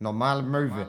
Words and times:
Normale 0.00 0.42
Möwe. 0.42 0.86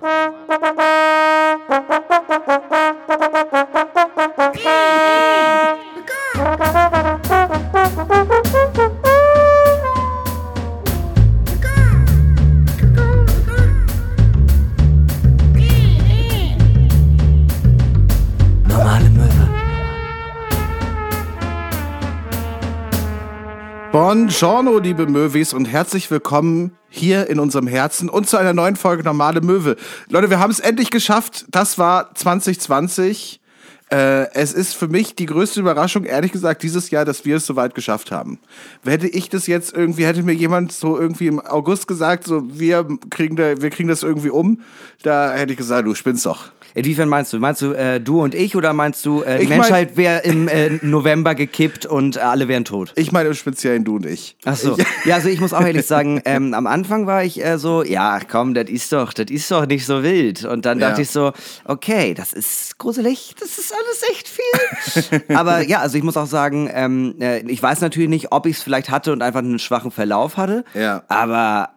Buongiorno, 24.40 24.78
liebe 24.78 25.08
Möwis, 25.08 25.52
und 25.52 25.66
herzlich 25.66 26.12
willkommen 26.12 26.78
hier 26.90 27.28
in 27.28 27.40
unserem 27.40 27.66
Herzen 27.66 28.08
und 28.08 28.30
zu 28.30 28.38
einer 28.38 28.54
neuen 28.54 28.76
Folge 28.76 29.02
Normale 29.02 29.42
Möwe. 29.42 29.78
Leute, 30.10 30.30
wir 30.30 30.38
haben 30.38 30.52
es 30.52 30.60
endlich 30.60 30.92
geschafft. 30.92 31.46
Das 31.50 31.80
war 31.80 32.14
2020. 32.14 33.42
Äh, 33.90 34.30
es 34.34 34.52
ist 34.54 34.74
für 34.76 34.88
mich 34.90 35.16
die 35.16 35.26
größte 35.28 35.62
Überraschung, 35.62 36.04
ehrlich 36.04 36.34
gesagt, 36.34 36.62
dieses 36.62 36.90
Jahr, 36.90 37.06
dass 37.06 37.24
wir 37.24 37.38
es 37.38 37.46
so 37.46 37.56
weit 37.56 37.74
geschafft 37.74 38.12
haben. 38.12 38.38
Hätte 38.86 39.08
ich 39.08 39.30
das 39.30 39.48
jetzt 39.48 39.74
irgendwie, 39.74 40.06
hätte 40.06 40.24
mir 40.24 40.34
jemand 40.34 40.74
so 40.74 41.00
irgendwie 41.00 41.28
im 41.28 41.40
August 41.40 41.88
gesagt, 41.88 42.26
so 42.26 42.44
wir 42.60 42.86
kriegen, 43.10 43.38
da, 43.38 43.62
wir 43.62 43.70
kriegen 43.70 43.88
das 43.88 44.04
irgendwie 44.04 44.30
um, 44.30 44.60
da 45.04 45.32
hätte 45.34 45.54
ich 45.54 45.58
gesagt, 45.58 45.88
du 45.88 45.96
spinnst 45.96 46.26
doch. 46.26 46.52
Inwiefern 46.76 47.10
meinst 47.10 47.34
du? 47.34 47.40
Meinst 47.40 47.62
du 47.64 47.72
äh, 47.72 48.00
du 48.00 48.22
und 48.22 48.36
ich 48.36 48.56
oder 48.56 48.72
meinst 48.72 49.04
du, 49.06 49.24
äh, 49.24 49.38
die 49.38 49.44
Ich 49.46 49.50
mein- 49.50 49.60
Menschheit 49.60 49.98
wäre 49.98 50.20
im 50.20 50.48
äh, 50.48 50.78
November 50.84 51.34
gekippt 51.34 51.88
und 51.88 52.20
alle 52.20 52.48
wären 52.50 52.66
tot? 52.66 52.92
Ich 52.96 53.12
meine 53.12 53.30
im 53.30 53.34
Speziellen 53.36 53.84
du 53.84 53.96
und 53.96 54.06
ich. 54.06 54.38
Ach 54.46 54.56
so. 54.56 54.78
Ich, 54.78 54.86
Ja, 55.06 55.16
also 55.16 55.28
ich 55.30 55.40
muss 55.40 55.54
auch 55.54 55.66
ehrlich 55.66 55.88
sagen, 55.88 56.22
ähm, 56.26 56.54
am 56.54 56.68
Anfang 56.68 57.08
war 57.08 57.24
ich 57.24 57.44
äh, 57.44 57.58
so, 57.58 57.84
ja, 57.84 58.20
komm, 58.30 58.54
das 58.54 58.70
ist 58.70 58.92
doch, 58.92 59.12
das 59.14 59.28
ist 59.32 59.50
doch 59.50 59.66
nicht 59.66 59.88
so 59.88 60.04
wild. 60.04 60.44
Und 60.46 60.66
dann 60.68 60.78
dachte 60.78 60.98
Ja. 60.98 61.04
ich 61.04 61.10
so, 61.10 61.32
okay, 61.66 62.14
das 62.14 62.34
ist 62.34 62.78
gruselig, 62.78 63.34
das 63.40 63.58
ist 63.58 63.74
alles 63.80 64.04
echt 64.12 64.28
viel. 64.28 65.36
Aber 65.36 65.62
ja, 65.62 65.80
also 65.80 65.98
ich 65.98 66.04
muss 66.04 66.18
auch 66.18 66.28
sagen, 66.28 66.70
ähm, 66.74 67.16
äh, 67.20 67.40
ich 67.40 67.62
weiß 67.62 67.82
natürlich 67.82 68.10
nicht, 68.10 68.32
ob 68.32 68.46
ich 68.46 68.58
es 68.58 68.64
vielleicht 68.64 68.90
hatte 68.90 69.12
und 69.14 69.22
einfach 69.22 69.40
einen 69.40 69.60
schwachen 69.60 69.92
Verlauf 69.92 70.38
hatte. 70.38 70.64
Ja. 70.74 71.04
Aber 71.08 71.70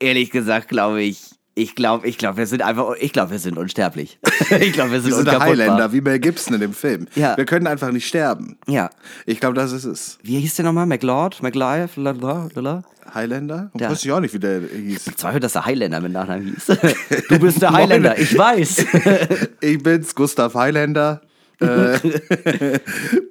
ehrlich 0.00 0.30
gesagt, 0.30 0.68
glaube 0.68 1.02
ich, 1.02 1.30
ich 1.54 1.74
glaube, 1.74 2.06
ich 2.08 2.16
glaube, 2.18 2.38
wir 2.38 2.46
sind 2.46 2.62
einfach, 2.62 2.94
ich 2.98 3.12
glaube, 3.12 3.32
wir 3.32 3.38
sind 3.38 3.58
unsterblich. 3.58 4.18
ich 4.60 4.72
glaube, 4.72 4.92
wir 4.92 5.00
sind, 5.00 5.10
wir 5.10 5.18
sind. 5.18 5.38
Highlander, 5.40 5.92
wie 5.92 6.00
Mel 6.00 6.18
Gibson 6.18 6.54
in 6.54 6.60
dem 6.60 6.72
Film. 6.72 7.06
Ja. 7.14 7.36
Wir 7.36 7.44
können 7.44 7.66
einfach 7.66 7.90
nicht 7.92 8.06
sterben. 8.06 8.56
Ja. 8.66 8.90
Ich 9.26 9.38
glaube, 9.40 9.54
das 9.54 9.72
ist 9.72 9.84
es. 9.84 10.18
Wie 10.22 10.38
hieß 10.40 10.54
der 10.56 10.64
nochmal? 10.64 10.86
McLeod? 10.86 11.42
McLeod? 11.42 11.96
Lalala? 11.96 12.84
Highlander? 13.14 13.70
Der- 13.74 13.90
Weiß 13.90 14.02
ich 14.04 14.10
auch 14.12 14.20
nicht, 14.20 14.32
wie 14.32 14.38
der 14.38 14.60
hieß. 14.60 15.06
Ich 15.08 15.16
zweifle, 15.16 15.40
dass 15.40 15.52
der 15.52 15.66
Highlander 15.66 16.00
mit 16.00 16.12
Nachnamen 16.12 16.54
hieß. 16.54 16.78
Du 17.28 17.38
bist 17.38 17.60
der 17.60 17.72
Highlander, 17.74 18.18
ich 18.18 18.36
weiß. 18.38 18.86
Ich 19.60 19.82
bin's, 19.82 20.14
Gustav 20.14 20.54
Highlander. 20.54 21.20
Äh, 21.60 21.98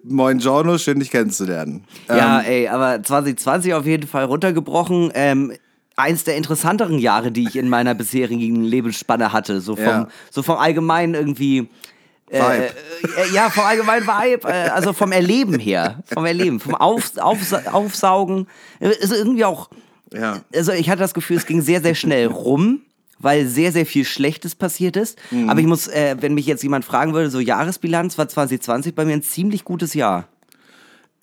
Moin 0.04 0.38
Giorno, 0.38 0.78
schön 0.78 1.00
dich 1.00 1.10
kennenzulernen. 1.12 1.86
ja, 2.08 2.40
Ähm, 2.42 2.46
ey, 2.48 2.68
aber 2.68 3.02
2020 3.04 3.74
auf 3.74 3.86
jeden 3.86 4.08
Fall 4.08 4.26
runtergebrochen. 4.26 5.12
Ähm, 5.16 5.54
eins 6.02 6.24
der 6.24 6.36
interessanteren 6.36 7.00
Jahre, 7.00 7.32
die 7.32 7.48
ich 7.48 7.56
in 7.56 7.70
meiner 7.70 7.94
bisherigen 7.96 8.64
Lebensspanne 8.64 9.32
hatte. 9.34 9.62
So 9.62 9.76
vom, 9.76 9.86
Ja. 9.86 10.08
so 10.30 10.44
vom 10.44 10.58
allgemeinen 10.58 11.14
irgendwie. 11.14 11.70
Äh, 12.30 12.40
Vibe. 12.40 12.64
äh, 13.18 13.34
ja, 13.34 13.50
vom 13.50 13.66
allgemeinen 13.66 14.08
Vibe, 14.08 14.48
äh, 14.48 14.70
also 14.70 14.94
vom 14.94 15.12
Erleben 15.12 15.60
her. 15.60 16.02
Vom 16.06 16.26
Erleben, 16.26 16.60
vom 16.62 16.76
Auf, 16.76 17.18
Aufsa 17.18 17.64
Aufsaugen. 17.72 18.48
Also 18.80 19.16
irgendwie 19.16 19.44
auch. 19.46 19.70
Ja. 20.14 20.40
Also 20.56 20.72
ich 20.72 20.90
hatte 20.90 21.00
das 21.00 21.14
Gefühl, 21.14 21.38
es 21.38 21.46
ging 21.46 21.62
sehr, 21.62 21.82
sehr 21.82 21.96
schnell 21.96 22.28
rum, 22.28 22.82
weil 23.20 23.48
sehr, 23.48 23.72
sehr 23.74 23.86
viel 23.86 24.06
Schlechtes 24.06 24.56
passiert 24.56 24.96
ist. 24.96 25.18
Mhm. 25.30 25.50
Aber 25.50 25.60
ich 25.60 25.66
muss, 25.68 25.88
äh, 25.88 26.16
wenn 26.22 26.34
mich 26.34 26.46
jetzt 26.46 26.64
jemand 26.64 26.86
fragen 26.86 27.14
würde, 27.14 27.30
so 27.30 27.40
Jahresbilanz 27.40 28.18
war 28.18 28.28
2020 28.30 28.96
bei 28.96 29.04
mir 29.06 29.14
ein 29.14 29.24
ziemlich 29.24 29.64
gutes 29.66 29.94
Jahr. 29.94 30.28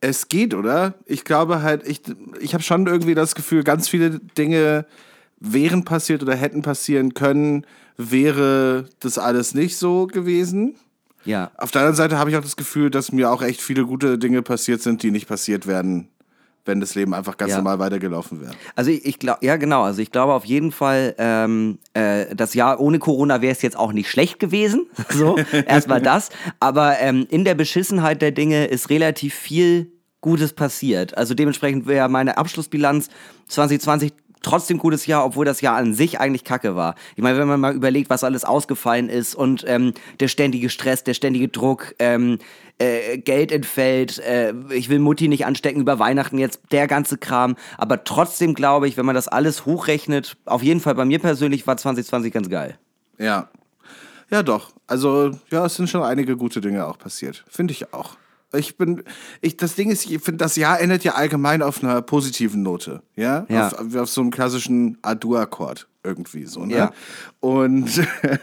Es 0.00 0.28
geht, 0.28 0.54
oder? 0.54 0.94
Ich 1.06 1.25
glaube 1.25 1.62
halt, 1.62 1.86
ich, 1.86 2.03
ich 2.41 2.54
habe 2.54 2.62
schon 2.62 2.86
irgendwie 2.86 3.14
das 3.14 3.34
Gefühl, 3.34 3.64
ganz 3.64 3.88
viele 3.88 4.20
Dinge 4.20 4.86
wären 5.41 5.84
passiert 5.84 6.22
oder 6.22 6.34
hätten 6.34 6.62
passieren 6.62 7.14
können, 7.14 7.66
wäre 7.97 8.86
das 9.00 9.19
alles 9.19 9.54
nicht 9.54 9.76
so 9.76 10.06
gewesen. 10.06 10.76
Ja. 11.25 11.50
Auf 11.56 11.70
der 11.70 11.82
anderen 11.82 11.97
Seite 11.97 12.19
habe 12.19 12.31
ich 12.31 12.36
auch 12.36 12.42
das 12.42 12.56
Gefühl, 12.56 12.91
dass 12.91 13.12
mir 13.12 13.31
auch 13.31 13.42
echt 13.42 13.60
viele 13.60 13.84
gute 13.84 14.19
Dinge 14.19 14.42
passiert 14.42 14.82
sind, 14.82 15.03
die 15.03 15.10
nicht 15.10 15.28
passiert 15.28 15.66
werden, 15.66 16.09
wenn 16.68 16.80
das 16.80 16.94
Leben 16.94 17.12
einfach 17.14 17.36
ganz 17.36 17.50
Ja. 17.50 17.56
normal 17.56 17.80
weitergelaufen 17.80 18.40
wäre. 18.40 18.52
Also 18.76 18.90
ich, 18.92 19.04
ich 19.04 19.18
glaube, 19.18 19.44
ja 19.44 19.56
genau, 19.56 19.82
also 19.82 20.00
ich 20.00 20.12
glaube 20.12 20.34
auf 20.34 20.44
jeden 20.44 20.70
Fall, 20.70 21.14
ähm, 21.18 21.78
äh, 21.94 22.34
das 22.36 22.54
Jahr 22.54 22.78
ohne 22.78 23.00
Corona 23.00 23.42
wäre 23.42 23.52
es 23.52 23.62
jetzt 23.62 23.76
auch 23.76 23.92
nicht 23.92 24.08
schlecht 24.10 24.38
gewesen. 24.38 24.86
So, 25.10 25.36
erstmal 25.66 26.00
das. 26.02 26.28
Aber 26.60 27.00
ähm, 27.00 27.26
in 27.30 27.44
der 27.44 27.54
Beschissenheit 27.54 28.22
der 28.22 28.30
Dinge 28.30 28.66
ist 28.66 28.90
relativ 28.90 29.34
viel 29.34 29.90
Gutes 30.20 30.52
passiert. 30.52 31.16
Also 31.16 31.34
dementsprechend 31.34 31.86
wäre 31.86 32.08
meine 32.08 32.36
Abschlussbilanz 32.38 33.08
2020 33.48 34.12
trotzdem 34.42 34.78
gutes 34.78 35.06
Jahr, 35.06 35.24
obwohl 35.24 35.44
das 35.44 35.60
Jahr 35.60 35.76
an 35.76 35.94
sich 35.94 36.20
eigentlich 36.20 36.44
kacke 36.44 36.76
war. 36.76 36.94
Ich 37.16 37.22
meine, 37.22 37.38
wenn 37.38 37.48
man 37.48 37.58
mal 37.60 37.74
überlegt, 37.74 38.10
was 38.10 38.22
alles 38.22 38.44
ausgefallen 38.44 39.08
ist 39.08 39.34
und 39.34 39.64
ähm, 39.66 39.94
der 40.20 40.28
ständige 40.28 40.70
Stress, 40.70 41.02
der 41.04 41.14
ständige 41.14 41.48
Druck, 41.48 41.94
ähm, 41.98 42.38
äh, 42.78 43.19
Geld 43.19 43.53
entfällt, 43.53 44.19
äh, 44.19 44.55
ich 44.71 44.89
will 44.89 44.99
Mutti 44.99 45.28
nicht 45.28 45.47
anstecken 45.47 45.81
über 45.81 45.99
Weihnachten 45.99 46.39
jetzt, 46.39 46.61
der 46.71 46.87
ganze 46.87 47.19
Kram. 47.19 47.56
Aber 47.77 48.05
trotzdem 48.05 48.55
glaube 48.55 48.89
ich, 48.89 48.97
wenn 48.97 49.06
man 49.06 49.15
das 49.15 49.28
alles 49.28 49.66
hochrechnet, 49.66 50.37
auf 50.44 50.62
jeden 50.62 50.81
Fall 50.81 50.94
bei 50.94 51.05
mir 51.05 51.19
persönlich 51.19 51.66
war 51.66 51.77
2020 51.77 52.33
ganz 52.33 52.49
geil. 52.49 52.78
Ja. 53.19 53.49
Ja, 54.31 54.43
doch. 54.43 54.72
Also, 54.87 55.33
ja, 55.50 55.66
es 55.66 55.77
sind 55.77 55.89
schon 55.89 56.03
einige 56.03 56.37
gute 56.37 56.61
Dinge 56.61 56.87
auch 56.87 56.99
passiert. 56.99 57.44
Finde 57.49 57.72
ich 57.72 57.93
auch. 57.93 58.16
Ich 58.53 58.78
bin, 58.78 59.05
ich, 59.43 59.59
das 59.59 59.75
Ding 59.75 59.91
ist, 59.91 60.10
ich 60.10 60.22
finde, 60.22 60.39
das 60.39 60.56
Jahr 60.56 60.81
endet 60.81 61.05
ja 61.05 61.15
allgemein 61.15 61.60
auf 61.60 61.83
einer 61.83 62.00
positiven 62.00 62.62
Note, 62.62 63.03
ja? 63.15 63.45
Ja. 63.50 63.69
Auf, 63.69 63.95
auf 63.95 64.09
so 64.09 64.22
einem 64.22 64.31
klassischen 64.31 64.97
A-Dur-Akkord 65.03 65.87
irgendwie 66.03 66.47
so, 66.47 66.65
ne? 66.65 66.75
Ja. 66.75 66.93
Und 67.41 67.91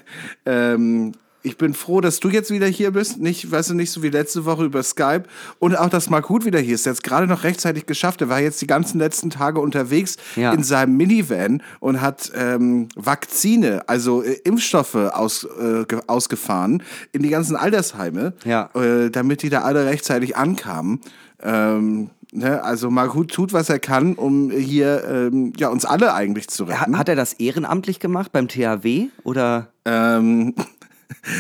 ähm, 0.46 1.13
ich 1.45 1.57
bin 1.57 1.73
froh, 1.73 2.01
dass 2.01 2.19
du 2.19 2.29
jetzt 2.29 2.51
wieder 2.51 2.67
hier 2.67 2.91
bist. 2.91 3.19
Nicht, 3.19 3.50
weißt 3.51 3.69
du, 3.69 3.73
nicht 3.75 3.91
so 3.91 4.01
wie 4.03 4.09
letzte 4.09 4.45
Woche 4.45 4.66
über 4.66 4.81
Skype. 4.83 5.23
Und 5.59 5.78
auch, 5.78 5.89
dass 5.89 6.09
Mark 6.09 6.28
Huth 6.29 6.44
wieder 6.45 6.59
hier 6.59 6.75
ist. 6.75 6.85
Der 6.85 6.91
hat 6.91 6.97
es 6.97 7.03
gerade 7.03 7.28
noch 7.28 7.44
rechtzeitig 7.44 7.85
geschafft. 7.85 8.22
Er 8.22 8.29
war 8.29 8.39
jetzt 8.41 8.61
die 8.61 8.67
ganzen 8.67 9.00
letzten 9.00 9.29
Tage 9.29 9.59
unterwegs 9.59 10.17
Ja. 10.35 10.51
in 10.53 10.63
seinem 10.63 10.97
Minivan 10.97 11.61
und 11.79 12.01
hat 12.01 12.31
ähm, 12.35 12.89
Vakzine, 12.95 13.88
also 13.88 14.23
äh, 14.23 14.34
Impfstoffe 14.44 14.95
aus, 14.95 15.44
äh, 15.59 15.85
ge- 15.88 16.01
ausgefahren 16.07 16.84
in 17.11 17.22
die 17.23 17.29
ganzen 17.29 17.55
Altersheime, 17.55 18.34
Ja. 18.44 18.69
äh, 18.75 19.09
damit 19.09 19.41
die 19.44 19.50
da 19.50 19.61
alle 19.61 19.85
rechtzeitig 19.85 20.35
ankamen. 20.35 21.00
Ähm, 21.44 22.09
ne? 22.31 22.63
Also 22.63 22.89
Mark 22.89 23.13
Huth 23.13 23.31
tut, 23.31 23.53
was 23.53 23.69
er 23.69 23.79
kann, 23.79 24.16
um 24.16 24.50
hier 24.51 25.03
ähm, 25.07 25.53
ja, 25.57 25.67
uns 25.69 25.85
alle 25.85 26.13
eigentlich 26.13 26.47
zu 26.47 26.63
retten. 26.63 26.95
Ha- 26.95 27.00
Hat 27.00 27.09
er 27.09 27.16
das 27.16 27.34
ehrenamtlich 27.34 28.00
gemacht 28.00 28.31
beim 28.31 28.47
THW 28.47 29.07
oder? 29.23 29.67
Ähm, 29.85 30.55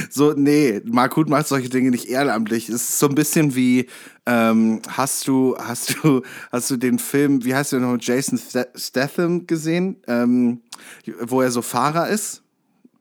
so, 0.09 0.33
nee, 0.35 0.81
Mark 0.85 1.15
Huth 1.15 1.29
macht 1.29 1.47
solche 1.47 1.69
Dinge 1.69 1.91
nicht 1.91 2.09
ehrenamtlich. 2.09 2.69
Es 2.69 2.75
ist 2.75 2.99
so 2.99 3.07
ein 3.07 3.15
bisschen 3.15 3.55
wie, 3.55 3.87
ähm, 4.25 4.81
hast 4.87 5.27
du, 5.27 5.55
hast 5.57 5.95
du, 6.03 6.21
hast 6.51 6.69
du 6.71 6.77
den 6.77 6.99
Film, 6.99 7.43
wie 7.45 7.53
heißt 7.55 7.71
der 7.73 7.79
noch, 7.79 7.97
Jason 7.99 8.37
Sta- 8.37 8.65
Statham 8.75 9.47
gesehen, 9.47 9.97
ähm, 10.07 10.61
wo 11.21 11.41
er 11.41 11.51
so 11.51 11.61
Fahrer 11.61 12.09
ist? 12.09 12.41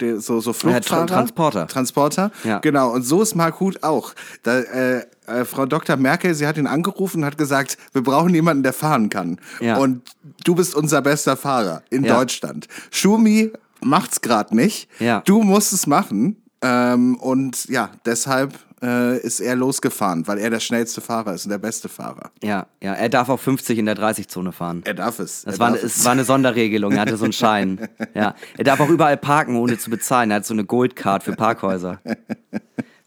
Der, 0.00 0.18
so, 0.20 0.40
so 0.40 0.52
Ja, 0.68 0.80
Tra-. 0.80 1.06
Transporter. 1.06 1.68
Transporter. 1.68 2.32
Ja. 2.42 2.58
Genau. 2.58 2.90
Und 2.92 3.02
so 3.04 3.22
ist 3.22 3.36
Mark 3.36 3.60
Huth 3.60 3.84
auch. 3.84 4.12
Da, 4.42 4.58
äh, 4.58 5.06
äh, 5.26 5.44
Frau 5.44 5.66
Dr. 5.66 5.96
Merkel, 5.96 6.34
sie 6.34 6.48
hat 6.48 6.58
ihn 6.58 6.66
angerufen 6.66 7.18
und 7.18 7.24
hat 7.24 7.38
gesagt, 7.38 7.78
wir 7.92 8.02
brauchen 8.02 8.34
jemanden, 8.34 8.64
der 8.64 8.72
fahren 8.72 9.08
kann. 9.08 9.38
Ja. 9.60 9.76
Und 9.76 10.02
du 10.44 10.56
bist 10.56 10.74
unser 10.74 11.00
bester 11.00 11.36
Fahrer 11.36 11.82
in 11.90 12.02
Ja. 12.04 12.16
Deutschland. 12.18 12.66
Schumi 12.90 13.52
macht's 13.82 14.20
gerade 14.20 14.56
nicht. 14.56 14.88
Ja. 14.98 15.20
Du 15.26 15.42
musst 15.42 15.72
es 15.72 15.86
machen. 15.86 16.42
Ähm, 16.66 17.16
und 17.16 17.66
ja, 17.66 17.90
deshalb 18.06 18.54
äh, 18.82 19.18
ist 19.18 19.40
er 19.40 19.54
losgefahren, 19.54 20.26
weil 20.26 20.38
er 20.38 20.48
der 20.48 20.60
schnellste 20.60 21.02
Fahrer 21.02 21.34
ist 21.34 21.44
und 21.44 21.50
der 21.50 21.58
beste 21.58 21.90
Fahrer. 21.90 22.30
Ja, 22.42 22.66
ja, 22.82 22.94
er 22.94 23.08
darf 23.10 23.28
auch 23.28 23.38
50 23.38 23.78
in 23.78 23.84
der 23.86 23.96
30-Zone 23.96 24.50
fahren. 24.52 24.80
Er 24.86 24.94
darf 24.94 25.18
es. 25.18 25.42
Das 25.42 25.58
war, 25.58 25.68
darf 25.70 25.78
eine- 25.80 25.86
es 25.86 26.04
war 26.04 26.12
eine 26.12 26.24
Sonderregelung, 26.24 26.92
er 26.92 27.00
hatte 27.02 27.16
so 27.18 27.24
einen 27.24 27.32
Schein. 27.34 27.86
Ja. 28.14 28.34
Er 28.56 28.64
darf 28.64 28.80
auch 28.80 28.88
überall 28.88 29.16
parken, 29.18 29.56
ohne 29.56 29.76
zu 29.78 29.90
bezahlen. 29.90 30.30
Er 30.30 30.36
hat 30.38 30.46
so 30.46 30.54
eine 30.54 30.64
Goldcard 30.64 31.22
für 31.22 31.32
Parkhäuser. 31.36 32.00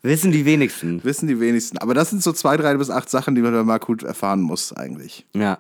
Wissen 0.04 0.32
die 0.32 0.46
wenigsten. 0.46 1.04
Wissen 1.04 1.28
die 1.28 1.40
wenigsten. 1.40 1.78
Aber 1.80 1.94
das 1.94 2.10
sind 2.12 2.22
so 2.22 2.32
zwei, 2.34 2.58
drei 2.58 2.76
bis 2.76 2.90
acht 2.90 3.10
Sachen, 3.10 3.36
die 3.36 3.42
man 3.42 3.54
bei 3.54 3.64
Mark 3.64 3.88
Huth 3.88 4.04
erfahren 4.04 4.42
muss, 4.42 4.72
eigentlich. 4.74 5.26
Ja. 5.34 5.58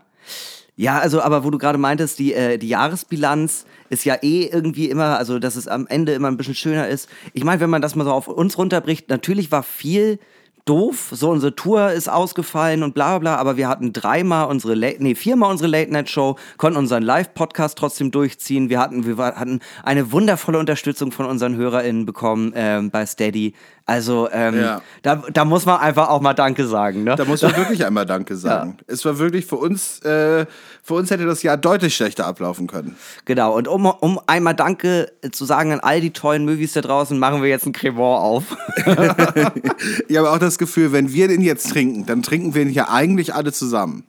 Ja, 0.79 0.99
also, 0.99 1.21
aber 1.21 1.43
wo 1.43 1.49
du 1.49 1.57
gerade 1.57 1.79
meintest, 1.79 2.19
die, 2.19 2.33
äh, 2.33 2.59
die 2.59 2.69
Jahresbilanz 2.69 3.65
ist 3.89 4.05
ja 4.05 4.15
eh 4.21 4.45
irgendwie 4.45 4.89
immer, 4.89 5.17
also 5.17 5.39
dass 5.39 5.55
es 5.55 5.67
am 5.67 5.87
Ende 5.87 6.13
immer 6.13 6.27
ein 6.27 6.37
bisschen 6.37 6.53
schöner 6.53 6.87
ist. 6.87 7.09
Ich 7.33 7.43
meine, 7.43 7.59
wenn 7.59 7.69
man 7.71 7.81
das 7.81 7.95
mal 7.95 8.03
so 8.03 8.11
auf 8.11 8.27
uns 8.27 8.59
runterbricht, 8.59 9.09
natürlich 9.09 9.51
war 9.51 9.63
viel 9.63 10.19
doof. 10.65 11.09
So, 11.11 11.31
unsere 11.31 11.55
Tour 11.55 11.91
ist 11.91 12.09
ausgefallen 12.09 12.83
und 12.83 12.93
bla 12.93 13.17
bla, 13.17 13.37
aber 13.37 13.57
wir 13.57 13.67
hatten 13.67 13.91
dreimal 13.91 14.47
unsere, 14.47 14.75
Late, 14.75 15.01
nee, 15.01 15.15
viermal 15.15 15.49
unsere 15.49 15.69
Late-Night-Show, 15.69 16.35
konnten 16.57 16.77
unseren 16.77 17.03
Live-Podcast 17.03 17.77
trotzdem 17.77 18.11
durchziehen. 18.11 18.69
Wir 18.69 18.79
hatten, 18.79 19.05
wir 19.05 19.17
hatten 19.17 19.61
eine 19.83 20.11
wundervolle 20.11 20.59
Unterstützung 20.59 21.11
von 21.11 21.25
unseren 21.25 21.55
HörerInnen 21.55 22.05
bekommen 22.05 22.53
ähm, 22.55 22.91
bei 22.91 23.05
Steady. 23.05 23.53
Also 23.89 24.27
ähm, 24.33 24.59
Ja. 24.59 24.81
da, 25.01 25.23
da 25.31 25.45
muss 25.45 25.65
man 25.65 25.79
einfach 25.79 26.09
auch 26.09 26.19
mal 26.19 26.33
Danke 26.33 26.67
sagen. 26.67 27.05
Ne? 27.05 27.15
Da 27.15 27.23
muss 27.23 27.41
man 27.41 27.55
wirklich 27.55 27.85
einmal 27.85 28.05
Danke 28.05 28.35
sagen. 28.35 28.77
Es 28.85 29.05
war 29.05 29.17
wirklich 29.17 29.45
für 29.45 29.55
uns, 29.55 29.99
äh, 30.01 30.45
für 30.83 30.93
uns 30.93 31.09
hätte 31.09 31.25
das 31.25 31.41
Jahr 31.41 31.55
deutlich 31.55 31.95
schlechter 31.95 32.27
ablaufen 32.27 32.67
können. 32.67 32.97
Genau, 33.23 33.55
und 33.55 33.69
um, 33.69 33.85
um 33.85 34.19
einmal 34.27 34.55
Danke 34.55 35.11
zu 35.31 35.45
sagen 35.45 35.71
an 35.71 35.79
all 35.79 36.01
die 36.01 36.11
tollen 36.11 36.43
Movies 36.43 36.73
da 36.73 36.81
draußen, 36.81 37.17
machen 37.17 37.41
wir 37.41 37.49
jetzt 37.49 37.65
ein 37.65 37.71
Cremant 37.71 38.21
auf. 38.21 38.43
Ich 40.07 40.17
habe 40.17 40.31
auch 40.31 40.39
das 40.39 40.57
Gefühl, 40.57 40.91
wenn 40.91 41.13
wir 41.13 41.27
den 41.27 41.41
jetzt 41.41 41.69
trinken, 41.71 42.05
dann 42.05 42.21
trinken 42.23 42.53
wir 42.53 42.61
ihn 42.63 42.69
ja 42.69 42.89
eigentlich 42.89 43.33
alle 43.33 43.53
zusammen. 43.53 44.03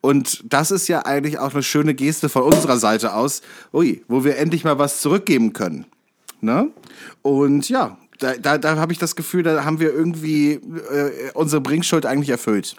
Und 0.00 0.44
das 0.52 0.70
ist 0.70 0.88
ja 0.88 1.04
eigentlich 1.06 1.38
auch 1.38 1.52
eine 1.54 1.62
schöne 1.62 1.94
Geste 1.94 2.28
von 2.28 2.42
unserer 2.42 2.76
Seite 2.76 3.14
aus, 3.14 3.42
ui, 3.72 4.04
wo 4.08 4.24
wir 4.24 4.36
endlich 4.38 4.62
mal 4.64 4.78
was 4.78 5.00
zurückgeben 5.00 5.52
können. 5.52 5.86
Ne? 6.40 6.68
Und 7.22 7.68
ja, 7.68 7.96
da, 8.18 8.34
da, 8.34 8.58
da 8.58 8.76
habe 8.76 8.92
ich 8.92 8.98
das 8.98 9.16
Gefühl, 9.16 9.42
da 9.42 9.64
haben 9.64 9.80
wir 9.80 9.92
irgendwie 9.92 10.52
äh, 10.52 11.30
unsere 11.34 11.60
Bringschuld 11.60 12.06
eigentlich 12.06 12.30
erfüllt. 12.30 12.76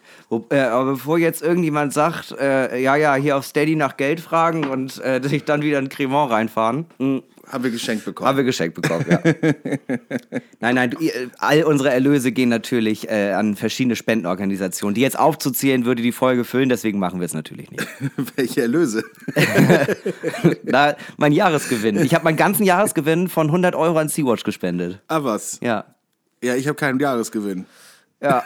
Äh, 0.49 0.59
aber 0.59 0.91
bevor 0.91 1.17
jetzt 1.17 1.41
irgendjemand 1.41 1.93
sagt, 1.93 2.31
äh, 2.39 2.81
ja, 2.81 2.95
ja, 2.95 3.15
hier 3.15 3.37
auf 3.37 3.45
Steady 3.45 3.75
nach 3.75 3.97
Geld 3.97 4.19
fragen 4.19 4.65
und 4.65 5.03
äh, 5.03 5.21
sich 5.27 5.43
dann 5.43 5.61
wieder 5.61 5.77
ein 5.77 5.89
Cremant 5.89 6.31
reinfahren, 6.31 6.85
mh, 6.99 7.21
Haben 7.49 7.63
wir 7.63 7.71
geschenkt 7.71 8.03
bekommen. 8.03 8.27
haben 8.27 8.37
wir 8.37 8.43
geschenkt 8.43 8.75
bekommen, 8.75 9.05
ja. 9.09 9.21
nein, 10.59 10.75
nein, 10.75 10.89
du, 10.91 10.97
all 11.37 11.63
unsere 11.63 11.91
Erlöse 11.91 12.33
gehen 12.33 12.49
natürlich 12.49 13.09
äh, 13.09 13.31
an 13.31 13.55
verschiedene 13.55 13.95
Spendenorganisationen. 13.95 14.95
Die 14.95 15.01
jetzt 15.01 15.17
aufzuzählen, 15.17 15.85
würde 15.85 16.01
die 16.01 16.11
Folge 16.11 16.43
füllen, 16.43 16.67
deswegen 16.67 16.99
machen 16.99 17.21
wir 17.21 17.25
es 17.25 17.33
natürlich 17.33 17.71
nicht. 17.71 17.87
Welche 18.35 18.63
Erlöse? 18.63 19.03
Na, 20.63 20.95
mein 21.15 21.31
Jahresgewinn. 21.31 22.03
Ich 22.03 22.13
habe 22.13 22.25
meinen 22.25 22.37
ganzen 22.37 22.63
Jahresgewinn 22.63 23.29
von 23.29 23.47
100 23.47 23.75
Euro 23.75 23.97
an 23.97 24.09
Sea-Watch 24.09 24.43
gespendet. 24.43 24.99
Ah, 25.07 25.23
was? 25.23 25.59
Ja. 25.61 25.85
Ja, 26.43 26.55
ich 26.55 26.67
habe 26.67 26.75
keinen 26.75 26.99
Jahresgewinn. 26.99 27.65
Ja. 28.21 28.43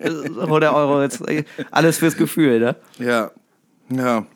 100 0.00 0.74
Euro 0.74 1.02
jetzt. 1.02 1.22
Alles 1.70 1.98
fürs 1.98 2.16
Gefühl, 2.16 2.58
ne? 2.58 2.76
Ja, 2.98 3.30
ja. 3.90 4.26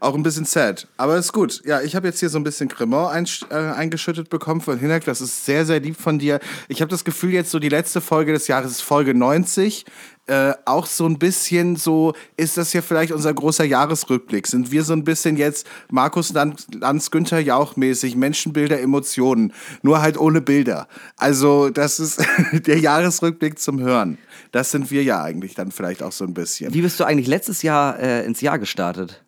Auch 0.00 0.14
ein 0.14 0.22
bisschen 0.22 0.46
sad. 0.46 0.88
Aber 0.96 1.18
ist 1.18 1.32
gut. 1.34 1.60
Ja, 1.66 1.82
ich 1.82 1.94
habe 1.94 2.08
jetzt 2.08 2.20
hier 2.20 2.30
so 2.30 2.38
ein 2.38 2.44
bisschen 2.44 2.68
Cremant 2.68 3.14
einsch- 3.14 3.44
äh, 3.50 3.74
eingeschüttet 3.74 4.30
bekommen 4.30 4.62
von 4.62 4.78
Hinak. 4.78 5.04
Das 5.04 5.20
ist 5.20 5.44
sehr, 5.44 5.66
sehr 5.66 5.78
lieb 5.78 6.00
von 6.00 6.18
dir. 6.18 6.40
Ich 6.68 6.80
habe 6.80 6.88
das 6.90 7.04
Gefühl, 7.04 7.32
jetzt 7.34 7.50
so 7.50 7.58
die 7.58 7.68
letzte 7.68 8.00
Folge 8.00 8.32
des 8.32 8.48
Jahres 8.48 8.70
ist 8.72 8.80
Folge 8.80 9.12
90. 9.14 9.84
Äh, 10.26 10.54
auch 10.64 10.86
so 10.86 11.06
ein 11.06 11.18
bisschen 11.18 11.76
so, 11.76 12.14
ist 12.38 12.56
das 12.56 12.72
ja 12.72 12.80
vielleicht 12.82 13.12
unser 13.12 13.34
großer 13.34 13.64
Jahresrückblick? 13.64 14.46
Sind 14.46 14.70
wir 14.70 14.84
so 14.84 14.94
ein 14.94 15.04
bisschen 15.04 15.36
jetzt 15.36 15.66
Markus 15.90 16.32
Lanz, 16.32 16.66
Lanz 16.72 17.10
Günther 17.10 17.40
Jauch 17.40 17.76
mäßig, 17.76 18.16
Menschenbilder, 18.16 18.80
Emotionen, 18.80 19.52
nur 19.82 20.00
halt 20.00 20.16
ohne 20.18 20.40
Bilder. 20.40 20.88
Also, 21.18 21.68
das 21.68 22.00
ist 22.00 22.24
der 22.52 22.78
Jahresrückblick 22.78 23.58
zum 23.58 23.80
Hören. 23.80 24.16
Das 24.52 24.70
sind 24.70 24.90
wir 24.90 25.02
ja 25.02 25.22
eigentlich 25.22 25.54
dann 25.54 25.72
vielleicht 25.72 26.02
auch 26.02 26.12
so 26.12 26.24
ein 26.24 26.32
bisschen. 26.32 26.72
Wie 26.72 26.80
bist 26.82 26.98
du 27.00 27.04
eigentlich 27.04 27.26
letztes 27.26 27.62
Jahr 27.62 27.98
äh, 27.98 28.24
ins 28.24 28.40
Jahr 28.40 28.58
gestartet? 28.58 29.22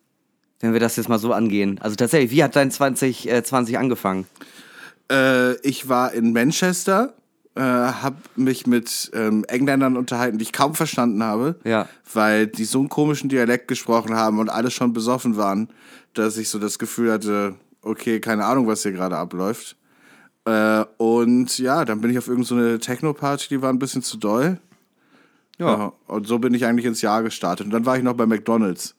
Wenn 0.59 0.73
wir 0.73 0.79
das 0.79 0.95
jetzt 0.95 1.09
mal 1.09 1.19
so 1.19 1.33
angehen. 1.33 1.79
Also 1.81 1.95
tatsächlich, 1.95 2.31
wie 2.31 2.43
hat 2.43 2.55
dein 2.55 2.71
2020 2.71 3.77
angefangen? 3.77 4.25
Äh, 5.11 5.55
ich 5.67 5.89
war 5.89 6.13
in 6.13 6.31
Manchester, 6.31 7.13
äh, 7.55 7.61
habe 7.61 8.15
mich 8.35 8.65
mit 8.65 9.11
ähm, 9.13 9.43
Engländern 9.47 9.97
unterhalten, 9.97 10.37
die 10.37 10.43
ich 10.43 10.53
kaum 10.53 10.73
verstanden 10.73 11.21
habe, 11.23 11.55
Ja. 11.65 11.87
weil 12.13 12.47
die 12.47 12.63
so 12.65 12.79
einen 12.79 12.89
komischen 12.89 13.29
Dialekt 13.29 13.67
gesprochen 13.67 14.15
haben 14.15 14.39
und 14.39 14.49
alle 14.49 14.71
schon 14.71 14.93
besoffen 14.93 15.35
waren, 15.37 15.69
dass 16.13 16.37
ich 16.37 16.49
so 16.49 16.59
das 16.59 16.79
Gefühl 16.79 17.11
hatte, 17.11 17.55
okay, 17.81 18.19
keine 18.21 18.45
Ahnung, 18.45 18.65
was 18.67 18.83
hier 18.83 18.93
gerade 18.93 19.17
abläuft. 19.17 19.75
Äh, 20.45 20.85
und 20.97 21.57
ja, 21.59 21.85
dann 21.85 22.01
bin 22.01 22.11
ich 22.11 22.17
auf 22.17 22.27
irgendeine 22.27 22.73
so 22.73 22.77
Techno-Party, 22.77 23.49
die 23.49 23.61
war 23.61 23.69
ein 23.69 23.79
bisschen 23.79 24.01
zu 24.01 24.17
doll. 24.17 24.59
Ja. 25.59 25.93
Und 26.07 26.27
so 26.27 26.39
bin 26.39 26.53
ich 26.53 26.65
eigentlich 26.65 26.85
ins 26.85 27.01
Jahr 27.01 27.21
gestartet. 27.23 27.65
Und 27.67 27.71
dann 27.71 27.85
war 27.85 27.97
ich 27.97 28.03
noch 28.03 28.15
bei 28.15 28.25
McDonalds. 28.25 28.95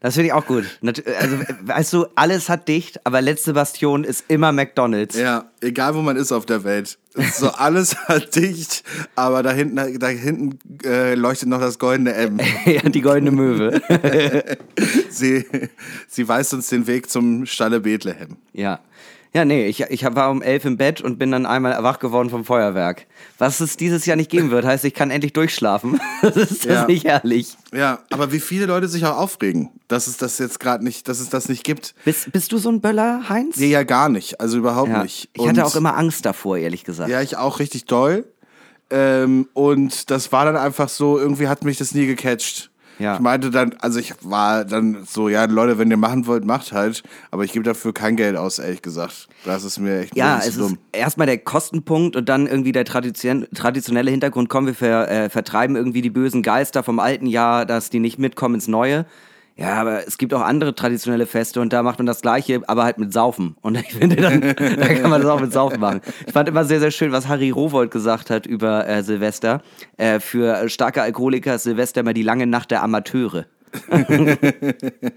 Das 0.00 0.14
finde 0.14 0.28
ich 0.28 0.32
auch 0.34 0.46
gut. 0.46 0.64
Also, 0.84 1.38
weißt 1.62 1.92
du, 1.94 2.06
alles 2.14 2.48
hat 2.48 2.68
dicht, 2.68 3.00
aber 3.04 3.20
letzte 3.22 3.54
Bastion 3.54 4.04
ist 4.04 4.24
immer 4.28 4.52
McDonalds. 4.52 5.16
Ja, 5.16 5.50
egal 5.60 5.94
wo 5.94 6.00
man 6.00 6.16
ist 6.16 6.32
auf 6.32 6.46
der 6.46 6.64
Welt. 6.64 6.98
So 7.32 7.48
alles 7.48 7.96
hat 8.08 8.36
dicht, 8.36 8.84
aber 9.14 9.42
da 9.42 9.50
hinten, 9.52 9.98
da 9.98 10.06
hinten 10.08 10.58
äh, 10.84 11.14
leuchtet 11.14 11.48
noch 11.48 11.60
das 11.60 11.78
goldene 11.78 12.12
M. 12.14 12.38
Ja, 12.66 12.82
die 12.82 13.00
goldene 13.00 13.30
Möwe. 13.30 13.80
Sie, 15.08 15.46
sie 16.08 16.28
weist 16.28 16.52
uns 16.52 16.68
den 16.68 16.86
Weg 16.86 17.10
zum 17.10 17.46
Stalle 17.46 17.80
Bethlehem. 17.80 18.36
ja. 18.52 18.80
Ja, 19.34 19.44
nee, 19.44 19.66
ich, 19.66 19.80
ich 19.82 20.02
war 20.04 20.30
um 20.30 20.40
elf 20.40 20.64
im 20.64 20.76
Bett 20.78 21.00
und 21.02 21.18
bin 21.18 21.30
dann 21.30 21.44
einmal 21.44 21.82
wach 21.82 21.98
geworden 21.98 22.30
vom 22.30 22.44
Feuerwerk. 22.44 23.06
Was 23.38 23.60
es 23.60 23.76
dieses 23.76 24.06
Jahr 24.06 24.16
nicht 24.16 24.30
geben 24.30 24.50
wird, 24.50 24.64
heißt, 24.64 24.84
ich 24.86 24.94
kann 24.94 25.10
endlich 25.10 25.32
durchschlafen. 25.34 26.00
Das 26.22 26.36
ist 26.36 26.64
das 26.64 26.72
Ja. 26.72 26.86
nicht 26.86 27.04
herrlich. 27.04 27.56
Ja, 27.74 27.98
aber 28.10 28.32
wie 28.32 28.40
viele 28.40 28.66
Leute 28.66 28.88
sich 28.88 29.04
auch 29.04 29.18
aufregen, 29.18 29.70
dass 29.88 30.06
es 30.06 30.16
das 30.16 30.38
jetzt 30.38 30.58
gerade 30.60 30.82
nicht, 30.84 31.08
dass 31.08 31.20
es 31.20 31.28
das 31.28 31.48
nicht 31.48 31.64
gibt. 31.64 31.94
Bist, 32.04 32.32
bist 32.32 32.52
du 32.52 32.58
so 32.58 32.70
ein 32.70 32.80
Böller, 32.80 33.28
Heinz? 33.28 33.56
Nee, 33.58 33.68
ja 33.70 33.82
gar 33.82 34.08
nicht. 34.08 34.40
Also 34.40 34.56
überhaupt 34.58 34.88
Ja. 34.90 35.02
nicht. 35.02 35.28
Ich 35.34 35.46
hatte 35.46 35.60
Und- 35.60 35.66
auch 35.66 35.76
immer 35.76 35.96
Angst 35.96 36.24
davor, 36.24 36.56
ehrlich 36.56 36.84
gesagt. 36.84 37.10
Ja, 37.10 37.20
ich 37.20 37.36
auch 37.36 37.58
richtig 37.58 37.84
doll. 37.84 38.24
Ähm, 38.88 39.48
und 39.52 40.10
das 40.10 40.30
war 40.32 40.44
dann 40.44 40.56
einfach 40.56 40.88
so, 40.88 41.18
irgendwie 41.18 41.48
hat 41.48 41.64
mich 41.64 41.76
das 41.76 41.92
nie 41.94 42.06
gecatcht. 42.06 42.70
Ja. 42.98 43.14
Ich 43.14 43.20
meinte 43.20 43.50
dann, 43.50 43.74
also 43.80 43.98
ich 43.98 44.14
war 44.22 44.64
dann 44.64 45.04
so, 45.06 45.28
ja, 45.28 45.44
Leute, 45.44 45.78
wenn 45.78 45.90
ihr 45.90 45.96
machen 45.96 46.26
wollt, 46.26 46.44
macht 46.44 46.72
halt. 46.72 47.02
Aber 47.30 47.44
ich 47.44 47.52
gebe 47.52 47.64
dafür 47.64 47.92
kein 47.92 48.16
Geld 48.16 48.36
aus, 48.36 48.58
ehrlich 48.58 48.82
gesagt. 48.82 49.28
Das 49.44 49.64
ist 49.64 49.78
mir 49.78 50.00
echt 50.00 50.16
Ja, 50.16 50.38
es 50.38 50.44
zu 50.44 50.50
ist 50.50 50.58
dumm. 50.60 50.78
erstmal 50.92 51.26
der 51.26 51.38
Kostenpunkt 51.38 52.16
und 52.16 52.28
dann 52.28 52.46
irgendwie 52.46 52.72
der 52.72 52.84
tradition 52.84 53.46
traditionelle 53.54 54.10
Hintergrund, 54.10 54.48
komm, 54.48 54.66
wir 54.66 54.74
ver 54.74 55.10
äh, 55.10 55.28
vertreiben 55.28 55.76
irgendwie 55.76 56.02
die 56.02 56.10
bösen 56.10 56.42
Geister 56.42 56.82
vom 56.82 56.98
alten 56.98 57.26
Jahr, 57.26 57.66
dass 57.66 57.90
die 57.90 58.00
nicht 58.00 58.18
mitkommen 58.18 58.54
ins 58.56 58.68
neue. 58.68 59.04
Ja, 59.58 59.74
aber 59.80 60.06
es 60.06 60.18
gibt 60.18 60.34
auch 60.34 60.42
andere 60.42 60.74
traditionelle 60.74 61.24
Feste 61.24 61.62
und 61.62 61.72
da 61.72 61.82
macht 61.82 61.98
man 61.98 62.04
das 62.04 62.20
Gleiche, 62.20 62.60
aber 62.66 62.84
halt 62.84 62.98
mit 62.98 63.12
Saufen. 63.14 63.56
Und 63.62 63.78
ich 63.78 63.94
finde, 63.94 64.16
dann, 64.16 64.40
da 64.42 64.94
kann 64.94 65.08
man 65.08 65.22
das 65.22 65.30
auch 65.30 65.40
mit 65.40 65.52
Saufen 65.52 65.80
machen. 65.80 66.02
Ich 66.26 66.32
fand 66.34 66.46
immer 66.48 66.66
sehr, 66.66 66.78
sehr 66.78 66.90
schön, 66.90 67.10
was 67.10 67.26
Harry 67.26 67.48
Rowold 67.48 67.90
gesagt 67.90 68.28
hat 68.28 68.44
über 68.44 68.86
äh, 68.86 69.02
Silvester. 69.02 69.62
Äh, 69.96 70.20
für 70.20 70.68
starke 70.68 71.00
Alkoholiker 71.00 71.54
ist 71.54 71.62
Silvester 71.62 72.02
immer 72.02 72.12
die 72.12 72.22
lange 72.22 72.46
Nacht 72.46 72.70
der 72.70 72.82
Amateure. 72.82 73.46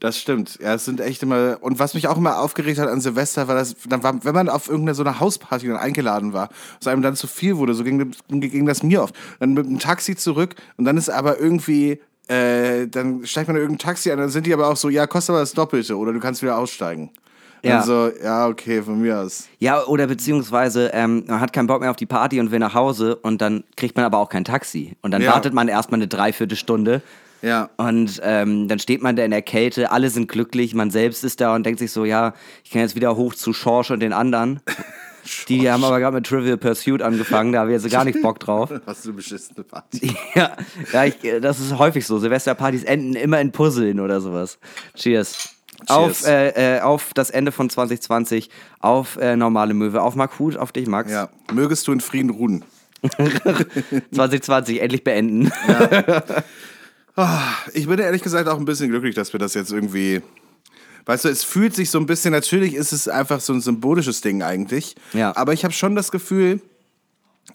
Das 0.00 0.18
stimmt. 0.18 0.58
Ja, 0.60 0.74
es 0.74 0.84
sind 0.84 1.00
echt 1.00 1.22
immer. 1.22 1.58
Und 1.60 1.78
was 1.78 1.94
mich 1.94 2.08
auch 2.08 2.16
immer 2.16 2.40
aufgeregt 2.40 2.78
hat 2.78 2.88
an 2.88 3.00
Silvester, 3.00 3.46
war 3.46 3.54
das, 3.54 3.76
dann 3.88 4.02
war, 4.02 4.24
wenn 4.24 4.34
man 4.34 4.48
auf 4.48 4.68
irgendeine 4.68 4.94
so 4.94 5.04
eine 5.04 5.20
Hausparty 5.20 5.68
dann 5.68 5.76
eingeladen 5.76 6.32
war, 6.32 6.48
es 6.80 6.86
einem 6.86 7.02
dann 7.02 7.14
zu 7.14 7.26
viel 7.26 7.56
wurde, 7.56 7.74
so 7.74 7.84
ging, 7.84 8.12
ging 8.28 8.66
das 8.66 8.82
mir 8.82 9.02
oft. 9.02 9.14
Dann 9.38 9.54
mit 9.54 9.66
dem 9.66 9.78
Taxi 9.78 10.16
zurück 10.16 10.56
und 10.76 10.84
dann 10.86 10.96
ist 10.96 11.08
aber 11.08 11.38
irgendwie. 11.38 12.00
Äh, 12.28 12.86
dann 12.88 13.26
steigt 13.26 13.48
man 13.48 13.56
in 13.56 13.62
irgendein 13.62 13.86
Taxi 13.86 14.10
an, 14.10 14.18
dann 14.18 14.30
sind 14.30 14.46
die 14.46 14.54
aber 14.54 14.68
auch 14.68 14.76
so, 14.76 14.88
ja, 14.88 15.06
kostet 15.06 15.30
aber 15.34 15.40
das 15.40 15.52
Doppelte 15.52 15.96
oder 15.96 16.12
du 16.12 16.20
kannst 16.20 16.42
wieder 16.42 16.56
aussteigen. 16.56 17.10
Ja. 17.62 17.70
Ja. 17.70 17.82
so, 17.82 18.10
ja, 18.22 18.46
okay, 18.46 18.82
von 18.82 19.00
mir 19.00 19.18
aus. 19.20 19.46
Ja, 19.58 19.84
oder 19.84 20.06
beziehungsweise 20.06 20.90
ähm, 20.92 21.24
man 21.26 21.40
hat 21.40 21.52
keinen 21.52 21.66
Bock 21.66 21.80
mehr 21.80 21.90
auf 21.90 21.96
die 21.96 22.04
Party 22.06 22.38
und 22.40 22.50
will 22.50 22.58
nach 22.58 22.74
Hause 22.74 23.16
und 23.16 23.40
dann 23.40 23.64
kriegt 23.76 23.96
man 23.96 24.04
aber 24.04 24.18
auch 24.18 24.28
kein 24.28 24.44
Taxi. 24.44 24.96
Und 25.02 25.12
dann 25.12 25.22
Ja. 25.22 25.32
wartet 25.32 25.54
man 25.54 25.68
erstmal 25.68 25.98
eine 25.98 26.08
Dreiviertelstunde 26.08 27.00
Ja. 27.40 27.70
und 27.78 28.20
ähm, 28.22 28.68
dann 28.68 28.78
steht 28.78 29.02
man 29.02 29.16
da 29.16 29.24
in 29.24 29.30
der 29.30 29.40
Kälte, 29.42 29.90
alle 29.92 30.10
sind 30.10 30.28
glücklich, 30.28 30.74
man 30.74 30.90
selbst 30.90 31.24
ist 31.24 31.40
da 31.40 31.54
und 31.54 31.64
denkt 31.64 31.78
sich 31.78 31.90
so, 31.92 32.04
ja, 32.04 32.34
ich 32.64 32.70
kann 32.70 32.82
jetzt 32.82 32.96
wieder 32.96 33.16
hoch 33.16 33.34
zu 33.34 33.52
Schorsch 33.54 33.90
und 33.90 34.00
den 34.00 34.12
anderen. 34.12 34.60
Die, 35.48 35.60
die 35.60 35.70
haben 35.70 35.84
aber 35.84 36.00
gerade 36.00 36.14
mit 36.14 36.26
Trivial 36.26 36.56
Pursuit 36.56 37.02
angefangen, 37.02 37.52
da 37.52 37.60
habe 37.60 37.74
ich 37.74 37.82
jetzt 37.82 37.90
gar 37.92 38.04
nicht 38.04 38.20
Bock 38.22 38.40
drauf. 38.40 38.70
Hast 38.86 39.04
du 39.04 39.10
eine 39.10 39.16
beschissene 39.16 39.64
Party? 39.64 40.14
Ja, 40.34 40.56
ja 40.92 41.04
ich, 41.04 41.16
das 41.40 41.60
ist 41.60 41.78
häufig 41.78 42.06
so. 42.06 42.18
Silvesterpartys 42.18 42.84
enden 42.84 43.14
immer 43.14 43.40
in 43.40 43.52
Puzzeln 43.52 44.00
oder 44.00 44.20
sowas. 44.20 44.58
Cheers. 44.94 45.50
Auf, 45.86 46.26
äh, 46.26 46.76
äh, 46.76 46.80
auf 46.80 47.12
das 47.14 47.30
Ende 47.30 47.52
von 47.52 47.68
2020, 47.68 48.48
auf 48.80 49.16
äh, 49.16 49.36
normale 49.36 49.74
Möwe, 49.74 50.00
auf 50.00 50.14
Mark 50.14 50.38
Huth, 50.38 50.56
auf 50.56 50.72
dich, 50.72 50.86
Max. 50.86 51.10
Ja. 51.10 51.28
Mögest 51.52 51.86
du 51.86 51.92
in 51.92 52.00
Frieden 52.00 52.30
ruhen. 52.30 52.64
2020 54.12 54.80
endlich 54.80 55.04
beenden. 55.04 55.52
Ich 57.74 57.86
bin 57.86 57.98
ehrlich 57.98 58.22
gesagt 58.22 58.48
auch 58.48 58.58
ein 58.58 58.64
bisschen 58.64 58.88
glücklich, 58.88 59.14
dass 59.14 59.32
wir 59.34 59.38
das 59.38 59.52
jetzt 59.52 59.72
irgendwie. 59.72 60.22
Weißt 61.06 61.24
du, 61.24 61.28
es 61.28 61.44
fühlt 61.44 61.74
sich 61.74 61.90
so 61.90 61.98
ein 61.98 62.06
bisschen, 62.06 62.32
natürlich 62.32 62.74
ist 62.74 62.92
es 62.92 63.08
einfach 63.08 63.40
so 63.40 63.52
ein 63.52 63.60
symbolisches 63.60 64.20
Ding 64.20 64.42
eigentlich. 64.42 64.94
Ja. 65.12 65.36
Aber 65.36 65.52
ich 65.52 65.64
habe 65.64 65.74
schon 65.74 65.94
das 65.94 66.10
Gefühl, 66.10 66.62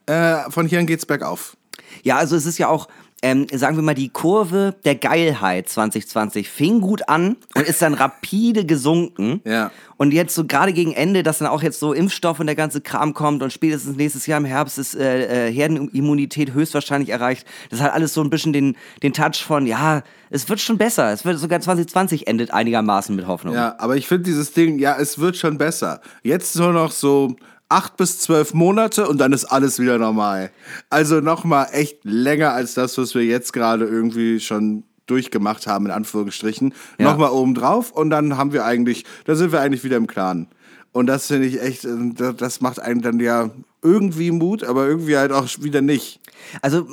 äh, 0.06 0.50
von 0.50 0.68
hier 0.68 0.80
an 0.80 0.86
geht's 0.86 1.06
bergauf. 1.06 1.58
Ja, 2.04 2.18
also 2.18 2.36
es 2.36 2.46
ist 2.46 2.60
ja 2.60 2.68
auch, 2.68 2.88
ähm, 3.22 3.48
sagen 3.52 3.76
wir 3.76 3.84
mal, 3.84 3.96
die 3.96 4.10
Kurve 4.10 4.76
der 4.86 4.96
Geilheit 4.96 5.68
2020 5.68 6.50
fing 6.50 6.80
gut 6.80 7.10
an 7.10 7.36
und 7.56 7.68
ist 7.68 7.82
dann 7.82 7.94
rapide 7.94 8.66
gesunken. 8.66 9.42
Ja. 9.46 9.72
Und 9.98 10.14
jetzt 10.14 10.34
so 10.34 10.46
gerade 10.46 10.72
gegen 10.72 10.94
Ende, 10.94 11.24
dass 11.24 11.40
dann 11.40 11.50
auch 11.50 11.62
jetzt 11.62 11.80
so 11.80 11.92
Impfstoff 11.92 12.40
und 12.40 12.46
der 12.46 12.56
ganze 12.56 12.80
Kram 12.80 13.14
kommt 13.14 13.44
und 13.44 13.52
spätestens 13.52 13.98
nächstes 13.98 14.26
Jahr 14.26 14.40
im 14.40 14.46
Herbst 14.46 14.78
ist 14.78 14.96
äh, 14.96 15.48
äh, 15.48 15.54
Herdenimmunität 15.54 16.54
höchstwahrscheinlich 16.54 17.10
erreicht. 17.10 17.46
Das 17.70 17.82
hat 17.82 17.94
alles 17.94 18.14
so 18.14 18.22
ein 18.22 18.30
bisschen 18.30 18.54
den, 18.54 18.78
den 19.04 19.12
Touch 19.12 19.44
von, 19.46 19.66
ja, 19.66 20.04
es 20.30 20.48
wird 20.48 20.62
schon 20.62 20.78
besser. 20.78 21.12
Es 21.12 21.26
wird 21.26 21.40
sogar 21.40 21.60
2020 21.60 22.28
endet 22.28 22.52
einigermaßen 22.52 23.16
mit 23.16 23.28
Hoffnung. 23.28 23.54
Ja, 23.54 23.76
aber 23.80 23.98
ich 23.98 24.08
finde 24.08 24.24
dieses 24.24 24.54
Ding, 24.54 24.80
ja, 24.80 24.96
es 24.98 25.20
wird 25.20 25.36
schon 25.36 25.58
besser. 25.58 26.00
Jetzt 26.24 26.56
nur 26.56 26.72
noch 26.72 26.92
so 26.92 27.36
acht 27.70 27.98
bis 27.98 28.20
zwölf 28.20 28.54
Monate 28.54 29.08
und 29.08 29.20
dann 29.20 29.32
ist 29.32 29.46
alles 29.46 29.80
wieder 29.80 29.98
normal. 29.98 30.52
Also 30.90 31.20
nochmal 31.22 31.68
echt 31.72 32.00
länger 32.04 32.52
als 32.54 32.74
das, 32.74 32.98
was 32.98 33.14
wir 33.16 33.24
jetzt 33.24 33.54
gerade 33.54 33.86
irgendwie 33.86 34.40
schon 34.40 34.84
durchgemacht 35.06 35.68
haben, 35.68 35.86
in 35.86 35.92
Anführungsstrichen. 35.92 36.74
Ja. 36.98 37.12
Nochmal 37.12 37.32
oben 37.32 37.56
drauf 37.56 37.92
und 37.92 38.10
dann 38.10 38.38
haben 38.38 38.54
wir 38.54 38.66
eigentlich, 38.66 39.06
da 39.26 39.36
sind 39.36 39.52
wir 39.52 39.62
eigentlich 39.62 39.84
wieder 39.84 39.98
im 39.98 40.08
Klaren. 40.08 40.48
Und 40.92 41.06
das 41.06 41.28
finde 41.28 41.46
ich 41.48 41.62
echt, 41.62 41.86
äh, 41.86 41.90
das- 42.16 42.36
das 42.38 42.62
macht 42.62 42.80
einen 42.80 43.02
dann 43.02 43.20
ja 43.20 43.52
irgendwie 43.84 44.32
Mut, 44.32 44.64
aber 44.64 44.88
irgendwie 44.88 45.18
halt 45.18 45.32
auch 45.32 45.48
wieder 45.62 45.82
nicht. 45.82 46.20
Also 46.64 46.88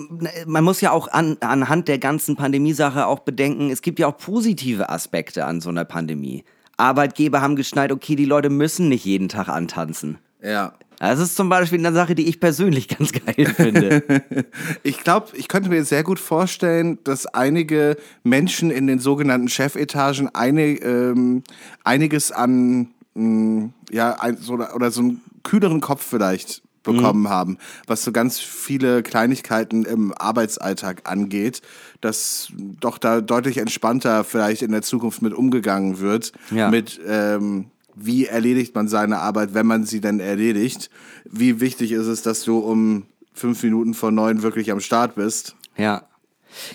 man 0.47 0.63
muss 0.65 0.81
ja 0.83 0.91
auch 0.93 1.09
an, 1.09 1.39
anhand 1.41 1.89
der 1.89 1.99
ganzen 1.99 2.37
Pandemiesache 2.37 3.07
auch 3.07 3.21
bedenken, 3.21 3.71
es 3.71 3.81
gibt 3.83 3.99
ja 3.99 4.07
auch 4.09 4.19
positive 4.19 4.91
Aspekte 4.91 5.47
an 5.47 5.61
so 5.63 5.71
einer 5.71 5.85
Pandemie. 5.87 6.45
Arbeitgeber 6.77 7.41
haben 7.41 7.57
geschneit, 7.57 7.91
okay, 7.91 8.17
die 8.17 8.27
Leute 8.27 8.51
müssen 8.51 8.91
nicht 8.91 9.05
jeden 9.07 9.29
Tag 9.31 9.49
antanzen. 9.49 10.19
Ja. 10.43 10.73
Das 10.99 11.21
ist 11.21 11.37
zum 11.37 11.51
Beispiel 11.51 11.79
eine 11.79 11.93
Sache, 11.95 12.15
die 12.15 12.27
ich 12.27 12.41
persönlich 12.41 12.89
ganz 12.99 13.13
geil 13.13 13.47
finde. 13.55 14.03
Ich 14.83 14.99
glaube, 15.05 15.29
ich 15.35 15.49
könnte 15.49 15.69
mir 15.69 15.85
sehr 15.85 16.03
gut 16.03 16.19
vorstellen, 16.19 16.99
dass 17.05 17.27
einige 17.27 17.97
Menschen 18.23 18.71
in 18.71 18.87
den 18.87 18.99
sogenannten 18.99 19.49
Chefetagen 19.49 20.35
eine, 20.35 20.63
ähm, 20.79 21.43
einiges 21.85 22.33
an, 22.33 22.89
mh, 23.15 23.71
ja, 23.91 24.13
ein, 24.21 24.37
so, 24.39 24.55
oder 24.55 24.91
so 24.91 25.01
einen 25.03 25.21
kühleren 25.43 25.81
Kopf 25.81 26.05
vielleicht 26.05 26.63
bekommen 26.83 27.29
haben, 27.29 27.59
was 27.89 28.05
so 28.05 28.13
ganz 28.13 28.39
viele 28.39 29.03
Kleinigkeiten 29.03 29.85
im 29.85 30.15
Arbeitsalltag 30.17 31.03
angeht, 31.11 31.61
dass 32.01 32.53
doch 32.81 32.99
da 32.99 33.21
deutlich 33.21 33.59
entspannter 33.59 34.23
vielleicht 34.23 34.63
in 34.63 34.71
der 34.71 34.83
Zukunft 34.83 35.21
mit 35.21 35.35
umgegangen 35.35 35.99
wird, 35.99 36.31
Ja. 36.53 36.71
mit 36.71 37.01
ähm, 37.07 37.67
wie 37.97 38.27
erledigt 38.27 38.75
man 38.75 38.89
seine 38.89 39.19
Arbeit, 39.19 39.55
wenn 39.55 39.67
man 39.67 39.85
sie 39.85 40.01
denn 40.01 40.21
erledigt, 40.21 40.91
wie 41.25 41.61
wichtig 41.61 41.93
ist 41.93 42.07
es, 42.07 42.23
dass 42.23 42.45
du 42.45 42.59
um 42.59 43.07
fünf 43.33 43.63
Minuten 43.63 43.95
vor 43.95 44.13
neun 44.13 44.43
wirklich 44.43 44.71
am 44.71 44.81
Start 44.81 45.17
bist. 45.17 45.57
Ja. 45.77 46.05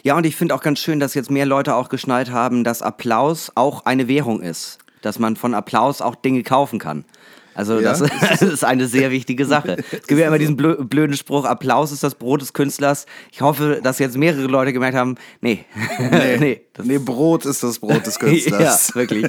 Ja, 0.04 0.18
und 0.18 0.26
ich 0.26 0.36
finde 0.36 0.54
auch 0.54 0.62
ganz 0.62 0.80
schön, 0.80 1.00
dass 1.00 1.14
jetzt 1.14 1.32
mehr 1.32 1.46
Leute 1.46 1.76
auch 1.76 1.90
geschnallt 1.90 2.32
haben, 2.32 2.64
dass 2.64 2.82
Applaus 2.82 3.52
auch 3.56 3.86
eine 3.86 4.08
Währung 4.08 4.42
ist. 4.42 4.80
Dass 5.02 5.18
man 5.18 5.36
von 5.36 5.54
Applaus 5.54 6.02
auch 6.02 6.16
Dinge 6.16 6.44
kaufen 6.44 6.78
kann. 6.78 7.06
Also 7.54 7.80
Ja? 7.80 7.92
das, 7.98 8.00
das 8.00 8.42
ist 8.54 8.64
eine 8.66 8.88
sehr 8.88 9.12
wichtige 9.12 9.46
Sache. 9.46 9.78
Es 9.92 10.08
gibt 10.08 10.20
ja 10.20 10.28
immer 10.28 10.38
diesen 10.40 10.56
blö 10.56 10.76
blöden 10.84 11.16
Spruch, 11.18 11.46
Applaus 11.46 11.92
ist 11.92 12.04
das 12.04 12.16
Brot 12.16 12.42
des 12.42 12.54
Künstlers. 12.54 13.06
Ich 13.32 13.42
hoffe, 13.42 13.80
dass 13.84 14.00
jetzt 14.00 14.18
mehrere 14.18 14.48
Leute 14.48 14.74
gemerkt 14.74 14.96
haben, 14.98 15.16
nee, 15.42 15.66
nee, 16.40 16.62
das 16.74 16.86
Nee, 16.86 16.98
Brot 16.98 17.46
ist 17.46 17.64
das 17.64 17.80
Brot 17.80 18.06
des 18.06 18.18
Künstlers. 18.20 18.90
Ja, 18.90 18.96
wirklich. 18.96 19.28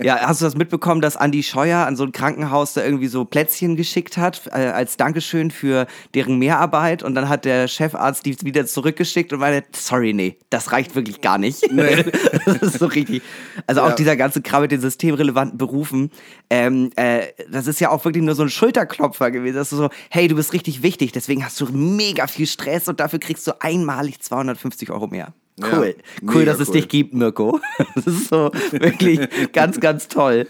ja, 0.00 0.20
hast 0.20 0.40
du 0.40 0.44
das 0.46 0.56
mitbekommen, 0.56 1.00
dass 1.00 1.16
Andi 1.16 1.42
Scheuer 1.42 1.86
an 1.86 1.96
so 1.96 2.04
ein 2.04 2.12
Krankenhaus 2.12 2.72
da 2.74 2.84
irgendwie 2.84 3.06
so 3.08 3.24
Plätzchen 3.24 3.76
geschickt 3.76 4.16
hat, 4.16 4.42
äh, 4.48 4.66
als 4.68 4.96
Dankeschön 4.96 5.50
für 5.50 5.86
deren 6.14 6.38
Mehrarbeit 6.38 7.02
und 7.02 7.14
dann 7.14 7.28
hat 7.28 7.44
der 7.44 7.68
Chefarzt 7.68 8.26
die 8.26 8.36
wieder 8.42 8.66
zurückgeschickt 8.66 9.32
und 9.32 9.40
meinte, 9.40 9.66
sorry, 9.76 10.12
nee, 10.12 10.36
das 10.50 10.72
reicht 10.72 10.94
wirklich 10.94 11.20
gar 11.20 11.38
nicht. 11.38 11.70
Nee. 11.70 12.04
das 12.46 12.56
ist 12.62 12.78
so 12.78 12.86
richtig. 12.86 13.22
Also 13.66 13.82
auch 13.82 13.90
Ja. 13.90 13.94
dieser 13.94 14.16
ganze 14.16 14.42
Kram 14.42 14.62
mit 14.62 14.72
den 14.72 14.80
systemrelevanten 14.80 15.58
Berufen, 15.58 16.10
ähm, 16.50 16.90
äh, 16.96 17.26
das 17.50 17.66
ist 17.66 17.80
ja 17.80 17.90
auch 17.90 18.04
wirklich 18.04 18.22
nur 18.24 18.34
so 18.34 18.42
ein 18.42 18.48
Schulterklopfer 18.50 19.30
gewesen. 19.30 19.56
Das 19.56 19.72
ist 19.72 19.78
so, 19.78 19.88
hey, 20.10 20.28
du 20.28 20.34
bist 20.36 20.52
richtig 20.52 20.82
wichtig, 20.82 21.12
deswegen 21.12 21.44
hast 21.44 21.60
du 21.60 21.66
mega 21.66 22.26
viel 22.26 22.46
Stress 22.46 22.88
und 22.88 23.00
dafür 23.00 23.18
kriegst 23.18 23.46
du 23.46 23.52
einmalig 23.60 24.20
250 24.20 24.90
Euro 24.90 25.06
mehr. 25.06 25.32
Ja, 25.58 25.66
Cool. 25.72 25.94
cool, 26.22 26.34
mega 26.40 26.52
dass 26.52 26.60
es 26.60 26.68
cool. 26.68 26.74
dich 26.74 26.88
gibt, 26.88 27.14
Mirko. 27.14 27.60
Das 27.94 28.06
ist 28.06 28.28
so 28.28 28.50
wirklich 28.72 29.20
ganz, 29.52 29.78
ganz 29.80 30.08
toll. 30.08 30.48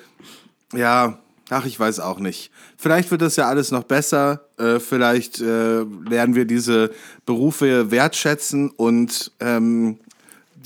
Ja, 0.75 1.19
ach, 1.51 1.67
ich 1.67 1.79
weiß 1.79 2.01
auch 2.01 2.19
nicht. 2.19 2.51
Vielleicht 2.79 3.11
wird 3.11 3.21
das 3.23 3.37
ja 3.37 3.47
alles 3.47 3.71
noch 3.71 3.85
besser. 3.85 4.49
Äh, 4.59 4.81
vielleicht 4.81 5.41
äh, 5.41 5.83
lernen 6.09 6.35
wir 6.35 6.47
diese 6.47 6.91
Berufe 7.27 7.91
wertschätzen 7.91 8.71
und 8.71 9.33
ähm, 9.41 9.99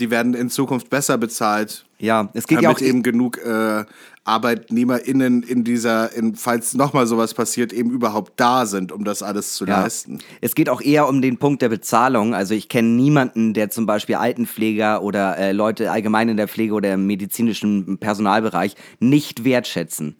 die 0.00 0.11
werden 0.11 0.35
in 0.35 0.50
Zukunft 0.50 0.90
besser 0.90 1.19
bezahlt. 1.19 1.85
Ja, 1.99 2.28
es 2.35 2.47
geht 2.47 2.61
ja 2.62 2.71
auch 2.71 2.81
eben 2.81 3.02
genug 3.02 3.38
äh, 3.38 3.85
ArbeitnehmerInnen 4.25 5.43
in 5.43 5.64
dieser, 5.64 6.12
in, 6.14 6.35
falls 6.37 6.75
nochmal 6.75 7.07
sowas 7.07 7.35
passiert, 7.35 7.73
eben 7.73 7.90
überhaupt 7.90 8.33
da 8.37 8.67
sind, 8.67 8.93
um 8.93 9.05
das 9.05 9.23
alles 9.23 9.55
zu 9.55 9.67
Ja. 9.67 9.83
leisten. 9.83 10.19
Es 10.40 10.55
geht 10.55 10.69
auch 10.69 10.81
eher 10.81 11.09
um 11.09 11.21
den 11.23 11.38
Punkt 11.38 11.62
der 11.62 11.69
Bezahlung. 11.69 12.35
Also 12.35 12.55
ich 12.55 12.69
kenne 12.69 12.88
niemanden, 12.88 13.55
der 13.55 13.71
zum 13.71 13.87
Beispiel 13.87 14.17
Altenpfleger 14.17 15.02
oder 15.02 15.37
äh, 15.38 15.52
Leute 15.52 15.90
allgemein 15.90 16.28
in 16.28 16.37
der 16.37 16.49
Pflege 16.49 16.75
oder 16.75 16.95
im 16.95 17.07
medizinischen 17.07 17.99
Personalbereich 17.99 18.76
nicht 19.00 19.45
wertschätzen. 19.45 20.17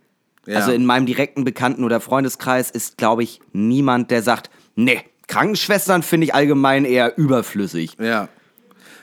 Ja. 0.47 0.57
Also 0.57 0.73
in 0.73 0.87
meinem 0.87 1.07
direkten 1.07 1.45
Bekannten- 1.45 1.85
oder 1.85 2.01
Freundeskreis 2.01 2.71
ist, 2.71 2.97
glaube 2.97 3.23
ich, 3.23 3.41
niemand, 3.53 4.11
der 4.11 4.23
sagt, 4.23 4.51
nee, 4.77 5.01
Krankenschwestern 5.27 6.03
finde 6.03 6.25
ich 6.25 6.35
allgemein 6.35 6.87
eher 6.87 7.19
überflüssig. 7.19 7.97
Ja. 8.01 8.29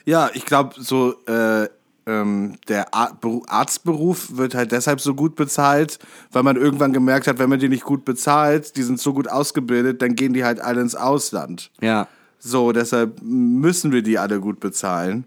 Ja, 0.06 0.30
ich 0.34 0.46
glaube, 0.46 0.76
so 0.78 1.16
äh, 1.28 1.68
ähm, 2.08 2.58
der 2.68 2.94
Ar 2.94 3.18
Beru- 3.20 3.44
Arztberuf 3.48 4.38
wird 4.38 4.54
halt 4.54 4.72
deshalb 4.72 5.02
so 5.02 5.16
gut 5.16 5.36
bezahlt, 5.36 5.98
weil 6.32 6.44
man 6.44 6.56
irgendwann 6.56 6.94
gemerkt 6.94 7.28
hat, 7.28 7.40
wenn 7.40 7.50
man 7.50 7.60
die 7.60 7.70
nicht 7.70 7.84
gut 7.84 8.06
bezahlt, 8.06 8.78
die 8.78 8.84
sind 8.84 9.00
so 9.00 9.14
gut 9.14 9.28
ausgebildet, 9.28 10.02
dann 10.02 10.16
gehen 10.16 10.34
die 10.34 10.44
halt 10.44 10.60
alle 10.62 10.82
ins 10.82 10.96
Ausland. 10.96 11.72
Ja. 11.82 12.08
So, 12.38 12.72
deshalb 12.72 13.22
müssen 13.24 13.92
wir 13.92 14.04
die 14.04 14.20
alle 14.20 14.40
gut 14.40 14.60
bezahlen. 14.60 15.26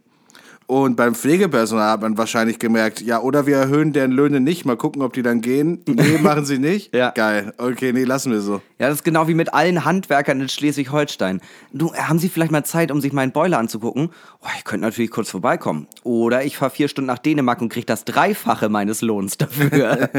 Und 0.71 0.97
beim 0.97 1.15
Pflegepersonal 1.15 1.93
hat 1.93 2.03
man 2.03 2.19
wahrscheinlich 2.19 2.59
gemerkt, 2.59 3.01
ja, 3.01 3.23
oder 3.23 3.47
wir 3.47 3.57
erhöhen 3.57 3.95
deren 3.95 4.13
Löhne 4.13 4.39
nicht, 4.39 4.67
mal 4.67 4.77
gucken, 4.77 5.01
ob 5.01 5.15
die 5.15 5.23
dann 5.23 5.41
gehen. 5.41 5.83
Nee, 5.89 6.19
machen 6.23 6.45
sie 6.45 6.59
nicht. 6.59 6.95
Ja. 6.95 7.09
Geil. 7.13 7.55
Okay, 7.57 7.95
nee, 7.95 8.05
lassen 8.05 8.33
wir 8.33 8.43
so. 8.43 8.61
Ja, 8.79 8.89
das 8.89 8.97
ist 8.97 9.03
genau 9.03 9.29
wie 9.29 9.35
mit 9.35 9.55
allen 9.55 9.87
Handwerkern 9.87 10.43
in 10.43 10.49
Schleswig-Holstein. 10.51 11.41
Du, 11.73 11.95
haben 11.95 12.19
Sie 12.19 12.29
vielleicht 12.29 12.53
mal 12.53 12.65
Zeit, 12.65 12.91
um 12.91 13.01
sich 13.01 13.15
meinen 13.15 13.33
Boiler 13.33 13.59
anzugucken? 13.59 14.11
Oh, 14.43 14.49
ich 14.59 14.65
könnte 14.65 14.85
natürlich 14.85 15.11
kurz 15.11 15.31
vorbeikommen. 15.31 15.87
Oder 16.03 16.45
ich 16.45 16.59
fahre 16.59 16.71
vier 16.71 16.89
Stunden 16.89 17.07
nach 17.07 17.19
Dänemark 17.19 17.63
und 17.63 17.71
kriege 17.71 17.87
das 17.87 18.05
Dreifache 18.05 18.69
meines 18.69 19.01
Lohns 19.01 19.39
dafür. 19.39 20.11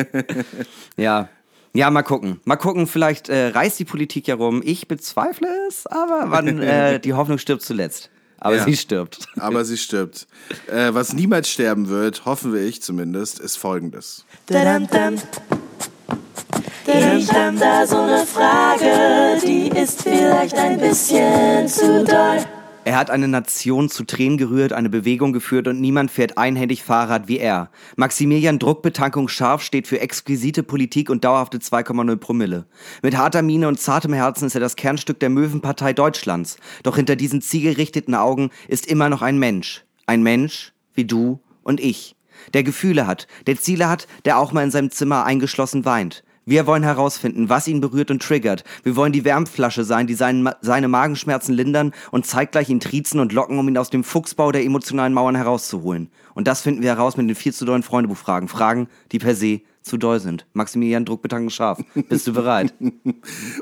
ja. 0.98 1.30
Ja, 1.76 1.92
mal 1.92 2.02
gucken. 2.02 2.40
Mal 2.46 2.56
gucken, 2.56 2.88
vielleicht 2.88 3.30
äh, 3.30 3.50
reißt 3.50 3.78
die 3.78 3.86
Politik 3.86 4.28
ja 4.28 4.34
rum. 4.34 4.64
Ich 4.66 4.88
bezweifle 4.88 5.48
es, 5.68 5.86
aber 5.86 6.26
man, 6.26 6.60
äh, 6.60 7.00
die 7.04 7.14
Hoffnung 7.14 7.38
stirbt 7.38 7.62
zuletzt. 7.62 8.10
Aber 8.40 8.56
Ja. 8.58 8.64
sie 8.64 8.78
stirbt. 8.78 9.28
Aber 9.38 9.66
sie 9.66 9.78
stirbt. 9.78 10.28
Äh, 10.68 10.94
was 10.94 11.14
niemals 11.14 11.50
sterben 11.50 11.90
wird, 11.90 12.26
hoffen 12.26 12.54
wir 12.54 12.62
ich 12.62 12.82
zumindest, 12.82 13.40
ist 13.40 13.58
folgendes. 13.58 14.26
Ich 14.50 14.56
hab 17.32 17.60
da 17.60 17.86
so 17.86 18.04
ne 18.06 18.26
Frage, 18.26 19.40
die 19.46 19.68
ist 19.68 20.02
vielleicht 20.02 20.58
ein 20.58 20.80
bisschen 20.80 21.68
zu 21.68 22.04
doll. 22.04 22.40
Er 22.86 22.98
hat 22.98 23.10
eine 23.10 23.28
Nation 23.28 23.90
zu 23.90 24.06
Tränen 24.06 24.38
gerührt, 24.38 24.72
eine 24.72 24.90
Bewegung 24.90 25.34
geführt 25.34 25.68
und 25.68 25.82
niemand 25.82 26.12
fährt 26.12 26.38
einhändig 26.38 26.84
Fahrrad 26.84 27.28
wie 27.28 27.38
er. 27.38 27.70
Maximilian 27.98 28.58
Druckbetankung 28.58 29.28
scharf 29.28 29.62
steht 29.62 29.88
für 29.88 30.00
exquisite 30.00 30.64
Politik 30.64 31.10
und 31.10 31.26
dauerhafte 31.26 31.58
2,0 31.58 32.16
Promille. 32.16 32.66
Mit 33.04 33.18
harter 33.18 33.42
Miene 33.42 33.68
und 33.68 33.80
zartem 33.80 34.14
Herzen 34.14 34.48
ist 34.48 34.56
er 34.56 34.62
das 34.62 34.78
Kernstück 34.78 35.20
der 35.20 35.30
Möwenpartei 35.30 35.92
Deutschlands. 35.92 36.58
Doch 36.84 36.96
hinter 36.96 37.18
diesen 37.18 37.42
zielgerichteten 37.42 38.16
Augen 38.16 38.50
ist 38.70 38.88
immer 38.88 39.10
noch 39.10 39.22
ein 39.22 39.38
Mensch. 39.38 39.84
Ein 40.06 40.24
Mensch 40.24 40.74
wie 40.96 41.06
du 41.06 41.42
und 41.64 41.82
ich. 41.82 42.16
Der 42.54 42.64
Gefühle 42.64 43.06
hat, 43.06 43.28
der 43.46 43.60
Ziele 43.60 43.90
hat, 43.90 44.08
der 44.24 44.40
auch 44.40 44.54
mal 44.54 44.64
in 44.64 44.72
seinem 44.72 44.90
Zimmer 44.90 45.26
eingeschlossen 45.26 45.84
weint. 45.84 46.24
Wir 46.50 46.66
wollen 46.66 46.82
herausfinden, 46.82 47.48
was 47.48 47.68
ihn 47.68 47.80
berührt 47.80 48.10
und 48.10 48.24
triggert. 48.24 48.64
Wir 48.82 48.96
wollen 48.96 49.12
die 49.12 49.24
Wärmflasche 49.24 49.84
sein, 49.84 50.08
die 50.08 50.16
seinen, 50.16 50.50
seine 50.62 50.88
Magenschmerzen 50.88 51.54
lindern 51.54 51.94
und 52.10 52.26
zeitgleich 52.26 52.70
ihn 52.70 52.80
triezen 52.80 53.20
und 53.20 53.34
locken, 53.34 53.60
um 53.60 53.68
ihn 53.68 53.78
aus 53.78 53.92
dem 53.92 54.04
Fuchsbau 54.04 54.52
der 54.52 54.64
emotionalen 54.64 55.14
Mauern 55.14 55.36
herauszuholen. 55.36 56.10
Und 56.34 56.48
das 56.48 56.62
finden 56.62 56.82
wir 56.82 56.90
heraus 56.90 57.18
mit 57.18 57.30
den 57.30 57.36
viel 57.36 57.54
zu 57.54 57.66
dollen 57.66 57.84
Freundebuchfragen. 57.84 58.50
Fragen, 58.50 58.88
die 59.12 59.20
per 59.20 59.36
se 59.36 59.62
zu 59.84 59.98
doll 59.98 60.20
sind. 60.20 60.48
Maximilian 60.54 61.06
Druckbetanken 61.06 61.52
scharf. 61.52 61.84
Bist 62.10 62.26
du 62.26 62.34
bereit? 62.34 62.74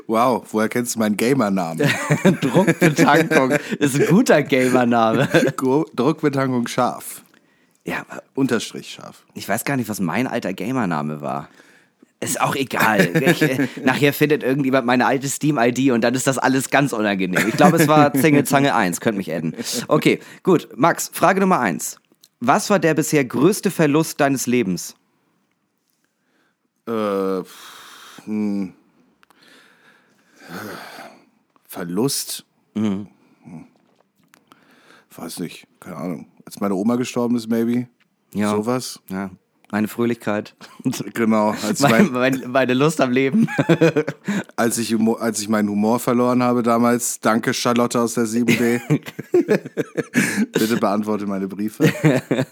Wow, 0.06 0.46
woher 0.50 0.70
kennst 0.70 0.94
du 0.94 1.00
meinen 1.00 1.18
Gamer-Namen? 1.18 1.86
Druckbetankung 2.40 3.50
ist 3.78 4.00
ein 4.00 4.06
guter 4.06 4.42
Gamername. 4.42 5.28
Druckbetankung 5.94 6.66
scharf. 6.66 7.22
Ja, 7.84 8.06
Unterstrich 8.34 8.88
scharf. 8.88 9.26
ich 9.34 9.46
weiß 9.46 9.64
gar 9.64 9.76
nicht, 9.76 9.90
was 9.90 10.00
mein 10.00 10.26
alter 10.26 10.54
Gamername 10.54 11.20
war. 11.20 11.50
Ist 12.20 12.40
auch 12.40 12.56
egal. 12.56 13.22
Ich, 13.22 13.42
äh, 13.42 13.68
nachher 13.84 14.12
findet 14.12 14.42
irgendjemand 14.42 14.86
meine 14.86 15.06
alte 15.06 15.28
Steam-ID 15.28 15.92
und 15.92 16.00
dann 16.02 16.14
ist 16.14 16.26
das 16.26 16.36
alles 16.36 16.68
ganz 16.68 16.92
unangenehm. 16.92 17.46
Ich 17.48 17.56
glaube, 17.56 17.76
es 17.76 17.86
war 17.86 18.12
Zinge 18.12 18.42
Zange 18.44 18.74
1, 18.74 19.00
könnt 19.00 19.16
mich 19.16 19.32
adden. 19.32 19.54
Okay, 19.86 20.18
gut. 20.42 20.68
Max, 20.76 21.10
Frage 21.12 21.40
Nummer 21.40 21.60
1. 21.60 22.00
Was 22.40 22.70
war 22.70 22.80
der 22.80 22.94
bisher 22.94 23.24
größte 23.24 23.70
Verlust 23.70 24.20
deines 24.20 24.46
Lebens? 24.46 24.96
Äh, 26.88 27.42
hm. 28.24 28.72
Verlust? 31.68 32.44
Hm. 32.74 33.06
Weiß 35.14 35.40
nicht, 35.40 35.66
keine 35.80 35.96
Ahnung. 35.96 36.26
Als 36.46 36.60
meine 36.60 36.74
Oma 36.74 36.96
gestorben 36.96 37.36
ist, 37.36 37.48
maybe. 37.48 37.88
Ja. 38.32 38.50
Sowas. 38.50 39.00
Ja, 39.08 39.30
meine 39.70 39.88
Fröhlichkeit. 39.88 40.54
Genau. 41.14 41.54
Als, 41.66 41.80
Mein, 41.80 42.10
mein, 42.12 42.12
mein, 42.12 42.50
meine 42.50 42.74
Lust 42.74 43.00
am 43.00 43.10
Leben. 43.10 43.48
als, 44.56 44.78
ich 44.78 44.94
Humor, 44.94 45.20
als 45.20 45.40
ich 45.40 45.48
meinen 45.48 45.68
Humor 45.68 45.98
verloren 45.98 46.42
habe 46.42 46.62
damals. 46.62 47.20
Danke, 47.20 47.52
Charlotte 47.52 48.00
aus 48.00 48.14
der 48.14 48.24
7D. 48.24 48.80
Bitte 50.52 50.76
beantworte 50.76 51.26
meine 51.26 51.48
Briefe. 51.48 51.92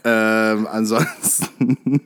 ähm, 0.04 0.66
ansonsten, 0.66 2.00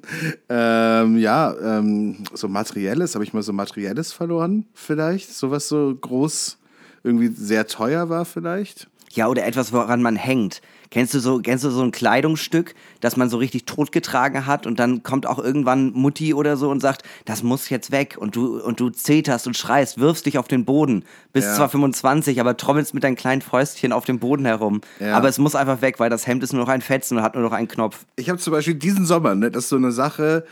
ähm, 0.48 1.18
ja, 1.18 1.54
ähm, 1.60 2.22
so 2.32 2.48
materielles, 2.48 3.14
habe 3.14 3.24
ich 3.24 3.32
mal 3.32 3.42
so 3.42 3.52
materielles 3.52 4.12
verloren, 4.12 4.66
vielleicht? 4.74 5.34
Sowas 5.34 5.68
so 5.68 5.94
groß, 6.00 6.58
irgendwie 7.02 7.28
sehr 7.28 7.66
teuer 7.66 8.08
war, 8.08 8.24
vielleicht? 8.24 8.88
Ja, 9.12 9.26
oder 9.26 9.44
etwas, 9.46 9.72
woran 9.72 10.02
man 10.02 10.16
hängt. 10.16 10.60
Kennst 10.90 11.14
du 11.14 11.20
so, 11.20 11.38
kennst 11.38 11.62
du 11.62 11.70
so 11.70 11.82
ein 11.82 11.92
Kleidungsstück, 11.92 12.74
das 13.00 13.16
man 13.16 13.30
so 13.30 13.36
richtig 13.36 13.64
totgetragen 13.64 14.46
hat 14.46 14.66
und 14.66 14.80
dann 14.80 15.04
kommt 15.04 15.24
auch 15.24 15.38
irgendwann 15.38 15.92
Mutti 15.92 16.34
oder 16.34 16.56
so 16.56 16.68
und 16.68 16.80
sagt, 16.80 17.02
das 17.26 17.44
muss 17.44 17.68
jetzt 17.68 17.92
weg 17.92 18.16
und 18.18 18.34
du, 18.34 18.60
und 18.60 18.80
du 18.80 18.90
zeterst 18.90 19.46
und 19.46 19.56
schreist, 19.56 19.98
wirfst 20.00 20.26
dich 20.26 20.36
auf 20.36 20.48
den 20.48 20.64
Boden. 20.64 21.04
Bist 21.32 21.46
Ja. 21.46 21.54
zwar 21.54 21.68
25, 21.68 22.40
aber 22.40 22.56
trommelst 22.56 22.92
mit 22.92 23.04
deinen 23.04 23.14
kleinen 23.14 23.40
Fäustchen 23.40 23.92
auf 23.92 24.04
dem 24.04 24.18
Boden 24.18 24.44
herum. 24.44 24.80
Ja. 24.98 25.16
Aber 25.16 25.28
es 25.28 25.38
muss 25.38 25.54
einfach 25.54 25.80
weg, 25.80 26.00
weil 26.00 26.10
das 26.10 26.26
Hemd 26.26 26.42
ist 26.42 26.52
nur 26.52 26.62
noch 26.62 26.68
ein 26.68 26.82
Fetzen 26.82 27.18
und 27.18 27.22
hat 27.22 27.34
nur 27.36 27.44
noch 27.44 27.52
einen 27.52 27.68
Knopf. 27.68 28.04
Ich 28.16 28.28
habe 28.28 28.40
zum 28.40 28.52
Beispiel 28.52 28.74
diesen 28.74 29.06
Sommer, 29.06 29.36
ne, 29.36 29.50
das 29.52 29.64
ist 29.64 29.68
so 29.70 29.76
eine 29.76 29.92
Sache, 29.92 30.44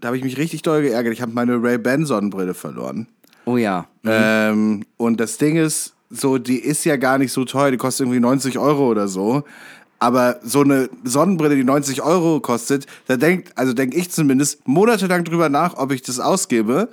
da 0.00 0.08
habe 0.08 0.18
ich 0.18 0.22
mich 0.24 0.36
richtig 0.36 0.60
doll 0.62 0.82
geärgert. 0.82 1.14
Ich 1.14 1.22
habe 1.22 1.32
meine 1.32 1.54
Ray-Ban 1.62 2.04
Sonnenbrille 2.04 2.52
verloren. 2.52 3.06
Oh 3.46 3.56
ja. 3.56 3.86
Ähm, 4.04 4.84
und 4.98 5.18
das 5.18 5.38
Ding 5.38 5.56
ist, 5.56 5.94
so, 6.10 6.38
die 6.38 6.58
ist 6.58 6.84
ja 6.84 6.96
gar 6.96 7.18
nicht 7.18 7.32
so 7.32 7.44
teuer, 7.44 7.70
die 7.70 7.76
kostet 7.76 8.06
irgendwie 8.06 8.20
90 8.20 8.58
Euro 8.58 8.88
oder 8.88 9.08
so. 9.08 9.42
Aber 10.00 10.38
so 10.44 10.60
eine 10.60 10.88
Sonnenbrille, 11.02 11.56
die 11.56 11.64
90 11.64 12.02
Euro 12.02 12.38
kostet, 12.40 12.86
da 13.08 13.16
denkt, 13.16 13.50
also 13.56 13.72
denke 13.72 13.96
ich 13.96 14.10
zumindest 14.12 14.66
monatelang 14.66 15.24
drüber 15.24 15.48
nach, 15.48 15.76
ob 15.76 15.90
ich 15.90 16.02
das 16.02 16.20
ausgebe 16.20 16.88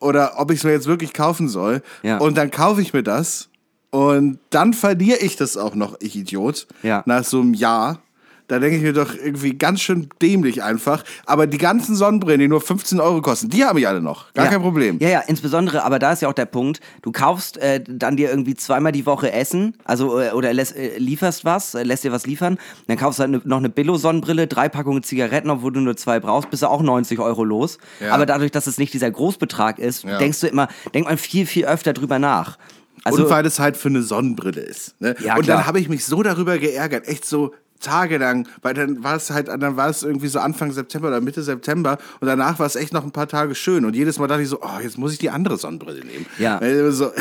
oder 0.00 0.32
ob 0.38 0.50
ich 0.50 0.58
es 0.58 0.64
mir 0.64 0.72
jetzt 0.72 0.86
wirklich 0.88 1.12
kaufen 1.12 1.48
soll. 1.48 1.80
Ja. 2.02 2.18
Und 2.18 2.36
dann 2.36 2.50
kaufe 2.50 2.82
ich 2.82 2.92
mir 2.92 3.04
das 3.04 3.48
und 3.90 4.40
dann 4.50 4.72
verliere 4.74 5.18
ich 5.18 5.36
das 5.36 5.56
auch 5.56 5.76
noch, 5.76 5.94
ich 6.00 6.16
Idiot, 6.16 6.66
Ja. 6.82 7.04
nach 7.06 7.22
so 7.22 7.40
einem 7.40 7.54
Jahr. 7.54 8.00
Da 8.46 8.58
denke 8.58 8.76
ich 8.76 8.82
mir 8.82 8.92
doch 8.92 9.14
irgendwie 9.14 9.56
ganz 9.56 9.80
schön 9.80 10.08
dämlich 10.20 10.62
einfach. 10.62 11.02
Aber 11.24 11.46
die 11.46 11.56
ganzen 11.56 11.96
Sonnenbrillen, 11.96 12.40
die 12.40 12.48
nur 12.48 12.60
15 12.60 13.00
Euro 13.00 13.22
kosten, 13.22 13.48
die 13.48 13.64
habe 13.64 13.80
ich 13.80 13.88
alle 13.88 14.02
noch. 14.02 14.32
Gar 14.34 14.46
ja. 14.46 14.50
kein 14.50 14.60
Problem. 14.60 14.98
Ja, 15.00 15.08
ja, 15.08 15.20
insbesondere, 15.20 15.82
aber 15.82 15.98
da 15.98 16.12
ist 16.12 16.20
ja 16.20 16.28
auch 16.28 16.34
der 16.34 16.44
Punkt, 16.44 16.80
du 17.00 17.10
kaufst 17.10 17.56
äh, 17.56 17.82
dann 17.86 18.16
dir 18.16 18.28
irgendwie 18.28 18.54
zweimal 18.54 18.92
die 18.92 19.06
Woche 19.06 19.32
Essen, 19.32 19.76
also 19.84 20.20
äh, 20.20 20.32
oder 20.32 20.52
lässt, 20.52 20.76
äh, 20.76 20.98
lieferst 20.98 21.44
was, 21.46 21.74
äh, 21.74 21.84
lässt 21.84 22.04
dir 22.04 22.12
was 22.12 22.26
liefern, 22.26 22.58
dann 22.86 22.98
kaufst 22.98 23.18
du 23.18 23.22
halt 23.22 23.30
ne, 23.30 23.40
noch 23.44 23.58
eine 23.58 23.70
Billo-Sonnenbrille, 23.70 24.46
drei 24.46 24.68
Packungen 24.68 25.02
Zigaretten, 25.02 25.48
obwohl 25.48 25.72
du 25.72 25.80
nur 25.80 25.96
zwei 25.96 26.20
brauchst, 26.20 26.50
bist 26.50 26.62
du 26.62 26.66
auch 26.68 26.82
90 26.82 27.18
Euro 27.20 27.44
los. 27.44 27.78
Ja. 28.00 28.12
Aber 28.12 28.26
dadurch, 28.26 28.50
dass 28.50 28.66
es 28.66 28.76
nicht 28.76 28.92
dieser 28.92 29.10
Großbetrag 29.10 29.78
ist, 29.78 30.04
Ja. 30.04 30.18
denkst 30.18 30.40
du 30.40 30.48
immer, 30.48 30.68
denkt 30.92 31.08
man 31.08 31.16
viel, 31.16 31.46
viel 31.46 31.64
öfter 31.64 31.94
drüber 31.94 32.18
nach. 32.18 32.58
Also, 33.04 33.24
und 33.24 33.30
weil 33.30 33.44
es 33.44 33.58
halt 33.58 33.76
für 33.76 33.88
eine 33.88 34.02
Sonnenbrille 34.02 34.62
ist. 34.62 34.98
Ne? 35.00 35.14
Ja, 35.22 35.36
und 35.36 35.46
dann 35.46 35.66
habe 35.66 35.78
ich 35.78 35.90
mich 35.90 36.06
so 36.06 36.22
darüber 36.22 36.56
geärgert, 36.58 37.06
echt 37.06 37.26
so 37.26 37.52
tagelang, 37.84 38.48
weil 38.62 38.74
dann 38.74 39.04
war 39.04 39.16
es 39.16 39.30
halt, 39.30 39.48
dann 39.48 39.76
war 39.76 39.88
es 39.88 40.02
irgendwie 40.02 40.28
so 40.28 40.40
Anfang 40.40 40.72
September 40.72 41.08
oder 41.08 41.20
Mitte 41.20 41.42
September 41.42 41.98
und 42.20 42.26
danach 42.26 42.58
war 42.58 42.66
es 42.66 42.76
echt 42.76 42.92
noch 42.92 43.04
ein 43.04 43.12
paar 43.12 43.28
Tage 43.28 43.54
schön 43.54 43.84
und 43.84 43.94
jedes 43.94 44.18
Mal 44.18 44.26
dachte 44.26 44.42
ich 44.42 44.48
so, 44.48 44.60
oh, 44.60 44.80
jetzt 44.82 44.98
muss 44.98 45.12
ich 45.12 45.18
die 45.18 45.30
andere 45.30 45.56
Sonnenbrille 45.56 46.04
nehmen. 46.04 46.26
Ja. 46.38 46.60
So, 46.90 47.12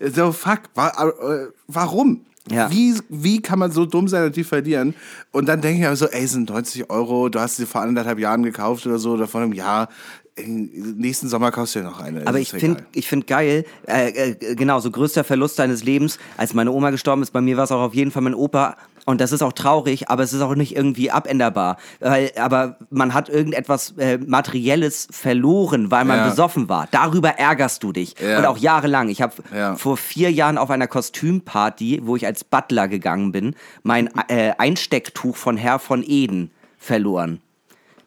so 0.00 0.32
fuck, 0.32 0.60
äh, 0.76 1.46
warum? 1.66 2.24
Ja. 2.50 2.70
Wie, 2.70 2.98
wie 3.08 3.40
kann 3.40 3.58
man 3.58 3.70
so 3.70 3.86
dumm 3.86 4.08
sein 4.08 4.24
und 4.24 4.36
die 4.36 4.42
verlieren? 4.42 4.94
Und 5.30 5.46
dann 5.46 5.60
denke 5.60 5.80
ich 5.80 5.86
aber 5.86 5.94
so, 5.94 6.06
ey, 6.06 6.26
sind 6.26 6.50
90 6.50 6.90
Euro, 6.90 7.28
du 7.28 7.38
hast 7.38 7.56
sie 7.56 7.66
vor 7.66 7.82
anderthalb 7.82 8.18
Jahren 8.18 8.42
gekauft 8.42 8.84
oder 8.86 8.98
so, 8.98 9.12
oder 9.12 9.28
vor 9.28 9.42
einem 9.42 9.52
Jahr. 9.52 9.88
Nächsten 10.36 11.28
Sommer 11.28 11.50
kaufst 11.50 11.74
du 11.74 11.80
ja 11.80 11.84
noch 11.84 12.00
eine. 12.00 12.26
Aber 12.26 12.38
ich 12.38 12.50
finde 12.50 12.84
ich 12.94 13.06
find 13.06 13.26
geil, 13.26 13.66
äh, 13.86 14.30
äh, 14.30 14.54
genau, 14.54 14.80
so 14.80 14.90
größter 14.90 15.24
Verlust 15.24 15.58
deines 15.58 15.84
Lebens, 15.84 16.18
als 16.38 16.54
meine 16.54 16.72
Oma 16.72 16.88
gestorben 16.90 17.22
ist, 17.22 17.32
bei 17.32 17.42
mir 17.42 17.58
war 17.58 17.64
es 17.64 17.72
auch 17.72 17.80
auf 17.82 17.94
jeden 17.94 18.10
Fall 18.10 18.22
mein 18.22 18.34
Opa. 18.34 18.76
Und 19.04 19.20
das 19.20 19.32
ist 19.32 19.42
auch 19.42 19.52
traurig, 19.52 20.08
aber 20.08 20.22
es 20.22 20.32
ist 20.32 20.40
auch 20.40 20.54
nicht 20.54 20.74
irgendwie 20.76 21.10
abänderbar. 21.10 21.76
Weil, 22.00 22.30
aber 22.36 22.76
man 22.88 23.12
hat 23.14 23.28
irgendetwas 23.28 23.94
äh, 23.98 24.16
Materielles 24.16 25.08
verloren, 25.10 25.90
weil 25.90 26.04
man 26.04 26.18
Ja. 26.18 26.28
besoffen 26.30 26.68
war. 26.68 26.86
Darüber 26.92 27.30
ärgerst 27.30 27.82
du 27.82 27.92
dich. 27.92 28.14
Ja. 28.20 28.38
Und 28.38 28.46
auch 28.46 28.56
jahrelang. 28.58 29.08
Ich 29.08 29.20
habe 29.20 29.34
Ja. 29.54 29.74
vor 29.74 29.96
vier 29.96 30.30
Jahren 30.30 30.56
auf 30.56 30.70
einer 30.70 30.86
Kostümparty, 30.86 32.00
wo 32.04 32.14
ich 32.16 32.24
als 32.26 32.44
Butler 32.44 32.86
gegangen 32.88 33.32
bin, 33.32 33.54
mein 33.82 34.08
äh, 34.28 34.52
Einstecktuch 34.56 35.36
von 35.36 35.56
Herr 35.56 35.78
von 35.80 36.02
Eden 36.06 36.52
verloren. 36.78 37.40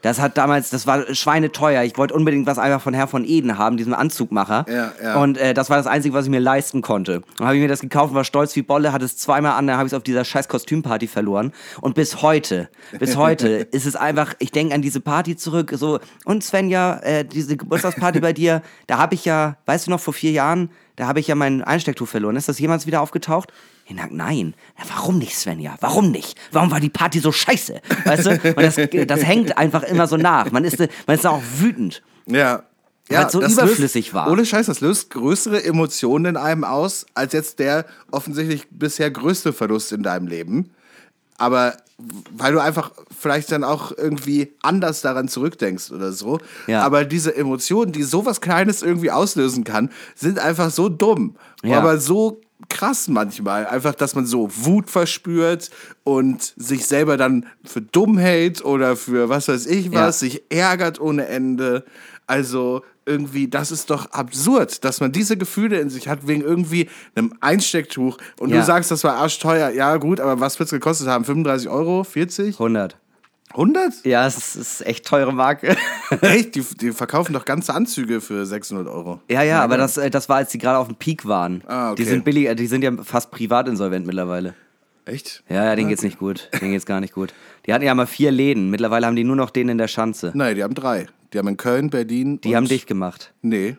Das 0.05 0.21
hat 0.21 0.37
damals, 0.37 0.69
das 0.69 0.85
war 0.85 1.15
schweineteuer. 1.15 1.81
Ich 1.81 1.97
wollte 1.97 2.13
unbedingt 2.13 2.45
was 2.45 2.59
einfach 2.59 2.79
von 2.79 2.93
Herr 2.93 3.07
von 3.07 3.25
Eden 3.25 3.57
haben, 3.57 3.75
diesem 3.75 3.95
Anzugmacher. 3.95 4.63
Ja, 4.69 4.93
ja. 5.01 5.15
Und 5.19 5.35
äh, 5.35 5.55
das 5.55 5.71
war 5.71 5.77
das 5.77 5.87
Einzige, 5.87 6.13
was 6.13 6.25
ich 6.25 6.29
mir 6.29 6.39
leisten 6.39 6.83
konnte. 6.83 7.23
Dann 7.39 7.47
habe 7.47 7.55
ich 7.55 7.61
mir 7.63 7.67
das 7.67 7.79
gekauft, 7.79 8.13
war 8.13 8.23
stolz 8.23 8.55
wie 8.55 8.61
Bolle, 8.61 8.93
hatte 8.93 9.03
es 9.03 9.17
zweimal 9.17 9.53
an, 9.53 9.65
dann 9.65 9.77
habe 9.77 9.87
ich 9.87 9.93
es 9.93 9.97
auf 9.97 10.03
dieser 10.03 10.23
scheiß 10.23 10.47
Kostümparty 10.47 11.07
verloren. 11.07 11.53
Und 11.81 11.95
bis 11.95 12.21
heute, 12.21 12.69
bis 12.99 13.17
heute 13.17 13.47
ist 13.71 13.87
es 13.87 13.95
einfach, 13.95 14.35
ich 14.37 14.51
denke 14.51 14.75
an 14.75 14.83
diese 14.83 14.99
Party 14.99 15.37
zurück, 15.37 15.73
so, 15.75 15.99
und 16.23 16.43
Svenja, 16.43 16.99
äh, 16.99 17.25
diese 17.25 17.57
Geburtstagsparty 17.57 18.19
bei 18.19 18.31
dir, 18.31 18.61
da 18.85 18.99
habe 18.99 19.15
ich 19.15 19.25
ja, 19.25 19.57
weißt 19.65 19.87
du 19.87 19.89
noch, 19.89 19.99
vor 19.99 20.13
vier 20.13 20.29
Jahren, 20.29 20.69
da 20.97 21.07
habe 21.07 21.19
ich 21.19 21.27
ja 21.27 21.33
mein 21.33 21.63
Einstecktuch 21.63 22.07
verloren. 22.07 22.35
Ist 22.35 22.47
das 22.47 22.59
jemals 22.59 22.85
wieder 22.85 23.01
aufgetaucht? 23.01 23.51
Ich 23.87 23.95
sag, 23.95 24.11
nein. 24.11 24.55
Ja, 24.79 24.85
warum 24.95 25.19
nicht, 25.19 25.35
Svenja? 25.35 25.75
Warum 25.79 26.11
nicht? 26.11 26.37
Warum 26.51 26.71
war 26.71 26.79
die 26.79 26.89
Party 26.89 27.19
so 27.19 27.31
scheiße? 27.31 27.81
Weißt 28.05 28.25
du? 28.25 28.31
Und 28.31 28.57
das, 28.57 28.75
das 29.07 29.23
hängt 29.23 29.57
einfach 29.57 29.83
immer 29.83 30.07
so 30.07 30.17
nach. 30.17 30.51
Man 30.51 30.63
ist, 30.63 30.79
man 30.79 31.15
ist 31.15 31.25
auch 31.27 31.41
wütend. 31.57 32.01
Ja. 32.25 32.63
Weil's 33.07 33.33
so 33.33 33.39
das 33.39 33.53
überflüssig 33.53 34.07
löst, 34.07 34.13
war. 34.15 34.31
Ohne 34.31 34.45
Scheiß, 34.45 34.65
das 34.65 34.81
löst 34.81 35.11
größere 35.11 35.63
Emotionen 35.63 36.25
in 36.25 36.37
einem 36.37 36.63
aus, 36.63 37.05
als 37.13 37.33
jetzt 37.33 37.59
der 37.59 37.85
offensichtlich 38.09 38.67
bisher 38.71 39.11
größte 39.11 39.53
Verlust 39.53 39.91
in 39.91 40.01
deinem 40.01 40.27
Leben. 40.27 40.71
Aber 41.37 41.77
weil 42.31 42.51
du 42.51 42.59
einfach 42.59 42.91
vielleicht 43.17 43.51
dann 43.51 43.63
auch 43.63 43.91
irgendwie 43.95 44.53
anders 44.61 45.01
daran 45.01 45.27
zurückdenkst 45.27 45.91
oder 45.91 46.11
so. 46.11 46.39
Ja. 46.67 46.81
Aber 46.81 47.05
diese 47.05 47.35
Emotionen, 47.35 47.91
die 47.91 48.03
sowas 48.03 48.41
Kleines 48.41 48.81
irgendwie 48.81 49.11
auslösen 49.11 49.63
kann, 49.63 49.91
sind 50.15 50.39
einfach 50.39 50.71
so 50.71 50.89
dumm. 50.89 51.35
Ja. 51.63 51.77
Aber 51.77 51.99
so 51.99 52.41
krass 52.69 53.07
manchmal. 53.07 53.65
Einfach, 53.67 53.95
dass 53.95 54.15
man 54.15 54.25
so 54.25 54.49
Wut 54.65 54.89
verspürt 54.89 55.69
und 56.03 56.53
sich 56.57 56.85
selber 56.87 57.17
dann 57.17 57.45
für 57.63 57.81
dumm 57.81 58.17
hält 58.17 58.63
oder 58.63 58.95
für 58.95 59.29
was 59.29 59.47
weiß 59.47 59.65
ich 59.67 59.91
was, 59.91 59.93
Ja. 59.99 60.11
sich 60.11 60.43
ärgert 60.49 60.99
ohne 60.99 61.27
Ende. 61.27 61.85
Also 62.27 62.83
irgendwie, 63.05 63.47
das 63.47 63.71
ist 63.71 63.91
doch 63.91 64.07
absurd, 64.11 64.83
dass 64.83 64.99
man 64.99 65.11
diese 65.11 65.37
Gefühle 65.37 65.79
in 65.79 65.91
sich 65.91 66.07
hat 66.07 66.27
wegen 66.27 66.41
irgendwie 66.41 66.89
einem 67.13 67.33
Einstecktuch. 67.39 68.17
Und 68.39 68.49
Ja. 68.49 68.61
du 68.61 68.65
sagst, 68.65 68.89
das 68.89 69.03
war 69.03 69.15
arschteuer. 69.17 69.69
Ja 69.69 69.97
gut, 69.97 70.19
aber 70.19 70.39
was 70.39 70.57
wird 70.57 70.67
es 70.67 70.71
gekostet 70.71 71.07
haben? 71.07 71.23
35 71.23 71.69
Euro? 71.69 72.03
40? 72.03 72.57
100. 72.57 72.97
100? 73.55 74.05
Ja, 74.05 74.27
es 74.27 74.55
ist, 74.55 74.85
echt 74.85 75.05
teure 75.05 75.31
Marke. 75.31 75.77
Echt? 76.21 76.55
Die, 76.55 76.61
die 76.61 76.91
verkaufen 76.91 77.33
doch 77.33 77.45
ganze 77.45 77.73
Anzüge 77.73 78.19
für 78.19 78.45
600 78.45 78.87
Euro. 78.87 79.21
ja, 79.29 79.43
ja, 79.43 79.63
aber 79.63 79.77
das, 79.77 79.97
äh, 79.97 80.09
das 80.09 80.27
war, 80.27 80.37
als 80.37 80.51
die 80.51 80.57
gerade 80.57 80.77
auf 80.77 80.87
dem 80.87 80.97
Peak 80.97 81.25
waren. 81.25 81.63
Ah, 81.65 81.91
okay. 81.91 82.03
Die 82.03 82.09
sind 82.09 82.25
billig, 82.25 82.47
äh, 82.47 82.55
die 82.55 82.67
sind 82.67 82.83
ja 82.83 82.91
fast 83.03 83.31
privat 83.31 83.67
insolvent 83.69 84.05
mittlerweile. 84.05 84.55
Echt? 85.05 85.43
Ja, 85.49 85.65
ja, 85.65 85.75
denen 85.75 85.89
geht's 85.89 86.01
nicht 86.01 86.19
gut. 86.19 86.49
Denen 86.59 86.71
geht's 86.71 86.85
gar 86.85 86.99
nicht 86.99 87.13
gut. 87.13 87.33
Die 87.65 87.73
hatten 87.73 87.85
ja 87.85 87.93
mal 87.93 88.07
vier 88.07 88.31
Läden. 88.31 88.71
Mittlerweile 88.71 89.05
haben 89.05 89.15
die 89.15 89.23
nur 89.23 89.35
noch 89.35 89.51
den 89.51 89.69
in 89.69 89.77
der 89.77 89.87
Schanze. 89.87 90.31
Nein, 90.33 90.55
die 90.55 90.63
haben 90.63 90.73
drei. 90.73 91.07
Die 91.31 91.37
haben 91.37 91.47
in 91.47 91.57
Köln, 91.57 91.89
Berlin. 91.89 92.41
Die 92.41 92.55
haben 92.55 92.67
dicht 92.67 92.87
gemacht. 92.87 93.33
Nee. 93.41 93.77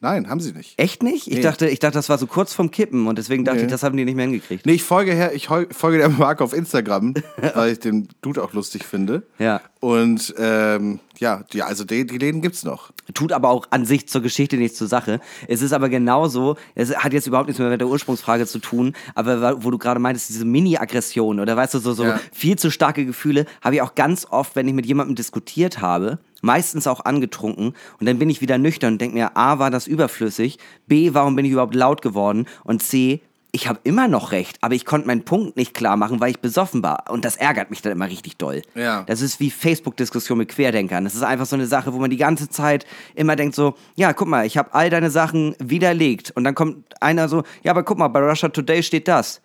Nein, 0.00 0.30
haben 0.30 0.38
sie 0.40 0.52
nicht. 0.52 0.78
Echt 0.78 1.02
nicht? 1.02 1.26
Ich 1.26 1.34
Nee. 1.36 1.40
dachte, 1.42 1.68
ich 1.68 1.80
dachte, 1.80 1.94
das 1.98 2.08
war 2.08 2.18
so 2.18 2.26
kurz 2.28 2.52
vom 2.54 2.70
Kippen 2.70 3.08
und 3.08 3.18
deswegen 3.18 3.44
dachte 3.44 3.58
Nee. 3.58 3.64
ich, 3.64 3.70
das 3.70 3.82
haben 3.82 3.96
die 3.96 4.04
nicht 4.04 4.14
mehr 4.14 4.26
hingekriegt. 4.26 4.64
Nee, 4.64 4.74
ich 4.74 4.84
folge, 4.84 5.12
her, 5.12 5.32
ich 5.34 5.48
folge 5.48 5.98
der 5.98 6.08
Marke 6.08 6.44
auf 6.44 6.52
Instagram, 6.52 7.14
weil 7.54 7.72
ich 7.72 7.80
den 7.80 8.06
Dude 8.22 8.42
auch 8.42 8.52
lustig 8.52 8.84
finde. 8.84 9.24
Ja. 9.40 9.60
Und 9.80 10.34
ähm, 10.38 10.98
ja, 11.18 11.44
die, 11.52 11.62
also 11.62 11.84
die, 11.84 12.04
die 12.06 12.18
Läden 12.18 12.42
gibt's 12.42 12.64
noch. 12.64 12.90
Tut 13.14 13.32
aber 13.32 13.48
auch 13.48 13.66
an 13.70 13.84
sich 13.84 14.08
zur 14.08 14.22
Geschichte 14.22 14.56
nichts 14.56 14.76
zur 14.76 14.88
Sache. 14.88 15.20
Es 15.46 15.62
ist 15.62 15.72
aber 15.72 15.88
genauso, 15.88 16.56
es 16.74 16.96
hat 16.96 17.12
jetzt 17.12 17.26
überhaupt 17.26 17.48
nichts 17.48 17.60
mehr 17.60 17.70
mit 17.70 17.80
der 17.80 17.88
Ursprungsfrage 17.88 18.46
zu 18.46 18.58
tun, 18.58 18.94
aber 19.14 19.62
wo 19.64 19.70
du 19.70 19.78
gerade 19.78 20.00
meintest, 20.00 20.30
diese 20.30 20.44
Mini-Aggression 20.44 21.38
oder 21.38 21.56
weißt 21.56 21.74
du, 21.74 21.78
so, 21.78 21.92
so 21.92 22.04
Ja. 22.04 22.20
viel 22.32 22.58
zu 22.58 22.70
starke 22.70 23.06
Gefühle, 23.06 23.46
habe 23.62 23.76
ich 23.76 23.82
auch 23.82 23.94
ganz 23.94 24.26
oft, 24.28 24.56
wenn 24.56 24.66
ich 24.66 24.74
mit 24.74 24.86
jemandem 24.86 25.14
diskutiert 25.14 25.80
habe 25.80 26.18
meistens 26.40 26.86
auch 26.86 27.04
angetrunken. 27.04 27.74
Und 27.98 28.06
dann 28.06 28.18
bin 28.18 28.30
ich 28.30 28.40
wieder 28.40 28.58
nüchtern 28.58 28.94
und 28.94 29.00
denke 29.00 29.16
mir, 29.16 29.36
A, 29.36 29.58
war 29.58 29.70
das 29.72 29.86
überflüssig, 29.86 30.58
B, 30.86 31.12
warum 31.12 31.36
bin 31.36 31.44
ich 31.44 31.50
überhaupt 31.52 31.74
laut 31.74 32.02
geworden 32.02 32.46
und 32.64 32.82
C, 32.82 33.20
ich 33.58 33.66
habe 33.66 33.80
immer 33.82 34.06
noch 34.06 34.30
recht, 34.30 34.56
aber 34.60 34.76
ich 34.76 34.84
konnte 34.84 35.08
meinen 35.08 35.24
Punkt 35.24 35.56
nicht 35.56 35.74
klar 35.74 35.96
machen, 35.96 36.20
weil 36.20 36.30
ich 36.30 36.38
besoffen 36.38 36.80
war. 36.84 37.10
Und 37.10 37.24
das 37.24 37.34
ärgert 37.34 37.70
mich 37.70 37.82
dann 37.82 37.90
immer 37.90 38.08
richtig 38.08 38.36
doll. 38.36 38.62
Ja. 38.76 39.02
Das 39.02 39.20
ist 39.20 39.40
wie 39.40 39.50
Facebook-Diskussion 39.50 40.38
mit 40.38 40.48
Querdenkern. 40.48 41.02
Das 41.02 41.16
ist 41.16 41.24
einfach 41.24 41.44
so 41.44 41.56
eine 41.56 41.66
Sache, 41.66 41.92
wo 41.92 41.98
man 41.98 42.08
die 42.08 42.18
ganze 42.18 42.48
Zeit 42.48 42.86
immer 43.16 43.34
denkt 43.34 43.56
so, 43.56 43.74
ja, 43.96 44.12
guck 44.12 44.28
mal, 44.28 44.46
ich 44.46 44.56
habe 44.56 44.72
all 44.74 44.90
deine 44.90 45.10
Sachen 45.10 45.56
widerlegt. 45.58 46.30
Und 46.36 46.44
dann 46.44 46.54
kommt 46.54 46.84
einer 47.02 47.28
so, 47.28 47.42
ja, 47.64 47.72
aber 47.72 47.82
guck 47.82 47.98
mal, 47.98 48.06
bei 48.06 48.20
Russia 48.20 48.48
Today 48.48 48.80
steht 48.80 49.08
das. 49.08 49.40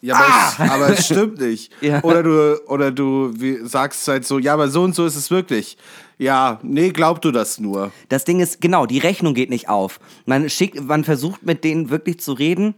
Ja, 0.00 0.16
aber, 0.16 0.64
es, 0.64 0.70
aber 0.72 0.88
es 0.90 1.06
stimmt 1.06 1.40
nicht. 1.40 1.72
Ja. 1.80 2.02
Oder 2.02 2.22
du, 2.24 2.60
oder 2.66 2.90
du 2.90 3.32
wie, 3.36 3.58
sagst 3.62 4.08
halt 4.08 4.26
so, 4.26 4.40
ja, 4.40 4.54
aber 4.54 4.68
so 4.68 4.82
und 4.82 4.94
so 4.96 5.06
ist 5.06 5.14
es 5.14 5.30
wirklich. 5.30 5.78
Ja, 6.18 6.58
nee, 6.64 6.90
glaub 6.90 7.22
du 7.22 7.30
das 7.30 7.60
nur. 7.60 7.92
Das 8.08 8.24
Ding 8.24 8.40
ist, 8.40 8.60
genau, 8.60 8.86
die 8.86 8.98
Rechnung 8.98 9.34
geht 9.34 9.50
nicht 9.50 9.68
auf. 9.68 10.00
Man 10.24 10.50
schickt, 10.50 10.82
man 10.84 11.04
versucht 11.04 11.44
mit 11.44 11.62
denen 11.62 11.90
wirklich 11.90 12.18
zu 12.18 12.32
reden. 12.32 12.74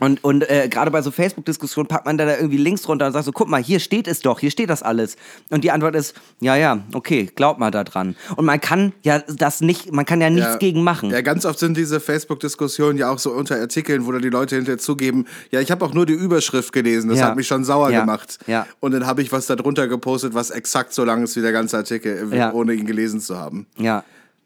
Und, 0.00 0.24
und 0.24 0.50
äh, 0.50 0.68
gerade 0.68 0.90
bei 0.90 1.02
so 1.02 1.12
Facebook-Diskussionen 1.12 1.86
packt 1.86 2.04
man 2.04 2.18
da, 2.18 2.24
da 2.26 2.36
irgendwie 2.36 2.56
Links 2.56 2.82
drunter 2.82 3.06
und 3.06 3.12
sagt 3.12 3.24
so, 3.26 3.30
guck 3.32 3.48
mal, 3.48 3.62
hier 3.62 3.78
steht 3.78 4.08
es 4.08 4.20
doch, 4.20 4.40
hier 4.40 4.50
steht 4.50 4.68
das 4.68 4.82
alles. 4.82 5.16
Und 5.50 5.62
die 5.62 5.70
Antwort 5.70 5.94
ist, 5.94 6.14
ja, 6.40 6.56
ja, 6.56 6.80
okay, 6.94 7.30
glaub 7.36 7.58
mal 7.60 7.70
da 7.70 7.84
dran. 7.84 8.16
Und 8.34 8.44
man 8.44 8.60
kann 8.60 8.92
ja 9.04 9.20
das 9.20 9.60
nicht, 9.60 9.92
man 9.92 10.04
kann 10.04 10.20
ja 10.20 10.30
nichts 10.30 10.50
Ja. 10.50 10.56
gegen 10.56 10.82
machen. 10.82 11.10
Ja, 11.10 11.20
ganz 11.20 11.44
oft 11.46 11.60
sind 11.60 11.76
diese 11.76 12.00
Facebook-Diskussionen 12.00 12.98
ja 12.98 13.08
auch 13.08 13.20
so 13.20 13.30
unter 13.30 13.54
Artikeln, 13.60 14.04
wo 14.04 14.10
dann 14.10 14.22
die 14.22 14.30
Leute 14.30 14.56
hinterher 14.56 14.78
zugeben, 14.78 15.26
ja, 15.52 15.60
ich 15.60 15.70
habe 15.70 15.84
auch 15.84 15.94
nur 15.94 16.06
die 16.06 16.12
Überschrift 16.14 16.72
gelesen, 16.72 17.08
das 17.10 17.20
Ja. 17.20 17.26
hat 17.26 17.36
mich 17.36 17.46
schon 17.46 17.62
sauer 17.64 17.90
Ja. 17.90 18.00
gemacht. 18.00 18.38
Ja. 18.48 18.66
Und 18.80 18.90
dann 18.92 19.06
habe 19.06 19.22
ich 19.22 19.30
was 19.30 19.46
da 19.46 19.54
drunter 19.54 19.86
gepostet, 19.86 20.34
was 20.34 20.50
exakt 20.50 20.92
so 20.92 21.04
lang 21.04 21.22
ist 21.22 21.36
wie 21.36 21.40
der 21.40 21.52
ganze 21.52 21.76
Artikel, 21.76 22.32
äh, 22.32 22.50
ohne 22.52 22.72
ihn 22.74 22.86
gelesen 22.86 23.20
zu 23.20 23.38
haben. 23.38 23.66
Ja. 23.78 24.02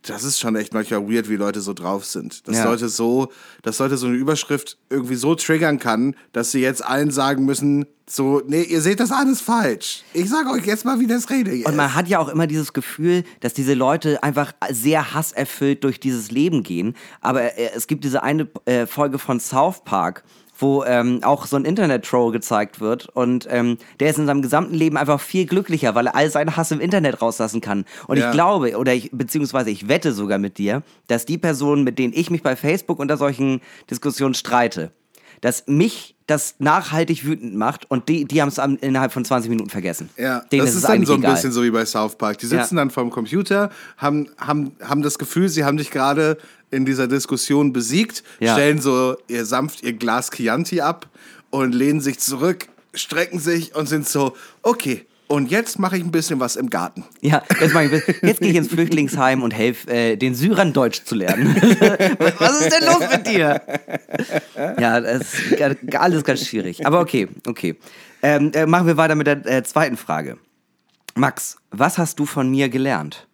Das 0.08 0.24
ist 0.24 0.38
schon 0.38 0.56
echt 0.56 0.72
manchmal 0.74 1.08
weird, 1.10 1.28
wie 1.28 1.36
Leute 1.36 1.60
so 1.60 1.74
drauf 1.74 2.04
sind. 2.04 2.46
Dass 2.48 2.56
Ja. 2.56 2.64
Leute 2.64 2.88
so, 2.88 3.30
dass 3.62 3.78
Leute 3.78 3.96
so 3.96 4.06
eine 4.06 4.16
Überschrift 4.16 4.78
irgendwie 4.90 5.16
so 5.16 5.34
triggern 5.34 5.78
kann, 5.78 6.14
dass 6.32 6.50
sie 6.50 6.60
jetzt 6.60 6.84
allen 6.84 7.10
sagen 7.10 7.44
müssen, 7.44 7.86
so, 8.08 8.40
nee, 8.46 8.62
ihr 8.62 8.80
seht 8.80 9.00
das 9.00 9.12
alles 9.12 9.40
falsch. 9.42 10.02
Ich 10.14 10.30
sag 10.30 10.50
euch 10.50 10.64
jetzt 10.64 10.84
mal, 10.86 10.98
wie 10.98 11.06
das 11.06 11.28
rede 11.28 11.52
jetzt. 11.52 11.66
Und 11.68 11.76
man 11.76 11.94
hat 11.94 12.08
ja 12.08 12.18
auch 12.18 12.28
immer 12.28 12.46
dieses 12.46 12.72
Gefühl, 12.72 13.22
dass 13.40 13.52
diese 13.52 13.74
Leute 13.74 14.22
einfach 14.22 14.52
sehr 14.70 15.12
hasserfüllt 15.12 15.84
durch 15.84 16.00
dieses 16.00 16.30
Leben 16.30 16.62
gehen. 16.62 16.94
Aber 17.20 17.42
äh, 17.58 17.70
es 17.74 17.86
gibt 17.86 18.04
diese 18.04 18.22
eine 18.22 18.48
äh, 18.64 18.86
Folge 18.86 19.18
von 19.18 19.40
South 19.40 19.84
Park, 19.84 20.24
wo 20.58 20.84
ähm, 20.84 21.20
auch 21.22 21.46
so 21.46 21.56
ein 21.56 21.64
Internet-Troll 21.64 22.32
gezeigt 22.32 22.80
wird. 22.80 23.08
Und 23.08 23.46
ähm, 23.50 23.78
der 24.00 24.10
ist 24.10 24.18
in 24.18 24.26
seinem 24.26 24.42
gesamten 24.42 24.74
Leben 24.74 24.96
einfach 24.96 25.20
viel 25.20 25.46
glücklicher, 25.46 25.94
weil 25.94 26.08
er 26.08 26.14
all 26.16 26.30
seinen 26.30 26.56
Hass 26.56 26.70
im 26.72 26.80
Internet 26.80 27.22
rauslassen 27.22 27.60
kann. 27.60 27.84
Und 28.08 28.18
Ja. 28.18 28.26
ich 28.26 28.32
glaube, 28.32 28.76
oder 28.76 28.92
ich, 28.92 29.10
beziehungsweise 29.12 29.70
ich 29.70 29.88
wette 29.88 30.12
sogar 30.12 30.38
mit 30.38 30.58
dir, 30.58 30.82
dass 31.06 31.24
die 31.24 31.38
Personen, 31.38 31.84
mit 31.84 31.98
denen 31.98 32.12
ich 32.14 32.30
mich 32.30 32.42
bei 32.42 32.56
Facebook 32.56 32.98
unter 32.98 33.16
solchen 33.16 33.60
Diskussionen 33.90 34.34
streite, 34.34 34.90
dass 35.40 35.64
mich 35.66 36.16
das 36.28 36.54
nachhaltig 36.58 37.24
wütend 37.24 37.56
macht 37.56 37.90
und 37.90 38.08
die, 38.08 38.24
die 38.26 38.40
haben 38.42 38.48
es 38.48 38.58
innerhalb 38.58 39.12
von 39.12 39.24
20 39.24 39.48
Minuten 39.50 39.70
vergessen. 39.70 40.10
Ja, 40.16 40.40
Denen 40.52 40.60
das 40.66 40.70
es 40.70 40.76
ist 40.76 40.88
dann 40.88 41.04
so 41.06 41.14
ein 41.14 41.20
egal. 41.20 41.34
bisschen 41.34 41.52
so 41.52 41.64
wie 41.64 41.70
bei 41.70 41.84
South 41.86 42.16
Park. 42.16 42.38
Die 42.38 42.46
sitzen 42.46 42.76
Ja. 42.76 42.82
dann 42.82 42.90
vorm 42.90 43.08
Computer, 43.10 43.70
haben, 43.96 44.28
haben, 44.38 44.72
haben 44.82 45.02
das 45.02 45.18
Gefühl, 45.18 45.48
sie 45.48 45.64
haben 45.64 45.78
dich 45.78 45.90
gerade 45.90 46.36
in 46.70 46.84
dieser 46.84 47.08
Diskussion 47.08 47.72
besiegt, 47.72 48.22
Ja. 48.40 48.52
stellen 48.52 48.78
so 48.80 49.16
ihr 49.26 49.46
sanft 49.46 49.82
ihr 49.82 49.94
Glas 49.94 50.30
Chianti 50.30 50.82
ab 50.82 51.08
und 51.48 51.74
lehnen 51.74 52.02
sich 52.02 52.18
zurück, 52.18 52.68
strecken 52.92 53.38
sich 53.40 53.74
und 53.74 53.88
sind 53.88 54.06
so, 54.06 54.36
okay, 54.62 55.06
und 55.28 55.50
jetzt 55.50 55.78
mache 55.78 55.98
ich 55.98 56.04
ein 56.04 56.10
bisschen 56.10 56.40
was 56.40 56.56
im 56.56 56.70
Garten. 56.70 57.04
Ja, 57.20 57.42
jetzt, 57.60 57.74
mach 57.74 57.82
ich, 57.82 57.92
jetzt 58.22 58.40
gehe 58.40 58.50
ich 58.50 58.56
ins 58.56 58.68
Flüchtlingsheim 58.68 59.42
und 59.42 59.52
helfe 59.52 59.90
äh, 59.90 60.16
den 60.16 60.34
Syrern 60.34 60.72
Deutsch 60.72 61.04
zu 61.04 61.14
lernen. 61.14 61.54
Was 62.38 62.60
ist 62.60 62.72
denn 62.72 62.86
los 62.86 63.02
mit 63.12 63.26
dir? 63.26 63.60
Ja, 64.78 65.00
das 65.00 65.34
ist 65.34 65.94
alles 65.94 66.24
ganz 66.24 66.46
schwierig. 66.46 66.86
Aber 66.86 67.00
okay, 67.00 67.28
okay. 67.46 67.76
Ähm, 68.22 68.52
äh, 68.54 68.66
machen 68.66 68.86
wir 68.86 68.96
weiter 68.96 69.14
mit 69.14 69.26
der 69.26 69.44
äh, 69.46 69.62
zweiten 69.62 69.96
Frage. 69.96 70.38
Max, 71.14 71.56
was 71.70 71.98
hast 71.98 72.18
du 72.18 72.26
von 72.26 72.50
mir 72.50 72.68
gelernt? 72.68 73.26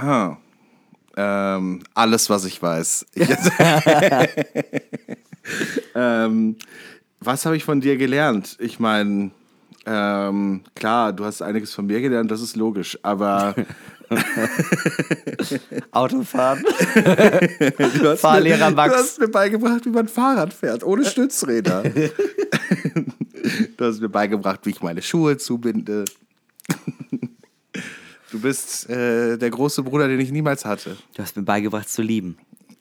Huh. 0.00 0.36
Ähm, 1.16 1.82
alles, 1.94 2.30
was 2.30 2.44
ich 2.44 2.62
weiß. 2.62 3.06
ähm, 5.94 6.56
was 7.20 7.46
habe 7.46 7.56
ich 7.56 7.64
von 7.64 7.80
dir 7.80 7.96
gelernt? 7.96 8.56
Ich 8.60 8.80
meine, 8.80 9.30
ähm, 9.86 10.62
klar, 10.74 11.12
du 11.12 11.24
hast 11.24 11.42
einiges 11.42 11.72
von 11.74 11.86
mir 11.86 12.00
gelernt, 12.00 12.30
das 12.30 12.40
ist 12.40 12.56
logisch, 12.56 12.98
aber 13.02 13.54
Autofahren? 15.90 16.64
du 16.94 18.08
hast, 18.08 18.20
Fahrlehrer 18.20 18.70
mir, 18.70 18.76
Max. 18.76 18.94
du 18.94 19.00
hast 19.00 19.20
mir 19.20 19.28
beigebracht, 19.28 19.84
wie 19.84 19.90
man 19.90 20.08
Fahrrad 20.08 20.52
fährt, 20.52 20.84
ohne 20.84 21.04
Stützräder. 21.04 21.82
du 23.76 23.84
hast 23.84 24.00
mir 24.00 24.08
beigebracht, 24.08 24.60
wie 24.64 24.70
ich 24.70 24.82
meine 24.82 25.02
Schuhe 25.02 25.36
zubinde. 25.36 26.04
Du 28.30 28.40
bist 28.40 28.88
äh, 28.90 29.36
der 29.36 29.50
große 29.50 29.82
Bruder, 29.82 30.08
den 30.08 30.20
ich 30.20 30.32
niemals 30.32 30.64
hatte. 30.64 30.96
Du 31.14 31.22
hast 31.22 31.36
mir 31.36 31.42
beigebracht 31.42 31.88
zu 31.88 32.02
lieben 32.02 32.36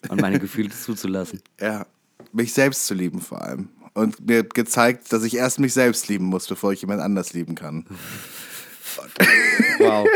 und 0.09 0.19
meine 0.21 0.39
Gefühle 0.39 0.69
zuzulassen. 0.69 1.41
Ja, 1.59 1.85
mich 2.31 2.53
selbst 2.53 2.85
zu 2.87 2.93
lieben 2.93 3.21
vor 3.21 3.41
allem. 3.41 3.69
Und 3.93 4.27
mir 4.27 4.43
gezeigt, 4.43 5.13
dass 5.13 5.23
ich 5.23 5.35
erst 5.35 5.59
mich 5.59 5.73
selbst 5.73 6.07
lieben 6.07 6.25
muss, 6.25 6.47
bevor 6.47 6.73
ich 6.73 6.81
jemand 6.81 7.01
anders 7.01 7.33
lieben 7.33 7.55
kann. 7.55 7.85
Wow. 9.77 10.07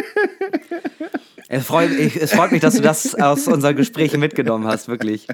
Es 1.48 1.66
freut, 1.66 1.92
ich, 1.92 2.22
es 2.22 2.34
freut 2.34 2.52
mich, 2.52 2.62
dass 2.62 2.76
du 2.76 2.82
das 2.82 3.16
aus 3.16 3.48
unseren 3.48 3.76
Gesprächen 3.76 4.20
mitgenommen 4.20 4.68
hast, 4.68 4.88
wirklich. 4.88 5.28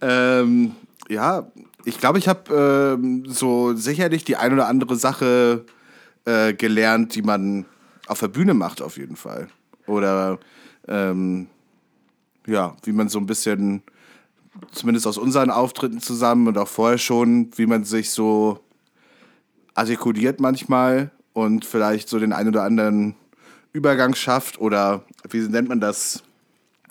Ähm, 0.00 0.72
ja, 1.08 1.46
ich 1.84 1.98
glaube, 1.98 2.18
ich 2.18 2.28
habe 2.28 2.96
ähm, 2.98 3.24
so 3.26 3.74
sicherlich 3.74 4.24
die 4.24 4.36
ein 4.36 4.52
oder 4.52 4.66
andere 4.66 4.96
Sache 4.96 5.64
äh, 6.24 6.52
gelernt, 6.54 7.14
die 7.14 7.22
man 7.22 7.66
auf 8.06 8.20
der 8.20 8.28
Bühne 8.28 8.54
macht, 8.54 8.82
auf 8.82 8.96
jeden 8.96 9.16
Fall. 9.16 9.48
Oder 9.86 10.38
ähm, 10.88 11.46
ja, 12.46 12.76
wie 12.84 12.92
man 12.92 13.08
so 13.08 13.18
ein 13.18 13.26
bisschen, 13.26 13.82
zumindest 14.72 15.06
aus 15.06 15.18
unseren 15.18 15.50
Auftritten 15.50 16.00
zusammen 16.00 16.48
und 16.48 16.58
auch 16.58 16.68
vorher 16.68 16.98
schon, 16.98 17.50
wie 17.56 17.66
man 17.66 17.84
sich 17.84 18.10
so 18.10 18.60
artikuliert 19.74 20.40
manchmal 20.40 21.10
und 21.32 21.64
vielleicht 21.64 22.08
so 22.08 22.18
den 22.18 22.32
einen 22.32 22.48
oder 22.48 22.62
anderen 22.62 23.14
Übergang 23.72 24.14
schafft 24.14 24.60
oder 24.60 25.02
wie 25.30 25.40
nennt 25.40 25.68
man 25.68 25.80
das? 25.80 26.22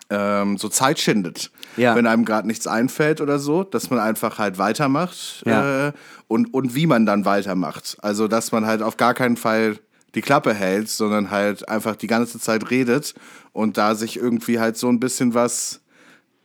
Ähm, 0.09 0.57
so 0.57 0.67
Zeit 0.67 0.99
schindet. 0.99 1.51
Ja. 1.77 1.95
Wenn 1.95 2.05
einem 2.05 2.25
gerade 2.25 2.45
nichts 2.45 2.67
einfällt 2.67 3.21
oder 3.21 3.39
so, 3.39 3.63
dass 3.63 3.89
man 3.89 3.99
einfach 3.99 4.39
halt 4.39 4.57
weitermacht 4.57 5.41
Ja. 5.45 5.87
äh, 5.87 5.93
und, 6.27 6.53
und 6.53 6.75
wie 6.75 6.85
man 6.85 7.05
dann 7.05 7.23
weitermacht. 7.23 7.95
Also, 8.01 8.27
dass 8.27 8.51
man 8.51 8.65
halt 8.65 8.81
auf 8.81 8.97
gar 8.97 9.13
keinen 9.13 9.37
Fall 9.37 9.79
die 10.13 10.21
Klappe 10.21 10.53
hält, 10.53 10.89
sondern 10.89 11.31
halt 11.31 11.69
einfach 11.69 11.95
die 11.95 12.07
ganze 12.07 12.39
Zeit 12.39 12.69
redet 12.71 13.13
und 13.53 13.77
da 13.77 13.95
sich 13.95 14.17
irgendwie 14.17 14.59
halt 14.59 14.75
so 14.75 14.89
ein 14.89 14.99
bisschen 14.99 15.33
was 15.33 15.79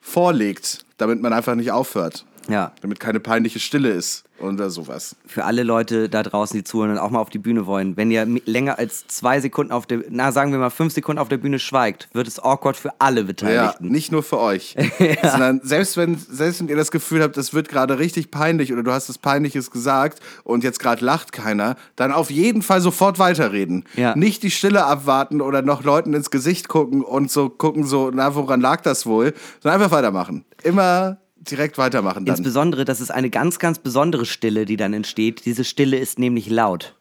vorlegt, 0.01 0.86
damit 0.97 1.21
man 1.21 1.33
einfach 1.33 1.55
nicht 1.55 1.73
aufhört. 1.73 2.25
Ja. 2.49 2.73
Damit 2.81 3.01
keine 3.01 3.21
peinliche 3.21 3.59
Stille 3.59 3.91
ist 3.91 4.25
oder 4.39 4.69
sowas. 4.69 5.17
Für 5.27 5.45
alle 5.47 5.63
Leute 5.63 6.11
da 6.11 6.23
draußen, 6.23 6.59
die 6.59 6.63
zuhören 6.63 6.91
und 6.91 6.99
auch 6.99 7.09
mal 7.11 7.21
auf 7.21 7.31
die 7.31 7.39
Bühne 7.39 7.65
wollen, 7.67 7.97
wenn 7.97 8.11
ihr 8.11 8.27
länger 8.45 8.79
als 8.79 9.07
zwei 9.07 9.41
Sekunden 9.41 9.73
auf 9.73 9.87
der, 9.87 10.01
na 10.11 10.31
sagen 10.31 10.53
wir 10.53 10.59
mal 10.59 10.69
fünf 10.69 10.93
Sekunden 10.93 11.19
auf 11.19 11.29
der 11.29 11.39
Bühne 11.39 11.59
schweigt, 11.59 12.09
wird 12.13 12.29
es 12.29 12.39
awkward 12.39 12.77
für 12.77 12.91
alle 13.01 13.21
Ja, 13.23 13.27
Beteiligten. 13.27 13.89
nicht 13.89 14.13
nur 14.13 14.23
für 14.23 14.39
euch. 14.39 14.77
Sondern 15.23 15.61
selbst 15.65 15.97
wenn, 15.97 16.19
selbst 16.19 16.61
wenn 16.61 16.69
ihr 16.69 16.77
das 16.77 16.91
Gefühl 16.91 17.23
habt, 17.23 17.37
es 17.39 17.55
wird 17.55 17.71
gerade 17.71 17.99
richtig 17.99 18.31
peinlich 18.31 18.73
oder 18.75 18.83
du 18.83 18.93
hast 18.93 19.09
was 19.09 19.17
Peinliches 19.17 19.71
gesagt 19.71 20.21
und 20.45 20.65
jetzt 20.65 20.81
gerade 20.81 21.03
lacht 21.05 21.33
keiner, 21.33 21.77
dann 21.97 22.13
auf 22.13 22.31
jeden 22.31 22.61
Fall 22.61 22.83
sofort 22.83 23.19
weiterreden. 23.19 23.85
Ja. 23.97 24.15
Nicht 24.17 24.43
die 24.43 24.51
Stille 24.51 24.85
abwarten 24.85 25.41
oder 25.41 25.63
noch 25.63 25.83
Leuten 25.83 26.13
ins 26.13 26.31
Gesicht 26.31 26.69
gucken 26.69 27.03
und 27.03 27.31
so 27.31 27.49
gucken, 27.49 27.85
so, 27.85 28.11
na, 28.13 28.35
woran 28.35 28.61
lag 28.61 28.83
das 28.83 29.07
wohl? 29.07 29.33
Sondern 29.63 29.81
einfach 29.81 29.97
weitermachen. 29.97 30.45
Immer 30.63 31.17
direkt 31.51 31.79
weitermachen 31.79 32.25
dann. 32.25 32.37
Insbesondere, 32.37 32.85
das 32.85 33.01
ist 33.01 33.11
eine 33.11 33.31
ganz, 33.31 33.59
ganz 33.59 33.79
besondere 33.79 34.27
Stille, 34.27 34.65
die 34.67 34.77
dann 34.77 34.93
entsteht. 34.93 35.45
Diese 35.45 35.65
Stille 35.65 35.99
ist 35.99 36.19
nämlich 36.19 36.49
laut. 36.49 36.95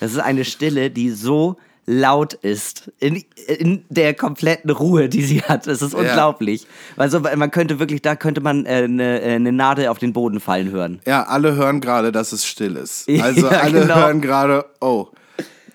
Das 0.00 0.12
ist 0.12 0.18
eine 0.18 0.44
Stille, 0.44 0.90
die 0.90 1.10
so 1.10 1.56
laut 1.86 2.34
ist 2.34 2.92
in, 3.00 3.24
in 3.48 3.84
der 3.88 4.14
kompletten 4.14 4.70
Ruhe, 4.70 5.08
die 5.08 5.22
sie 5.22 5.42
hat. 5.42 5.66
Es 5.66 5.82
ist 5.82 5.94
unglaublich. 5.94 6.66
Also 6.96 7.20
man 7.20 7.50
könnte 7.50 7.78
wirklich, 7.80 8.00
da 8.00 8.14
könnte 8.16 8.40
man 8.40 8.64
äh, 8.64 8.84
eine, 8.84 9.20
äh, 9.22 9.34
eine 9.34 9.50
Nadel 9.52 9.88
auf 9.88 9.98
den 9.98 10.12
Boden 10.12 10.40
fallen 10.40 10.70
hören. 10.70 11.00
Ja, 11.06 11.24
alle 11.24 11.56
hören 11.56 11.80
gerade, 11.80 12.12
dass 12.12 12.32
es 12.32 12.46
still 12.46 12.76
ist. 12.76 13.08
Ja, 13.08 13.24
Also 13.24 13.48
alle 13.48 13.80
genau. 13.80 13.96
hören 13.96 14.20
gerade, 14.20 14.66
oh, 14.80 15.08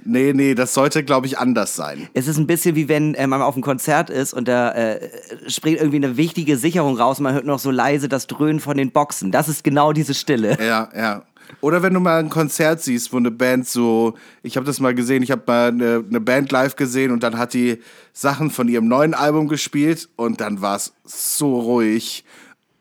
nee, 0.06 0.34
nee, 0.34 0.56
das 0.56 0.74
sollte, 0.74 1.04
glaube 1.04 1.28
ich, 1.28 1.38
anders 1.38 1.76
sein. 1.76 2.08
Es 2.14 2.28
ist 2.28 2.38
ein 2.38 2.48
bisschen 2.48 2.76
wie 2.76 2.88
wenn 2.88 3.16
äh, 3.16 3.28
man 3.28 3.42
auf 3.42 3.56
einem 3.56 3.64
Konzert 3.64 4.10
ist 4.10 4.34
und 4.34 4.48
da 4.48 4.72
äh, 4.72 5.10
springt 5.48 5.80
irgendwie 5.80 5.98
eine 5.98 6.18
wichtige 6.18 6.58
Sicherung 6.58 6.98
raus 6.98 7.20
und 7.20 7.24
man 7.24 7.34
hört 7.34 7.46
noch 7.46 7.60
so 7.60 7.72
leise 7.72 8.10
das 8.10 8.28
Dröhnen 8.28 8.60
von 8.60 8.78
den 8.78 8.92
Boxen. 8.92 9.32
Das 9.32 9.50
ist 9.50 9.64
genau 9.64 9.94
diese 9.94 10.14
Stille. 10.14 10.58
Ja, 10.60 10.90
ja. 10.96 11.24
Oder 11.62 11.82
wenn 11.84 11.94
du 11.94 12.00
mal 12.00 12.20
ein 12.20 12.30
Konzert 12.30 12.82
siehst, 12.82 13.14
wo 13.14 13.18
eine 13.18 13.32
Band 13.32 13.68
so, 13.68 14.16
ich 14.44 14.58
habe 14.58 14.66
das 14.66 14.80
mal 14.80 14.96
gesehen, 14.96 15.24
ich 15.24 15.32
habe 15.32 15.44
mal 15.46 15.68
eine, 15.70 16.04
eine, 16.08 16.20
Band 16.20 16.52
live 16.52 16.76
gesehen 16.76 17.12
und 17.12 17.24
dann 17.24 17.38
hat 17.38 17.54
die 17.54 17.82
Sachen 18.14 18.50
von 18.50 18.68
ihrem 18.68 18.88
neuen 18.88 19.14
Album 19.14 19.48
gespielt 19.48 20.10
und 20.16 20.42
dann 20.42 20.62
war 20.62 20.76
es 20.76 20.94
so 21.04 21.60
ruhig. 21.60 22.24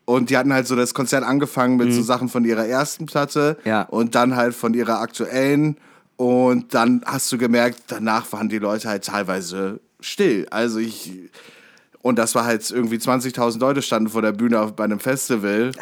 Und 0.07 0.31
die 0.31 0.37
hatten 0.37 0.53
halt 0.53 0.67
so 0.67 0.77
das 0.77 0.93
Konzert 0.93 1.25
angefangen 1.25 1.77
mit 1.77 1.89
mhm. 1.89 1.93
so 1.93 2.03
Sachen 2.03 2.29
von 2.29 2.45
ihrer 2.45 2.67
ersten 2.67 3.07
Platte 3.07 3.57
ja. 3.65 3.83
und 3.83 4.15
dann 4.15 4.37
halt 4.37 4.55
von 4.55 4.75
ihrer 4.75 5.01
aktuellen. 5.01 5.77
Und 6.16 6.74
dann 6.74 7.03
hast 7.05 7.31
du 7.33 7.38
gemerkt, 7.38 7.83
danach 7.88 8.31
waren 8.33 8.48
die 8.48 8.59
Leute 8.59 8.88
halt 8.88 9.05
teilweise 9.05 9.81
still. 10.00 10.46
Also 10.50 10.79
ich. 10.79 11.12
Und 12.03 12.18
das 12.18 12.35
war 12.35 12.44
halt 12.44 12.70
irgendwie 12.70 12.96
20.000 12.96 13.59
Leute 13.59 13.81
standen 13.81 14.11
vor 14.11 14.20
der 14.20 14.33
Bühne 14.33 14.72
bei 14.77 14.85
einem 14.85 15.00
Festival. 15.00 15.72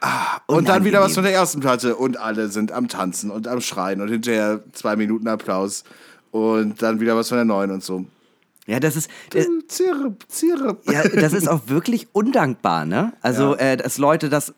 Ah, 0.00 0.38
und 0.46 0.68
dann 0.68 0.84
wieder 0.84 1.00
was 1.02 1.14
von 1.14 1.24
der 1.24 1.34
ersten 1.34 1.60
Platte 1.60 1.94
und 1.94 2.16
alle 2.16 2.48
sind 2.48 2.72
am 2.72 2.88
Tanzen 2.88 3.30
und 3.30 3.46
am 3.46 3.60
Schreien 3.60 4.00
und 4.00 4.08
hinterher 4.08 4.60
zwei 4.72 4.96
Minuten 4.96 5.28
Applaus 5.28 5.84
und 6.30 6.80
dann 6.80 7.00
wieder 7.00 7.16
was 7.16 7.28
von 7.28 7.36
der 7.36 7.44
neuen 7.44 7.70
und 7.70 7.84
so. 7.84 8.06
Ja, 8.66 8.78
das 8.78 8.96
ist. 8.96 9.10
Äh, 9.34 9.44
zirp, 9.68 10.24
zirp. 10.28 10.90
Ja, 10.90 11.02
das 11.08 11.32
ist 11.32 11.48
auch 11.50 11.62
wirklich 11.66 12.08
undankbar, 12.12 12.84
ne? 12.84 13.12
Also, 13.20 13.56
ja. 13.56 13.72
äh, 13.72 13.76
dass 13.76 13.98
Leute 13.98 14.28
das. 14.28 14.54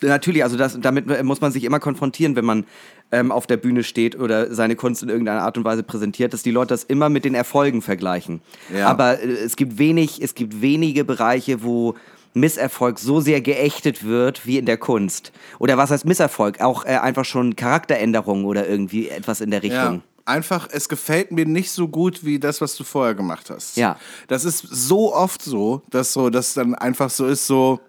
Natürlich, 0.00 0.44
also 0.44 0.56
das, 0.56 0.78
damit 0.80 1.24
muss 1.24 1.40
man 1.40 1.52
sich 1.52 1.64
immer 1.64 1.80
konfrontieren, 1.80 2.36
wenn 2.36 2.44
man 2.44 2.64
ähm, 3.10 3.32
auf 3.32 3.46
der 3.46 3.56
Bühne 3.56 3.82
steht 3.82 4.18
oder 4.18 4.54
seine 4.54 4.76
Kunst 4.76 5.02
in 5.02 5.08
irgendeiner 5.08 5.42
Art 5.42 5.58
und 5.58 5.64
Weise 5.64 5.82
präsentiert, 5.82 6.32
dass 6.32 6.42
die 6.42 6.50
Leute 6.50 6.68
das 6.68 6.84
immer 6.84 7.08
mit 7.08 7.24
den 7.24 7.34
Erfolgen 7.34 7.82
vergleichen. 7.82 8.40
Ja. 8.74 8.88
Aber 8.88 9.20
äh, 9.20 9.26
es 9.26 9.56
gibt 9.56 9.78
wenig, 9.78 10.22
es 10.22 10.34
gibt 10.34 10.60
wenige 10.60 11.04
Bereiche, 11.04 11.62
wo 11.62 11.94
Misserfolg 12.34 12.98
so 12.98 13.20
sehr 13.20 13.40
geächtet 13.40 14.04
wird 14.04 14.46
wie 14.46 14.58
in 14.58 14.66
der 14.66 14.76
Kunst. 14.76 15.32
Oder 15.58 15.76
was 15.76 15.90
heißt 15.90 16.04
Misserfolg? 16.04 16.60
Auch 16.60 16.84
äh, 16.84 16.98
einfach 16.98 17.24
schon 17.24 17.56
Charakteränderungen 17.56 18.44
oder 18.44 18.68
irgendwie 18.68 19.08
etwas 19.08 19.40
in 19.40 19.50
der 19.50 19.62
Richtung. 19.62 19.94
Ja 19.94 20.00
einfach, 20.28 20.68
es 20.70 20.88
gefällt 20.88 21.32
mir 21.32 21.46
nicht 21.46 21.70
so 21.70 21.88
gut 21.88 22.24
wie 22.24 22.38
das, 22.38 22.60
was 22.60 22.76
du 22.76 22.84
vorher 22.84 23.14
gemacht 23.14 23.50
hast. 23.50 23.76
Ja. 23.76 23.96
Das 24.28 24.44
ist 24.44 24.58
so 24.58 25.14
oft 25.14 25.42
so, 25.42 25.82
dass 25.90 26.12
so, 26.12 26.30
dass 26.30 26.54
dann 26.54 26.74
einfach 26.74 27.10
so 27.10 27.26
ist, 27.26 27.46
so, 27.46 27.80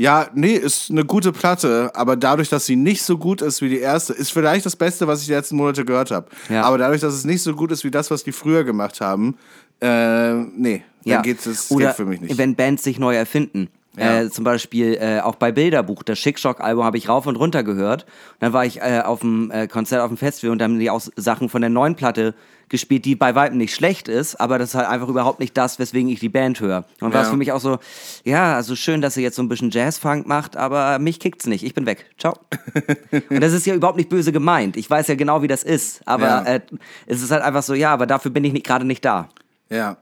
ja, 0.00 0.30
nee, 0.32 0.54
ist 0.54 0.90
eine 0.90 1.04
gute 1.04 1.30
Platte, 1.30 1.90
aber 1.92 2.16
dadurch, 2.16 2.48
dass 2.48 2.64
sie 2.64 2.74
nicht 2.74 3.02
so 3.02 3.18
gut 3.18 3.42
ist 3.42 3.60
wie 3.60 3.68
die 3.68 3.80
erste, 3.80 4.14
ist 4.14 4.32
vielleicht 4.32 4.64
das 4.64 4.74
Beste, 4.74 5.06
was 5.06 5.20
ich 5.20 5.26
die 5.26 5.34
letzten 5.34 5.56
Monate 5.56 5.84
gehört 5.84 6.10
habe. 6.10 6.26
Ja. 6.48 6.62
Aber 6.62 6.78
dadurch, 6.78 7.02
dass 7.02 7.12
es 7.12 7.26
nicht 7.26 7.42
so 7.42 7.54
gut 7.54 7.70
ist 7.70 7.84
wie 7.84 7.90
das, 7.90 8.10
was 8.10 8.24
die 8.24 8.32
früher 8.32 8.64
gemacht 8.64 9.02
haben, 9.02 9.36
äh, 9.82 10.32
nee, 10.32 10.84
dann 11.04 11.12
ja. 11.12 11.20
geht 11.20 11.44
es 11.44 11.70
Oder 11.70 11.88
geht 11.88 11.96
für 11.96 12.06
mich 12.06 12.22
nicht. 12.22 12.38
Wenn 12.38 12.54
Bands 12.54 12.82
sich 12.82 12.98
neu 12.98 13.14
erfinden. 13.14 13.68
Ja. 14.00 14.22
Äh, 14.22 14.30
zum 14.30 14.44
Beispiel 14.44 14.94
äh, 14.94 15.20
auch 15.20 15.34
bei 15.34 15.52
Bilderbuch, 15.52 16.02
das 16.02 16.18
Schickschock-Album 16.18 16.84
habe 16.84 16.96
ich 16.96 17.08
rauf 17.08 17.26
und 17.26 17.36
runter 17.36 17.62
gehört. 17.62 18.04
Und 18.04 18.10
dann 18.40 18.52
war 18.52 18.64
ich 18.64 18.80
äh, 18.80 19.02
auf 19.04 19.20
dem 19.20 19.50
äh, 19.50 19.68
Konzert 19.68 20.00
auf 20.00 20.08
dem 20.08 20.16
Festival 20.16 20.52
und 20.52 20.58
dann 20.58 20.72
haben 20.72 20.78
die 20.78 20.90
auch 20.90 21.02
Sachen 21.16 21.48
von 21.48 21.60
der 21.60 21.70
neuen 21.70 21.96
Platte 21.96 22.34
gespielt, 22.70 23.04
die 23.04 23.16
bei 23.16 23.34
weitem 23.34 23.58
nicht 23.58 23.74
schlecht 23.74 24.08
ist, 24.08 24.36
aber 24.36 24.56
das 24.56 24.70
ist 24.70 24.74
halt 24.76 24.88
einfach 24.88 25.08
überhaupt 25.08 25.40
nicht 25.40 25.56
das, 25.56 25.78
weswegen 25.78 26.08
ich 26.08 26.20
die 26.20 26.28
Band 26.28 26.60
höre. 26.60 26.84
Und 27.00 27.12
war 27.12 27.22
es 27.22 27.28
für 27.28 27.36
mich 27.36 27.52
auch 27.52 27.60
so, 27.60 27.78
ja, 28.24 28.54
also 28.54 28.76
schön, 28.76 29.02
dass 29.02 29.16
ihr 29.16 29.24
jetzt 29.24 29.36
so 29.36 29.42
ein 29.42 29.48
bisschen 29.48 29.70
Jazz-Funk 29.70 30.26
macht, 30.26 30.56
aber 30.56 30.98
mich 31.00 31.18
kickt's 31.18 31.46
nicht. 31.46 31.64
Ich 31.64 31.74
bin 31.74 31.84
weg. 31.84 32.06
Ciao. 32.16 32.38
und 33.28 33.40
das 33.40 33.52
ist 33.52 33.66
ja 33.66 33.74
überhaupt 33.74 33.98
nicht 33.98 34.08
böse 34.08 34.30
gemeint. 34.30 34.76
Ich 34.76 34.88
weiß 34.88 35.08
ja 35.08 35.16
genau, 35.16 35.42
wie 35.42 35.48
das 35.48 35.64
ist, 35.64 36.00
aber 36.06 36.26
ja. 36.26 36.42
äh, 36.44 36.60
es 37.06 37.22
ist 37.22 37.32
halt 37.32 37.42
einfach 37.42 37.64
so, 37.64 37.74
ja, 37.74 37.92
aber 37.92 38.06
dafür 38.06 38.30
bin 38.30 38.44
ich 38.44 38.62
gerade 38.62 38.86
nicht 38.86 39.04
da. 39.04 39.28
Ja. 39.68 39.96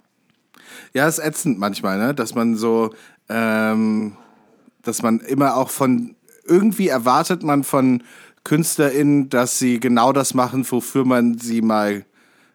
Ja, 0.93 1.09
ist 1.09 1.19
ätzend 1.19 1.59
manchmal, 1.59 1.99
ne? 1.99 2.15
dass 2.15 2.35
man 2.35 2.55
so, 2.55 2.91
ähm, 3.29 4.17
dass 4.83 5.03
man 5.03 5.21
immer 5.21 5.57
auch 5.57 5.71
von, 5.71 6.14
irgendwie 6.45 6.88
erwartet 6.88 7.43
man 7.43 7.64
von 7.64 8.03
KünstlerInnen, 8.45 9.29
dass 9.29 9.59
sie 9.59 9.81
genau 9.81 10.12
das 10.12 10.35
machen, 10.35 10.67
wofür 10.71 11.05
man 11.05 11.38
sie 11.38 11.61
mal 11.61 12.05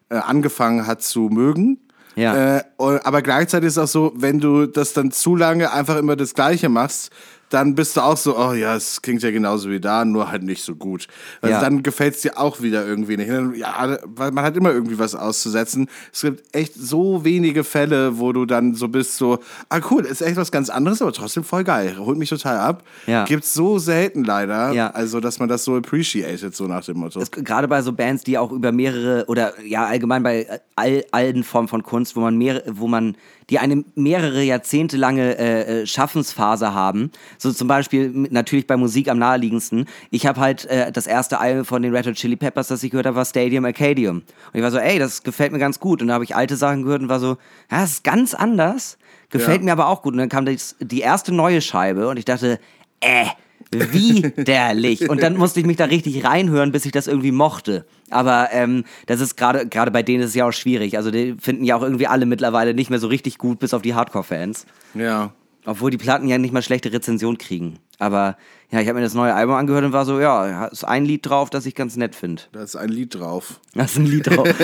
äh, 0.09 0.15
angefangen 0.15 0.87
hat 0.87 1.01
zu 1.03 1.29
mögen. 1.31 1.79
Ja. 2.15 2.57
Äh, 2.57 2.63
aber 2.77 3.21
gleichzeitig 3.21 3.67
ist 3.67 3.77
es 3.77 3.83
auch 3.83 3.87
so, 3.87 4.13
wenn 4.15 4.39
du 4.39 4.65
das 4.67 4.93
dann 4.93 5.11
zu 5.11 5.35
lange 5.35 5.71
einfach 5.71 5.97
immer 5.97 6.15
das 6.15 6.33
Gleiche 6.33 6.69
machst, 6.69 7.11
dann 7.53 7.75
bist 7.75 7.95
du 7.95 8.01
auch 8.01 8.17
so, 8.17 8.37
oh 8.37 8.53
ja, 8.53 8.75
es 8.75 9.01
klingt 9.01 9.21
ja 9.21 9.29
genauso 9.29 9.69
wie 9.69 9.79
da, 9.79 10.05
nur 10.05 10.31
halt 10.31 10.41
nicht 10.41 10.63
so 10.63 10.75
gut. 10.75 11.07
Also 11.41 11.53
ja. 11.53 11.61
dann 11.61 11.83
gefällt 11.83 12.15
es 12.15 12.21
dir 12.21 12.39
auch 12.39 12.61
wieder 12.61 12.85
irgendwie 12.85 13.15
nicht. 13.15 13.29
Ja, 13.57 13.99
weil 14.03 14.31
man 14.31 14.43
hat 14.43 14.57
immer 14.57 14.71
irgendwie 14.71 14.97
was 14.97 15.13
auszusetzen. 15.13 15.87
Es 16.11 16.21
gibt 16.21 16.55
echt 16.55 16.73
so 16.73 17.23
wenige 17.23 17.63
Fälle, 17.63 18.17
wo 18.17 18.33
du 18.33 18.45
dann 18.45 18.73
so 18.73 18.87
bist, 18.87 19.17
so, 19.17 19.37
ah 19.69 19.79
cool, 19.91 20.05
ist 20.05 20.21
echt 20.21 20.35
was 20.35 20.51
ganz 20.51 20.69
anderes, 20.69 21.01
aber 21.01 21.13
trotzdem 21.13 21.43
voll 21.43 21.63
geil. 21.63 21.95
Holt 21.99 22.17
mich 22.17 22.29
total 22.29 22.57
ab. 22.57 22.83
Ja. 23.05 23.25
Gibt's 23.25 23.53
so 23.53 23.77
selten 23.77 24.23
leider. 24.23 24.71
Ja. 24.71 24.89
Also, 24.89 25.19
dass 25.19 25.39
man 25.39 25.47
das 25.47 25.63
so 25.63 25.75
appreciated, 25.75 26.55
so 26.55 26.65
nach 26.65 26.83
dem 26.83 26.97
Motto. 26.97 27.21
Gerade 27.29 27.67
bei 27.67 27.83
so 27.83 27.93
Bands, 27.93 28.23
die 28.23 28.37
auch 28.37 28.51
über 28.51 28.71
mehrere 28.71 29.25
oder 29.27 29.53
ja, 29.63 29.85
allgemein 29.85 30.23
bei 30.23 30.59
all, 30.75 31.03
allen 31.11 31.43
Formen 31.43 31.67
von 31.67 31.83
Kunst, 31.83 32.15
wo 32.15 32.21
man 32.21 32.35
mehr, 32.35 32.63
wo 32.67 32.87
man 32.87 33.15
die 33.49 33.59
eine 33.59 33.83
mehrere 33.95 34.43
Jahrzehnte 34.43 34.97
lange 34.97 35.37
äh, 35.37 35.81
äh, 35.81 35.85
Schaffensphase 35.87 36.73
haben. 36.73 37.11
So 37.37 37.51
zum 37.51 37.67
Beispiel 37.67 38.11
natürlich 38.29 38.67
bei 38.67 38.77
Musik 38.77 39.09
am 39.09 39.19
naheliegendsten. 39.19 39.85
Ich 40.11 40.25
habe 40.25 40.39
halt 40.39 40.65
äh, 40.65 40.91
das 40.91 41.07
erste 41.07 41.39
Album 41.39 41.65
von 41.65 41.81
den 41.81 41.95
Red 41.95 42.07
Hot 42.07 42.15
Chili 42.15 42.35
Peppers, 42.35 42.67
das 42.67 42.83
ich 42.83 42.91
gehört 42.91 43.05
habe, 43.05 43.15
war 43.15 43.25
Stadium 43.25 43.65
Arcadium. 43.65 44.17
Und 44.17 44.25
ich 44.53 44.61
war 44.61 44.71
so, 44.71 44.77
ey, 44.77 44.99
das 44.99 45.23
gefällt 45.23 45.51
mir 45.51 45.59
ganz 45.59 45.79
gut. 45.79 46.01
Und 46.01 46.09
da 46.09 46.15
habe 46.15 46.23
ich 46.23 46.35
alte 46.35 46.55
Sachen 46.55 46.83
gehört 46.83 47.01
und 47.01 47.09
war 47.09 47.19
so, 47.19 47.37
ja, 47.71 47.81
das 47.81 47.91
ist 47.91 48.03
ganz 48.03 48.33
anders. 48.33 48.97
Gefällt 49.29 49.59
ja. 49.61 49.65
mir 49.65 49.71
aber 49.71 49.87
auch 49.87 50.01
gut. 50.01 50.13
Und 50.13 50.19
dann 50.19 50.29
kam 50.29 50.45
das, 50.45 50.75
die 50.79 51.01
erste 51.01 51.33
neue 51.33 51.61
Scheibe 51.61 52.07
und 52.07 52.17
ich 52.17 52.25
dachte, 52.25 52.59
äh, 52.99 53.25
widerlich. 53.73 55.09
Und 55.09 55.21
dann 55.21 55.37
musste 55.37 55.59
ich 55.59 55.65
mich 55.65 55.77
da 55.77 55.85
richtig 55.85 56.23
reinhören, 56.23 56.71
bis 56.71 56.85
ich 56.85 56.91
das 56.91 57.07
irgendwie 57.07 57.31
mochte. 57.31 57.85
Aber 58.09 58.49
ähm, 58.51 58.83
das 59.05 59.19
ist 59.21 59.35
gerade 59.35 59.67
gerade 59.67 59.91
bei 59.91 60.03
denen 60.03 60.23
ist 60.23 60.29
es 60.29 60.35
ja 60.35 60.47
auch 60.47 60.51
schwierig. 60.51 60.97
Also 60.97 61.11
die 61.11 61.35
finden 61.39 61.63
ja 61.63 61.75
auch 61.75 61.81
irgendwie 61.81 62.07
alle 62.07 62.25
mittlerweile 62.25 62.73
nicht 62.73 62.89
mehr 62.89 62.99
so 62.99 63.07
richtig 63.07 63.37
gut, 63.37 63.59
bis 63.59 63.73
auf 63.73 63.81
die 63.81 63.93
Hardcore-Fans. 63.93 64.65
Ja. 64.93 65.33
Obwohl 65.65 65.91
die 65.91 65.97
Platten 65.97 66.27
ja 66.27 66.37
nicht 66.37 66.53
mal 66.53 66.61
schlechte 66.61 66.91
Rezension 66.91 67.37
kriegen. 67.37 67.79
Aber 67.99 68.37
ja, 68.71 68.81
ich 68.81 68.87
habe 68.87 68.97
mir 68.97 69.05
das 69.05 69.13
neue 69.13 69.33
Album 69.33 69.55
angehört 69.55 69.85
und 69.85 69.93
war 69.93 70.03
so, 70.03 70.19
ja, 70.19 70.65
ist 70.65 70.83
ein 70.83 71.05
Lied 71.05 71.27
drauf, 71.27 71.51
das 71.51 71.65
ich 71.67 71.75
ganz 71.75 71.95
nett 71.95 72.15
finde. 72.15 72.41
Da 72.51 72.63
ist 72.63 72.75
ein 72.75 72.89
Lied 72.89 73.13
drauf. 73.13 73.59
Da 73.75 73.83
ist 73.83 73.97
ein 73.97 74.07
Lied 74.07 74.27
drauf. 74.27 74.47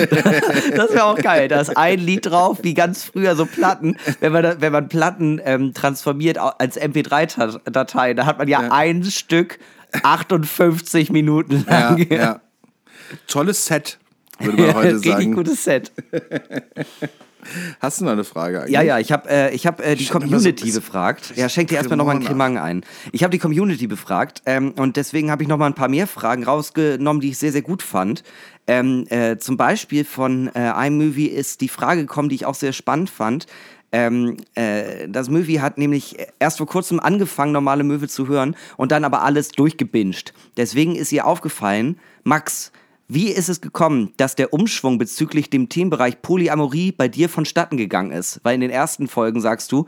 das 0.74 0.90
wäre 0.92 1.04
auch 1.04 1.16
geil. 1.16 1.46
Da 1.46 1.60
ist 1.60 1.76
ein 1.76 2.00
Lied 2.00 2.26
drauf, 2.26 2.58
wie 2.62 2.74
ganz 2.74 3.04
früher 3.04 3.36
so 3.36 3.46
Platten. 3.46 3.96
Wenn 4.18 4.32
man, 4.32 4.60
wenn 4.60 4.72
man 4.72 4.88
Platten 4.88 5.40
ähm, 5.44 5.74
transformiert 5.74 6.38
als 6.38 6.80
MP3-Datei, 6.80 8.14
da 8.14 8.26
hat 8.26 8.38
man 8.38 8.48
ja, 8.48 8.62
ja, 8.62 8.72
ein 8.72 9.04
Stück 9.04 9.60
58 10.02 11.10
Minuten 11.10 11.64
lang. 11.66 11.98
Ja, 12.10 12.16
ja. 12.16 12.40
Tolles 13.28 13.64
Set, 13.66 13.98
würde 14.38 14.60
man 14.62 14.74
heute 14.74 14.98
sagen. 14.98 15.16
Richtig 15.16 15.34
gutes 15.34 15.64
Set. 15.64 15.92
Hast 17.80 18.00
du 18.00 18.04
noch 18.04 18.12
eine 18.12 18.24
Frage 18.24 18.60
eigentlich? 18.60 18.72
Ja, 18.72 18.82
ja, 18.82 18.98
ich 18.98 19.12
habe 19.12 19.28
äh, 19.28 19.56
hab, 19.56 19.80
äh, 19.80 19.94
die 19.94 20.06
Community 20.06 20.70
so 20.70 20.80
befragt. 20.80 21.32
Ja, 21.36 21.48
schenk 21.48 21.68
dir 21.68 21.76
erstmal 21.76 21.96
nochmal 21.96 22.16
einen 22.16 22.24
Cremang 22.24 22.58
ein. 22.58 22.84
Ich 23.12 23.22
habe 23.22 23.30
die 23.30 23.38
Community 23.38 23.86
befragt 23.86 24.42
ähm, 24.46 24.72
und 24.76 24.96
deswegen 24.96 25.30
habe 25.30 25.42
ich 25.42 25.48
nochmal 25.48 25.70
ein 25.70 25.74
paar 25.74 25.88
mehr 25.88 26.06
Fragen 26.06 26.44
rausgenommen, 26.44 27.20
die 27.20 27.30
ich 27.30 27.38
sehr, 27.38 27.52
sehr 27.52 27.62
gut 27.62 27.82
fand. 27.82 28.22
Ähm, 28.66 29.06
äh, 29.08 29.36
zum 29.38 29.56
Beispiel 29.56 30.04
von 30.04 30.48
äh, 30.54 30.86
iMovie 30.86 31.26
ist 31.26 31.60
die 31.60 31.68
Frage 31.68 32.02
gekommen, 32.02 32.28
die 32.28 32.36
ich 32.36 32.46
auch 32.46 32.54
sehr 32.54 32.72
spannend 32.72 33.10
fand. 33.10 33.46
Ähm, 33.92 34.36
äh, 34.54 35.08
das 35.08 35.28
Movie 35.28 35.60
hat 35.60 35.78
nämlich 35.78 36.16
erst 36.38 36.58
vor 36.58 36.66
kurzem 36.66 37.00
angefangen, 37.00 37.52
normale 37.52 37.82
Möwe 37.82 38.06
zu 38.08 38.28
hören 38.28 38.54
und 38.76 38.92
dann 38.92 39.04
aber 39.04 39.22
alles 39.22 39.48
durchgebinged. 39.48 40.32
Deswegen 40.56 40.94
ist 40.94 41.10
ihr 41.10 41.26
aufgefallen, 41.26 41.98
Max, 42.22 42.70
wie 43.12 43.28
ist 43.28 43.48
es 43.48 43.60
gekommen, 43.60 44.12
dass 44.16 44.36
der 44.36 44.52
Umschwung 44.52 44.96
bezüglich 44.96 45.50
dem 45.50 45.68
Themenbereich 45.68 46.22
Polyamorie 46.22 46.92
bei 46.92 47.08
dir 47.08 47.28
vonstatten 47.28 47.76
gegangen 47.76 48.12
ist? 48.12 48.38
Weil 48.44 48.54
in 48.54 48.60
den 48.60 48.70
ersten 48.70 49.08
Folgen 49.08 49.40
sagst 49.40 49.72
du, 49.72 49.86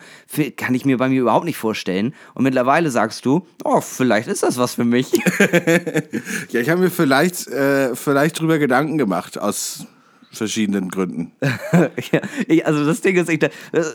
kann 0.56 0.74
ich 0.74 0.84
mir 0.84 0.98
bei 0.98 1.08
mir 1.08 1.20
überhaupt 1.20 1.44
nicht 1.44 1.56
vorstellen. 1.56 2.14
Und 2.34 2.42
mittlerweile 2.42 2.90
sagst 2.90 3.24
du, 3.24 3.46
oh, 3.62 3.80
vielleicht 3.80 4.26
ist 4.26 4.42
das 4.42 4.58
was 4.58 4.74
für 4.74 4.84
mich. 4.84 5.12
ja, 6.50 6.60
ich 6.60 6.68
habe 6.68 6.80
mir 6.80 6.90
vielleicht, 6.90 7.46
äh, 7.46 7.94
vielleicht 7.94 8.40
drüber 8.40 8.58
Gedanken 8.58 8.98
gemacht 8.98 9.38
aus 9.38 9.86
verschiedenen 10.32 10.88
Gründen. 10.88 11.32
ja, 11.40 12.20
ich, 12.46 12.66
also 12.66 12.84
das 12.84 13.00
Ding 13.00 13.16
ist, 13.16 13.28
ich, 13.28 13.40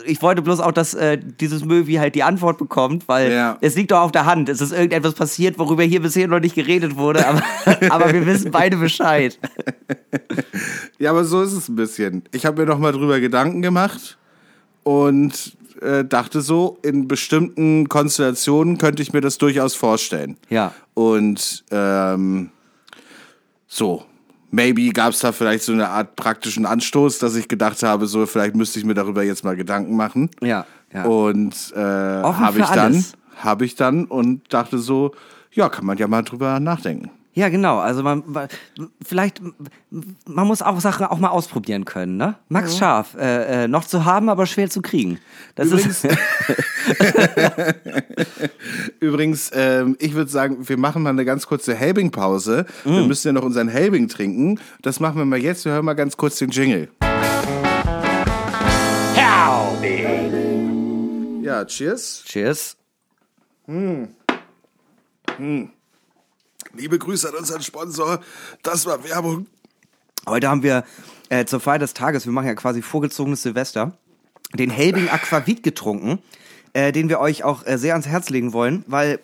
ich 0.06 0.22
wollte 0.22 0.42
bloß 0.42 0.60
auch, 0.60 0.72
dass 0.72 0.94
äh, 0.94 1.18
dieses 1.18 1.64
Möwi 1.64 1.94
halt 1.94 2.14
die 2.14 2.22
Antwort 2.22 2.58
bekommt, 2.58 3.08
weil 3.08 3.32
ja. 3.32 3.58
es 3.60 3.74
liegt 3.76 3.90
doch 3.90 4.00
auf 4.00 4.12
der 4.12 4.24
Hand. 4.24 4.48
Es 4.48 4.60
ist 4.60 4.72
irgendetwas 4.72 5.14
passiert, 5.14 5.58
worüber 5.58 5.82
hier 5.82 6.00
bisher 6.00 6.28
noch 6.28 6.40
nicht 6.40 6.54
geredet 6.54 6.96
wurde, 6.96 7.26
aber, 7.26 7.42
aber 7.90 8.12
wir 8.12 8.24
wissen 8.26 8.50
beide 8.50 8.76
Bescheid. 8.76 9.38
ja, 10.98 11.10
aber 11.10 11.24
so 11.24 11.42
ist 11.42 11.52
es 11.52 11.68
ein 11.68 11.76
bisschen. 11.76 12.22
Ich 12.32 12.46
habe 12.46 12.62
mir 12.62 12.68
noch 12.68 12.78
mal 12.78 12.92
drüber 12.92 13.20
Gedanken 13.20 13.62
gemacht 13.62 14.16
und 14.84 15.56
äh, 15.82 16.04
dachte 16.04 16.40
so, 16.40 16.78
in 16.82 17.08
bestimmten 17.08 17.88
Konstellationen 17.88 18.78
könnte 18.78 19.02
ich 19.02 19.12
mir 19.12 19.20
das 19.20 19.38
durchaus 19.38 19.74
vorstellen. 19.74 20.36
Ja. 20.48 20.72
Und 20.94 21.64
ähm, 21.70 22.50
so, 23.66 24.04
maybe 24.50 24.90
gab 24.90 25.12
es 25.12 25.20
da 25.20 25.32
vielleicht 25.32 25.64
so 25.64 25.72
eine 25.72 25.88
Art 25.88 26.16
praktischen 26.16 26.66
Anstoß, 26.66 27.18
dass 27.18 27.34
ich 27.36 27.48
gedacht 27.48 27.82
habe, 27.82 28.06
so 28.06 28.26
vielleicht 28.26 28.54
müsste 28.54 28.78
ich 28.78 28.84
mir 28.84 28.94
darüber 28.94 29.22
jetzt 29.22 29.44
mal 29.44 29.56
Gedanken 29.56 29.96
machen. 29.96 30.30
Ja. 30.42 30.66
ja. 30.92 31.04
Und 31.04 31.72
äh, 31.74 31.80
habe 31.80 32.58
ich 32.60 32.66
dann, 32.66 33.04
habe 33.36 33.64
ich 33.64 33.74
dann 33.74 34.04
und 34.04 34.52
dachte 34.52 34.78
so, 34.78 35.12
ja, 35.52 35.68
kann 35.68 35.84
man 35.86 35.98
ja 35.98 36.06
mal 36.08 36.22
drüber 36.22 36.60
nachdenken. 36.60 37.10
Ja, 37.34 37.48
genau. 37.50 37.78
Also 37.78 38.02
man, 38.02 38.24
man- 38.26 38.48
vielleicht, 39.04 39.40
man 40.26 40.46
muss 40.46 40.60
auch 40.60 40.80
Sachen 40.80 41.06
auch 41.06 41.18
mal 41.20 41.28
ausprobieren 41.28 41.84
können, 41.84 42.16
ne? 42.16 42.34
Max 42.48 42.76
Scharf, 42.76 43.14
äh, 43.14 43.64
äh, 43.64 43.68
noch 43.68 43.84
zu 43.84 44.04
haben, 44.04 44.28
aber 44.28 44.44
schwer 44.46 44.68
zu 44.68 44.82
kriegen. 44.82 45.20
Das 45.54 45.68
Übrigens- 45.68 46.04
ist, 46.04 46.16
Übrigens, 49.00 49.50
ähm, 49.54 49.96
ich 50.00 50.14
würde 50.14 50.30
sagen, 50.30 50.68
wir 50.68 50.76
machen 50.76 51.02
mal 51.02 51.10
eine 51.10 51.24
ganz 51.24 51.46
kurze 51.46 51.74
Helbing-Pause. 51.74 52.66
Wir 52.84 52.92
Mm. 53.04 53.06
müssen 53.08 53.28
ja 53.28 53.32
noch 53.32 53.42
unseren 53.42 53.68
Helbing 53.68 54.08
trinken. 54.08 54.60
Das 54.82 55.00
machen 55.00 55.16
wir 55.18 55.24
mal 55.24 55.38
jetzt. 55.38 55.64
Wir 55.64 55.72
hören 55.72 55.84
mal 55.84 55.94
ganz 55.94 56.16
kurz 56.16 56.38
den 56.38 56.50
Jingle. 56.50 56.88
Ja, 61.42 61.64
cheers. 61.64 62.22
Cheers. 62.26 62.76
Liebe 66.74 66.98
Grüße 66.98 67.28
an 67.28 67.34
unseren 67.36 67.62
Sponsor. 67.62 68.20
Das 68.62 68.86
war 68.86 69.02
Werbung. 69.04 69.46
Heute 70.26 70.48
haben 70.48 70.62
wir 70.62 70.84
äh, 71.30 71.44
zur 71.46 71.60
Feier 71.60 71.78
des 71.78 71.94
Tages, 71.94 72.26
wir 72.26 72.32
machen 72.32 72.46
ja 72.46 72.54
quasi 72.54 72.82
vorgezogenes 72.82 73.42
Silvester, 73.42 73.92
den 74.54 74.70
Helbing 74.70 75.08
Aquavit 75.08 75.62
getrunken, 75.62 76.18
äh, 76.72 76.92
den 76.92 77.08
wir 77.08 77.20
euch 77.20 77.44
auch 77.44 77.66
äh, 77.66 77.78
sehr 77.78 77.94
ans 77.94 78.06
Herz 78.06 78.30
legen 78.30 78.52
wollen, 78.52 78.84
weil 78.86 79.20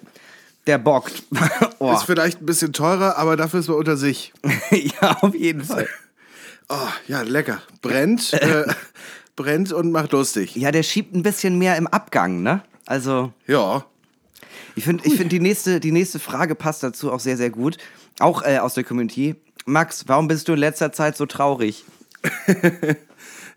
der 0.66 0.78
bockt. 0.78 1.22
oh. 1.78 1.92
Ist 1.92 2.04
vielleicht 2.04 2.40
ein 2.40 2.46
bisschen 2.46 2.72
teurer, 2.72 3.18
aber 3.18 3.36
dafür 3.36 3.60
ist 3.60 3.68
man 3.68 3.76
unter 3.76 3.96
sich. 3.96 4.32
ja, 4.70 5.18
auf 5.20 5.34
jeden 5.34 5.64
Fall. 5.64 5.88
Oh, 6.70 6.88
ja, 7.08 7.20
lecker. 7.20 7.60
Brennt, 7.82 8.32
äh, 8.32 8.64
brennt 9.36 9.70
und 9.70 9.92
macht 9.92 10.12
lustig. 10.12 10.56
Ja, 10.56 10.72
der 10.72 10.82
schiebt 10.82 11.14
ein 11.14 11.22
bisschen 11.22 11.58
mehr 11.58 11.76
im 11.76 11.86
Abgang, 11.86 12.42
ne? 12.42 12.62
Also, 12.86 13.34
Ja. 13.46 13.84
ich 14.74 14.84
finde, 14.84 15.06
ich 15.06 15.14
find 15.14 15.30
die, 15.30 15.40
nächste, 15.40 15.78
die 15.78 15.92
nächste 15.92 16.18
Frage 16.18 16.54
passt 16.54 16.82
dazu 16.82 17.12
auch 17.12 17.20
sehr, 17.20 17.36
sehr 17.36 17.50
gut. 17.50 17.76
Auch 18.18 18.42
äh, 18.42 18.60
aus 18.60 18.72
der 18.72 18.82
Community. 18.82 19.36
Max, 19.66 20.04
warum 20.06 20.26
bist 20.26 20.48
du 20.48 20.54
in 20.54 20.58
letzter 20.58 20.90
Zeit 20.90 21.18
so 21.18 21.26
traurig? 21.26 21.84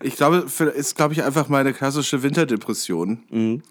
Ich 0.00 0.16
glaube, 0.16 0.46
ist, 0.74 0.96
glaube 0.96 1.14
ich, 1.14 1.24
einfach 1.24 1.48
meine 1.48 1.72
klassische 1.72 2.22
Winterdepression. 2.22 3.62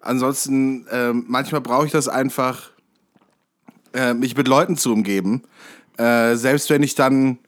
Ansonsten, 0.00 0.86
ähm, 0.90 1.24
manchmal 1.28 1.60
brauche 1.60 1.86
ich 1.86 1.92
das 1.92 2.08
einfach, 2.08 2.70
äh, 3.92 4.14
mich 4.14 4.36
mit 4.36 4.48
Leuten 4.48 4.76
zu 4.76 4.92
umgeben. 4.92 5.42
Äh, 5.96 6.36
selbst 6.36 6.70
wenn 6.70 6.82
ich 6.82 6.94
dann 6.94 7.38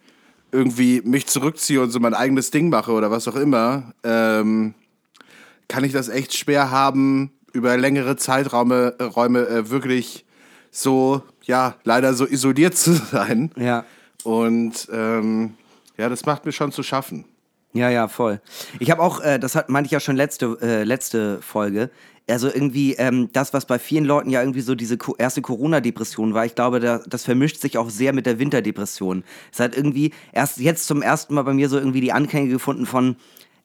irgendwie 0.52 1.02
mich 1.04 1.26
zurückziehe 1.26 1.82
und 1.82 1.90
so 1.90 2.00
mein 2.00 2.14
eigenes 2.14 2.50
Ding 2.50 2.68
mache 2.68 2.92
oder 2.92 3.10
was 3.10 3.28
auch 3.28 3.36
immer, 3.36 3.92
ähm, 4.04 4.74
kann 5.68 5.84
ich 5.84 5.92
das 5.92 6.08
echt 6.08 6.36
schwer 6.36 6.70
haben, 6.70 7.32
über 7.52 7.76
längere 7.76 8.16
Zeiträume 8.16 8.94
äh, 8.98 9.04
Räume, 9.04 9.48
äh, 9.48 9.70
wirklich 9.70 10.24
so, 10.70 11.22
ja, 11.44 11.74
leider 11.84 12.14
so 12.14 12.26
isoliert 12.26 12.76
zu 12.76 12.92
sein. 12.92 13.50
Ja. 13.56 13.84
Und 14.24 14.88
ähm, 14.92 15.54
ja, 15.96 16.08
das 16.08 16.26
macht 16.26 16.44
mir 16.44 16.52
schon 16.52 16.72
zu 16.72 16.82
schaffen. 16.82 17.24
Ja, 17.76 17.90
ja, 17.90 18.08
voll. 18.08 18.40
Ich 18.80 18.90
habe 18.90 19.02
auch, 19.02 19.20
äh, 19.20 19.38
das 19.38 19.54
hat, 19.54 19.68
meinte 19.68 19.86
ich 19.86 19.92
ja 19.92 20.00
schon 20.00 20.16
letzte, 20.16 20.56
äh, 20.62 20.82
letzte 20.82 21.42
Folge, 21.42 21.90
also 22.26 22.48
irgendwie 22.48 22.94
ähm, 22.94 23.28
das, 23.34 23.52
was 23.52 23.66
bei 23.66 23.78
vielen 23.78 24.06
Leuten 24.06 24.30
ja 24.30 24.40
irgendwie 24.40 24.62
so 24.62 24.74
diese 24.74 24.96
erste 25.18 25.42
Corona-Depression 25.42 26.32
war, 26.32 26.46
ich 26.46 26.54
glaube, 26.54 26.80
da, 26.80 27.02
das 27.06 27.24
vermischt 27.24 27.60
sich 27.60 27.76
auch 27.76 27.90
sehr 27.90 28.14
mit 28.14 28.24
der 28.24 28.38
Winterdepression. 28.38 29.24
Es 29.52 29.60
hat 29.60 29.76
irgendwie 29.76 30.12
erst 30.32 30.58
jetzt 30.58 30.86
zum 30.86 31.02
ersten 31.02 31.34
Mal 31.34 31.42
bei 31.42 31.52
mir 31.52 31.68
so 31.68 31.76
irgendwie 31.76 32.00
die 32.00 32.12
Anklänge 32.12 32.48
gefunden 32.48 32.86
von, 32.86 33.16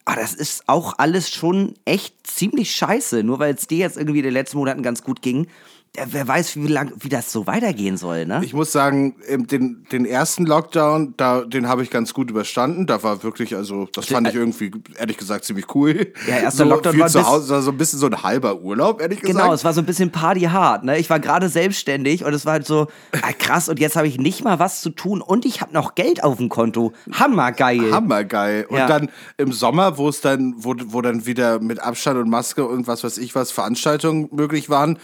ah, 0.03 0.15
das 0.15 0.33
ist 0.33 0.63
auch 0.67 0.95
alles 0.97 1.29
schon 1.29 1.75
echt 1.85 2.27
ziemlich 2.27 2.75
scheiße, 2.75 3.23
nur 3.23 3.39
weil 3.39 3.55
es 3.55 3.67
dir 3.67 3.77
jetzt 3.77 3.97
irgendwie 3.97 4.19
in 4.19 4.25
den 4.25 4.33
letzten 4.33 4.57
Monaten 4.57 4.83
ganz 4.83 5.03
gut 5.03 5.21
ging. 5.21 5.47
Wer 5.93 6.25
weiß, 6.25 6.55
wie 6.55 6.67
lang, 6.67 6.93
wie 7.01 7.09
das 7.09 7.33
so 7.33 7.47
weitergehen 7.47 7.97
soll, 7.97 8.25
ne? 8.25 8.39
Ich 8.45 8.53
muss 8.53 8.71
sagen, 8.71 9.17
den, 9.29 9.85
den 9.91 10.05
ersten 10.05 10.45
Lockdown, 10.45 11.15
da, 11.17 11.41
den 11.41 11.67
habe 11.67 11.83
ich 11.83 11.89
ganz 11.89 12.13
gut 12.13 12.29
überstanden. 12.29 12.87
Da 12.87 13.03
war 13.03 13.23
wirklich, 13.23 13.57
also, 13.57 13.89
das 13.91 14.05
fand 14.05 14.29
ich 14.29 14.35
irgendwie, 14.35 14.71
ehrlich 14.97 15.17
gesagt, 15.17 15.43
ziemlich 15.43 15.75
cool. 15.75 16.13
Ja, 16.29 16.37
erster 16.37 16.63
so 16.63 16.69
Lockdown 16.69 16.97
war 16.97 17.09
zu 17.09 17.27
Hause, 17.27 17.53
war 17.53 17.61
so 17.61 17.71
ein 17.71 17.77
bisschen 17.77 17.99
so 17.99 18.05
ein 18.05 18.23
halber 18.23 18.61
Urlaub, 18.61 19.01
ehrlich 19.01 19.19
gesagt. 19.19 19.37
Genau, 19.37 19.53
es 19.53 19.65
war 19.65 19.73
so 19.73 19.81
ein 19.81 19.85
bisschen 19.85 20.11
Party 20.13 20.43
hard, 20.43 20.85
ne? 20.85 20.97
Ich 20.97 21.09
war 21.09 21.19
gerade 21.19 21.49
selbstständig 21.49 22.23
und 22.23 22.33
es 22.33 22.45
war 22.45 22.53
halt 22.53 22.65
so, 22.65 22.87
ah, 23.21 23.33
krass, 23.37 23.67
und 23.67 23.77
jetzt 23.77 23.97
habe 23.97 24.07
ich 24.07 24.17
nicht 24.17 24.45
mal 24.45 24.59
was 24.59 24.79
zu 24.79 24.91
tun 24.91 25.19
und 25.19 25.43
ich 25.43 25.59
habe 25.59 25.73
noch 25.73 25.95
Geld 25.95 26.23
auf 26.23 26.37
dem 26.37 26.47
Konto. 26.47 26.93
Hammergeil. 27.11 27.91
Hammergeil. 27.91 28.65
Und 28.69 28.77
Ja. 28.77 28.87
dann 28.87 29.09
im 29.35 29.51
Sommer, 29.51 29.97
wo 29.97 30.07
es 30.07 30.21
dann, 30.21 30.53
wo, 30.55 30.73
wo 30.85 31.01
dann 31.01 31.25
wieder 31.25 31.59
mit 31.59 31.81
Abstand 31.81 32.17
und 32.17 32.29
Maske 32.29 32.65
und 32.65 32.87
was 32.87 33.03
weiß 33.03 33.17
ich 33.17 33.35
was 33.35 33.51
Veranstaltungen 33.51 34.29
möglich 34.31 34.69
waren, 34.69 34.97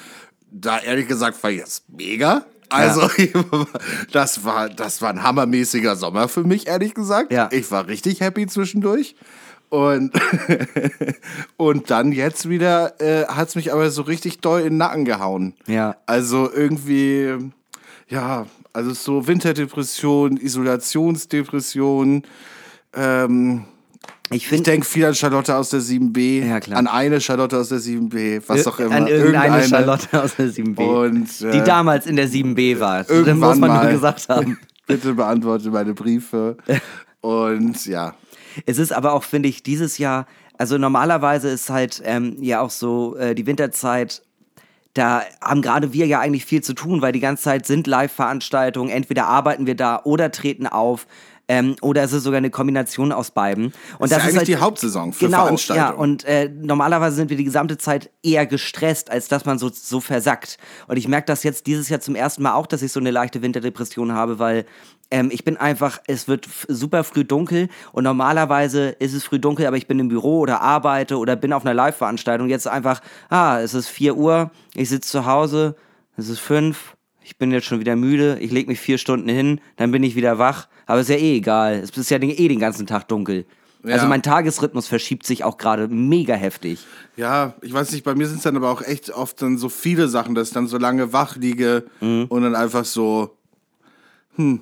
da 0.52 0.80
ehrlich 0.80 1.08
gesagt 1.08 1.42
war 1.44 1.50
jetzt 1.50 1.84
mega. 1.90 2.46
Also, 2.70 3.10
das 4.12 4.44
war, 4.44 4.70
das 4.70 5.02
war 5.02 5.10
ein 5.10 5.24
hammermäßiger 5.24 5.96
Sommer 5.96 6.28
für 6.28 6.44
mich, 6.44 6.68
ehrlich 6.68 6.94
gesagt. 6.94 7.32
Ja. 7.32 7.50
Ich 7.52 7.72
war 7.72 7.88
richtig 7.88 8.20
happy 8.22 8.48
zwischendurch. 8.48 9.16
Und, 9.70 10.14
und 11.58 11.90
dann 11.90 12.12
jetzt 12.12 12.48
wieder 12.48 13.00
äh, 13.02 13.26
hat 13.28 13.50
es 13.50 13.56
mich 13.56 13.74
aber 13.74 13.90
so 13.90 14.02
richtig 14.04 14.40
doll 14.40 14.62
in 14.62 14.68
den 14.68 14.78
Nacken 14.78 15.06
gehauen. 15.06 15.56
Ja. 15.68 15.98
Also 16.06 16.52
irgendwie, 16.52 17.52
ja, 18.08 18.46
also 18.72 18.94
so 18.94 19.28
Winterdepression, 19.28 20.38
Isolationsdepression. 20.38 22.24
Ähm, 22.94 23.66
ich 24.30 24.52
ich 24.52 24.64
denke 24.64 24.86
viel 24.86 25.06
an 25.06 25.16
Charlotte 25.16 25.56
aus 25.56 25.70
der 25.70 25.80
7b, 25.82 26.46
Ja, 26.48 26.60
klar. 26.60 26.80
an 26.80 26.88
eine 26.88 27.22
Charlotte 27.22 27.58
aus 27.58 27.70
der 27.70 27.80
7b, 27.80 28.42
was 28.48 28.68
auch 28.68 28.80
immer. 28.80 28.96
an 28.96 29.08
irgendeine 29.08 29.64
Charlotte 29.64 30.22
aus 30.22 30.36
der 30.36 30.48
7b, 30.48 30.80
Und, 30.82 31.42
äh, 31.42 31.52
die 31.52 31.62
damals 31.64 32.06
in 32.06 32.16
der 32.16 32.28
7b 32.28 32.80
war. 32.80 33.00
Das 33.00 33.10
muss 33.10 33.18
irgendwann 33.28 33.60
man 33.60 33.70
mal. 33.70 33.84
nur 33.84 33.92
gesagt 33.94 34.28
haben. 34.30 34.58
Bitte 34.88 35.14
beantworte 35.14 35.70
meine 35.70 35.94
Briefe. 35.94 36.58
Und 37.22 37.86
ja, 37.86 38.14
Es 38.66 38.78
ist 38.78 38.94
aber 38.94 39.14
auch, 39.14 39.24
finde 39.24 39.50
ich, 39.50 39.64
dieses 39.64 39.98
Jahr, 39.98 40.28
also 40.58 40.78
normalerweise 40.78 41.50
ist 41.50 41.70
halt 41.70 42.02
ähm, 42.06 42.38
ja 42.42 42.62
auch 42.62 42.70
so 42.70 43.16
äh, 43.18 43.36
die 43.36 43.46
Winterzeit, 43.46 44.24
da 44.94 45.22
haben 45.42 45.62
gerade 45.62 45.94
wir 45.94 46.08
ja 46.08 46.20
eigentlich 46.20 46.46
viel 46.46 46.62
zu 46.64 46.74
tun, 46.74 47.02
weil 47.02 47.12
die 47.12 47.20
ganze 47.20 47.44
Zeit 47.44 47.66
sind 47.68 47.86
Live-Veranstaltungen, 47.86 48.90
entweder 48.90 49.28
arbeiten 49.28 49.68
wir 49.68 49.76
da 49.76 50.02
oder 50.04 50.32
treten 50.32 50.66
auf. 50.68 51.06
Ähm, 51.50 51.76
oder 51.82 52.04
es 52.04 52.12
ist 52.12 52.24
sogar 52.24 52.40
eine 52.40 52.50
Kombination 52.50 53.12
aus 53.12 53.32
beiden. 53.32 53.74
Und 54.00 54.12
das 54.12 54.20
ist 54.20 54.30
eigentlich 54.30 54.44
die 54.44 54.58
Hauptsaison 54.58 55.14
für 55.14 55.26
genau, 55.26 55.44
Veranstaltungen. 55.44 55.90
Ja, 55.90 55.96
und 55.96 56.26
äh, 56.26 56.50
normalerweise 56.50 57.16
sind 57.16 57.30
wir 57.30 57.38
die 57.38 57.46
gesamte 57.46 57.78
Zeit 57.78 58.10
eher 58.22 58.46
gestresst, 58.46 59.10
als 59.10 59.30
dass 59.30 59.46
man 59.46 59.58
so, 59.58 59.70
so 59.74 60.02
versackt. 60.02 60.58
Und 60.88 60.98
ich 60.98 61.08
merke 61.08 61.28
das 61.28 61.44
jetzt 61.44 61.66
dieses 61.68 61.88
Jahr 61.88 62.02
zum 62.02 62.16
ersten 62.16 62.44
Mal 62.44 62.54
auch, 62.54 62.68
dass 62.68 62.82
ich 62.82 62.92
so 62.92 63.00
eine 63.00 63.12
leichte 63.12 63.42
Winterdepression 63.42 64.12
habe, 64.12 64.40
weil 64.40 64.66
ähm, 65.10 65.30
ich 65.32 65.44
bin 65.44 65.58
einfach, 65.58 66.00
es 66.08 66.28
wird 66.28 66.48
super 66.68 67.04
früh 67.04 67.24
dunkel 67.24 67.70
und 67.94 68.04
normalerweise 68.04 68.90
ist 68.90 69.14
es 69.14 69.24
früh 69.24 69.40
dunkel, 69.40 69.66
aber 69.66 69.78
ich 69.78 69.88
bin 69.88 70.00
im 70.00 70.10
Büro 70.10 70.40
oder 70.40 70.62
arbeite 70.62 71.18
oder 71.18 71.36
bin 71.36 71.54
auf 71.54 71.66
einer 71.66 71.74
Live-Veranstaltung. 71.74 72.50
Jetzt 72.50 72.68
einfach, 72.68 73.02
ah, 73.30 73.60
es 73.60 73.74
ist 73.74 73.88
4 73.88 74.18
Uhr, 74.18 74.52
ich 74.74 74.90
sitze 74.90 75.10
zu 75.10 75.26
Hause, 75.26 75.76
es 76.18 76.28
ist 76.28 76.40
5, 76.40 76.97
ich 77.28 77.38
bin 77.38 77.52
jetzt 77.52 77.66
schon 77.66 77.82
wieder 77.82 77.98
müde, 77.98 78.38
ich 78.40 78.52
lege 78.52 78.70
mich 78.70 78.80
vier 78.80 78.98
Stunden 78.98 79.28
hin, 79.28 79.60
dann 79.76 79.92
bin 79.92 80.02
ich 80.02 80.16
wieder 80.16 80.40
wach. 80.40 80.70
Aber 80.86 81.02
ist 81.02 81.10
ja 81.10 81.18
eh 81.18 81.36
egal. 81.36 81.74
Es 81.84 81.90
ist 81.96 82.10
ja 82.10 82.20
den- 82.20 82.30
eh 82.30 82.48
den 82.48 82.60
ganzen 82.60 82.88
Tag 82.88 83.10
dunkel. 83.10 83.46
Also 83.84 84.06
Ja. 84.06 84.08
mein 84.08 84.24
Tagesrhythmus 84.24 84.88
verschiebt 84.88 85.26
sich 85.26 85.44
auch 85.44 85.58
gerade 85.58 85.88
mega 85.90 86.34
heftig. 86.36 86.80
ja, 87.18 87.54
ich 87.62 87.74
weiß 87.74 87.92
nicht, 87.92 88.04
bei 88.06 88.16
mir 88.16 88.28
sind 88.28 88.38
es 88.38 88.44
dann 88.44 88.56
aber 88.56 88.72
auch 88.72 88.82
echt 88.82 89.10
oft 89.12 89.42
dann 89.42 89.58
so 89.58 89.68
viele 89.70 90.08
Sachen, 90.08 90.36
dass 90.36 90.48
ich 90.50 90.54
dann 90.54 90.68
so 90.68 90.78
lange 90.78 91.12
wach 91.14 91.36
liege 91.36 91.84
Mhm. 92.00 92.26
und 92.30 92.44
dann 92.44 92.56
einfach 92.56 92.86
so, 92.86 93.36
hm, 94.36 94.62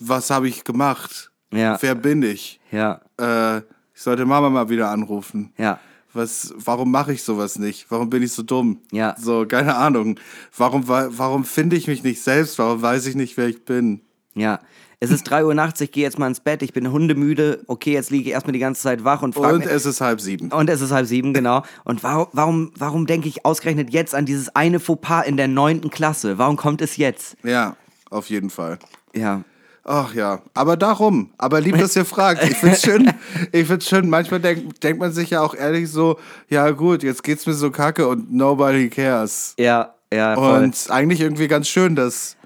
was 0.00 0.28
habe 0.30 0.48
ich 0.48 0.64
gemacht? 0.64 1.30
Ja. 1.52 1.78
Wer 1.80 1.94
bin 1.94 2.22
ich? 2.22 2.60
Ja, 2.70 3.00
Äh, 3.18 3.58
ich 3.94 4.02
sollte 4.02 4.26
Mama 4.26 4.50
mal 4.50 4.68
wieder 4.68 4.90
anrufen. 4.90 5.52
ja. 5.56 5.78
Was, 6.14 6.54
warum 6.56 6.90
mache 6.90 7.12
ich 7.12 7.22
sowas 7.22 7.58
nicht? 7.58 7.86
Warum 7.90 8.08
bin 8.10 8.22
ich 8.22 8.32
so 8.32 8.42
dumm? 8.42 8.80
Ja. 8.92 9.14
So, 9.18 9.44
keine 9.46 9.76
Ahnung. 9.76 10.18
Warum, 10.56 10.88
wa- 10.88 11.08
warum 11.10 11.44
finde 11.44 11.76
ich 11.76 11.86
mich 11.86 12.02
nicht 12.02 12.22
selbst? 12.22 12.58
Warum 12.58 12.80
weiß 12.82 13.06
ich 13.06 13.14
nicht, 13.14 13.36
wer 13.36 13.46
ich 13.48 13.64
bin? 13.64 14.00
Ja. 14.34 14.58
Es 15.00 15.10
ist 15.12 15.22
3 15.24 15.44
Uhr 15.44 15.54
nachts, 15.54 15.80
ich 15.80 15.92
gehe 15.92 16.02
jetzt 16.02 16.18
mal 16.18 16.26
ins 16.26 16.40
Bett, 16.40 16.60
ich 16.60 16.72
bin 16.72 16.90
hundemüde. 16.90 17.62
Okay, 17.68 17.92
jetzt 17.92 18.10
liege 18.10 18.24
ich 18.30 18.32
erstmal 18.32 18.52
die 18.52 18.58
ganze 18.58 18.82
Zeit 18.82 19.04
wach 19.04 19.22
und 19.22 19.32
frage 19.34 19.54
Und 19.54 19.58
mich. 19.64 19.68
es 19.68 19.86
ist 19.86 20.00
halb 20.00 20.20
sieben. 20.20 20.50
Und 20.50 20.68
es 20.68 20.80
ist 20.80 20.90
halb 20.90 21.06
sieben, 21.06 21.32
genau. 21.32 21.62
Und 21.84 22.02
warum, 22.02 22.26
warum, 22.32 22.72
warum 22.76 23.06
denke 23.06 23.28
ich 23.28 23.44
ausgerechnet 23.44 23.90
jetzt 23.92 24.12
an 24.12 24.26
dieses 24.26 24.48
eine 24.56 24.80
Fauxpas 24.80 25.22
in 25.22 25.36
der 25.36 25.46
neunten 25.46 25.90
Klasse? 25.90 26.36
Warum 26.38 26.56
kommt 26.56 26.82
es 26.82 26.96
jetzt? 26.96 27.36
Ja, 27.44 27.76
auf 28.10 28.28
jeden 28.28 28.50
Fall. 28.50 28.80
Ja. 29.14 29.44
Ach 29.90 30.12
ja, 30.12 30.42
aber 30.52 30.76
darum. 30.76 31.30
Aber 31.38 31.62
lieb, 31.62 31.78
dass 31.78 31.96
ihr 31.96 32.04
fragt. 32.04 32.44
Ich 32.44 32.58
find's 32.58 32.82
schön. 32.82 33.10
Ich 33.52 33.66
find's 33.66 33.88
schön. 33.88 34.10
Manchmal 34.10 34.38
denk, 34.38 34.78
denkt 34.80 35.00
man 35.00 35.12
sich 35.12 35.30
ja 35.30 35.40
auch 35.40 35.54
ehrlich 35.54 35.90
so, 35.90 36.18
ja 36.50 36.70
gut, 36.72 37.02
jetzt 37.02 37.22
geht's 37.22 37.46
mir 37.46 37.54
so 37.54 37.70
kacke 37.70 38.06
und 38.06 38.30
nobody 38.30 38.90
cares. 38.90 39.54
Ja, 39.58 39.94
ja. 40.12 40.34
Voll. 40.34 40.64
Und 40.64 40.90
eigentlich 40.90 41.22
irgendwie 41.22 41.48
ganz 41.48 41.68
schön, 41.68 41.96
dass 41.96 42.36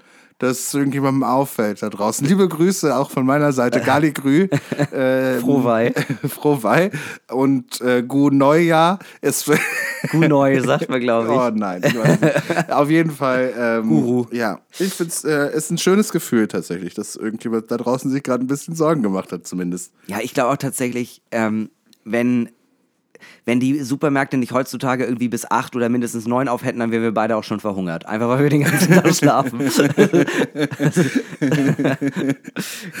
das 0.43 0.73
irgendjemandem 0.73 1.23
auffällt 1.23 1.81
da 1.81 1.89
draußen. 1.89 2.27
Liebe 2.27 2.47
Grüße 2.47 2.95
auch 2.95 3.09
von 3.09 3.25
meiner 3.25 3.53
Seite, 3.53 3.79
Gali 3.85 4.11
Grü. 4.11 4.49
Äh, 4.91 5.39
Frohweih. 5.39 5.93
Frohweih. 6.27 6.91
Und 7.31 7.81
äh, 7.81 8.03
Gu 8.03 8.29
Neujahr. 8.29 8.99
Kuh 10.11 10.17
neu, 10.27 10.61
sagt 10.61 10.89
man, 10.89 10.99
glaube 10.99 11.29
ich. 11.29 11.39
Oh 11.39 11.49
nein, 11.49 11.81
ich 11.85 11.97
weiß 11.97 12.21
nicht. 12.21 12.71
Auf 12.71 12.89
jeden 12.89 13.11
Fall. 13.11 13.53
Ähm, 13.57 13.87
Guru. 13.87 14.25
Ja, 14.31 14.59
ich 14.77 14.93
finde 14.93 15.13
es 15.13 15.23
äh, 15.23 15.55
ist 15.55 15.71
ein 15.71 15.77
schönes 15.77 16.11
Gefühl 16.11 16.47
tatsächlich, 16.47 16.93
dass 16.93 17.15
irgendjemand 17.15 17.71
da 17.71 17.77
draußen 17.77 18.11
sich 18.11 18.21
gerade 18.21 18.43
ein 18.43 18.47
bisschen 18.47 18.75
Sorgen 18.75 19.01
gemacht 19.01 19.31
hat, 19.31 19.47
zumindest. 19.47 19.93
Ja, 20.07 20.19
ich 20.21 20.33
glaube 20.33 20.51
auch 20.51 20.57
tatsächlich, 20.57 21.21
ähm, 21.31 21.69
wenn, 22.03 22.49
wenn 23.45 23.59
die 23.59 23.79
Supermärkte 23.81 24.37
nicht 24.37 24.51
heutzutage 24.53 25.03
irgendwie 25.05 25.27
bis 25.27 25.49
acht 25.49 25.75
oder 25.75 25.89
mindestens 25.89 26.25
neun 26.27 26.47
auf 26.47 26.63
hätten, 26.63 26.79
dann 26.79 26.91
wären 26.91 27.03
wir 27.03 27.13
beide 27.13 27.35
auch 27.35 27.43
schon 27.43 27.59
verhungert. 27.59 28.05
Einfach 28.05 28.29
weil 28.29 28.43
wir 28.43 28.49
den 28.49 28.63
ganzen 28.63 28.93
Tag 28.93 29.13
schlafen. 29.15 29.59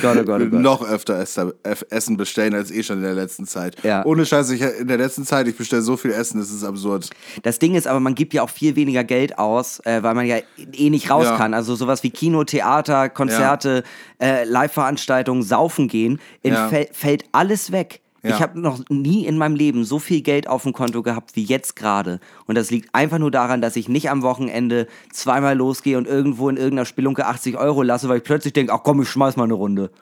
Gott, 0.01 0.17
oh 0.19 0.23
Gott, 0.23 0.41
oh 0.41 0.45
Gott. 0.47 0.53
Noch 0.61 0.87
öfter 0.87 1.19
Essen 1.89 2.17
bestellen 2.17 2.53
als 2.55 2.71
eh 2.71 2.83
schon 2.83 2.97
in 2.97 3.03
der 3.03 3.13
letzten 3.13 3.45
Zeit. 3.47 3.77
Ja. 3.83 4.05
Ohne 4.05 4.25
Scheiß, 4.25 4.49
ich, 4.51 4.61
in 4.61 4.87
der 4.87 4.97
letzten 4.97 5.25
Zeit, 5.25 5.47
ich 5.47 5.55
bestelle 5.57 5.81
so 5.81 5.97
viel 5.97 6.11
Essen, 6.11 6.39
das 6.39 6.51
ist 6.51 6.63
absurd. 6.63 7.09
Das 7.43 7.59
Ding 7.59 7.75
ist 7.75 7.87
aber, 7.87 7.99
man 7.99 8.15
gibt 8.15 8.33
ja 8.33 8.43
auch 8.43 8.49
viel 8.49 8.75
weniger 8.75 9.03
Geld 9.03 9.37
aus, 9.39 9.79
äh, 9.85 10.03
weil 10.03 10.13
man 10.15 10.25
ja 10.25 10.37
eh 10.57 10.89
nicht 10.89 11.09
raus 11.09 11.25
Ja. 11.25 11.37
kann. 11.37 11.53
Also 11.53 11.75
sowas 11.75 12.03
wie 12.03 12.09
Kino, 12.11 12.43
Theater, 12.43 13.09
Konzerte, 13.09 13.83
äh, 14.21 14.43
Live-Veranstaltungen, 14.45 15.43
Saufen 15.43 15.87
gehen, 15.87 16.19
Ja. 16.43 16.69
fällt 16.91 17.25
alles 17.31 17.71
weg. 17.71 18.01
Ja. 18.23 18.35
Ich 18.35 18.41
habe 18.41 18.59
noch 18.59 18.79
nie 18.89 19.25
in 19.25 19.37
meinem 19.37 19.55
Leben 19.55 19.83
so 19.83 19.99
viel 19.99 20.21
Geld 20.21 20.47
auf 20.47 20.63
dem 20.63 20.71
Konto 20.71 21.03
gehabt 21.03 21.35
wie 21.35 21.43
jetzt 21.43 21.75
gerade. 21.75 22.21
Und 22.45 22.55
das 22.55 22.71
liegt 22.71 22.95
einfach 22.95 23.19
nur 23.19 23.31
daran, 23.31 23.61
dass 23.61 23.75
ich 23.75 23.89
nicht 23.89 24.09
am 24.09 24.21
Wochenende 24.21 24.87
zweimal 25.11 25.57
losgehe 25.57 25.97
und 25.97 26.07
irgendwo 26.07 26.47
in 26.47 26.55
irgendeiner 26.55 26.85
Spelunke 26.85 27.25
80 27.25 27.57
Euro 27.57 27.83
lasse, 27.83 28.07
weil 28.07 28.19
ich 28.19 28.23
plötzlich 28.23 28.53
denke, 28.53 28.71
ach 28.71 28.79
komm, 28.83 29.01
ich 29.01 29.09
schmeiß 29.09 29.35
mal 29.35 29.43
eine 29.43 29.53
Runde. 29.53 29.91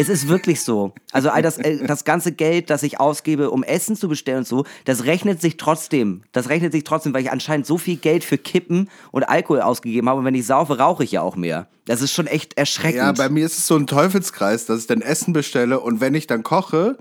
Es 0.00 0.08
ist 0.08 0.28
wirklich 0.28 0.60
so. 0.60 0.92
Also 1.10 1.30
all 1.30 1.42
das, 1.42 1.58
äh, 1.58 1.84
das 1.84 2.04
ganze 2.04 2.30
Geld, 2.30 2.70
das 2.70 2.84
ich 2.84 3.00
ausgebe, 3.00 3.50
um 3.50 3.64
Essen 3.64 3.96
zu 3.96 4.08
bestellen 4.08 4.38
und 4.38 4.46
so, 4.46 4.64
das 4.84 5.06
rechnet 5.06 5.40
sich 5.40 5.56
trotzdem. 5.56 6.22
Das 6.30 6.48
rechnet 6.48 6.70
sich 6.70 6.84
trotzdem, 6.84 7.12
weil 7.12 7.22
ich 7.22 7.32
anscheinend 7.32 7.66
so 7.66 7.78
viel 7.78 7.96
Geld 7.96 8.22
für 8.22 8.38
Kippen 8.38 8.90
und 9.10 9.24
Alkohol 9.24 9.60
ausgegeben 9.60 10.08
habe. 10.08 10.20
Und 10.20 10.24
wenn 10.24 10.36
ich 10.36 10.46
saufe, 10.46 10.78
rauche 10.78 11.02
ich 11.02 11.10
ja 11.10 11.22
auch 11.22 11.34
mehr. 11.34 11.66
Das 11.84 12.00
ist 12.00 12.12
schon 12.12 12.28
echt 12.28 12.56
erschreckend. 12.56 12.98
Ja, 12.98 13.10
bei 13.10 13.28
mir 13.28 13.44
ist 13.44 13.58
es 13.58 13.66
so 13.66 13.74
ein 13.74 13.88
Teufelskreis, 13.88 14.66
dass 14.66 14.82
ich 14.82 14.86
dann 14.86 15.00
Essen 15.00 15.32
bestelle 15.32 15.80
und 15.80 16.00
wenn 16.00 16.14
ich 16.14 16.28
dann 16.28 16.44
koche, 16.44 16.96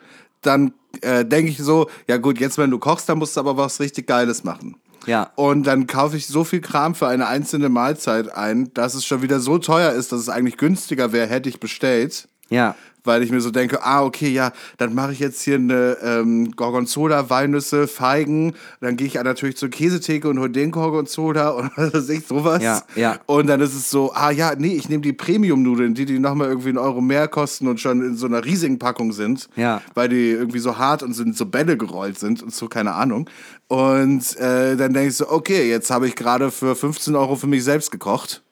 dann 0.48 0.74
äh, 1.02 1.26
denke 1.26 1.52
ich 1.52 1.58
so, 1.58 1.90
ja 2.08 2.18
gut, 2.18 2.40
jetzt 2.40 2.58
wenn 2.58 2.72
du 2.72 2.80
kochst, 2.80 3.08
dann 3.10 3.20
musst 3.20 3.36
du 3.36 3.42
aber 3.42 3.58
was 3.58 3.80
richtig 3.80 4.08
Geiles 4.08 4.44
machen. 4.44 4.78
Ja. 5.06 5.32
Und 5.36 5.66
dann 5.68 5.88
kaufe 5.88 6.18
ich 6.18 6.28
so 6.28 6.44
viel 6.44 6.60
Kram 6.60 6.96
für 6.96 7.08
eine 7.08 7.28
einzelne 7.28 7.70
Mahlzeit 7.70 8.34
ein, 8.36 8.74
dass 8.74 8.94
es 8.94 9.06
schon 9.06 9.22
wieder 9.22 9.40
so 9.40 9.58
teuer 9.58 9.92
ist, 9.92 10.12
dass 10.12 10.20
es 10.20 10.30
eigentlich 10.30 10.58
günstiger 10.58 11.12
wäre, 11.14 11.28
hätte 11.28 11.50
ich 11.50 11.60
bestellt. 11.60 12.28
ja. 12.50 12.76
Weil 13.08 13.24
ich 13.24 13.32
mir 13.32 13.42
so 13.42 13.50
denke, 13.50 13.84
ah, 13.84 14.04
okay, 14.04 14.30
ja, 14.30 14.52
dann 14.78 14.94
mache 14.94 15.14
ich 15.14 15.20
jetzt 15.20 15.42
hier 15.42 15.56
eine 15.56 15.98
ähm, 16.04 16.52
Gorgonzola, 16.56 17.30
Walnüsse, 17.30 17.88
Feigen. 17.88 18.54
Dann 18.82 18.98
gehe 18.98 19.08
ich 19.08 19.16
natürlich 19.16 19.58
zur 19.58 19.70
Käsetheke 19.70 20.30
und 20.30 20.40
hole 20.40 20.52
den 20.52 20.72
Gorgonzola 20.72 21.50
und 21.58 21.72
was 21.76 21.94
weiß 21.94 22.10
ich, 22.10 22.28
sowas. 22.28 22.62
Ja, 22.62 22.84
ja. 22.96 23.20
Und 23.26 23.48
dann 23.48 23.62
ist 23.62 23.74
es 23.74 23.90
so, 23.90 24.12
ah 24.14 24.32
ja, 24.32 24.54
nee, 24.56 24.76
ich 24.76 24.90
nehme 24.90 25.02
die 25.02 25.14
Premium-Nudeln, 25.14 25.96
die, 25.96 26.06
die 26.06 26.20
nochmal 26.20 26.50
irgendwie 26.50 26.70
einen 26.70 26.78
Euro 26.78 27.02
mehr 27.02 27.28
kosten 27.28 27.68
und 27.68 27.80
schon 27.80 28.02
in 28.02 28.16
so 28.16 28.28
einer 28.28 28.46
riesigen 28.46 28.78
Packung 28.78 29.14
sind. 29.14 29.50
Ja. 29.56 29.82
Weil 29.94 30.10
die 30.10 30.30
irgendwie 30.32 30.60
so 30.60 30.78
hart 30.78 31.02
und 31.02 31.14
sind 31.14 31.36
so 31.36 31.46
Bälle 31.46 31.78
gerollt 31.78 32.20
sind 32.20 32.44
und 32.44 32.54
so, 32.54 32.68
keine 32.68 32.94
Ahnung. 32.94 33.30
Und 33.68 34.38
äh, 34.38 34.76
dann 34.76 34.94
denke 34.94 35.10
ich 35.10 35.16
so, 35.16 35.30
okay, 35.30 35.70
jetzt 35.70 35.90
habe 35.92 36.08
ich 36.08 36.16
gerade 36.16 36.52
für 36.52 36.76
15 36.76 37.16
Euro 37.16 37.36
für 37.36 37.48
mich 37.48 37.64
selbst 37.64 37.92
gekocht. 37.92 38.44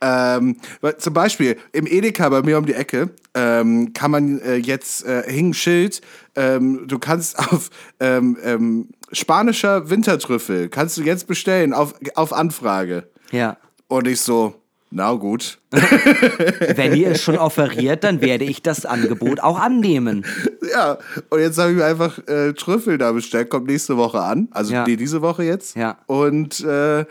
Ähm, 0.00 0.56
zum 0.98 1.12
Beispiel 1.12 1.56
im 1.72 1.86
Edeka 1.86 2.28
bei 2.28 2.42
mir 2.42 2.58
um 2.58 2.66
die 2.66 2.74
Ecke 2.74 3.10
ähm, 3.34 3.92
kann 3.92 4.10
man 4.10 4.38
äh, 4.40 4.54
jetzt 4.56 5.04
äh, 5.04 5.24
hing 5.30 5.50
ein 5.50 5.54
Schild, 5.54 6.00
ähm, 6.36 6.86
du 6.86 6.98
kannst 6.98 7.38
auf 7.38 7.70
ähm, 7.98 8.36
ähm, 8.44 8.88
spanischer 9.10 9.90
Wintertrüffel 9.90 10.68
kannst 10.68 10.96
du 10.98 11.02
jetzt 11.02 11.26
bestellen 11.26 11.72
auf, 11.72 11.94
auf 12.14 12.32
Anfrage. 12.32 13.08
Ja. 13.32 13.56
Und 13.88 14.06
ich 14.06 14.20
so, 14.20 14.54
na 14.90 15.12
gut. 15.14 15.58
Wenn 15.70 16.94
ihr 16.94 17.10
es 17.10 17.22
schon 17.22 17.36
offeriert, 17.36 18.04
dann 18.04 18.20
werde 18.20 18.44
ich 18.44 18.62
das 18.62 18.86
Angebot 18.86 19.40
auch 19.40 19.58
annehmen. 19.58 20.24
Ja, 20.72 20.98
und 21.30 21.40
jetzt 21.40 21.58
habe 21.58 21.72
ich 21.72 21.76
mir 21.76 21.84
einfach 21.84 22.18
äh, 22.26 22.52
Trüffel 22.54 22.98
da 22.98 23.12
bestellt, 23.12 23.50
kommt 23.50 23.66
nächste 23.66 23.96
Woche 23.96 24.20
an. 24.20 24.48
Also 24.50 24.72
Ja. 24.72 24.84
nee, 24.86 24.96
diese 24.96 25.20
Woche 25.22 25.44
jetzt. 25.44 25.76
Ja. 25.76 25.98
Und 26.06 26.60
äh, 26.60 27.04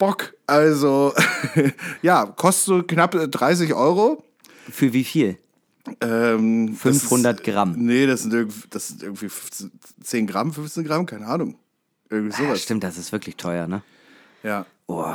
Bock, 0.00 0.34
also 0.48 1.14
ja, 2.02 2.26
kostet 2.26 2.64
so 2.64 2.82
knapp 2.82 3.14
äh, 3.14 3.28
30 3.28 3.72
Euro. 3.74 4.24
Für 4.68 4.92
wie 4.92 5.04
viel? 5.04 5.38
Ähm, 6.00 6.68
das 6.72 6.80
500 7.02 7.40
ist, 7.40 7.46
Gramm. 7.46 7.74
Nee, 7.76 8.06
das 8.06 8.22
sind 8.22 8.34
irgendwie, 8.34 8.62
das 8.70 8.88
sind 8.88 9.02
irgendwie 9.04 9.28
15, 9.28 9.70
10 10.02 10.26
Gramm, 10.26 10.52
15 10.52 10.84
Gramm, 10.84 11.06
keine 11.06 11.26
Ahnung. 11.26 11.56
Irgendwie 12.10 12.36
Ja, 12.42 12.48
sowas. 12.48 12.62
stimmt, 12.62 12.82
das 12.82 12.98
ist 12.98 13.12
wirklich 13.12 13.36
teuer, 13.36 13.66
ne? 13.68 13.82
Ja. 14.42 14.66
Oh. 14.88 15.14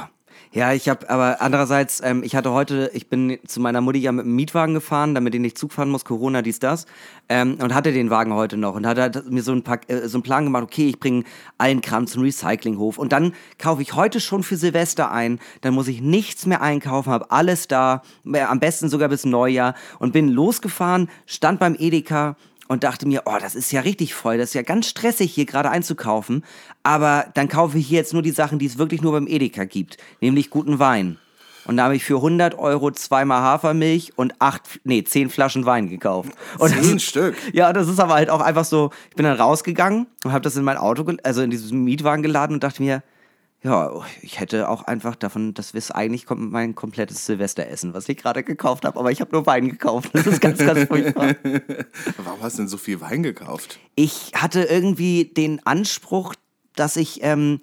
Ja, 0.55 0.71
ich 0.71 0.87
habe, 0.87 1.09
aber 1.09 1.41
andererseits, 1.41 2.01
ähm, 2.01 2.23
ich 2.23 2.33
hatte 2.33 2.53
heute, 2.53 2.89
ich 2.93 3.09
bin 3.09 3.39
zu 3.45 3.59
meiner 3.59 3.81
Mutti 3.81 3.99
ja 3.99 4.13
mit 4.13 4.23
dem 4.23 4.37
Mietwagen 4.37 4.73
gefahren, 4.73 5.13
damit 5.13 5.35
ich 5.35 5.41
nicht 5.41 5.57
Zug 5.57 5.73
fahren 5.73 5.89
muss, 5.89 6.05
Corona, 6.05 6.41
dies, 6.41 6.59
das, 6.59 6.85
ähm, 7.27 7.57
und 7.61 7.75
hatte 7.75 7.91
den 7.91 8.09
Wagen 8.09 8.33
heute 8.33 8.55
noch 8.55 8.73
und 8.73 8.87
hatte 8.87 9.21
mir 9.29 9.43
so 9.43 9.51
einen, 9.51 9.63
Pack, 9.63 9.89
äh, 9.89 10.07
so 10.07 10.17
einen 10.17 10.23
Plan 10.23 10.45
gemacht, 10.45 10.63
okay, 10.63 10.87
ich 10.87 10.97
bringe 10.97 11.25
allen 11.57 11.81
Kram 11.81 12.07
zum 12.07 12.23
Recyclinghof 12.23 12.97
und 12.97 13.11
dann 13.11 13.33
kaufe 13.57 13.81
ich 13.81 13.95
heute 13.95 14.21
schon 14.21 14.43
für 14.43 14.55
Silvester 14.55 15.11
ein, 15.11 15.39
dann 15.59 15.73
muss 15.73 15.89
ich 15.89 15.99
nichts 15.99 16.45
mehr 16.45 16.61
einkaufen, 16.61 17.11
habe 17.11 17.31
alles 17.31 17.67
da, 17.67 18.01
am 18.23 18.61
besten 18.61 18.87
sogar 18.87 19.09
bis 19.09 19.25
Neujahr 19.25 19.75
und 19.99 20.13
bin 20.13 20.29
losgefahren, 20.29 21.09
stand 21.25 21.59
beim 21.59 21.75
Edeka, 21.77 22.37
und 22.67 22.83
dachte 22.83 23.07
mir, 23.07 23.23
oh, 23.25 23.37
das 23.39 23.55
ist 23.55 23.71
ja 23.71 23.81
richtig 23.81 24.13
voll, 24.13 24.37
das 24.37 24.49
ist 24.49 24.53
ja 24.55 24.61
ganz 24.63 24.87
stressig 24.87 25.33
hier 25.33 25.45
gerade 25.45 25.69
einzukaufen, 25.69 26.43
aber 26.83 27.25
dann 27.33 27.47
kaufe 27.47 27.77
ich 27.77 27.87
hier 27.87 27.99
jetzt 27.99 28.13
nur 28.13 28.21
die 28.21 28.31
Sachen, 28.31 28.59
die 28.59 28.65
es 28.65 28.77
wirklich 28.77 29.01
nur 29.01 29.11
beim 29.11 29.27
Edeka 29.27 29.65
gibt, 29.65 29.97
nämlich 30.21 30.49
guten 30.49 30.79
Wein. 30.79 31.17
Und 31.67 31.77
da 31.77 31.85
habe 31.85 31.95
ich 31.95 32.03
für 32.03 32.17
100 32.17 32.59
Euro 32.59 32.91
zweimal 32.91 33.41
Hafermilch 33.41 34.13
und 34.15 34.35
acht, 34.39 34.79
nee, 34.83 35.03
zehn 35.03 35.31
Flaschen 35.31 35.65
Wein 35.65 35.89
gekauft. 35.89 36.31
Und 36.59 36.71
das 36.75 36.85
Zehn 36.85 36.97
ist- 36.97 37.03
Stück? 37.05 37.35
Ja, 37.53 37.73
das 37.73 37.87
ist 37.87 37.99
aber 37.99 38.13
halt 38.13 38.29
auch 38.29 38.41
einfach 38.41 38.65
so, 38.65 38.91
ich 39.09 39.15
bin 39.15 39.25
dann 39.25 39.39
rausgegangen 39.39 40.05
und 40.23 40.31
habe 40.31 40.41
das 40.41 40.55
in 40.57 40.63
mein 40.63 40.77
Auto, 40.77 41.11
also 41.23 41.41
in 41.41 41.49
diesen 41.49 41.83
Mietwagen 41.83 42.21
geladen 42.21 42.53
und 42.53 42.63
dachte 42.63 42.83
mir, 42.83 43.01
ja, 43.65 43.91
ich 44.21 44.39
hätte 44.39 44.69
auch 44.69 44.83
einfach 44.83 45.15
davon, 45.15 45.55
das 45.55 45.71
ist 45.71 45.91
eigentlich 45.91 46.25
mein 46.29 46.75
komplettes 46.75 47.25
Silvesteressen, 47.25 47.93
was 47.93 48.07
ich 48.07 48.17
gerade 48.17 48.43
gekauft 48.43 48.85
habe, 48.85 48.99
aber 48.99 49.11
ich 49.11 49.21
habe 49.21 49.31
nur 49.31 49.45
Wein 49.47 49.69
gekauft. 49.69 50.11
Das 50.13 50.27
ist 50.27 50.39
ganz, 50.39 50.59
ganz 50.59 50.83
furchtbar. 50.83 51.35
Warum 52.23 52.41
hast 52.41 52.57
du 52.57 52.61
denn 52.61 52.67
so 52.67 52.77
viel 52.77 53.01
Wein 53.01 53.23
gekauft? 53.23 53.79
ich 53.95 54.31
hatte 54.35 54.63
irgendwie 54.63 55.25
den 55.25 55.65
Anspruch, 55.65 56.35
dass 56.75 56.97
ich 56.97 57.23
ähm, 57.23 57.61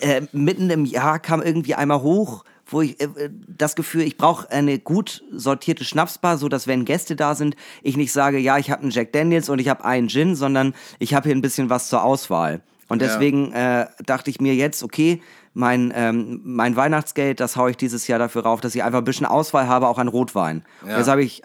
äh, 0.00 0.22
mitten 0.32 0.68
im 0.70 0.84
Jahr 0.84 1.18
kam 1.18 1.40
irgendwie 1.40 1.74
einmal 1.74 2.02
hoch, 2.02 2.44
wo 2.66 2.82
ich 2.82 3.00
äh, 3.00 3.30
das 3.30 3.76
Gefühl, 3.76 4.02
ich 4.02 4.16
brauche 4.16 4.50
eine 4.50 4.78
gut 4.78 5.22
sortierte 5.32 5.84
Schnapsbar, 5.84 6.38
so 6.38 6.48
dass 6.48 6.66
wenn 6.66 6.84
Gäste 6.84 7.16
da 7.16 7.34
sind, 7.34 7.56
ich 7.82 7.96
nicht 7.96 8.12
sage, 8.12 8.38
ja, 8.38 8.58
ich 8.58 8.70
habe 8.70 8.82
einen 8.82 8.90
Jack 8.90 9.12
Daniels 9.12 9.48
und 9.48 9.60
ich 9.60 9.68
habe 9.68 9.84
einen 9.84 10.08
Gin, 10.08 10.34
sondern 10.34 10.74
ich 10.98 11.14
habe 11.14 11.28
hier 11.28 11.36
ein 11.36 11.42
bisschen 11.42 11.70
was 11.70 11.88
zur 11.88 12.02
Auswahl. 12.02 12.62
Und 12.90 13.00
Ja. 13.00 13.08
deswegen 13.08 13.52
äh, 13.52 13.86
dachte 14.04 14.28
ich 14.28 14.40
mir 14.40 14.54
jetzt, 14.54 14.82
okay, 14.82 15.22
mein, 15.54 15.90
ähm, 15.96 16.40
mein 16.44 16.76
Weihnachtsgeld, 16.76 17.40
das 17.40 17.56
haue 17.56 17.70
ich 17.70 17.76
dieses 17.78 18.06
Jahr 18.06 18.18
dafür 18.18 18.42
rauf, 18.42 18.60
dass 18.60 18.74
ich 18.74 18.82
einfach 18.84 18.98
ein 18.98 19.04
bisschen 19.04 19.24
Auswahl 19.26 19.66
habe, 19.68 19.88
auch 19.88 19.96
an 19.98 20.08
Rotwein. 20.08 20.64
Ja. 20.86 20.98
Jetzt 20.98 21.08
habe 21.08 21.22
ich 21.24 21.42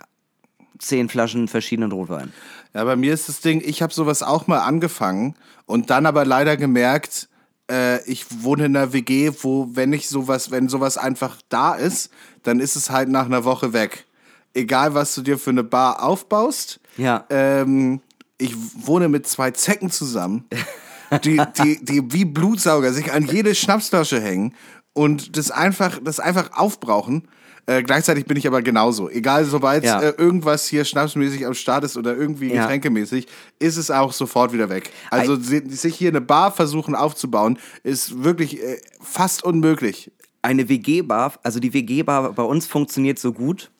zehn 0.80 1.08
Flaschen 1.08 1.48
verschiedenen 1.48 1.92
Rotwein. 1.94 2.34
Ja, 2.74 2.84
bei 2.84 2.98
mir 2.98 3.14
ist 3.14 3.30
das 3.30 3.40
Ding, 3.40 3.62
ich 3.66 3.82
habe 3.82 3.94
sowas 3.94 4.22
auch 4.22 4.48
mal 4.48 4.60
angefangen 4.60 5.36
und 5.66 5.90
dann 5.90 6.06
aber 6.06 6.26
leider 6.26 6.58
gemerkt, 6.58 7.30
äh, 7.72 8.04
ich 8.04 8.26
wohne 8.44 8.66
in 8.66 8.76
einer 8.76 8.92
WG, 8.92 9.32
wo 9.42 9.70
wenn 9.72 9.94
ich 9.94 10.10
sowas, 10.10 10.52
wenn 10.52 10.68
sowas 10.68 10.98
einfach 10.98 11.38
da 11.50 11.74
ist, 11.74 12.12
dann 12.44 12.60
ist 12.60 12.76
es 12.76 12.90
halt 12.90 13.08
nach 13.10 13.26
einer 13.26 13.46
Woche 13.46 13.72
weg. 13.72 14.06
Egal, 14.54 14.94
was 14.94 15.16
du 15.16 15.22
dir 15.22 15.38
für 15.40 15.50
eine 15.52 15.64
Bar 15.64 16.04
aufbaust. 16.04 16.80
Ja. 16.98 17.26
Ähm, 17.30 18.02
ich 18.38 18.54
wohne 18.86 19.08
mit 19.10 19.26
zwei 19.28 19.52
Zecken 19.52 19.90
zusammen, 19.90 20.46
die, 21.24 21.42
die, 21.64 21.84
die 21.86 22.04
wie 22.14 22.26
Blutsauger 22.26 22.94
sich 22.94 23.12
an 23.14 23.26
jede 23.26 23.56
Schnapsflasche 23.56 24.20
hängen 24.22 24.54
und 24.94 25.38
das 25.38 25.52
einfach, 25.52 26.00
das 26.04 26.20
einfach 26.20 26.52
aufbrauchen. 26.54 27.28
Äh, 27.68 27.82
gleichzeitig 27.82 28.26
bin 28.26 28.38
ich 28.38 28.46
aber 28.46 28.62
genauso. 28.62 29.10
Egal, 29.10 29.44
sobald 29.46 29.84
Ja. 29.84 30.00
äh, 30.00 30.14
irgendwas 30.18 30.68
hier 30.68 30.86
schnapsmäßig 30.86 31.48
am 31.48 31.56
Start 31.56 31.84
ist 31.84 31.98
oder 31.98 32.16
irgendwie 32.16 32.54
Ja. 32.54 32.62
getränkemäßig, 32.62 33.26
ist 33.58 33.78
es 33.78 33.90
auch 33.90 34.14
sofort 34.14 34.54
wieder 34.54 34.70
weg. 34.70 34.92
Also 35.10 35.36
si- 35.36 35.68
sich 35.70 35.96
hier 35.96 36.10
eine 36.10 36.22
Bar 36.22 36.52
versuchen 36.52 36.94
aufzubauen, 36.94 37.58
ist 37.82 38.24
wirklich 38.24 38.62
äh, 38.62 38.78
fast 39.02 39.44
unmöglich. 39.44 40.12
eine 40.44 40.70
WG-Bar, 40.70 41.34
also 41.42 41.60
die 41.60 41.74
WG-Bar 41.74 42.34
bei 42.34 42.44
uns 42.44 42.68
funktioniert 42.68 43.18
so 43.18 43.34
gut. 43.34 43.72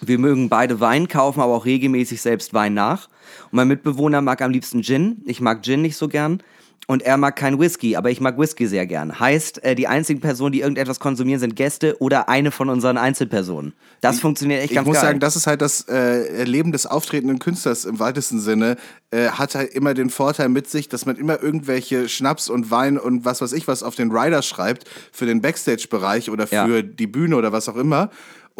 Wir 0.00 0.18
mögen 0.18 0.48
beide 0.48 0.80
Wein 0.80 1.06
kaufen, 1.06 1.40
aber 1.40 1.54
auch 1.54 1.66
regelmäßig 1.66 2.20
selbst 2.20 2.52
Wein 2.52 2.74
nach. 2.74 3.06
Und 3.44 3.52
mein 3.52 3.68
Mitbewohner 3.68 4.20
mag 4.20 4.42
am 4.42 4.50
liebsten 4.50 4.82
Gin. 4.82 5.22
Ich 5.26 5.40
mag 5.40 5.62
Gin 5.62 5.82
nicht 5.82 5.96
so 5.96 6.08
gern. 6.08 6.42
Und 6.90 7.02
er 7.02 7.16
mag 7.18 7.36
kein 7.36 7.60
Whisky, 7.60 7.94
aber 7.94 8.10
ich 8.10 8.20
mag 8.20 8.36
Whisky 8.36 8.66
sehr 8.66 8.84
gern. 8.84 9.20
Heißt, 9.20 9.62
äh, 9.62 9.76
die 9.76 9.86
einzigen 9.86 10.20
Personen, 10.20 10.50
die 10.50 10.58
irgendetwas 10.58 10.98
konsumieren, 10.98 11.38
sind 11.38 11.54
Gäste 11.54 11.96
oder 12.00 12.28
eine 12.28 12.50
von 12.50 12.68
unseren 12.68 12.98
Einzelpersonen. 12.98 13.74
Das 14.00 14.16
ich, 14.16 14.22
funktioniert 14.22 14.60
echt 14.60 14.74
ganz 14.74 14.86
geil. 14.86 14.94
Ich 14.94 14.98
muss 14.98 15.00
sagen, 15.00 15.20
das 15.20 15.36
ist 15.36 15.46
halt 15.46 15.62
das 15.62 15.86
äh, 15.88 16.42
Leben 16.42 16.72
des 16.72 16.86
auftretenden 16.86 17.38
Künstlers 17.38 17.84
im 17.84 18.00
weitesten 18.00 18.40
Sinne. 18.40 18.76
Äh, 19.12 19.28
hat 19.28 19.54
halt 19.54 19.72
immer 19.72 19.94
den 19.94 20.10
Vorteil 20.10 20.48
mit 20.48 20.68
sich, 20.68 20.88
dass 20.88 21.06
man 21.06 21.14
immer 21.14 21.40
irgendwelche 21.40 22.08
Schnaps 22.08 22.50
und 22.50 22.72
Wein 22.72 22.98
und 22.98 23.24
was 23.24 23.40
weiß 23.40 23.52
ich 23.52 23.68
was 23.68 23.84
auf 23.84 23.94
den 23.94 24.10
Rider 24.10 24.42
schreibt 24.42 24.90
für 25.12 25.26
den 25.26 25.40
Backstage-Bereich 25.40 26.28
oder 26.28 26.48
für 26.48 26.76
ja. 26.76 26.82
die 26.82 27.06
Bühne 27.06 27.36
oder 27.36 27.52
was 27.52 27.68
auch 27.68 27.76
immer 27.76 28.10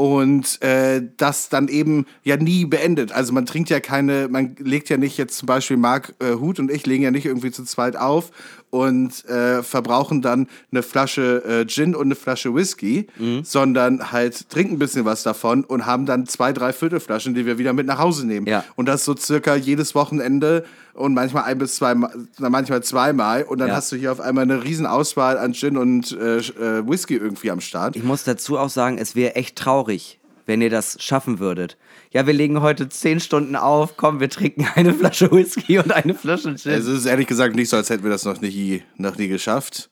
und 0.00 0.62
äh, 0.62 1.02
das 1.18 1.50
dann 1.50 1.68
eben 1.68 2.06
ja 2.24 2.38
nie 2.38 2.64
beendet. 2.64 3.12
Also 3.12 3.34
man 3.34 3.44
trinkt 3.44 3.68
ja 3.68 3.80
keine, 3.80 4.28
man 4.28 4.56
legt 4.58 4.88
ja 4.88 4.96
nicht 4.96 5.18
jetzt 5.18 5.36
zum 5.36 5.44
Beispiel 5.44 5.76
Marc 5.76 6.14
äh, 6.20 6.36
Hut 6.36 6.58
und 6.58 6.70
ich 6.70 6.86
legen 6.86 7.02
ja 7.02 7.10
nicht 7.10 7.26
irgendwie 7.26 7.50
zu 7.50 7.64
zweit 7.64 7.96
auf 7.96 8.30
und 8.70 9.28
äh, 9.28 9.62
verbrauchen 9.62 10.22
dann 10.22 10.48
eine 10.72 10.82
Flasche 10.82 11.44
äh, 11.44 11.66
Gin 11.66 11.94
und 11.94 12.06
eine 12.06 12.14
Flasche 12.14 12.54
Whisky, 12.54 13.08
mhm. 13.18 13.44
sondern 13.44 14.10
halt 14.10 14.48
trinken 14.48 14.76
ein 14.76 14.78
bisschen 14.78 15.04
was 15.04 15.22
davon 15.22 15.64
und 15.64 15.84
haben 15.84 16.06
dann 16.06 16.24
zwei, 16.26 16.54
drei 16.54 16.72
Viertelflaschen, 16.72 17.34
die 17.34 17.44
wir 17.44 17.58
wieder 17.58 17.74
mit 17.74 17.86
nach 17.86 17.98
Hause 17.98 18.26
nehmen. 18.26 18.46
Ja. 18.46 18.64
Und 18.76 18.86
das 18.86 19.04
so 19.04 19.14
circa 19.14 19.54
jedes 19.54 19.94
Wochenende 19.94 20.64
und 21.00 21.14
manchmal 21.14 21.44
ein 21.44 21.58
bis 21.58 21.76
zwei, 21.76 21.94
manchmal 21.94 22.82
zweimal. 22.82 23.42
Und 23.42 23.58
dann 23.58 23.68
ja. 23.68 23.76
hast 23.76 23.90
du 23.92 23.96
hier 23.96 24.12
auf 24.12 24.20
einmal 24.20 24.44
eine 24.44 24.62
riesen 24.62 24.86
Auswahl 24.86 25.38
an 25.38 25.52
Gin 25.54 25.76
und 25.76 26.12
äh, 26.12 26.38
äh, 26.38 26.88
Whisky 26.88 27.16
irgendwie 27.16 27.50
am 27.50 27.60
Start. 27.60 27.96
Ich 27.96 28.04
muss 28.04 28.24
dazu 28.24 28.58
auch 28.58 28.70
sagen, 28.70 28.98
es 28.98 29.16
wäre 29.16 29.34
echt 29.34 29.56
traurig, 29.56 30.20
wenn 30.46 30.60
ihr 30.60 30.70
das 30.70 31.02
schaffen 31.02 31.38
würdet 31.38 31.76
ja, 32.12 32.26
wir 32.26 32.34
legen 32.34 32.60
heute 32.60 32.88
zehn 32.88 33.20
Stunden 33.20 33.54
auf, 33.56 33.96
komm, 33.96 34.20
wir 34.20 34.28
trinken 34.28 34.66
eine 34.74 34.92
Flasche 34.94 35.30
Whisky 35.30 35.78
und 35.78 35.92
eine 35.92 36.14
Flasche 36.14 36.54
Gin. 36.56 36.72
Es 36.72 36.86
ist 36.86 37.06
ehrlich 37.06 37.26
gesagt 37.26 37.54
nicht 37.54 37.68
so, 37.68 37.76
als 37.76 37.90
hätten 37.90 38.02
wir 38.02 38.10
das 38.10 38.24
noch 38.24 38.40
nie, 38.40 38.82
noch 38.96 39.16
nie 39.16 39.28
geschafft. 39.28 39.90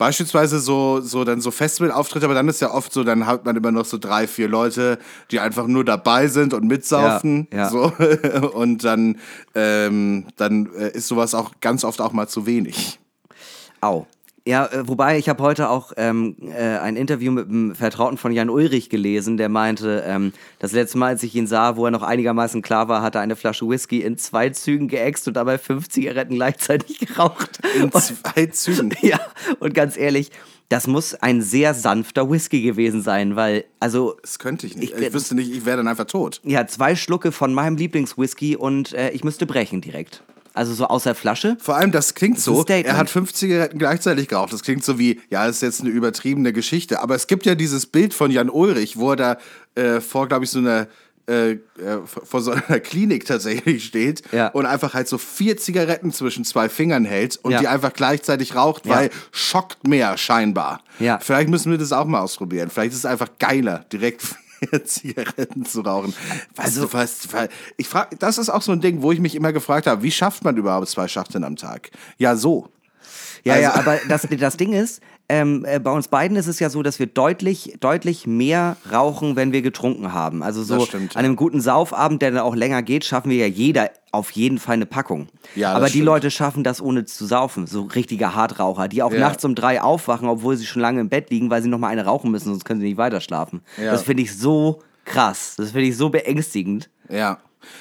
Beispielsweise 0.00 0.60
so, 0.60 1.02
so 1.02 1.24
dann 1.24 1.42
so 1.42 1.50
Festivalauftritte, 1.50 2.24
aber 2.24 2.32
dann 2.32 2.48
ist 2.48 2.62
ja 2.62 2.70
oft 2.72 2.90
so, 2.90 3.04
dann 3.04 3.26
hat 3.26 3.44
man 3.44 3.54
immer 3.54 3.70
noch 3.70 3.84
so 3.84 3.98
drei, 3.98 4.26
vier 4.26 4.48
Leute, 4.48 4.98
die 5.30 5.40
einfach 5.40 5.66
nur 5.66 5.84
dabei 5.84 6.26
sind 6.26 6.54
und 6.54 6.64
mitsaufen. 6.64 7.48
Ja, 7.52 7.58
ja. 7.58 7.68
So. 7.68 7.92
Und 8.54 8.82
dann, 8.82 9.18
ähm, 9.54 10.24
dann 10.36 10.70
äh, 10.74 10.88
ist 10.92 11.06
sowas 11.06 11.34
auch 11.34 11.50
ganz 11.60 11.84
oft 11.84 12.00
auch 12.00 12.12
mal 12.12 12.28
zu 12.28 12.46
wenig. 12.46 12.98
Au. 13.82 14.06
Ja, 14.46 14.66
äh, 14.66 14.88
wobei 14.88 15.18
ich 15.18 15.28
habe 15.28 15.42
heute 15.42 15.68
auch 15.68 15.92
ähm, 15.96 16.36
äh, 16.40 16.78
ein 16.78 16.96
Interview 16.96 17.30
mit 17.30 17.48
einem 17.48 17.74
Vertrauten 17.74 18.16
von 18.16 18.32
Jan 18.32 18.48
Ulrich 18.48 18.88
gelesen, 18.88 19.36
der 19.36 19.48
meinte, 19.48 20.02
ähm, 20.06 20.32
das 20.58 20.72
letzte 20.72 20.98
Mal, 20.98 21.08
als 21.08 21.22
ich 21.22 21.34
ihn 21.34 21.46
sah, 21.46 21.76
wo 21.76 21.84
er 21.84 21.90
noch 21.90 22.02
einigermaßen 22.02 22.62
klar 22.62 22.88
war, 22.88 23.02
hat 23.02 23.14
er 23.14 23.20
eine 23.20 23.36
Flasche 23.36 23.68
Whisky 23.68 24.00
in 24.00 24.16
zwei 24.16 24.50
Zügen 24.50 24.88
geäxt 24.88 25.28
und 25.28 25.34
dabei 25.34 25.58
fünf 25.58 25.88
Zigaretten 25.88 26.34
gleichzeitig 26.34 26.98
geraucht. 27.00 27.60
In 27.78 27.92
zwei 27.92 28.46
Zügen? 28.46 28.94
Ja, 29.02 29.18
und 29.60 29.74
ganz 29.74 29.96
ehrlich, 29.96 30.30
das 30.68 30.86
muss 30.86 31.14
ein 31.14 31.42
sehr 31.42 31.74
sanfter 31.74 32.30
Whisky 32.30 32.62
gewesen 32.62 33.02
sein, 33.02 33.34
weil, 33.34 33.64
also. 33.80 34.16
Das 34.22 34.38
könnte 34.38 34.66
ich 34.66 34.76
nicht. 34.76 34.94
Ich, 34.94 35.00
ich 35.00 35.12
wüsste 35.12 35.34
nicht, 35.34 35.50
ich 35.50 35.64
wäre 35.64 35.78
dann 35.78 35.88
einfach 35.88 36.04
tot. 36.04 36.40
Ja, 36.44 36.66
zwei 36.66 36.94
Schlucke 36.94 37.32
von 37.32 37.52
meinem 37.52 37.76
Lieblingswhisky 37.76 38.56
und 38.56 38.92
äh, 38.92 39.10
ich 39.10 39.24
müsste 39.24 39.46
brechen 39.46 39.80
direkt. 39.80 40.22
Also 40.52 40.74
so 40.74 40.86
aus 40.86 41.04
der 41.04 41.14
Flasche. 41.14 41.56
Vor 41.60 41.76
allem, 41.76 41.92
das 41.92 42.14
klingt 42.14 42.40
so, 42.40 42.64
er 42.66 42.96
hat 42.96 43.08
fünf 43.08 43.32
Zigaretten 43.32 43.78
gleichzeitig 43.78 44.28
geraucht. 44.28 44.52
Das 44.52 44.62
klingt 44.62 44.84
so 44.84 44.98
wie, 44.98 45.20
ja, 45.30 45.46
das 45.46 45.56
ist 45.56 45.62
jetzt 45.62 45.80
eine 45.80 45.90
übertriebene 45.90 46.52
Geschichte. 46.52 47.00
Aber 47.00 47.14
es 47.14 47.26
gibt 47.26 47.46
ja 47.46 47.54
dieses 47.54 47.86
Bild 47.86 48.14
von 48.14 48.30
Jan 48.30 48.50
Ulrich, 48.50 48.96
wo 48.96 49.10
er 49.10 49.16
da 49.16 49.38
äh, 49.76 50.00
vor, 50.00 50.26
glaube 50.26 50.44
ich, 50.44 50.50
so 50.50 50.58
einer 50.58 50.88
äh, 51.28 51.52
äh 51.52 51.58
vor 52.04 52.40
so 52.40 52.50
einer 52.50 52.80
Klinik 52.80 53.26
tatsächlich 53.26 53.84
steht 53.84 54.22
ja. 54.32 54.48
und 54.48 54.66
einfach 54.66 54.94
halt 54.94 55.08
so 55.08 55.18
vier 55.18 55.56
Zigaretten 55.56 56.12
zwischen 56.12 56.44
zwei 56.44 56.68
Fingern 56.68 57.04
hält 57.04 57.38
und 57.42 57.52
ja. 57.52 57.60
die 57.60 57.68
einfach 57.68 57.92
gleichzeitig 57.92 58.56
raucht, 58.56 58.88
weil 58.88 59.06
ja. 59.06 59.12
schockt 59.30 59.86
mehr 59.86 60.18
scheinbar. 60.18 60.82
Ja. 60.98 61.20
Vielleicht 61.20 61.48
müssen 61.48 61.70
wir 61.70 61.78
das 61.78 61.92
auch 61.92 62.06
mal 62.06 62.20
ausprobieren. 62.20 62.70
Vielleicht 62.70 62.92
ist 62.92 62.98
es 62.98 63.06
einfach 63.06 63.28
geiler, 63.38 63.84
direkt 63.92 64.22
Zigaretten 64.84 65.64
zu 65.64 65.80
rauchen. 65.80 66.14
Also, 66.56 66.92
was, 66.92 67.28
ich 67.76 67.88
frage, 67.88 68.16
das 68.16 68.38
ist 68.38 68.48
auch 68.48 68.62
so 68.62 68.72
ein 68.72 68.80
Ding, 68.80 69.02
wo 69.02 69.12
ich 69.12 69.20
mich 69.20 69.34
immer 69.34 69.52
gefragt 69.52 69.86
habe, 69.86 70.02
wie 70.02 70.10
schafft 70.10 70.44
man 70.44 70.56
überhaupt 70.56 70.88
zwei 70.88 71.08
Schachteln 71.08 71.44
am 71.44 71.56
Tag? 71.56 71.90
Ja, 72.18 72.36
so. 72.36 72.68
Ja, 73.44 73.54
also. 73.54 73.62
ja, 73.62 73.74
aber 73.74 73.98
das, 74.08 74.26
das 74.30 74.56
Ding 74.56 74.72
ist, 74.72 75.00
ähm, 75.30 75.64
äh, 75.64 75.78
bei 75.78 75.92
uns 75.92 76.08
beiden 76.08 76.36
ist 76.36 76.48
es 76.48 76.58
ja 76.58 76.70
so, 76.70 76.82
dass 76.82 76.98
wir 76.98 77.06
deutlich, 77.06 77.76
deutlich 77.78 78.26
mehr 78.26 78.76
rauchen, 78.90 79.36
wenn 79.36 79.52
wir 79.52 79.62
getrunken 79.62 80.12
haben. 80.12 80.42
Also 80.42 80.64
so 80.64 80.84
an 80.92 81.08
einem 81.14 81.36
guten 81.36 81.60
Saufabend, 81.60 82.20
der 82.20 82.32
dann 82.32 82.40
auch 82.40 82.56
länger 82.56 82.82
geht, 82.82 83.04
schaffen 83.04 83.30
wir 83.30 83.36
ja 83.36 83.46
jeder 83.46 83.92
auf 84.10 84.32
jeden 84.32 84.58
Fall 84.58 84.74
eine 84.74 84.86
Packung. 84.86 85.28
Ja, 85.54 85.72
Aber 85.72 85.86
die 85.86 85.92
stimmt. 85.92 86.06
Leute 86.06 86.30
schaffen 86.32 86.64
das 86.64 86.82
ohne 86.82 87.04
zu 87.04 87.26
saufen. 87.26 87.68
So 87.68 87.82
richtige 87.82 88.34
Hartraucher, 88.34 88.88
die 88.88 89.04
auch 89.04 89.12
ja. 89.12 89.20
nachts 89.20 89.44
um 89.44 89.54
drei 89.54 89.80
aufwachen, 89.80 90.28
obwohl 90.28 90.56
sie 90.56 90.66
schon 90.66 90.82
lange 90.82 91.00
im 91.00 91.08
Bett 91.08 91.30
liegen, 91.30 91.48
weil 91.48 91.62
sie 91.62 91.68
noch 91.68 91.78
mal 91.78 91.88
eine 91.88 92.04
rauchen 92.04 92.32
müssen, 92.32 92.46
sonst 92.46 92.64
können 92.64 92.80
sie 92.80 92.88
nicht 92.88 92.98
weiter 92.98 93.20
schlafen. 93.20 93.60
Ja. 93.80 93.92
Das 93.92 94.02
finde 94.02 94.24
ich 94.24 94.36
so 94.36 94.82
krass. 95.04 95.54
Das 95.56 95.70
finde 95.70 95.86
ich 95.86 95.96
so 95.96 96.10
beängstigend. 96.10 96.90
Ja. 97.08 97.38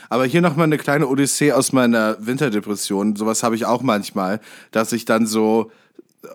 Aber 0.07 0.25
hier 0.25 0.41
nochmal 0.41 0.65
eine 0.65 0.77
kleine 0.77 1.07
Odyssee 1.07 1.51
aus 1.51 1.73
meiner 1.73 2.15
Winterdepression. 2.19 3.15
Sowas 3.15 3.41
habe 3.41 3.55
ich 3.55 3.65
auch 3.65 3.81
manchmal, 3.81 4.39
dass 4.69 4.91
ich 4.91 5.05
dann 5.05 5.25
so 5.25 5.71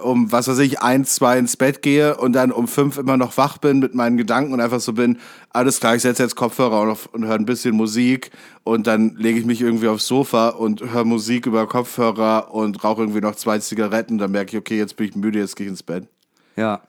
um, 0.03 0.33
was 0.33 0.49
weiß 0.49 0.59
ich, 0.61 0.81
eins, 0.81 1.15
zwei 1.15 1.39
ins 1.39 1.57
Bett 1.57 1.83
gehe 1.83 2.17
und 2.17 2.33
dann 2.33 2.53
um 2.53 2.69
fünf 2.69 2.97
immer 2.97 3.17
noch 3.17 3.37
wach 3.37 3.59
bin 3.59 3.81
mit 3.81 3.95
meinen 3.95 4.17
Gedanken 4.17 4.53
und 4.53 4.61
einfach 4.61 4.81
so 4.81 4.95
bin, 4.95 5.19
alles 5.51 5.79
klar, 5.79 5.95
ich 5.95 6.03
setze 6.03 6.23
jetzt 6.23 6.37
Kopfhörer 6.37 6.91
auf 6.91 7.07
und 7.13 7.27
höre 7.27 7.35
ein 7.35 7.45
bisschen 7.45 7.75
Musik 7.77 8.31
und 8.63 8.87
dann 8.87 9.15
lege 9.17 9.39
ich 9.39 9.45
mich 9.45 9.61
irgendwie 9.61 9.89
aufs 9.89 10.07
Sofa 10.07 10.49
und 10.51 10.93
höre 10.93 11.05
Musik 11.05 11.47
über 11.47 11.67
Kopfhörer 11.67 12.53
und 12.53 12.83
rauche 12.83 13.03
irgendwie 13.03 13.21
noch 13.21 13.37
zwei 13.37 13.59
Zigaretten, 13.59 14.17
dann 14.17 14.31
merke 14.31 14.53
ich, 14.53 14.59
okay, 14.59 14.79
jetzt 14.79 14.97
bin 14.97 15.09
ich 15.09 15.17
müde, 15.17 15.39
jetzt 15.39 15.57
gehe 15.57 15.67
ich 15.67 15.71
ins 15.71 15.83
Bett. 15.83 16.07
Ja. 16.57 16.81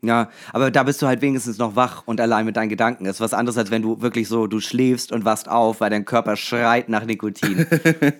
Ja, 0.00 0.30
aber 0.52 0.70
da 0.70 0.84
bist 0.84 1.02
du 1.02 1.08
halt 1.08 1.22
wenigstens 1.22 1.58
noch 1.58 1.74
wach 1.74 2.04
und 2.06 2.20
allein 2.20 2.46
mit 2.46 2.56
deinen 2.56 2.68
Gedanken. 2.68 3.04
Das 3.04 3.16
ist 3.16 3.20
was 3.20 3.34
anderes, 3.34 3.58
als 3.58 3.72
wenn 3.72 3.82
du 3.82 4.00
wirklich 4.00 4.28
so, 4.28 4.46
du 4.46 4.60
schläfst 4.60 5.10
und 5.10 5.24
wachst 5.24 5.48
auf, 5.48 5.80
weil 5.80 5.90
dein 5.90 6.04
Körper 6.04 6.36
schreit 6.36 6.88
nach 6.88 7.04
Nikotin. 7.04 7.66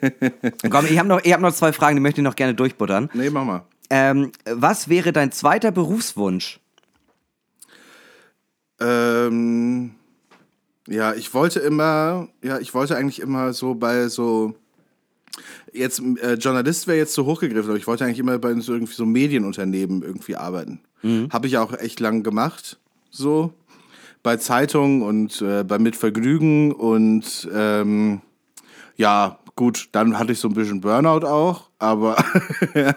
Komm, 0.71 0.87
ich 0.87 0.99
habe 0.99 1.09
noch, 1.09 1.21
hab 1.23 1.41
noch 1.41 1.53
zwei 1.53 1.73
Fragen, 1.73 1.95
die 1.95 2.03
möchte 2.03 2.21
ich 2.21 2.25
noch 2.25 2.35
gerne 2.35 2.55
durchbuttern. 2.55 3.09
Nee, 3.15 3.31
mach 3.31 3.45
mal. 3.45 3.63
Ähm, 3.91 4.33
was 4.45 4.89
wäre 4.89 5.13
dein 5.13 5.33
zweiter 5.33 5.71
Berufswunsch? 5.71 6.61
Ähm, 8.81 9.93
ja, 10.87 11.15
ich 11.15 11.33
wollte 11.35 11.61
immer, 11.61 12.29
ja, 12.43 12.59
ich 12.59 12.75
wollte 12.75 12.97
eigentlich 12.97 13.21
immer 13.21 13.53
so 13.53 13.75
bei 13.75 14.09
so, 14.09 14.55
jetzt 15.73 16.01
äh, 16.01 16.35
Journalist 16.35 16.87
wäre 16.87 16.99
jetzt 16.99 17.15
so 17.15 17.27
hochgegriffen, 17.27 17.71
aber 17.71 17.79
ich 17.79 17.87
wollte 17.87 18.05
eigentlich 18.05 18.19
immer 18.19 18.39
bei 18.39 18.55
so 18.61 18.73
irgendwie 18.73 18.95
so 18.95 19.07
Medienunternehmen 19.07 20.03
irgendwie 20.03 20.37
arbeiten. 20.37 20.81
Mhm. 21.03 21.29
Habe 21.33 21.47
ich 21.47 21.59
auch 21.59 21.73
echt 21.73 22.01
lang 22.01 22.23
gemacht, 22.23 22.79
so 23.11 23.53
bei 24.23 24.37
Zeitungen 24.37 25.03
und 25.03 25.41
äh, 25.43 25.65
bei 25.65 25.79
Mitvergnügen 25.79 26.73
und 26.73 27.49
ähm, 27.53 28.21
ja, 28.97 29.39
gut, 29.59 29.89
dann 29.91 30.17
hatte 30.17 30.31
ich 30.33 30.39
so 30.39 30.47
ein 30.47 30.55
bisschen 30.55 30.81
Burnout 30.81 31.27
auch, 31.27 31.69
aber 31.81 32.17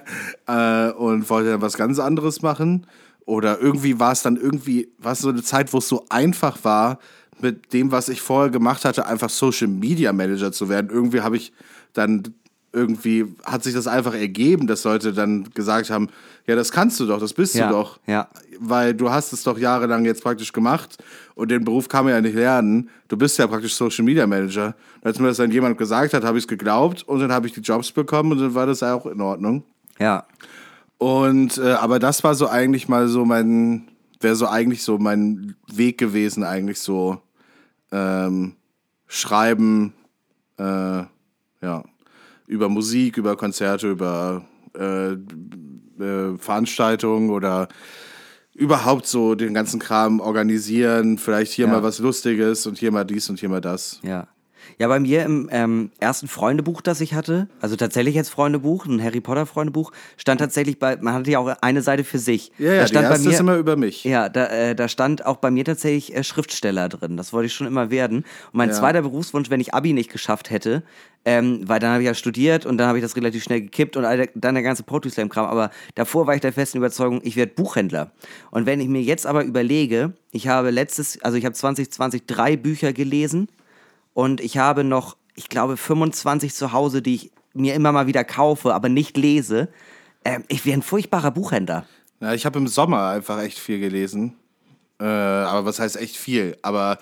äh, 0.47 0.91
und 0.91 1.27
wollte 1.27 1.49
dann 1.49 1.61
was 1.61 1.75
ganz 1.75 1.97
anderes 1.97 2.43
machen. 2.43 2.85
Oder 3.25 3.59
irgendwie 3.59 3.99
war 3.99 4.11
es 4.11 4.21
dann 4.21 4.37
irgendwie, 4.37 4.89
war 4.99 5.13
es 5.13 5.19
so 5.19 5.29
eine 5.29 5.41
Zeit, 5.41 5.73
wo 5.73 5.79
es 5.79 5.87
so 5.87 6.05
einfach 6.09 6.63
war, 6.63 6.99
mit 7.39 7.73
dem, 7.73 7.91
was 7.91 8.09
ich 8.09 8.21
vorher 8.21 8.51
gemacht 8.51 8.85
hatte, 8.85 9.07
einfach 9.07 9.31
Social 9.31 9.69
Media 9.69 10.13
Manager 10.13 10.51
zu 10.51 10.69
werden. 10.69 10.91
Irgendwie 10.91 11.21
habe 11.21 11.35
ich 11.35 11.51
dann 11.93 12.35
irgendwie 12.73 13.25
hat 13.43 13.63
sich 13.63 13.73
das 13.73 13.87
einfach 13.87 14.13
ergeben, 14.13 14.67
dass 14.67 14.83
Leute 14.83 15.13
dann 15.13 15.49
gesagt 15.53 15.89
haben, 15.89 16.09
ja, 16.47 16.55
das 16.55 16.71
kannst 16.71 16.99
du 16.99 17.05
doch, 17.05 17.19
das 17.19 17.33
bist 17.33 17.55
ja, 17.55 17.67
du 17.67 17.73
doch. 17.73 17.99
Ja. 18.07 18.29
Weil 18.59 18.93
du 18.93 19.11
hast 19.11 19.33
es 19.33 19.43
doch 19.43 19.57
jahrelang 19.57 20.05
jetzt 20.05 20.23
praktisch 20.23 20.53
gemacht 20.53 20.97
und 21.35 21.51
den 21.51 21.65
Beruf 21.65 21.89
kann 21.89 22.05
man 22.05 22.13
ja 22.13 22.21
nicht 22.21 22.35
lernen. 22.35 22.89
Du 23.09 23.17
bist 23.17 23.37
ja 23.37 23.47
praktisch 23.47 23.75
Social 23.75 24.05
Media 24.05 24.25
Manager. 24.25 24.75
Und 25.01 25.05
als 25.05 25.19
mir 25.19 25.27
das 25.27 25.37
dann 25.37 25.51
jemand 25.51 25.77
gesagt 25.77 26.13
hat, 26.13 26.23
habe 26.23 26.37
ich 26.37 26.45
es 26.45 26.47
geglaubt 26.47 27.03
und 27.03 27.19
dann 27.19 27.31
habe 27.31 27.47
ich 27.47 27.53
die 27.53 27.61
Jobs 27.61 27.91
bekommen 27.91 28.31
und 28.31 28.39
dann 28.39 28.55
war 28.55 28.65
das 28.65 28.83
auch 28.83 29.05
in 29.05 29.19
Ordnung. 29.19 29.63
Ja. 29.99 30.25
Und 30.97 31.57
äh, 31.57 31.73
aber 31.73 31.99
das 31.99 32.23
war 32.23 32.35
so 32.35 32.47
eigentlich 32.47 32.87
mal 32.87 33.07
so 33.07 33.25
mein, 33.25 33.87
wäre 34.21 34.35
so 34.35 34.47
eigentlich 34.47 34.83
so 34.83 34.97
mein 34.97 35.55
Weg 35.71 35.97
gewesen, 35.97 36.43
eigentlich 36.43 36.79
so 36.79 37.21
ähm, 37.91 38.55
schreiben, 39.07 39.93
äh, 40.57 41.03
ja 41.61 41.83
über 42.51 42.67
Musik, 42.67 43.15
über 43.15 43.37
Konzerte, 43.37 43.89
über 43.89 44.43
äh, 44.77 45.13
äh, 45.13 46.37
Veranstaltungen 46.37 47.29
oder 47.29 47.69
überhaupt 48.53 49.07
so 49.07 49.35
den 49.35 49.53
ganzen 49.53 49.79
Kram 49.79 50.19
organisieren, 50.19 51.17
vielleicht 51.17 51.53
hier 51.53 51.67
ja. 51.67 51.71
mal 51.71 51.83
was 51.83 51.99
Lustiges 51.99 52.67
und 52.67 52.77
hier 52.77 52.91
mal 52.91 53.05
dies 53.05 53.29
und 53.29 53.39
hier 53.39 53.47
mal 53.47 53.61
das. 53.61 54.01
Ja. 54.03 54.27
Ja, 54.77 54.87
bei 54.87 54.99
mir 54.99 55.23
im 55.23 55.49
ähm, 55.51 55.91
ersten 55.99 56.27
Freundebuch, 56.27 56.81
das 56.81 57.01
ich 57.01 57.13
hatte, 57.13 57.47
also 57.59 57.75
tatsächlich 57.75 58.15
jetzt 58.15 58.29
Freundebuch, 58.29 58.85
ein 58.85 59.01
Harry 59.03 59.21
Potter 59.21 59.45
Freundebuch, 59.45 59.91
stand 60.17 60.41
tatsächlich 60.41 60.79
bei, 60.79 60.97
man 60.97 61.13
hatte 61.13 61.31
ja 61.31 61.39
auch 61.39 61.47
eine 61.61 61.81
Seite 61.81 62.03
für 62.03 62.19
sich. 62.19 62.51
Ja, 62.57 62.65
ja, 62.73 62.77
da 62.79 62.83
die 62.83 62.87
stand 62.89 63.03
erste 63.05 63.19
bei 63.19 63.29
mir, 63.29 63.33
ist 63.33 63.39
immer 63.39 63.55
über 63.57 63.75
mich. 63.75 64.03
Ja, 64.03 64.29
da, 64.29 64.47
äh, 64.47 64.75
da 64.75 64.87
stand 64.87 65.25
auch 65.25 65.37
bei 65.37 65.51
mir 65.51 65.65
tatsächlich 65.65 66.15
äh, 66.15 66.23
Schriftsteller 66.23 66.89
drin. 66.89 67.17
Das 67.17 67.33
wollte 67.33 67.47
ich 67.47 67.53
schon 67.53 67.67
immer 67.67 67.91
werden. 67.91 68.17
Und 68.19 68.25
mein 68.53 68.69
Ja. 68.69 68.75
zweiter 68.75 69.01
Berufswunsch, 69.01 69.49
wenn 69.49 69.59
ich 69.61 69.73
Abi 69.73 69.93
nicht 69.93 70.11
geschafft 70.11 70.49
hätte, 70.49 70.83
ähm, 71.23 71.61
weil 71.67 71.79
dann 71.79 71.91
habe 71.91 72.01
ich 72.01 72.07
ja 72.07 72.15
studiert 72.15 72.65
und 72.65 72.77
dann 72.77 72.87
habe 72.87 72.97
ich 72.97 73.03
das 73.03 73.15
relativ 73.15 73.43
schnell 73.43 73.61
gekippt 73.61 73.95
und 73.95 74.05
all 74.05 74.27
dann 74.33 74.55
der 74.55 74.63
ganze 74.63 74.83
Poetry 74.83 75.11
Slam 75.11 75.29
Kram. 75.29 75.45
Aber 75.45 75.69
davor 75.95 76.25
war 76.25 76.33
ich 76.33 76.41
der 76.41 76.51
festen 76.53 76.79
Überzeugung, 76.79 77.21
ich 77.23 77.35
werde 77.35 77.53
Buchhändler. 77.53 78.11
Und 78.49 78.65
wenn 78.65 78.79
ich 78.79 78.87
mir 78.87 79.01
jetzt 79.01 79.27
aber 79.27 79.43
überlege, 79.43 80.13
ich 80.31 80.47
habe 80.47 80.71
letztes, 80.71 81.21
also 81.21 81.37
ich 81.37 81.45
habe 81.45 81.53
2020 81.53 82.25
drei 82.25 82.55
Bücher 82.57 82.91
gelesen 82.93 83.49
und 84.13 84.41
ich 84.41 84.57
habe 84.57 84.83
noch, 84.83 85.17
ich 85.35 85.49
glaube, 85.49 85.77
25 85.77 86.53
zu 86.53 86.71
Hause, 86.73 87.01
die 87.01 87.15
ich 87.15 87.31
mir 87.53 87.73
immer 87.75 87.91
mal 87.91 88.07
wieder 88.07 88.23
kaufe, 88.23 88.73
aber 88.73 88.89
nicht 88.89 89.17
lese. 89.17 89.69
Ähm, 90.23 90.43
ich 90.47 90.65
wäre 90.65 90.77
ein 90.77 90.81
furchtbarer 90.81 91.31
Buchhändler. 91.31 91.85
Ja, 92.19 92.33
ich 92.33 92.45
habe 92.45 92.59
im 92.59 92.67
Sommer 92.67 93.09
einfach 93.09 93.41
echt 93.41 93.59
viel 93.59 93.79
gelesen. 93.79 94.35
Äh, 94.99 95.05
aber 95.05 95.65
was 95.65 95.79
heißt 95.79 95.97
echt 95.97 96.15
viel? 96.15 96.57
Aber 96.61 96.99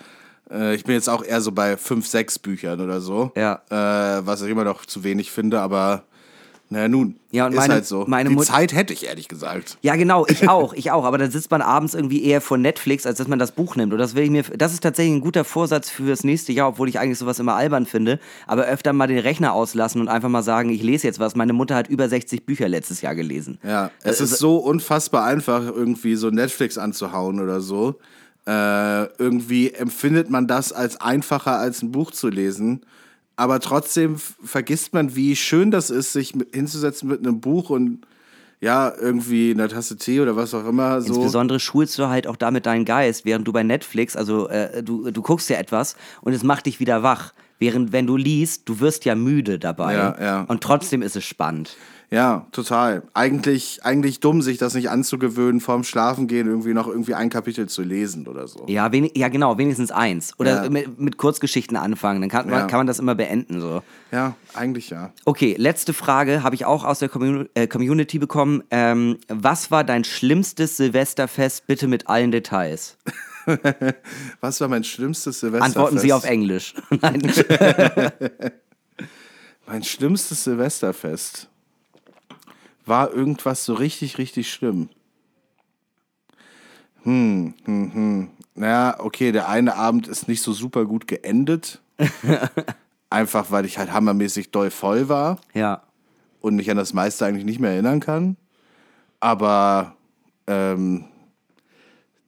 äh, 0.50 0.74
ich 0.74 0.84
bin 0.84 0.94
jetzt 0.94 1.08
auch 1.08 1.22
eher 1.22 1.40
so 1.40 1.52
bei 1.52 1.76
fünf, 1.76 2.06
sechs 2.06 2.38
Büchern 2.38 2.80
oder 2.80 3.00
so. 3.00 3.32
Ja. 3.36 3.60
Äh, 3.68 4.26
was 4.26 4.42
ich 4.42 4.50
immer 4.50 4.64
noch 4.64 4.86
zu 4.86 5.04
wenig 5.04 5.30
finde, 5.30 5.60
aber 5.60 6.04
naja, 6.72 6.88
nun. 6.88 7.16
Ja, 7.32 7.46
und 7.46 7.52
ist 7.52 7.58
meine- 7.58 7.74
halt 7.74 7.84
so. 7.86 8.04
meine 8.06 8.28
Die 8.28 8.34
Mut- 8.36 8.46
Zeit 8.46 8.72
hätte 8.72 8.92
ich 8.92 9.04
ehrlich 9.06 9.26
gesagt. 9.28 9.76
Ja, 9.82 9.96
genau, 9.96 10.24
ich 10.28 10.48
auch, 10.48 10.72
ich 10.72 10.90
auch. 10.92 11.04
Aber 11.04 11.18
dann 11.18 11.30
sitzt 11.30 11.50
man 11.50 11.62
abends 11.62 11.94
irgendwie 11.94 12.22
eher 12.24 12.40
vor 12.40 12.58
Netflix, 12.58 13.06
als 13.06 13.18
dass 13.18 13.26
man 13.28 13.38
das 13.40 13.52
Buch 13.52 13.74
nimmt. 13.76 13.92
Und 13.92 13.98
das 13.98 14.14
will 14.14 14.22
ich 14.22 14.30
mir, 14.30 14.42
das 14.44 14.72
ist 14.72 14.82
tatsächlich 14.82 15.14
ein 15.16 15.20
guter 15.20 15.44
Vorsatz 15.44 15.90
fürs 15.90 16.22
nächste 16.24 16.52
Jahr, 16.52 16.68
obwohl 16.68 16.88
ich 16.88 16.98
eigentlich 17.00 17.18
sowas 17.18 17.38
immer 17.40 17.54
albern 17.56 17.86
finde. 17.86 18.20
Aber 18.46 18.64
öfter 18.66 18.92
mal 18.92 19.08
den 19.08 19.18
Rechner 19.18 19.52
auslassen 19.52 20.00
und 20.00 20.08
einfach 20.08 20.28
mal 20.28 20.42
sagen, 20.42 20.70
ich 20.70 20.82
lese 20.82 21.06
jetzt 21.08 21.18
was. 21.18 21.34
Meine 21.34 21.52
Mutter 21.52 21.74
hat 21.74 21.88
über 21.88 22.08
60 22.08 22.46
Bücher 22.46 22.68
letztes 22.68 23.00
Jahr 23.02 23.14
gelesen. 23.16 23.58
Ja, 23.64 23.90
es 24.04 24.20
Äh, 24.20 24.24
ist 24.24 24.38
so 24.38 24.56
unfassbar 24.58 25.24
einfach, 25.24 25.64
irgendwie 25.66 26.14
so 26.14 26.30
Netflix 26.30 26.78
anzuhauen 26.78 27.40
oder 27.40 27.60
so. 27.60 27.96
Äh, 28.46 29.04
irgendwie 29.18 29.70
empfindet 29.72 30.30
man 30.30 30.46
das 30.46 30.72
als 30.72 31.00
einfacher, 31.00 31.58
als 31.58 31.82
ein 31.82 31.92
Buch 31.92 32.10
zu 32.10 32.28
lesen. 32.28 32.80
Aber 33.36 33.60
trotzdem 33.60 34.16
vergisst 34.18 34.92
man, 34.92 35.16
wie 35.16 35.34
schön 35.34 35.70
das 35.70 35.90
ist, 35.90 36.12
sich 36.12 36.34
mit, 36.34 36.54
hinzusetzen 36.54 37.08
mit 37.08 37.20
einem 37.20 37.40
Buch 37.40 37.70
und 37.70 38.00
ja, 38.60 38.92
irgendwie 39.00 39.52
einer 39.52 39.68
Tasse 39.68 39.96
Tee 39.96 40.20
oder 40.20 40.36
was 40.36 40.52
auch 40.52 40.66
immer. 40.66 41.00
So. 41.00 41.14
Insbesondere 41.14 41.58
schulst 41.58 41.98
du 41.98 42.08
halt 42.08 42.26
auch 42.26 42.36
damit 42.36 42.66
deinen 42.66 42.84
Geist, 42.84 43.24
während 43.24 43.48
du 43.48 43.52
bei 43.52 43.62
Netflix, 43.62 44.16
also 44.16 44.48
äh, 44.48 44.82
du, 44.82 45.10
du 45.10 45.22
guckst 45.22 45.48
ja 45.48 45.56
etwas 45.56 45.96
und 46.20 46.34
es 46.34 46.42
macht 46.42 46.66
dich 46.66 46.78
wieder 46.80 47.02
wach. 47.02 47.32
Während 47.58 47.92
wenn 47.92 48.06
du 48.06 48.16
liest, 48.16 48.68
du 48.68 48.80
wirst 48.80 49.04
ja 49.04 49.14
müde 49.14 49.58
dabei. 49.58 49.94
Ja, 49.94 50.16
ja. 50.20 50.42
Und 50.42 50.62
trotzdem 50.62 51.02
ist 51.02 51.16
es 51.16 51.24
spannend. 51.24 51.76
Ja, 52.12 52.48
total. 52.50 53.04
Eigentlich, 53.14 53.84
eigentlich 53.84 54.18
dumm, 54.18 54.42
sich 54.42 54.58
das 54.58 54.74
nicht 54.74 54.90
anzugewöhnen, 54.90 55.60
vorm 55.60 55.84
Schlafengehen 55.84 56.48
irgendwie 56.48 56.74
noch 56.74 56.88
irgendwie 56.88 57.14
ein 57.14 57.30
Kapitel 57.30 57.68
zu 57.68 57.82
lesen 57.82 58.26
oder 58.26 58.48
so. 58.48 58.64
Ja, 58.66 58.90
wenig, 58.90 59.12
ja 59.16 59.28
genau, 59.28 59.58
wenigstens 59.58 59.92
eins. 59.92 60.34
Oder 60.38 60.64
Ja. 60.64 60.70
mit, 60.70 60.98
mit 60.98 61.18
Kurzgeschichten 61.18 61.76
anfangen, 61.76 62.20
dann 62.20 62.28
kann, 62.28 62.50
man 62.50 62.58
Ja. 62.60 62.66
kann 62.66 62.80
man 62.80 62.86
das 62.88 62.98
immer 62.98 63.14
beenden. 63.14 63.60
So. 63.60 63.82
Ja, 64.10 64.34
eigentlich 64.54 64.90
ja. 64.90 65.12
Okay, 65.24 65.54
letzte 65.56 65.92
Frage 65.92 66.42
habe 66.42 66.56
ich 66.56 66.64
auch 66.64 66.84
aus 66.84 66.98
der 66.98 67.08
Commu 67.08 67.44
äh, 67.54 67.68
Community 67.68 68.18
bekommen. 68.18 68.64
Ähm, 68.72 69.18
was 69.28 69.70
war 69.70 69.84
dein 69.84 70.02
schlimmstes 70.02 70.78
Silvesterfest, 70.78 71.68
bitte 71.68 71.86
mit 71.86 72.08
allen 72.08 72.32
Details? 72.32 72.96
Was 74.40 74.60
war 74.60 74.68
mein 74.68 74.84
schlimmstes 74.84 75.40
Silvesterfest? 75.40 75.76
Antworten 75.76 75.98
Sie 75.98 76.12
auf 76.12 76.24
Englisch. 76.24 76.74
Nein. 77.00 77.22
Mein 79.66 79.82
schlimmstes 79.84 80.44
Silvesterfest 80.44 81.48
war 82.90 83.14
irgendwas 83.14 83.64
so 83.64 83.72
richtig, 83.72 84.18
richtig 84.18 84.52
schlimm. 84.52 84.90
Hm, 87.04 87.54
hm, 87.64 87.94
hm. 87.94 88.28
Naja, 88.54 88.96
okay, 88.98 89.32
der 89.32 89.48
eine 89.48 89.76
Abend 89.76 90.06
ist 90.06 90.28
nicht 90.28 90.42
so 90.42 90.52
super 90.52 90.84
gut 90.84 91.06
geendet. 91.06 91.80
Einfach 93.10 93.50
weil 93.50 93.64
ich 93.64 93.78
halt 93.78 93.92
hammermäßig 93.92 94.50
doll 94.50 94.70
voll 94.70 95.08
war 95.08 95.38
ja. 95.54 95.82
und 96.40 96.56
mich 96.56 96.70
an 96.70 96.76
das 96.76 96.92
meiste 96.92 97.24
eigentlich 97.24 97.44
nicht 97.44 97.60
mehr 97.60 97.70
erinnern 97.70 98.00
kann. 98.00 98.36
Aber 99.20 99.96
ähm, 100.46 101.06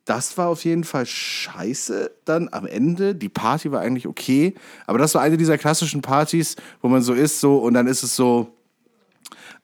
das 0.05 0.37
war 0.39 0.49
auf 0.49 0.65
jeden 0.65 0.85
Fall 0.85 1.07
scheiße 1.07 2.11
dann 2.25 2.49
am 2.53 2.67
Ende. 2.67 3.15
Die 3.15 3.29
Party 3.29 3.71
war 3.71 3.81
eigentlich 3.81 4.07
okay, 4.07 4.55
aber 4.87 4.99
das 4.99 5.15
war 5.15 5.23
eine 5.23 5.37
dieser 5.37 5.59
klassischen 5.59 6.03
Partys, 6.03 6.57
wo 6.81 6.89
man 6.89 7.03
so 7.03 7.13
ist 7.13 7.41
so 7.41 7.59
und 7.59 7.75
dann 7.75 7.87
ist 7.87 8.03
es 8.03 8.17
so, 8.17 8.53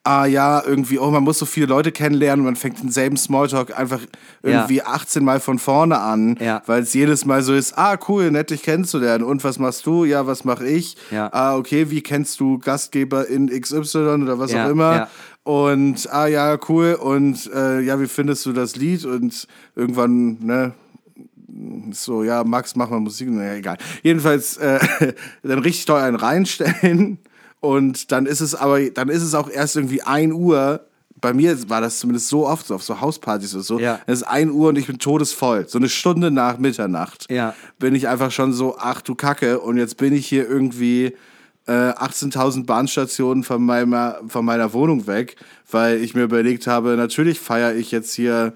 ah 0.05 0.24
ja, 0.24 0.62
irgendwie, 0.64 0.99
oh, 0.99 1.11
man 1.11 1.22
muss 1.22 1.38
so 1.38 1.44
viele 1.44 1.66
Leute 1.66 1.92
kennenlernen 1.92 2.40
und 2.40 2.44
man 2.46 2.57
fängt 2.57 2.82
denselben 2.82 3.16
Smalltalk 3.18 3.78
einfach 3.78 4.01
irgendwie 4.42 4.80
18 4.82 5.22
Mal 5.22 5.38
von 5.40 5.59
vorne 5.59 5.99
an, 5.99 6.36
Ja. 6.40 6.62
weil 6.66 6.82
es 6.82 6.94
jedes 6.94 7.24
Mal 7.26 7.42
so 7.42 7.53
ist, 7.53 7.76
ah 7.76 7.99
cool, 8.09 8.30
nett 8.30 8.49
dich 8.51 8.62
kennenzulernen 8.62 9.22
und 9.24 9.44
was 9.44 9.59
machst 9.59 9.84
du? 9.84 10.05
Ja, 10.07 10.26
was 10.26 10.44
mach 10.44 10.61
ich? 10.62 10.96
Ja. 11.11 11.28
Ah, 11.32 11.57
okay, 11.57 11.90
wie 11.90 12.01
kennst 12.03 12.40
du 12.40 12.59
Gastgeber 12.59 13.26
in 13.28 13.49
XY 13.49 13.99
oder 14.22 14.38
was 14.38 14.53
Ja, 14.53 14.66
auch 14.66 14.70
immer? 14.70 14.94
ja. 14.96 15.09
Und 15.44 16.09
ah 16.12 16.26
ja, 16.26 16.59
cool. 16.68 16.94
Und 16.94 17.51
äh, 17.55 17.80
ja, 17.80 18.01
wie 18.01 18.07
findest 18.07 18.44
du 18.46 18.53
das 18.53 18.76
Lied? 18.76 19.05
Und 19.05 19.46
irgendwann, 19.74 20.38
ne, 20.40 20.72
so, 21.90 22.22
ja, 22.22 22.44
Max, 22.44 22.76
mach 22.76 22.90
mal 22.90 23.01
Musik. 23.01 23.30
Naja, 23.30 23.55
egal. 23.55 23.78
Jedenfalls 24.03 24.57
äh, 24.59 24.78
dann 25.42 25.59
richtig 25.61 25.86
toll 25.86 26.01
einen 26.01 26.16
reinstellen. 26.16 27.18
Und 27.61 28.12
dann 28.12 28.26
ist 28.26 28.40
es 28.40 28.54
aber, 28.54 28.80
dann 28.90 29.09
ist 29.09 29.22
es 29.22 29.34
auch 29.34 29.50
erst 29.50 29.76
irgendwie 29.76 30.02
1 30.02 30.32
Uhr. 30.32 30.84
Bei 31.20 31.32
mir 31.32 31.68
war 31.68 31.80
das 31.80 31.98
zumindest 31.98 32.28
so 32.28 32.46
oft 32.46 32.66
so 32.68 32.76
auf 32.76 32.84
so 32.84 33.00
Hauspartys 33.00 33.52
oder 33.54 33.64
so. 33.64 33.80
Ja. 33.80 33.98
Es 34.06 34.20
ist 34.20 34.22
1 34.28 34.52
Uhr 34.52 34.68
und 34.68 34.78
ich 34.78 34.86
bin 34.86 34.98
todesvoll. 34.98 35.68
So 35.68 35.78
eine 35.78 35.88
Stunde 35.88 36.30
nach 36.30 36.59
Mitternacht 36.59 37.26
Ja. 37.30 37.54
bin 37.80 37.94
ich 37.96 38.06
einfach 38.06 38.30
schon 38.30 38.52
so, 38.52 38.76
ach 38.78 39.02
du 39.02 39.16
Kacke, 39.16 39.59
und 39.59 39.78
jetzt 39.78 39.96
bin 39.96 40.12
ich 40.12 40.28
hier 40.28 40.48
irgendwie 40.48 41.16
äh, 41.66 41.72
18.000 41.72 42.66
Bahnstationen 42.66 43.42
von 43.42 43.62
meiner, 43.64 44.20
von 44.28 44.44
meiner 44.44 44.72
Wohnung 44.72 45.09
weg, 45.09 45.34
weil 45.70 46.00
ich 46.02 46.14
mir 46.14 46.22
überlegt 46.22 46.68
habe, 46.68 46.96
natürlich 46.96 47.40
feiere 47.40 47.74
ich 47.74 47.90
jetzt 47.90 48.14
hier 48.14 48.52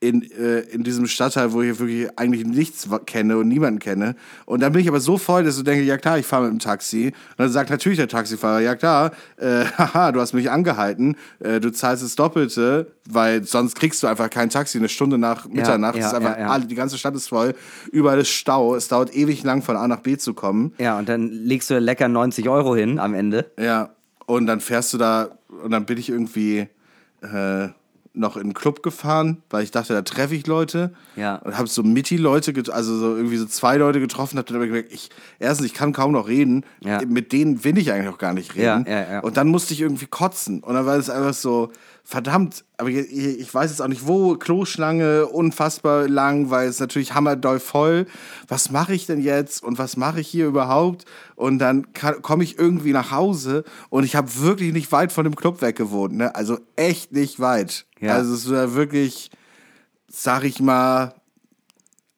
in, 0.00 0.22
äh, 0.30 0.60
in 0.60 0.84
diesem 0.84 1.06
Stadtteil, 1.06 1.52
wo 1.52 1.62
ich 1.62 1.78
wirklich 1.78 2.08
eigentlich 2.16 2.46
nichts 2.46 2.88
kenne 3.06 3.36
und 3.36 3.48
niemanden 3.48 3.80
kenne. 3.80 4.14
Und 4.46 4.60
dann 4.60 4.72
bin 4.72 4.82
ich 4.82 4.88
aber 4.88 5.00
so 5.00 5.18
voll, 5.18 5.42
dass 5.42 5.58
ich 5.58 5.64
denke, 5.64 5.84
ja 5.84 5.96
klar, 5.98 6.18
ich 6.18 6.26
fahre 6.26 6.44
mit 6.44 6.52
dem 6.52 6.58
Taxi. 6.60 7.06
Und 7.06 7.38
dann 7.38 7.50
sagt 7.50 7.70
natürlich 7.70 7.98
der 7.98 8.06
Taxifahrer, 8.06 8.60
ja 8.60 8.76
klar, 8.76 9.10
äh, 9.36 9.64
haha, 9.78 10.12
du 10.12 10.20
hast 10.20 10.34
mich 10.34 10.50
angehalten, 10.50 11.16
äh, 11.40 11.58
du 11.58 11.72
zahlst 11.72 12.04
das 12.04 12.14
Doppelte, 12.14 12.92
weil 13.10 13.42
sonst 13.42 13.74
kriegst 13.74 14.02
du 14.02 14.06
einfach 14.06 14.30
kein 14.30 14.50
Taxi 14.50 14.78
eine 14.78 14.88
Stunde 14.88 15.18
nach 15.18 15.48
Mitternacht. 15.48 15.96
ja, 15.96 16.06
ist 16.06 16.14
einfach 16.14 16.36
ja, 16.36 16.44
ja. 16.44 16.48
alle, 16.48 16.66
die 16.66 16.76
ganze 16.76 16.96
Stadt 16.96 17.16
ist 17.16 17.28
voll, 17.28 17.54
überall 17.90 18.20
ist 18.20 18.30
Stau, 18.30 18.76
es 18.76 18.86
dauert 18.88 19.14
ewig 19.14 19.42
lang 19.42 19.62
von 19.62 19.76
A 19.76 19.88
nach 19.88 20.00
B 20.00 20.16
zu 20.16 20.32
kommen. 20.32 20.74
Ja, 20.78 20.98
und 20.98 21.08
dann 21.08 21.28
legst 21.28 21.70
du 21.70 21.78
lecker 21.78 22.08
90 22.08 22.48
Euro 22.48 22.76
hin 22.76 23.00
am 23.00 23.14
Ende. 23.14 23.50
Ja, 23.58 23.90
und 24.26 24.46
dann 24.46 24.60
fährst 24.60 24.92
du 24.92 24.98
da 24.98 25.30
und 25.64 25.72
dann 25.72 25.86
bin 25.86 25.98
ich 25.98 26.08
irgendwie 26.08 26.68
äh, 27.22 27.68
noch 28.18 28.36
in 28.36 28.48
den 28.48 28.54
Club 28.54 28.82
gefahren, 28.82 29.42
weil 29.50 29.62
ich 29.64 29.70
dachte, 29.70 29.92
da 29.92 30.02
treffe 30.02 30.34
ich 30.34 30.46
Leute. 30.46 30.92
Ja. 31.16 31.36
Und 31.36 31.56
habe 31.56 31.68
so 31.68 31.82
Mitti-Leute, 31.82 32.52
get- 32.52 32.70
also 32.70 32.96
so 32.98 33.16
irgendwie 33.16 33.36
so 33.36 33.46
zwei 33.46 33.76
Leute 33.76 34.00
getroffen, 34.00 34.38
habe 34.38 34.46
dann 34.46 34.56
aber 34.56 34.66
gemerkt, 34.66 34.92
ich, 34.92 35.10
erstens, 35.38 35.66
ich 35.66 35.74
kann 35.74 35.92
kaum 35.92 36.12
noch 36.12 36.28
reden. 36.28 36.64
Ja. 36.84 37.00
Mit 37.06 37.32
denen 37.32 37.64
will 37.64 37.78
ich 37.78 37.92
eigentlich 37.92 38.08
auch 38.12 38.18
gar 38.18 38.34
nicht 38.34 38.54
reden. 38.54 38.84
Ja, 38.86 39.00
ja, 39.00 39.12
ja. 39.12 39.20
Und 39.20 39.36
dann 39.36 39.48
musste 39.48 39.72
ich 39.74 39.80
irgendwie 39.80 40.06
kotzen. 40.06 40.60
Und 40.62 40.74
dann 40.74 40.86
war 40.86 40.96
es 40.96 41.08
einfach 41.10 41.34
so, 41.34 41.70
verdammt, 42.08 42.64
aber 42.78 42.88
ich, 42.88 43.52
weiß 43.52 43.70
jetzt 43.70 43.82
auch 43.82 43.88
nicht 43.88 44.06
wo, 44.06 44.34
Kloschlange, 44.36 45.26
unfassbar 45.26 46.08
lang, 46.08 46.48
weil 46.48 46.66
es 46.66 46.80
natürlich 46.80 47.12
hammerdoll 47.12 47.60
voll. 47.60 48.06
Was 48.48 48.70
mache 48.70 48.94
ich 48.94 49.04
denn 49.04 49.20
jetzt 49.20 49.62
und 49.62 49.76
was 49.76 49.98
mache 49.98 50.20
ich 50.20 50.28
hier 50.28 50.46
überhaupt? 50.46 51.04
Und 51.36 51.58
dann 51.58 51.92
komme 52.22 52.44
ich 52.44 52.58
irgendwie 52.58 52.94
nach 52.94 53.10
Hause 53.10 53.62
und 53.90 54.04
ich 54.04 54.16
habe 54.16 54.40
wirklich 54.40 54.72
nicht 54.72 54.90
weit 54.90 55.12
von 55.12 55.24
dem 55.24 55.36
Club 55.36 55.60
weg 55.60 55.76
gewohnt, 55.76 56.14
ne? 56.14 56.34
Also 56.34 56.58
echt 56.76 57.12
nicht 57.12 57.40
weit. 57.40 57.84
Ja. 58.00 58.14
Also 58.14 58.32
es 58.32 58.50
war 58.50 58.74
wirklich, 58.74 59.30
sag 60.06 60.44
ich 60.44 60.60
mal, 60.60 61.12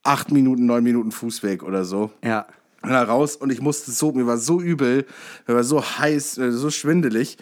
acht 0.04 0.30
Minuten, 0.30 0.66
neun 0.66 0.84
Minuten 0.84 1.10
Fußweg 1.10 1.64
oder 1.64 1.84
so. 1.84 2.12
Ja. 2.22 2.46
Und 2.82 2.90
da 2.90 3.02
raus 3.02 3.34
und 3.34 3.50
ich 3.50 3.60
musste 3.60 3.90
so, 3.90 4.12
mir 4.12 4.28
war 4.28 4.38
so 4.38 4.60
übel, 4.60 5.04
mir 5.48 5.56
war 5.56 5.64
so 5.64 5.82
heiß, 5.82 6.38
äh, 6.38 6.52
so 6.52 6.70
schwindelig. 6.70 7.38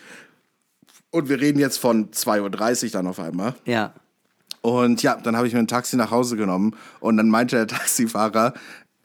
Und 1.11 1.29
wir 1.29 1.41
reden 1.41 1.59
jetzt 1.59 1.79
von 1.79 2.11
2.30 2.11 2.85
Uhr 2.85 2.91
dann 2.91 3.07
auf 3.07 3.19
einmal. 3.19 3.55
Ja. 3.65 3.95
Und 4.61 5.03
ja, 5.03 5.17
dann 5.17 5.37
habe 5.37 5.47
ich 5.47 5.55
mir 5.55 5.61
ein 5.61 5.67
Taxi 5.67 5.97
nach 5.97 6.11
Hause 6.11 6.37
genommen 6.37 6.75
und 7.01 7.17
dann 7.17 7.29
meinte 7.29 7.57
der 7.57 7.67
Taxifahrer, 7.79 8.55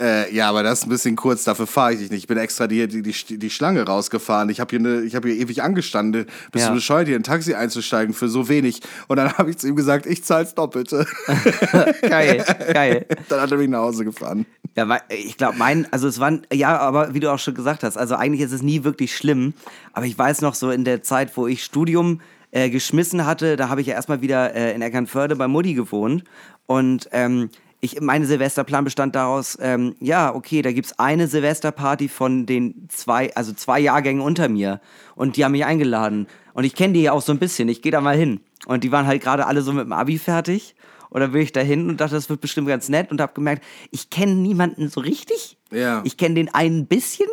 Äh, 0.01 0.33
ja, 0.33 0.49
aber 0.49 0.63
das 0.63 0.79
ist 0.79 0.85
ein 0.85 0.89
bisschen 0.89 1.15
kurz, 1.15 1.43
dafür 1.43 1.67
fahre 1.67 1.93
ich 1.93 1.99
dich 1.99 2.09
nicht. 2.09 2.21
Ich 2.21 2.27
bin 2.27 2.37
extra 2.37 2.65
die, 2.65 2.87
die, 2.87 3.03
die, 3.03 3.37
die 3.37 3.49
Schlange 3.51 3.83
rausgefahren. 3.83 4.49
Ich 4.49 4.59
habe 4.59 4.69
hier, 4.71 4.79
ne, 4.79 5.07
hab 5.13 5.23
hier 5.23 5.35
ewig 5.35 5.61
angestanden. 5.61 6.25
Bist 6.51 6.63
Ja. 6.65 6.69
du 6.69 6.75
bescheuert, 6.75 7.05
hier 7.07 7.15
in 7.15 7.21
ein 7.21 7.23
Taxi 7.25 7.53
einzusteigen 7.53 8.13
für 8.15 8.27
so 8.27 8.49
wenig? 8.49 8.81
Und 9.07 9.17
dann 9.17 9.31
habe 9.37 9.51
ich 9.51 9.57
zu 9.59 9.67
ihm 9.67 9.75
gesagt, 9.75 10.07
ich 10.07 10.23
zahl's 10.23 10.55
Doppelte. 10.55 11.05
Geil, 12.01 12.43
geil. 12.73 13.05
dann 13.29 13.41
hat 13.41 13.51
er 13.51 13.57
mich 13.57 13.69
nach 13.69 13.79
Hause 13.81 14.03
gefahren. 14.03 14.45
Ja, 14.75 14.89
weil 14.89 15.01
ich 15.09 15.37
glaube, 15.37 15.57
mein, 15.57 15.87
also 15.93 16.07
es 16.07 16.19
waren, 16.19 16.45
ja, 16.51 16.77
aber 16.79 17.13
wie 17.13 17.19
du 17.19 17.31
auch 17.31 17.37
schon 17.39 17.53
gesagt 17.53 17.83
hast, 17.83 17.95
also 17.95 18.15
eigentlich 18.15 18.41
ist 18.41 18.51
es 18.51 18.63
nie 18.63 18.83
wirklich 18.83 19.15
schlimm. 19.15 19.53
Aber 19.93 20.07
ich 20.07 20.17
weiß 20.17 20.41
noch 20.41 20.55
so 20.55 20.71
in 20.71 20.83
der 20.85 21.03
Zeit, 21.03 21.37
wo 21.37 21.45
ich 21.45 21.63
Studium 21.63 22.21
äh, 22.49 22.71
geschmissen 22.71 23.25
hatte, 23.27 23.55
da 23.57 23.69
habe 23.69 23.81
ich 23.81 23.87
ja 23.87 23.93
erstmal 23.93 24.21
wieder 24.21 24.55
äh, 24.55 24.73
in 24.73 24.81
Eckernförde 24.81 25.35
bei 25.35 25.47
Mutti 25.47 25.75
gewohnt. 25.75 26.23
Und 26.65 27.09
ähm, 27.11 27.49
ich, 27.83 27.99
meine 27.99 28.25
Silvesterplan 28.25 28.85
bestand 28.85 29.13
daraus, 29.13 29.57
ähm, 29.61 29.95
ja, 29.99 30.33
okay, 30.33 30.61
da 30.61 30.71
gibt's 30.71 30.97
eine 30.99 31.27
Silvesterparty 31.27 32.07
von 32.07 32.45
den 32.45 32.87
zwei, 32.89 33.35
also 33.35 33.51
zwei 33.51 33.81
Jahrgängen 33.81 34.21
unter 34.23 34.47
mir. 34.47 34.79
Und 35.15 35.35
die 35.35 35.43
haben 35.43 35.51
mich 35.51 35.65
eingeladen. 35.65 36.27
Und 36.53 36.63
ich 36.63 36.75
kenne 36.75 36.93
die 36.93 37.01
ja 37.01 37.11
auch 37.11 37.21
so 37.21 37.33
ein 37.33 37.39
bisschen. 37.39 37.67
Ich 37.67 37.81
gehe 37.81 37.91
da 37.91 37.99
mal 37.99 38.15
hin. 38.15 38.39
Und 38.67 38.85
die 38.85 38.91
waren 38.93 39.05
halt 39.05 39.21
gerade 39.21 39.45
alle 39.47 39.61
so 39.61 39.73
mit 39.73 39.83
dem 39.83 39.91
Abi 39.91 40.17
fertig. 40.17 40.75
Und 41.09 41.19
dann 41.19 41.33
bin 41.33 41.41
ich 41.41 41.51
da 41.51 41.59
hin 41.59 41.89
und 41.89 41.99
dachte, 41.99 42.15
das 42.15 42.29
wird 42.29 42.39
bestimmt 42.39 42.69
ganz 42.69 42.87
nett 42.87 43.11
und 43.11 43.19
habe 43.19 43.33
gemerkt, 43.33 43.63
ich 43.91 44.09
kenne 44.09 44.33
niemanden 44.33 44.87
so 44.87 45.01
richtig. 45.01 45.57
Ja. 45.69 46.01
Ich 46.05 46.15
kenne 46.15 46.35
den 46.35 46.53
einen 46.53 46.79
ein 46.83 46.87
bisschen 46.87 47.27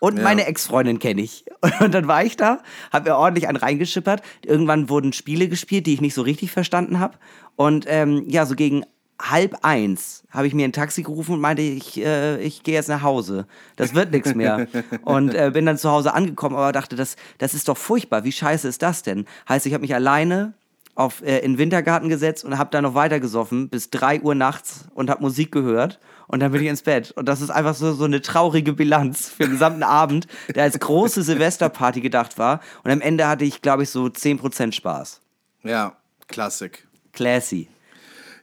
und 0.00 0.18
Ja. 0.18 0.22
meine 0.22 0.44
Ex-Freundin 0.46 0.98
kenne 0.98 1.22
ich. 1.22 1.46
Und 1.80 1.94
dann 1.94 2.06
war 2.06 2.22
ich 2.22 2.36
da, 2.36 2.58
habe 2.92 3.08
mir 3.08 3.16
ordentlich 3.16 3.48
einen 3.48 3.56
reingeschippert. 3.56 4.20
Irgendwann 4.44 4.90
wurden 4.90 5.14
Spiele 5.14 5.48
gespielt, 5.48 5.86
die 5.86 5.94
ich 5.94 6.02
nicht 6.02 6.12
so 6.12 6.20
richtig 6.20 6.50
verstanden 6.50 7.00
habe. 7.00 7.16
Und 7.56 7.86
ähm, 7.88 8.24
ja, 8.28 8.44
so 8.44 8.54
gegen 8.54 8.84
halb 9.20 9.58
eins 9.62 10.24
habe 10.30 10.46
ich 10.46 10.54
mir 10.54 10.64
ein 10.64 10.72
Taxi 10.72 11.02
gerufen 11.02 11.34
und 11.34 11.40
meinte, 11.40 11.62
ich, 11.62 12.00
äh, 12.00 12.40
ich 12.40 12.62
gehe 12.62 12.74
jetzt 12.74 12.88
nach 12.88 13.02
Hause. 13.02 13.46
Das 13.76 13.94
wird 13.94 14.10
nichts 14.10 14.34
mehr. 14.34 14.66
Und 15.04 15.34
äh, 15.34 15.50
bin 15.52 15.66
dann 15.66 15.78
zu 15.78 15.90
Hause 15.90 16.12
angekommen, 16.14 16.56
aber 16.56 16.72
dachte, 16.72 16.96
das, 16.96 17.16
das 17.38 17.54
ist 17.54 17.68
doch 17.68 17.76
furchtbar. 17.76 18.24
Wie 18.24 18.32
scheiße 18.32 18.66
ist 18.66 18.82
das 18.82 19.02
denn? 19.02 19.26
Heißt, 19.48 19.66
ich 19.66 19.72
habe 19.72 19.82
mich 19.82 19.94
alleine 19.94 20.54
auf, 20.94 21.22
äh, 21.22 21.38
in 21.38 21.52
den 21.52 21.58
Wintergarten 21.58 22.08
gesetzt 22.08 22.44
und 22.44 22.58
habe 22.58 22.70
da 22.70 22.82
noch 22.82 22.94
weiter 22.94 23.20
gesoffen 23.20 23.68
bis 23.68 23.90
3 23.90 24.20
Uhr 24.20 24.34
nachts 24.34 24.86
und 24.94 25.10
habe 25.10 25.22
Musik 25.22 25.52
gehört 25.52 26.00
und 26.26 26.40
dann 26.40 26.52
bin 26.52 26.62
ich 26.62 26.68
ins 26.68 26.82
Bett. 26.82 27.12
Und 27.12 27.28
das 27.28 27.40
ist 27.40 27.50
einfach 27.50 27.74
so, 27.74 27.92
so 27.92 28.04
eine 28.04 28.22
traurige 28.22 28.72
Bilanz 28.72 29.28
für 29.28 29.44
den 29.44 29.52
gesamten 29.52 29.82
Abend, 29.82 30.26
der 30.54 30.64
als 30.64 30.78
große 30.78 31.22
Silvesterparty 31.22 32.00
gedacht 32.00 32.38
war. 32.38 32.60
Und 32.82 32.90
am 32.90 33.00
Ende 33.00 33.26
hatte 33.28 33.44
ich, 33.44 33.62
glaube 33.62 33.82
ich, 33.82 33.90
so 33.90 34.04
10% 34.06 34.72
Spaß. 34.72 35.20
Ja, 35.62 35.96
Klassik. 36.28 36.86
Classy. 37.12 37.68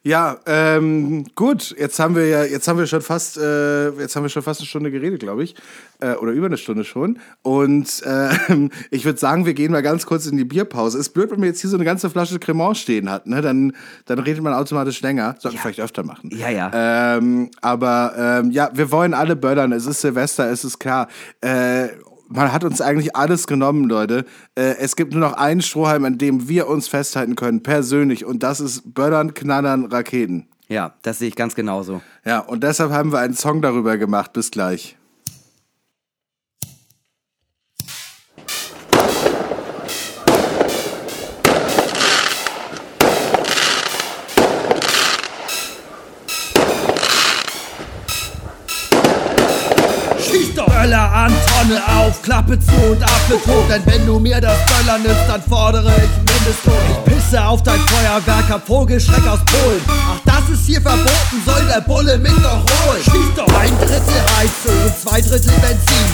Ja, 0.03 0.37
ähm, 0.47 1.25
gut. 1.35 1.75
Jetzt 1.77 1.99
haben 1.99 2.15
wir 2.15 2.27
ja, 2.27 2.43
jetzt 2.43 2.67
haben 2.67 2.79
wir 2.79 2.87
schon 2.87 3.01
fast, 3.01 3.37
äh, 3.37 3.89
jetzt 3.91 4.15
haben 4.15 4.23
wir 4.23 4.29
schon 4.29 4.41
fast 4.41 4.59
eine 4.59 4.67
Stunde 4.67 4.89
geredet, 4.89 5.19
glaube 5.19 5.43
ich, 5.43 5.53
äh, 5.99 6.13
oder 6.13 6.31
über 6.31 6.47
eine 6.47 6.57
Stunde 6.57 6.83
schon. 6.83 7.19
Und 7.43 8.01
ähm, 8.05 8.71
ich 8.89 9.05
würde 9.05 9.19
sagen, 9.19 9.45
wir 9.45 9.53
gehen 9.53 9.71
mal 9.71 9.83
ganz 9.83 10.07
kurz 10.07 10.25
in 10.25 10.37
die 10.37 10.43
Bierpause. 10.43 10.97
Ist 10.97 11.09
blöd, 11.09 11.29
wenn 11.29 11.39
man 11.39 11.49
jetzt 11.49 11.61
hier 11.61 11.69
so 11.69 11.77
eine 11.77 11.85
ganze 11.85 12.09
Flasche 12.09 12.39
Cremant 12.39 12.77
stehen 12.77 13.11
hat, 13.11 13.27
ne? 13.27 13.41
Dann, 13.41 13.73
dann 14.05 14.17
redet 14.17 14.41
man 14.41 14.53
automatisch 14.53 15.01
länger. 15.01 15.35
Sollten 15.37 15.57
wir 15.57 15.61
vielleicht 15.61 15.81
öfter 15.81 16.03
machen. 16.03 16.31
Ja, 16.33 16.49
ja. 16.49 16.71
Ähm, 16.73 17.51
aber 17.61 18.13
ähm, 18.17 18.49
ja, 18.49 18.71
wir 18.73 18.91
wollen 18.91 19.13
alle 19.13 19.35
böllern. 19.35 19.71
Es 19.71 19.85
ist 19.85 20.01
Silvester, 20.01 20.49
es 20.49 20.63
ist 20.63 20.79
klar. 20.79 21.09
Äh, 21.41 21.89
man 22.31 22.51
hat 22.51 22.63
uns 22.63 22.81
eigentlich 22.81 23.15
alles 23.15 23.47
genommen, 23.47 23.85
Leute. 23.85 24.25
Äh, 24.55 24.77
es 24.79 24.95
gibt 24.95 25.13
nur 25.13 25.21
noch 25.21 25.33
einen 25.33 25.61
Strohhalm, 25.61 26.05
an 26.05 26.17
dem 26.17 26.47
wir 26.47 26.67
uns 26.67 26.87
festhalten 26.87 27.35
können, 27.35 27.63
persönlich. 27.63 28.25
Und 28.25 28.43
das 28.43 28.59
ist 28.59 28.93
Böllern, 28.93 29.33
Knallern, 29.33 29.85
Raketen. 29.85 30.47
Ja, 30.67 30.93
das 31.01 31.19
sehe 31.19 31.27
ich 31.27 31.35
ganz 31.35 31.53
genauso. 31.55 32.01
Ja, 32.25 32.39
und 32.39 32.63
deshalb 32.63 32.91
haben 32.91 33.11
wir 33.11 33.19
einen 33.19 33.33
Song 33.33 33.61
darüber 33.61 33.97
gemacht. 33.97 34.33
Bis 34.33 34.51
gleich. 34.51 34.97
An, 51.21 51.33
Tonne 51.45 51.81
auf, 51.99 52.21
Klappe 52.21 52.59
zu 52.59 52.75
und 52.89 53.03
Apfel 53.03 53.37
tot. 53.45 53.69
Denn 53.69 53.85
wenn 53.85 54.05
du 54.05 54.19
mir 54.19 54.41
das 54.41 54.57
Böller 54.65 54.97
nimmst, 54.97 55.27
dann 55.27 55.41
fordere 55.43 55.91
ich 55.97 56.11
Mindestlohn. 56.17 56.75
Ich 56.89 57.13
pisse 57.13 57.43
auf 57.43 57.61
dein 57.63 57.79
Feuerwerk, 57.79 58.49
hab 58.49 58.65
Vogelschreck 58.65 59.25
aus 59.27 59.39
Polen. 59.45 59.81
Ach, 59.87 60.19
das 60.25 60.49
ist 60.57 60.65
hier 60.65 60.81
verboten, 60.81 61.37
soll 61.45 61.63
der 61.71 61.81
Bulle 61.81 62.17
mich 62.17 62.33
doch 62.41 62.63
holen. 62.63 63.03
Schieß 63.03 63.35
doch! 63.35 63.47
Ein 63.59 63.77
Drittel 63.77 64.21
Heizöl 64.37 64.85
und 64.85 64.97
zwei 64.97 65.21
Drittel 65.21 65.53
Benzin. 65.61 66.09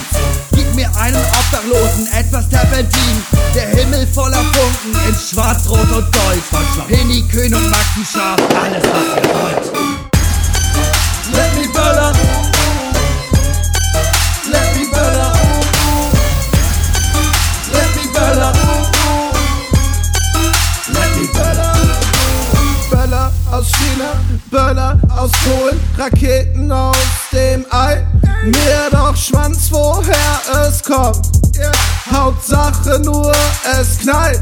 Gib 0.53 0.75
mir 0.75 0.89
einen 0.97 1.23
Obdachlosen, 1.39 2.07
etwas 2.13 2.49
Terpentin. 2.49 3.23
Der 3.55 3.67
Himmel 3.67 4.05
voller 4.07 4.43
Funken 4.53 5.07
in 5.07 5.15
Schwarz, 5.15 5.69
Rot 5.69 5.89
und 5.91 6.11
Gold. 6.11 6.43
Penny, 6.87 7.23
Köhn 7.31 7.53
und 7.53 7.69
Maxi 7.69 8.05
Scharf, 8.11 8.41
alles 8.61 8.83
was 8.83 9.23
ihr 9.23 9.29
wollt. 9.33 9.71
Let 11.33 11.55
me 11.55 11.67
böller. 11.73 12.11
Let 12.11 12.36
aus 23.57 23.71
China, 23.71 24.13
Böller 24.51 24.99
aus 25.17 25.31
Polen, 25.43 25.79
Raketen 25.97 26.71
aus 26.71 26.95
dem 27.31 27.65
All. 27.71 28.05
Mir 28.43 28.89
doch 28.91 29.15
Schwanz, 29.15 29.71
woher 29.71 30.67
es 30.67 30.83
kommt. 30.83 31.31
Hauptsache 32.11 32.99
nur, 32.99 33.31
es 33.79 33.97
knallt. 33.99 34.41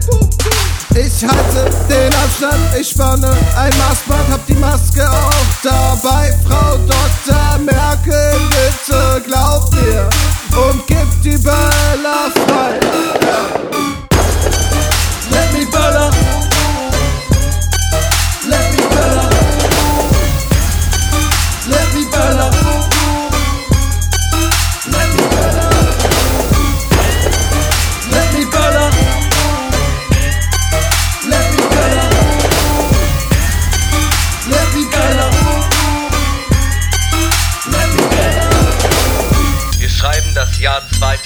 Ich 0.91 1.24
halte 1.24 1.72
den 1.88 2.13
Abstand, 2.13 2.59
ich 2.80 2.89
spanne 2.89 3.32
ein 3.57 3.74
Maßband, 3.78 4.32
hab 4.32 4.45
die 4.47 4.53
Maske 4.53 5.09
auch 5.09 5.45
dabei. 5.63 6.34
Frau 6.45 6.78
Dr. 6.86 7.57
Merkel, 7.59 8.39
bitte 8.49 9.22
glaub 9.26 9.72
mir 9.74 10.09
und 10.57 10.86
gib 10.88 11.22
die 11.24 11.38
Böller 11.38 12.32
frei. 12.47 13.94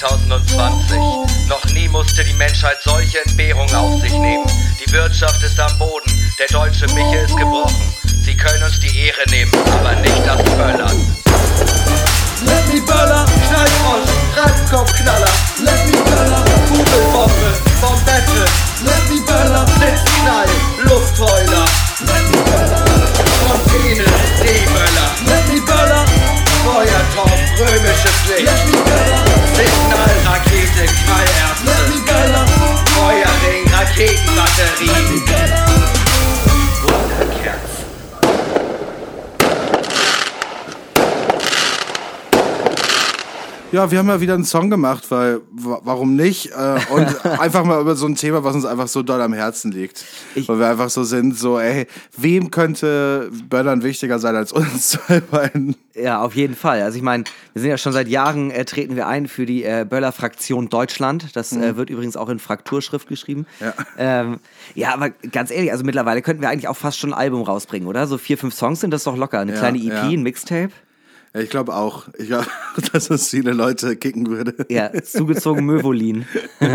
2020. 0.00 0.96
Noch 1.48 1.62
nie 1.74 1.86
musste 1.88 2.24
die 2.24 2.32
Menschheit 2.32 2.78
solche 2.82 3.18
Entbehrungen 3.26 3.74
auf 3.74 4.00
sich 4.00 4.12
nehmen. 4.12 4.46
Die 4.80 4.90
Wirtschaft 4.92 5.42
ist 5.42 5.60
am 5.60 5.78
Boden, 5.78 6.10
der 6.38 6.46
deutsche 6.46 6.86
Michel 6.94 7.26
ist 7.26 7.36
gebrochen. 7.36 7.76
Sie 8.24 8.34
können 8.34 8.62
uns 8.62 8.80
die 8.80 8.98
Ehre 8.98 9.28
nehmen, 9.28 9.52
aber 9.70 9.94
nicht 9.96 10.24
das 10.24 10.42
Böllern. 10.56 10.96
Let 12.46 12.66
me 12.72 12.80
böller, 12.80 13.26
Knallfrosch, 13.46 14.08
Reifkopfknaller. 14.36 15.32
Let 15.58 15.86
me 15.86 15.92
böller, 15.92 16.44
Kugelbombe, 16.68 17.52
Bombette. 17.82 18.46
Let 18.82 19.04
me 19.10 19.20
böller, 19.26 19.66
Blitzknall, 19.76 20.48
Luftheuler. 20.84 21.66
Let 22.00 22.24
me 22.30 22.38
böller, 22.48 22.84
Fontäne, 23.40 24.04
Seeböller, 24.38 25.10
let 25.26 25.46
me 25.48 25.60
böller, 25.60 26.04
Feuertopf, 26.64 27.60
römisches 27.60 28.16
Licht. 28.28 28.44
let 28.44 28.66
me 28.66 28.72
böller, 28.72 29.19
sidste 30.70 30.94
knøj 31.04 31.24
er 31.42 31.52
sted 31.60 31.90
Og 33.02 33.12
jeg 33.22 33.32
ringer 33.44 33.78
raketen 33.80 34.30
batteri 34.36 35.29
Ja, 43.72 43.88
wir 43.92 43.98
haben 44.00 44.08
ja 44.08 44.20
wieder 44.20 44.34
einen 44.34 44.44
Song 44.44 44.68
gemacht, 44.68 45.08
weil 45.12 45.42
wa- 45.52 45.80
warum 45.84 46.16
nicht? 46.16 46.46
Äh, 46.50 46.78
und 46.92 47.24
einfach 47.40 47.62
mal 47.64 47.80
über 47.80 47.94
so 47.94 48.04
ein 48.06 48.16
Thema, 48.16 48.42
was 48.42 48.56
uns 48.56 48.64
einfach 48.64 48.88
so 48.88 49.02
doll 49.04 49.22
am 49.22 49.32
Herzen 49.32 49.70
liegt. 49.70 50.04
Ich- 50.34 50.48
weil 50.48 50.58
wir 50.58 50.66
einfach 50.68 50.90
so 50.90 51.04
sind, 51.04 51.38
so, 51.38 51.56
ey, 51.60 51.86
wem 52.16 52.50
könnte 52.50 53.30
Böllern 53.48 53.84
wichtiger 53.84 54.18
sein 54.18 54.34
als 54.34 54.50
uns 54.52 54.88
zwei 54.90 55.20
beiden? 55.20 55.76
Ja, 55.94 56.20
auf 56.20 56.34
jeden 56.34 56.56
Fall. 56.56 56.82
Also 56.82 56.96
ich 56.96 57.04
meine, 57.04 57.22
wir 57.52 57.62
sind 57.62 57.70
ja 57.70 57.78
schon 57.78 57.92
seit 57.92 58.08
Jahren, 58.08 58.50
äh, 58.50 58.64
treten 58.64 58.96
wir 58.96 59.06
ein 59.06 59.28
für 59.28 59.46
die 59.46 59.62
äh, 59.62 59.86
Böller-Fraktion 59.88 60.68
Deutschland. 60.68 61.36
Das 61.36 61.52
äh, 61.52 61.76
wird 61.76 61.90
übrigens 61.90 62.16
auch 62.16 62.28
in 62.28 62.40
Frakturschrift 62.40 63.06
geschrieben. 63.06 63.46
Ja. 63.60 63.72
Ähm, 63.98 64.40
ja, 64.74 64.92
aber 64.94 65.10
ganz 65.10 65.52
ehrlich, 65.52 65.70
also 65.70 65.84
mittlerweile 65.84 66.22
könnten 66.22 66.42
wir 66.42 66.48
eigentlich 66.48 66.66
auch 66.66 66.76
fast 66.76 66.98
schon 66.98 67.12
ein 67.12 67.18
Album 67.18 67.42
rausbringen, 67.42 67.86
oder? 67.88 68.08
So 68.08 68.18
vier, 68.18 68.36
fünf 68.36 68.52
Songs 68.54 68.80
sind 68.80 68.90
das 68.90 69.04
doch 69.04 69.16
locker. 69.16 69.38
Eine 69.38 69.52
Ja, 69.52 69.58
kleine 69.58 69.78
EP, 69.78 69.84
ja. 69.92 70.02
ein 70.02 70.22
Mixtape. 70.24 70.70
Ich 71.32 71.50
glaube 71.50 71.74
auch. 71.74 72.08
Ich 72.18 72.26
glaube, 72.26 72.46
dass 72.92 73.10
es 73.10 73.28
viele 73.28 73.52
Leute 73.52 73.96
kicken 73.96 74.26
würde. 74.28 74.66
Ja, 74.68 74.90
zugezogen 75.02 75.64
Mövolin. 75.66 76.26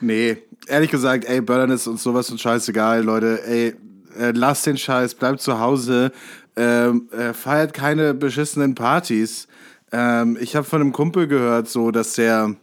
Nee, 0.00 0.38
ehrlich 0.66 0.90
gesagt, 0.90 1.24
ey, 1.26 1.40
Böllern 1.40 1.70
ist 1.70 1.86
uns 1.86 2.02
sowas 2.02 2.28
und 2.30 2.40
scheißegal, 2.40 3.02
Leute. 3.04 3.40
Ey, 3.46 3.74
äh, 4.18 4.32
lasst 4.32 4.66
den 4.66 4.76
Scheiß, 4.76 5.14
bleibt 5.14 5.40
zu 5.40 5.60
Hause, 5.60 6.12
ähm, 6.56 7.08
äh, 7.12 7.32
feiert 7.32 7.72
keine 7.72 8.14
beschissenen 8.14 8.74
Partys. 8.74 9.46
Ähm, 9.92 10.36
ich 10.40 10.56
habe 10.56 10.66
von 10.66 10.80
einem 10.80 10.92
Kumpel 10.92 11.28
gehört, 11.28 11.68
so, 11.68 11.90
dass 11.90 12.14
der 12.14 12.56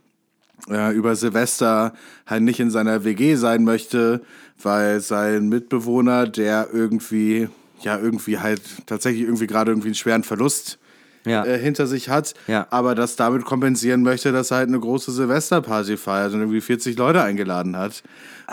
äh, 0.70 0.94
über 0.94 1.16
Silvester 1.16 1.94
halt 2.26 2.44
nicht 2.44 2.60
in 2.60 2.72
seiner 2.72 3.04
WG 3.04 3.36
sein 3.36 3.64
möchte, 3.64 4.22
weil 4.62 5.00
sein 5.00 5.48
Mitbewohner, 5.48 6.28
der 6.28 6.70
irgendwie, 6.74 7.48
ja, 7.82 7.98
irgendwie 7.98 8.40
halt 8.40 8.62
tatsächlich 8.86 9.24
irgendwie 9.24 9.48
gerade 9.48 9.72
irgendwie 9.72 9.90
einen 9.90 9.96
schweren 9.96 10.24
Verlust 10.24 10.80
Ja. 11.26 11.46
äh, 11.46 11.58
hinter 11.60 11.86
sich 11.88 12.10
hat, 12.10 12.34
Ja. 12.48 12.68
aber 12.70 12.96
das 12.96 13.16
damit 13.16 13.46
kompensieren 13.46 14.02
möchte, 14.04 14.32
dass 14.32 14.52
er 14.52 14.58
halt 14.58 14.70
eine 14.70 14.80
große 14.80 15.12
Silvesterparty 15.12 15.98
feiert 15.98 16.34
und 16.34 16.40
irgendwie 16.42 16.62
40 16.62 16.98
Leute 16.98 17.22
eingeladen 17.22 17.76
hat. 17.78 18.04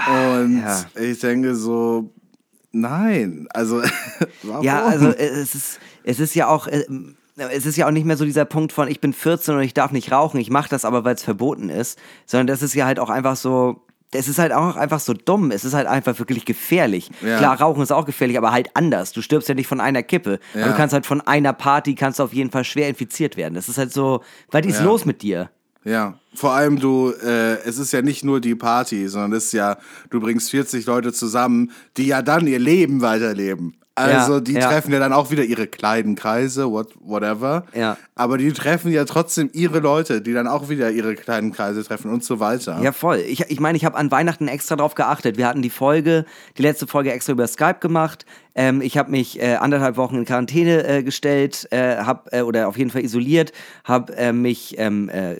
Und 0.08 0.60
ja. 0.62 0.84
ich 1.00 1.18
denke 1.20 1.54
so, 1.54 2.12
nein, 2.72 3.46
also 3.54 3.82
warum? 4.42 4.64
Ja, 4.64 4.84
also 4.84 5.08
äh, 5.08 5.26
es 5.28 5.54
ist, 5.54 5.80
es 6.04 6.20
ist 6.20 6.34
ja 6.34 6.48
auch, 6.48 6.66
äh, 6.66 6.84
es 7.36 7.66
ist 7.66 7.76
ja 7.76 7.86
auch 7.86 7.90
nicht 7.90 8.06
mehr 8.06 8.16
so 8.16 8.24
dieser 8.24 8.44
Punkt 8.44 8.72
von, 8.72 8.88
ich 8.88 9.00
bin 9.00 9.12
14 9.12 9.54
und 9.56 9.62
ich 9.62 9.74
darf 9.74 9.92
nicht 9.92 10.10
rauchen, 10.12 10.38
ich 10.40 10.50
mache 10.50 10.68
das 10.68 10.84
aber, 10.84 11.04
weil 11.04 11.14
es 11.14 11.22
verboten 11.22 11.68
ist, 11.68 11.98
sondern 12.26 12.46
das 12.46 12.62
ist 12.62 12.74
ja 12.74 12.86
halt 12.86 12.98
auch 12.98 13.10
einfach 13.10 13.36
so, 13.36 13.82
es 14.12 14.28
ist 14.28 14.38
halt 14.38 14.52
auch 14.52 14.76
einfach 14.76 15.00
so 15.00 15.12
dumm, 15.12 15.50
es 15.50 15.64
ist 15.64 15.74
halt 15.74 15.86
einfach 15.86 16.18
wirklich 16.18 16.44
gefährlich. 16.44 17.10
Ja. 17.22 17.38
Klar, 17.38 17.60
Rauchen 17.60 17.82
ist 17.82 17.92
auch 17.92 18.06
gefährlich, 18.06 18.38
aber 18.38 18.52
halt 18.52 18.68
anders. 18.74 19.12
Du 19.12 19.20
stirbst 19.22 19.48
ja 19.48 19.54
nicht 19.54 19.66
von 19.66 19.80
einer 19.80 20.02
Kippe. 20.02 20.38
Aber 20.52 20.60
Ja. 20.62 20.68
du 20.68 20.74
kannst 20.76 20.92
halt 20.94 21.06
von 21.06 21.20
einer 21.20 21.52
Party, 21.52 21.94
kannst 21.94 22.18
du 22.18 22.22
auf 22.22 22.32
jeden 22.32 22.50
Fall 22.50 22.64
schwer 22.64 22.88
infiziert 22.88 23.36
werden. 23.36 23.54
Das 23.54 23.68
ist 23.68 23.78
halt 23.78 23.92
so, 23.92 24.22
was 24.50 24.64
ist 24.66 24.78
Ja. 24.78 24.84
los 24.84 25.04
mit 25.04 25.22
dir? 25.22 25.50
Ja, 25.84 26.18
vor 26.34 26.52
allem 26.52 26.80
du, 26.80 27.10
äh, 27.22 27.58
es 27.64 27.78
ist 27.78 27.92
ja 27.92 28.02
nicht 28.02 28.24
nur 28.24 28.40
die 28.40 28.56
Party, 28.56 29.06
sondern 29.08 29.34
es 29.34 29.46
ist 29.46 29.52
ja, 29.52 29.76
du 30.10 30.18
bringst 30.20 30.50
40 30.50 30.84
Leute 30.86 31.12
zusammen, 31.12 31.70
die 31.96 32.06
ja 32.08 32.22
dann 32.22 32.46
ihr 32.48 32.58
Leben 32.58 33.02
weiterleben. 33.02 33.76
Also 33.96 34.34
Ja, 34.34 34.40
die 34.40 34.52
ja. 34.52 34.68
treffen 34.68 34.92
ja 34.92 34.98
dann 34.98 35.14
auch 35.14 35.30
wieder 35.30 35.42
ihre 35.42 35.66
kleinen 35.66 36.16
Kreise, 36.16 36.70
what, 36.70 36.88
whatever. 37.00 37.64
Ja. 37.74 37.96
Aber 38.14 38.36
die 38.36 38.52
treffen 38.52 38.92
ja 38.92 39.06
trotzdem 39.06 39.48
ihre 39.54 39.78
Leute, 39.78 40.20
die 40.20 40.34
dann 40.34 40.46
auch 40.46 40.68
wieder 40.68 40.90
ihre 40.90 41.14
kleinen 41.14 41.50
Kreise 41.52 41.82
treffen 41.82 42.10
und 42.10 42.22
so 42.22 42.38
weiter. 42.38 42.78
Ja, 42.82 42.92
voll. 42.92 43.24
Ich 43.26 43.40
meine, 43.40 43.52
ich, 43.52 43.60
mein, 43.60 43.74
ich 43.74 43.84
habe 43.86 43.96
an 43.96 44.10
Weihnachten 44.10 44.48
extra 44.48 44.76
drauf 44.76 44.94
geachtet. 44.94 45.38
Wir 45.38 45.48
hatten 45.48 45.62
die 45.62 45.70
Folge, 45.70 46.26
die 46.58 46.62
letzte 46.62 46.86
Folge 46.86 47.10
extra 47.10 47.32
über 47.32 47.46
Skype 47.46 47.78
gemacht. 47.80 48.26
Ähm, 48.54 48.82
ich 48.82 48.98
habe 48.98 49.10
mich 49.10 49.40
äh, 49.40 49.54
anderthalb 49.54 49.96
Wochen 49.96 50.16
in 50.16 50.24
Quarantäne 50.26 50.86
äh, 50.86 51.02
gestellt, 51.02 51.66
äh, 51.70 51.96
hab, 51.96 52.32
äh, 52.34 52.42
oder 52.42 52.68
auf 52.68 52.76
jeden 52.76 52.90
Fall 52.90 53.02
isoliert, 53.02 53.52
habe 53.84 54.14
äh, 54.16 54.32
mich 54.32 54.76
ähm, 54.78 55.08
äh, 55.08 55.36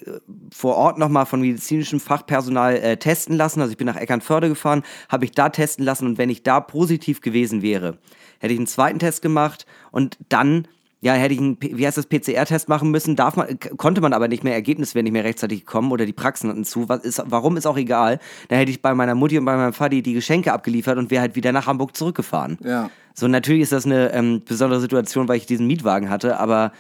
vor 0.51 0.77
Ort 0.77 0.99
nochmal 0.99 1.27
von 1.27 1.41
medizinischem 1.41 2.01
Fachpersonal 2.01 2.77
äh, 2.77 2.97
testen 2.97 3.37
lassen. 3.37 3.61
Also 3.61 3.73
ich 3.73 3.79
bin 3.79 3.87
nach 3.87 3.97
Eckernförde 3.97 4.49
gefahren, 4.49 4.83
habe 5.11 5.27
ich 5.27 5.33
da 5.33 5.51
testen 5.51 5.85
lassen 5.85 6.07
und 6.07 6.19
wenn 6.19 6.31
ich 6.31 6.43
da 6.43 6.61
positiv 6.61 7.21
gewesen 7.21 7.63
wäre, 7.63 7.99
hätte 8.39 8.53
ich 8.53 8.59
einen 8.59 8.67
zweiten 8.67 8.99
Test 8.99 9.23
gemacht 9.23 9.67
und 9.91 10.19
dann 10.29 10.67
ja, 11.01 11.13
hätte 11.13 11.35
ich 11.35 11.41
einen, 11.41 11.59
wie 11.61 11.87
heißt 11.87 11.99
das, 11.99 12.07
PCR-Test 12.07 12.69
machen 12.69 12.91
müssen, 12.91 13.17
darf 13.17 13.37
man, 13.37 13.59
konnte 13.77 14.01
man 14.01 14.13
aber 14.13 14.29
nicht 14.29 14.45
mehr, 14.45 14.55
Ergebnis 14.55 14.95
wäre 14.95 15.03
nicht 15.03 15.13
mehr 15.13 15.25
rechtzeitig 15.25 15.61
gekommen 15.61 15.93
oder 15.93 16.07
die 16.07 16.13
Praxen 16.13 16.49
hatten 16.49 16.65
zu, 16.65 16.89
was 16.89 17.05
ist, 17.05 17.23
warum 17.27 17.57
ist 17.57 17.67
auch 17.67 17.77
egal. 17.77 18.19
Da 18.49 18.57
hätte 18.57 18.71
ich 18.71 18.81
bei 18.81 18.95
meiner 18.95 19.15
Mutti 19.15 19.39
und 19.39 19.45
bei 19.45 19.57
meinem 19.57 19.73
Vati 19.73 20.03
die 20.03 20.15
Geschenke 20.15 20.53
abgeliefert 20.53 20.97
und 20.97 21.11
wäre 21.11 21.21
halt 21.21 21.37
wieder 21.37 21.53
nach 21.53 21.67
Hamburg 21.67 21.97
zurückgefahren. 21.97 22.59
Ja. 22.65 22.91
So, 23.15 23.29
natürlich 23.29 23.63
ist 23.63 23.73
das 23.73 23.85
eine 23.85 24.13
ähm, 24.13 24.43
besondere 24.45 24.81
Situation, 24.81 25.29
weil 25.29 25.37
ich 25.37 25.47
diesen 25.47 25.67
Mietwagen 25.67 26.09
hatte, 26.09 26.41
aber 26.41 26.73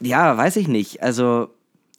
ja, 0.00 0.36
weiß 0.36 0.56
ich 0.56 0.66
nicht. 0.66 1.02
Also, 1.02 1.48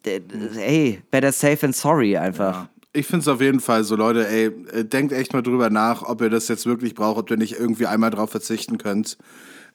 äh, 0.06 0.20
ey, 0.58 1.02
better 1.12 1.32
safe 1.32 1.58
than 1.58 1.74
sorry 1.74 2.18
einfach. 2.18 2.68
Ich 2.94 3.08
finde 3.08 3.22
es 3.22 3.28
auf 3.28 3.40
jeden 3.40 3.62
Fall 3.62 3.84
so, 3.84 3.96
Leute, 3.96 4.28
ey, 4.28 4.48
äh, 4.72 4.84
denkt 4.84 5.14
echt 5.14 5.34
mal 5.34 5.42
drüber 5.42 5.70
nach, 5.70 6.04
ob 6.04 6.22
ihr 6.22 6.30
das 6.30 6.48
jetzt 6.48 6.66
wirklich 6.66 6.94
braucht, 6.94 7.18
ob 7.18 7.32
ihr 7.32 7.38
nicht 7.38 7.58
irgendwie 7.58 7.86
einmal 7.86 8.10
drauf 8.10 8.32
verzichten 8.32 8.78
könnt. 8.78 9.18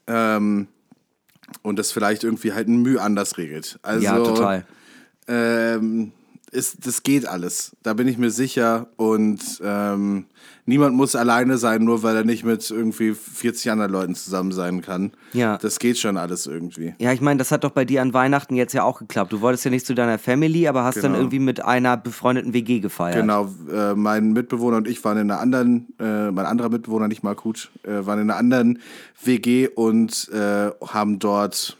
Ähm, 0.06 0.68
und 1.62 1.78
das 1.78 1.92
vielleicht 1.92 2.24
irgendwie 2.24 2.52
halt 2.52 2.68
ein 2.68 2.82
Mühe 2.82 3.00
anders 3.00 3.38
regelt. 3.38 3.78
Also, 3.82 4.04
Ja, 4.04 4.18
total. 4.18 4.66
Ähm, 5.28 6.12
ist, 6.52 6.86
das 6.86 7.02
geht 7.02 7.26
alles. 7.26 7.76
Da 7.82 7.94
bin 7.94 8.06
ich 8.08 8.18
mir 8.18 8.30
sicher. 8.30 8.86
Und 8.96 9.40
ähm, 9.64 10.26
niemand 10.64 10.94
muss 10.96 11.16
alleine 11.16 11.58
sein, 11.58 11.84
nur 11.84 12.02
weil 12.02 12.16
er 12.16 12.24
nicht 12.24 12.44
mit 12.44 12.70
irgendwie 12.70 13.14
40 13.14 13.72
anderen 13.72 13.90
Leuten 13.92 14.14
zusammen 14.14 14.52
sein 14.52 14.80
kann. 14.80 15.12
Ja. 15.32 15.58
Das 15.58 15.78
geht 15.78 15.98
schon 15.98 16.16
alles 16.16 16.46
irgendwie. 16.46 16.94
Ja, 16.98 17.12
ich 17.12 17.20
meine, 17.20 17.38
das 17.38 17.50
hat 17.50 17.64
doch 17.64 17.72
bei 17.72 17.84
dir 17.84 18.00
an 18.02 18.14
Weihnachten 18.14 18.54
jetzt 18.54 18.72
ja 18.72 18.84
auch 18.84 18.98
geklappt. 19.00 19.32
Du 19.32 19.40
wolltest 19.40 19.64
ja 19.64 19.70
nicht 19.70 19.86
zu 19.86 19.94
deiner 19.94 20.18
Family, 20.18 20.68
aber 20.68 20.84
hast 20.84 20.96
dann 20.96 21.12
Genau. 21.12 21.18
irgendwie 21.18 21.40
mit 21.40 21.64
einer 21.64 21.96
befreundeten 21.96 22.52
WG 22.52 22.80
gefeiert. 22.80 23.16
Genau, 23.20 23.48
äh, 23.72 23.94
mein 23.94 24.32
Mitbewohner 24.32 24.76
und 24.78 24.88
ich 24.88 25.04
waren 25.04 25.18
in 25.18 25.30
einer 25.30 25.40
anderen, 25.40 25.88
äh, 25.98 26.30
mein 26.30 26.46
anderer 26.46 26.68
Mitbewohner, 26.68 27.08
nicht 27.08 27.22
Markut, 27.22 27.70
äh, 27.82 28.06
waren 28.06 28.20
in 28.20 28.30
einer 28.30 28.38
anderen 28.38 28.78
WG 29.24 29.68
und 29.68 30.28
äh, 30.32 30.70
haben 30.86 31.18
dort 31.18 31.76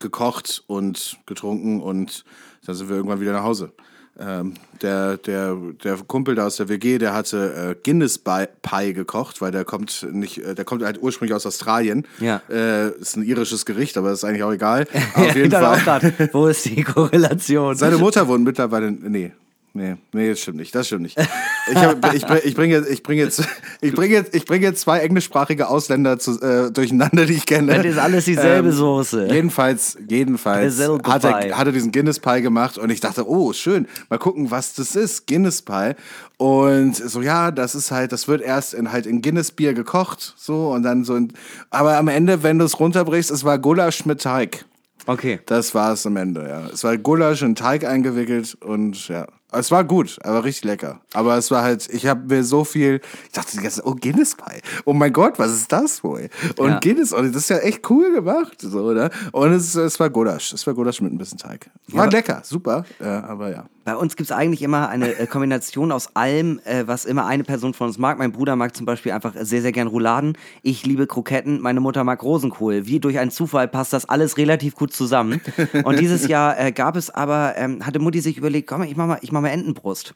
gekocht 0.00 0.62
und 0.66 1.18
getrunken 1.26 1.80
und 1.80 2.24
dann 2.66 2.74
sind 2.74 2.88
wir 2.88 2.96
irgendwann 2.96 3.20
wieder 3.20 3.32
nach 3.32 3.44
Hause. 3.44 3.72
Ähm, 4.16 4.54
der, 4.80 5.16
der, 5.16 5.56
der 5.82 5.96
Kumpel 6.06 6.36
da 6.36 6.46
aus 6.46 6.56
der 6.56 6.68
WG, 6.68 6.98
der 6.98 7.14
hatte 7.14 7.74
äh, 7.74 7.82
Guinness 7.82 8.18
Pie 8.18 8.92
gekocht, 8.92 9.40
weil 9.40 9.50
der 9.50 9.64
kommt 9.64 10.06
nicht, 10.12 10.38
äh, 10.38 10.54
der 10.54 10.64
kommt 10.64 10.84
halt 10.84 11.02
ursprünglich 11.02 11.34
aus 11.34 11.46
Australien. 11.46 12.06
Ja. 12.20 12.40
Äh, 12.48 12.90
ist 12.90 13.16
ein 13.16 13.24
irisches 13.24 13.66
Gericht, 13.66 13.96
aber 13.96 14.12
ist 14.12 14.22
eigentlich 14.22 14.44
auch 14.44 14.52
egal. 14.52 14.86
Auf 15.14 15.34
jeden 15.34 15.50
Fall. 15.50 15.80
grad, 15.80 16.04
wo 16.32 16.46
ist 16.46 16.64
die 16.64 16.84
Korrelation? 16.84 17.74
Seine 17.74 17.98
Mutter 17.98 18.28
wohnt 18.28 18.44
mittlerweile. 18.44 18.92
Nee. 18.92 19.32
Nee, 19.76 19.96
nee, 20.12 20.30
das 20.30 20.38
stimmt 20.38 20.58
nicht. 20.58 20.72
Das 20.72 20.86
stimmt 20.86 21.02
nicht. 21.02 21.18
Ich, 21.18 21.76
hab, 21.76 22.14
ich, 22.14 22.24
ich 22.44 22.54
bringe 22.54 22.74
jetzt, 22.74 22.88
ich 22.88 23.02
bring 23.02 23.18
jetzt, 23.18 23.42
ich 23.80 23.92
bring 23.92 24.12
jetzt, 24.12 24.32
ich 24.32 24.44
bring 24.44 24.62
jetzt 24.62 24.80
zwei 24.80 25.00
englischsprachige 25.00 25.66
Ausländer 25.66 26.16
zu, 26.20 26.40
äh, 26.40 26.70
durcheinander, 26.70 27.26
die 27.26 27.32
ich 27.32 27.44
kenne. 27.44 27.74
Das 27.74 27.84
ist 27.84 27.98
alles 27.98 28.24
dieselbe 28.24 28.70
Soße. 28.70 29.26
Jedenfalls, 29.26 29.98
jedenfalls 30.08 30.78
hat 30.78 31.24
er, 31.24 31.58
hat 31.58 31.66
er 31.66 31.72
diesen 31.72 31.90
Guinness 31.90 32.20
Pie 32.20 32.40
gemacht 32.40 32.78
und 32.78 32.90
ich 32.90 33.00
dachte, 33.00 33.28
oh, 33.28 33.52
schön, 33.52 33.88
mal 34.10 34.18
gucken, 34.20 34.52
was 34.52 34.74
das 34.74 34.94
ist, 34.94 35.26
Guinness 35.26 35.60
Pie. 35.62 35.94
Und 36.36 36.94
so, 36.94 37.20
ja, 37.20 37.50
das 37.50 37.74
ist 37.74 37.90
halt, 37.90 38.12
das 38.12 38.28
wird 38.28 38.42
erst 38.42 38.74
in, 38.74 38.92
halt 38.92 39.06
in 39.06 39.22
Guinness 39.22 39.50
Bier 39.50 39.74
gekocht, 39.74 40.34
so, 40.36 40.68
und 40.68 40.84
dann 40.84 41.02
so, 41.02 41.16
in, 41.16 41.32
aber 41.70 41.98
am 41.98 42.06
Ende, 42.06 42.44
wenn 42.44 42.60
du 42.60 42.64
es 42.64 42.78
runterbrichst, 42.78 43.32
es 43.32 43.42
war 43.42 43.58
Gulasch 43.58 44.06
mit 44.06 44.22
Teig. 44.22 44.66
Okay. 45.06 45.40
Das 45.46 45.74
war 45.74 45.92
es 45.92 46.06
am 46.06 46.16
Ende, 46.16 46.48
ja. 46.48 46.68
Es 46.72 46.84
war 46.84 46.96
Gulasch 46.96 47.42
in 47.42 47.54
Teig 47.54 47.84
eingewickelt 47.84 48.56
und 48.60 49.08
ja. 49.08 49.26
Es 49.58 49.70
war 49.70 49.84
gut, 49.84 50.18
aber 50.22 50.44
richtig 50.44 50.64
lecker. 50.64 51.00
Aber 51.12 51.36
es 51.36 51.50
war 51.50 51.62
halt, 51.62 51.88
ich 51.92 52.06
habe 52.06 52.22
mir 52.34 52.42
so 52.44 52.64
viel, 52.64 53.00
ich 53.26 53.32
dachte 53.32 53.52
die 53.52 53.58
ganze 53.62 53.76
Zeit, 53.82 53.86
oh, 53.86 53.94
Guinness 53.94 54.34
Pie. 54.34 54.60
Oh 54.84 54.92
mein 54.92 55.12
Gott, 55.12 55.38
was 55.38 55.52
ist 55.52 55.70
das 55.72 56.02
wohl? 56.04 56.28
Und 56.58 56.70
Ja. 56.70 56.78
Guinness, 56.80 57.12
und 57.12 57.32
das 57.34 57.42
ist 57.42 57.50
ja 57.50 57.58
echt 57.58 57.88
cool 57.90 58.12
gemacht, 58.14 58.56
so, 58.60 58.80
oder? 58.80 59.10
Und 59.32 59.52
es, 59.52 59.74
es 59.74 59.98
war 60.00 60.10
Gulasch. 60.10 60.52
Es 60.52 60.66
war 60.66 60.74
Gulasch 60.74 61.00
mit 61.00 61.12
ein 61.12 61.18
bisschen 61.18 61.38
Teig. 61.38 61.70
War 61.88 62.04
aber- 62.04 62.12
lecker, 62.12 62.40
super, 62.44 62.84
ja, 63.00 63.24
aber 63.24 63.50
ja. 63.50 63.64
Bei 63.86 63.96
uns 63.96 64.16
gibt 64.16 64.30
es 64.30 64.34
eigentlich 64.34 64.62
immer 64.62 64.88
eine 64.88 65.12
äh, 65.14 65.26
Kombination 65.26 65.92
aus 65.92 66.16
allem, 66.16 66.58
äh, 66.64 66.84
was 66.86 67.04
immer 67.04 67.26
eine 67.26 67.44
Person 67.44 67.74
von 67.74 67.88
uns 67.88 67.98
mag. 67.98 68.16
Mein 68.18 68.32
Bruder 68.32 68.56
mag 68.56 68.74
zum 68.74 68.86
Beispiel 68.86 69.12
einfach 69.12 69.34
sehr, 69.38 69.60
sehr 69.60 69.72
gern 69.72 69.88
Rouladen. 69.88 70.38
Ich 70.62 70.86
liebe 70.86 71.06
Kroketten. 71.06 71.60
Meine 71.60 71.80
Mutter 71.80 72.02
mag 72.02 72.22
Rosenkohl. 72.22 72.86
Wie 72.86 72.98
durch 72.98 73.18
einen 73.18 73.30
Zufall 73.30 73.68
passt 73.68 73.92
das 73.92 74.08
alles 74.08 74.38
relativ 74.38 74.74
gut 74.74 74.94
zusammen. 74.94 75.42
Und 75.84 75.98
dieses 76.00 76.26
Jahr 76.28 76.58
äh, 76.58 76.72
gab 76.72 76.96
es 76.96 77.10
aber, 77.10 77.56
ähm, 77.58 77.84
hatte 77.84 77.98
Mutti 77.98 78.20
sich 78.22 78.38
überlegt, 78.38 78.70
komm, 78.70 78.84
ich 78.84 78.96
mach 78.96 79.06
mal, 79.06 79.18
ich 79.20 79.32
mach 79.32 79.42
mal 79.42 79.43
Entenbrust. 79.50 80.14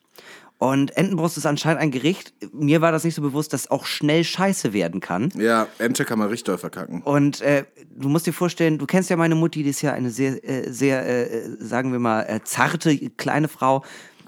Und 0.58 0.96
Entenbrust 0.96 1.38
ist 1.38 1.46
anscheinend 1.46 1.80
ein 1.80 1.92
Gericht. 1.92 2.34
Mir 2.52 2.80
war 2.80 2.90
das 2.90 3.04
nicht 3.04 3.14
so 3.14 3.22
bewusst, 3.22 3.52
dass 3.52 3.70
auch 3.70 3.86
schnell 3.86 4.24
scheiße 4.24 4.72
werden 4.72 5.00
kann. 5.00 5.32
Ja, 5.36 5.68
Ente 5.78 6.04
kann 6.04 6.18
man 6.18 6.28
richtig 6.28 6.44
doll 6.44 6.58
verkacken. 6.58 7.00
Und 7.02 7.40
äh, 7.42 7.64
du 7.96 8.08
musst 8.08 8.26
dir 8.26 8.32
vorstellen, 8.32 8.76
du 8.76 8.84
kennst 8.84 9.08
ja 9.08 9.16
meine 9.16 9.36
Mutti, 9.36 9.62
die 9.62 9.70
ist 9.70 9.82
ja 9.82 9.92
eine 9.92 10.10
sehr, 10.10 10.44
äh, 10.44 10.72
sehr, 10.72 11.06
äh, 11.06 11.48
sagen 11.60 11.92
wir 11.92 12.00
mal, 12.00 12.22
äh, 12.22 12.40
zarte 12.42 12.96
kleine 13.10 13.46
Frau. 13.46 13.84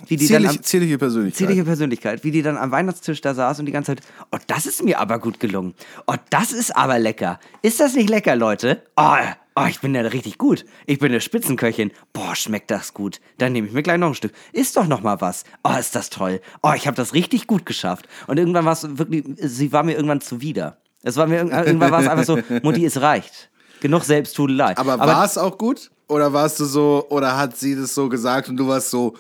Wie 0.07 0.16
die 0.16 0.28
dann 0.28 0.46
am, 0.46 0.51
Zierlich, 0.53 0.62
zierliche 0.62 0.98
Persönlichkeit. 0.98 1.36
zierliche 1.36 1.64
Persönlichkeit, 1.64 2.24
wie 2.24 2.30
die 2.30 2.42
dann 2.42 2.57
am 2.57 2.70
Weihnachtstisch 2.70 3.20
da 3.20 3.34
saß 3.34 3.59
und 3.59 3.66
die 3.66 3.72
ganze 3.72 3.96
Zeit, 3.96 4.01
oh, 4.32 4.38
das 4.46 4.64
ist 4.64 4.82
mir 4.82 4.98
aber 4.98 5.18
gut 5.18 5.40
gelungen. 5.40 5.74
Oh, 6.07 6.14
das 6.30 6.53
ist 6.53 6.74
aber 6.74 6.98
lecker. 6.98 7.38
Ist 7.61 7.80
das 7.80 7.94
nicht 7.94 8.09
lecker, 8.09 8.34
Leute? 8.34 8.82
Oh, 8.96 9.16
oh 9.61 9.66
ich 9.68 9.80
bin 9.80 9.94
ja 9.94 10.02
richtig 10.02 10.38
gut. 10.38 10.64
Ich 10.86 10.98
bin 10.98 11.11
eine 11.11 11.20
Spitzenköchin. 11.20 11.90
Boah, 12.12 12.34
schmeckt 12.34 12.70
das 12.70 12.94
gut. 12.94 13.20
Dann 13.38 13.52
nehme 13.52 13.66
ich 13.66 13.72
mir 13.72 13.82
gleich 13.82 13.98
noch 13.98 14.08
ein 14.08 14.14
Stück. 14.14 14.32
Ist 14.52 14.76
doch 14.76 14.86
noch 14.86 15.02
mal 15.02 15.20
was. 15.20 15.44
Oh, 15.64 15.76
ist 15.78 15.94
das 15.94 16.11
toll. 16.11 16.40
Oh, 16.62 16.72
ich 16.74 16.86
habe 16.86 16.96
das 16.96 17.14
richtig 17.14 17.46
gut 17.46 17.66
geschafft. 17.66 18.08
Und 18.26 18.38
irgendwann 18.38 18.64
war 18.64 18.72
es 18.72 18.98
wirklich, 18.98 19.24
sie 19.36 19.72
war 19.72 19.82
mir 19.82 19.94
irgendwann 19.94 20.20
zuwider. 20.20 20.78
Es 21.02 21.16
war 21.16 21.26
mir 21.26 21.38
irgendwann 21.66 21.90
war 21.90 22.00
es 22.00 22.08
einfach 22.08 22.24
so, 22.24 22.38
Mutti, 22.62 22.84
es 22.84 23.00
reicht. 23.00 23.50
Genug 23.80 24.04
Selbsttudelei. 24.04 24.76
Aber, 24.76 24.98
war 24.98 25.24
es 25.24 25.38
auch 25.38 25.56
gut? 25.56 25.90
Oder 26.08 26.32
warst 26.32 26.61
du 26.61 26.64
so, 26.64 27.06
oder 27.08 27.36
hat 27.36 27.56
sie 27.56 27.76
das 27.76 27.94
so 27.94 28.08
gesagt 28.08 28.48
und 28.48 28.56
du 28.56 28.68
warst 28.68 28.90
so, 28.90 29.14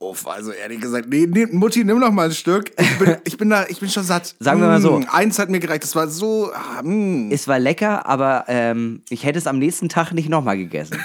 Uff, 0.00 0.26
also 0.26 0.52
ehrlich 0.52 0.80
gesagt, 0.80 1.08
nee, 1.08 1.26
nee, 1.28 1.46
Mutti, 1.46 1.84
nimm 1.84 1.98
noch 1.98 2.10
mal 2.10 2.26
ein 2.26 2.34
Stück. 2.34 2.72
Ich 2.78 2.98
bin, 2.98 3.16
ich 3.24 3.38
bin 3.38 3.50
da, 3.50 3.66
ich 3.68 3.80
bin 3.80 3.88
schon 3.88 4.04
satt. 4.04 4.34
Sagen 4.40 4.60
wir 4.60 4.66
mal 4.66 4.80
so. 4.80 4.98
Mm, 4.98 5.06
Eins 5.10 5.38
hat 5.38 5.48
mir 5.48 5.60
gereicht, 5.60 5.84
das 5.84 5.96
war 5.96 6.08
so. 6.08 6.50
Ah, 6.52 6.82
mm, 6.82 7.30
Es 7.30 7.48
war 7.48 7.58
lecker, 7.58 8.06
aber 8.06 8.44
ähm, 8.48 9.02
ich 9.08 9.24
hätte 9.24 9.38
es 9.38 9.46
am 9.46 9.58
nächsten 9.58 9.88
Tag 9.88 10.12
nicht 10.12 10.28
nochmal 10.28 10.56
gegessen. 10.56 10.98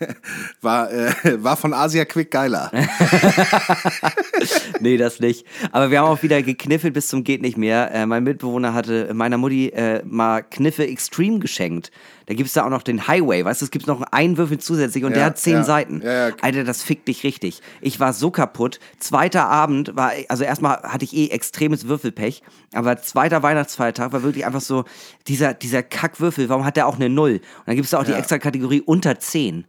war, 0.60 0.90
äh, 0.92 1.12
war 1.42 1.56
von 1.56 1.74
Asia 1.74 2.04
Quick 2.04 2.30
geiler. 2.30 2.70
nee, 4.80 4.96
das 4.96 5.20
nicht. 5.20 5.46
Aber 5.72 5.90
wir 5.90 6.00
haben 6.00 6.08
auch 6.08 6.22
wieder 6.22 6.42
gekniffelt 6.42 6.94
bis 6.94 7.08
zum 7.08 7.24
geht 7.24 7.42
nicht 7.42 7.56
mehr. 7.56 7.92
Äh, 7.92 8.06
mein 8.06 8.24
Mitbewohner 8.24 8.74
hatte 8.74 9.12
meiner 9.12 9.38
Mutti 9.38 9.68
äh, 9.68 10.02
mal 10.04 10.42
Kniffe 10.42 10.86
Extreme 10.86 11.40
geschenkt. 11.40 11.90
Da 12.28 12.34
gibt 12.34 12.48
es 12.48 12.52
da 12.52 12.66
auch 12.66 12.68
noch 12.68 12.82
den 12.82 13.08
Highway, 13.08 13.42
weißt 13.42 13.62
du, 13.62 13.64
es 13.64 13.70
gibt 13.70 13.86
noch 13.86 14.02
einen 14.02 14.36
Würfel 14.36 14.58
zusätzlich 14.58 15.02
und 15.02 15.12
der 15.12 15.20
Ja, 15.20 15.26
hat 15.28 15.38
zehn 15.38 15.54
ja. 15.54 15.64
Seiten. 15.64 16.02
Ja. 16.04 16.28
Alter, 16.42 16.62
das 16.62 16.82
fickt 16.82 17.08
dich 17.08 17.24
richtig. 17.24 17.62
Ich 17.80 18.00
war 18.00 18.12
so 18.12 18.30
kaputt. 18.30 18.80
Zweiter 18.98 19.46
Abend 19.46 19.96
war, 19.96 20.12
also 20.28 20.44
erstmal 20.44 20.82
hatte 20.82 21.06
ich 21.06 21.16
eh 21.16 21.28
extremes 21.28 21.88
Würfelpech, 21.88 22.42
aber 22.74 23.00
zweiter 23.00 23.42
Weihnachtsfeiertag 23.42 24.12
war 24.12 24.22
wirklich 24.22 24.44
einfach 24.44 24.60
so, 24.60 24.84
dieser, 25.26 25.54
dieser 25.54 25.82
Kackwürfel, 25.82 26.50
warum 26.50 26.66
hat 26.66 26.76
der 26.76 26.86
auch 26.86 26.96
eine 26.96 27.08
Null? 27.08 27.40
Und 27.60 27.62
dann 27.64 27.76
gibt 27.76 27.86
es 27.86 27.92
da 27.92 28.00
auch 28.00 28.04
die 28.04 28.12
extra 28.12 28.36
Kategorie 28.36 28.82
unter 28.82 29.18
10. 29.18 29.64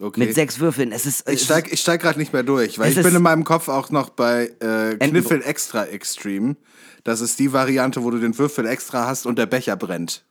Okay. 0.00 0.20
Mit 0.20 0.34
sechs 0.34 0.60
Würfeln. 0.60 0.92
Es 0.92 1.04
ist, 1.04 1.28
Ich 1.28 1.42
steig, 1.42 1.70
ich 1.70 1.80
steig 1.80 2.00
gerade 2.00 2.18
nicht 2.18 2.32
mehr 2.32 2.42
durch, 2.42 2.78
weil 2.78 2.90
ich 2.90 3.02
bin 3.02 3.14
in 3.14 3.20
meinem 3.20 3.44
Kopf 3.44 3.68
auch 3.68 3.90
noch 3.90 4.08
bei 4.08 4.50
äh, 4.60 4.96
Kniffel 4.96 5.42
Extra 5.42 5.84
Extreme. 5.84 6.56
Das 7.04 7.20
ist 7.20 7.38
die 7.38 7.52
Variante, 7.52 8.02
wo 8.02 8.10
du 8.10 8.18
den 8.18 8.38
Würfel 8.38 8.66
extra 8.66 9.06
hast 9.06 9.26
und 9.26 9.38
der 9.38 9.44
Becher 9.44 9.76
brennt. 9.76 10.24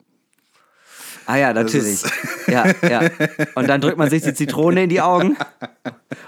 Ah 1.25 1.37
ja, 1.37 1.53
natürlich. 1.53 2.01
Ja, 2.47 2.65
ja. 2.87 3.09
Und 3.55 3.67
dann 3.69 3.79
drückt 3.81 3.97
man 3.97 4.09
sich 4.09 4.23
die 4.23 4.33
Zitrone 4.33 4.83
in 4.83 4.89
die 4.89 5.01
Augen 5.01 5.37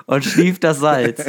und 0.05 0.23
schlieft 0.23 0.63
das 0.63 0.79
Salz. 0.79 1.25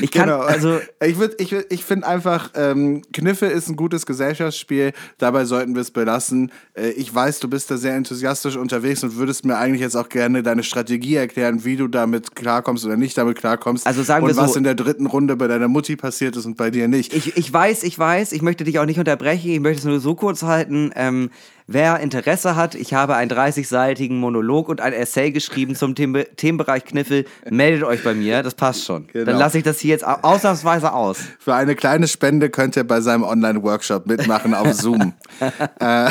Ich 0.00 0.10
kann, 0.10 0.26
Genau. 0.28 0.40
also, 0.40 0.80
ich 1.04 1.18
würd, 1.18 1.40
ich, 1.40 1.52
würd- 1.52 1.66
ich 1.70 1.84
finde 1.84 2.06
einfach, 2.06 2.50
ähm, 2.54 3.02
Kniffe 3.12 3.46
ist 3.46 3.68
ein 3.68 3.76
gutes 3.76 4.06
Gesellschaftsspiel. 4.06 4.92
Dabei 5.18 5.44
sollten 5.44 5.74
wir 5.74 5.82
es 5.82 5.90
belassen. 5.90 6.52
Äh, 6.74 6.90
ich 6.90 7.12
weiß, 7.14 7.40
du 7.40 7.48
bist 7.48 7.70
da 7.70 7.76
sehr 7.76 7.94
enthusiastisch 7.94 8.56
unterwegs 8.56 9.02
und 9.04 9.16
würdest 9.16 9.44
mir 9.44 9.56
eigentlich 9.58 9.80
jetzt 9.80 9.96
auch 9.96 10.08
gerne 10.08 10.42
deine 10.42 10.62
Strategie 10.62 11.16
erklären, 11.16 11.64
wie 11.64 11.76
du 11.76 11.88
damit 11.88 12.34
klarkommst 12.36 12.84
oder 12.86 12.96
nicht 12.96 13.18
damit 13.18 13.36
klarkommst. 13.38 13.86
Also 13.86 14.02
sagen 14.02 14.24
wir 14.26 14.30
und 14.30 14.36
was 14.36 14.52
so- 14.52 14.58
in 14.58 14.64
der 14.64 14.74
dritten 14.74 15.06
Runde 15.06 15.36
bei 15.36 15.48
deiner 15.48 15.68
Mutti 15.68 15.96
passiert 15.96 16.36
ist 16.36 16.46
und 16.46 16.56
bei 16.56 16.70
dir 16.70 16.88
nicht. 16.88 17.12
ich, 17.12 17.36
ich 17.36 17.52
weiß, 17.52 17.82
ich 17.82 17.98
weiß, 17.98 18.32
ich 18.32 18.42
möchte 18.42 18.64
dich 18.64 18.78
auch 18.78 18.86
nicht 18.86 18.98
unterbrechen, 18.98 19.50
ich 19.50 19.60
möchte 19.60 19.80
es 19.80 19.84
nur 19.84 20.00
so 20.00 20.14
kurz 20.14 20.42
halten. 20.42 20.92
Ähm, 20.94 21.30
wer 21.66 22.00
Interesse 22.00 22.56
hat, 22.56 22.74
ich 22.74 22.94
habe 22.94 23.14
einen 23.16 23.30
30-seitigen 23.30 24.18
Monolog 24.18 24.68
und 24.68 24.80
ein 24.80 24.92
Essay 24.92 25.30
geschrieben 25.30 25.74
zum 25.74 25.94
Them 25.94 26.16
Themenbereich 26.36 26.84
Kniffel. 26.84 27.24
Meldet 27.48 27.84
euch 27.84 28.02
bei 28.04 28.14
mir, 28.14 28.42
das 28.42 28.54
passt 28.54 28.84
schon. 28.84 29.06
Genau. 29.12 29.24
Dann 29.26 29.38
lasse 29.38 29.58
ich 29.58 29.64
das 29.64 29.78
hier 29.80 29.90
jetzt 29.90 30.06
au- 30.06 30.18
ausnahmsweise 30.22 30.92
aus. 30.92 31.18
Für 31.38 31.54
eine 31.54 31.74
kleine 31.74 32.08
Spende 32.08 32.50
könnt 32.50 32.76
ihr 32.76 32.84
bei 32.84 33.00
seinem 33.00 33.22
Online-Workshop 33.24 34.06
mitmachen 34.06 34.54
auf 34.54 34.72
Zoom. 34.74 35.12
äh, 35.80 36.10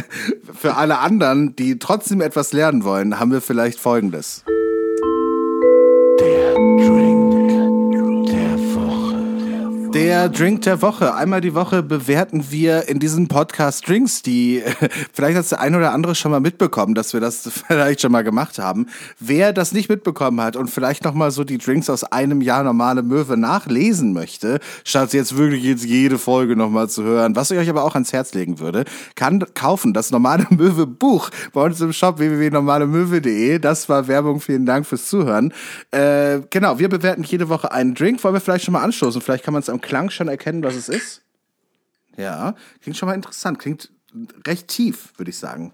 für 0.54 0.74
alle 0.76 0.98
anderen, 0.98 1.54
die 1.56 1.78
trotzdem 1.78 2.20
etwas 2.20 2.52
lernen 2.52 2.84
wollen, 2.84 3.18
haben 3.18 3.32
wir 3.32 3.40
vielleicht 3.40 3.78
Folgendes. 3.80 4.44
Der 6.20 6.54
Drink 6.54 7.11
der 9.92 10.80
Woche. 10.80 11.14
Einmal 11.14 11.42
die 11.42 11.54
Woche 11.54 11.82
bewerten 11.82 12.50
wir 12.50 12.88
in 12.88 12.98
diesem 12.98 13.28
Podcast 13.28 13.86
Drinks, 13.86 14.22
die 14.22 14.62
vielleicht 15.12 15.36
hat 15.36 15.50
der 15.50 15.60
ein 15.60 15.74
oder 15.74 15.92
andere 15.92 16.14
schon 16.14 16.30
mal 16.30 16.40
mitbekommen, 16.40 16.94
dass 16.94 17.12
wir 17.12 17.20
das 17.20 17.48
vielleicht 17.66 18.00
schon 18.00 18.10
mal 18.10 18.24
gemacht 18.24 18.58
haben. 18.58 18.86
Wer 19.18 19.52
das 19.52 19.72
nicht 19.72 19.90
mitbekommen 19.90 20.40
hat 20.40 20.56
und 20.56 20.68
vielleicht 20.68 21.04
noch 21.04 21.12
mal 21.12 21.30
so 21.30 21.44
die 21.44 21.58
Drinks 21.58 21.90
aus 21.90 22.04
einem 22.04 22.40
Jahr 22.40 22.62
normale 22.62 23.02
Möwe 23.02 23.36
nachlesen 23.36 24.14
möchte, 24.14 24.60
statt 24.84 25.12
jetzt 25.12 25.36
wirklich 25.36 25.62
jetzt 25.64 25.84
jede 25.84 26.18
Folge 26.18 26.56
noch 26.56 26.70
mal 26.70 26.88
zu 26.88 27.02
hören, 27.02 27.36
was 27.36 27.50
ich 27.50 27.58
euch 27.58 27.68
aber 27.68 27.84
auch 27.84 27.94
ans 27.94 28.14
Herz 28.14 28.32
legen 28.32 28.60
würde, 28.60 28.84
kann 29.14 29.44
kaufen 29.52 29.92
das 29.92 30.10
normale 30.10 30.46
Möwe 30.50 30.86
Buch 30.86 31.28
bei 31.52 31.62
uns 31.62 31.80
im 31.82 31.92
Shop 31.92 32.18
www.normalemöwe.de. 32.18 33.58
Das 33.58 33.90
war 33.90 34.08
Werbung. 34.08 34.40
Vielen 34.40 34.64
Dank 34.64 34.86
fürs 34.86 35.06
Zuhören. 35.06 35.52
Äh, 35.90 36.40
genau, 36.48 36.78
wir 36.78 36.88
bewerten 36.88 37.24
jede 37.24 37.50
Woche 37.50 37.72
einen 37.72 37.94
Drink. 37.94 38.24
Wollen 38.24 38.34
wir 38.34 38.40
vielleicht 38.40 38.64
schon 38.64 38.72
mal 38.72 38.82
anstoßen? 38.82 39.20
Vielleicht 39.20 39.44
kann 39.44 39.52
man 39.52 39.62
es 39.62 39.68
am 39.68 39.81
Klang 39.82 40.08
schon 40.10 40.28
erkennen, 40.28 40.62
was 40.62 40.74
es 40.74 40.88
ist. 40.88 41.22
Ja, 42.16 42.54
klingt 42.80 42.96
schon 42.96 43.08
mal 43.08 43.14
interessant. 43.14 43.58
Klingt 43.58 43.90
recht 44.46 44.68
tief, 44.68 45.12
würde 45.16 45.30
ich 45.30 45.38
sagen. 45.38 45.72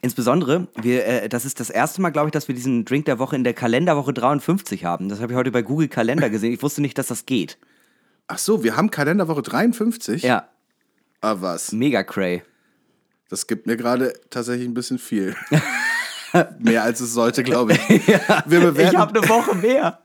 Insbesondere, 0.00 0.66
wir, 0.80 1.06
äh, 1.06 1.28
das 1.28 1.44
ist 1.44 1.60
das 1.60 1.70
erste 1.70 2.02
Mal, 2.02 2.10
glaube 2.10 2.28
ich, 2.28 2.32
dass 2.32 2.48
wir 2.48 2.54
diesen 2.54 2.84
Drink 2.84 3.04
der 3.04 3.18
Woche 3.20 3.36
in 3.36 3.44
der 3.44 3.54
Kalenderwoche 3.54 4.12
53 4.12 4.84
haben. 4.84 5.08
Das 5.08 5.20
habe 5.20 5.32
ich 5.32 5.36
heute 5.38 5.52
bei 5.52 5.62
Google 5.62 5.88
Kalender 5.88 6.28
gesehen. 6.28 6.52
Ich 6.52 6.62
wusste 6.62 6.80
nicht, 6.82 6.98
dass 6.98 7.06
das 7.06 7.24
geht. 7.26 7.58
Ach 8.26 8.38
so, 8.38 8.64
wir 8.64 8.76
haben 8.76 8.90
Kalenderwoche 8.90 9.42
53. 9.42 10.22
Ja, 10.22 10.48
Ah, 11.20 11.36
was? 11.38 11.70
mega 11.70 12.02
cray. 12.02 12.42
Das 13.28 13.46
gibt 13.46 13.66
mir 13.68 13.76
gerade 13.76 14.12
tatsächlich 14.28 14.66
ein 14.66 14.74
bisschen 14.74 14.98
viel. 14.98 15.36
mehr 16.58 16.82
als 16.82 17.00
es 17.00 17.12
sollte, 17.12 17.44
glaube 17.44 17.74
ich. 17.74 18.08
wir, 18.46 18.60
bewerten, 18.60 18.96
eine 18.96 19.28
Woche 19.28 19.54
mehr. 19.54 20.01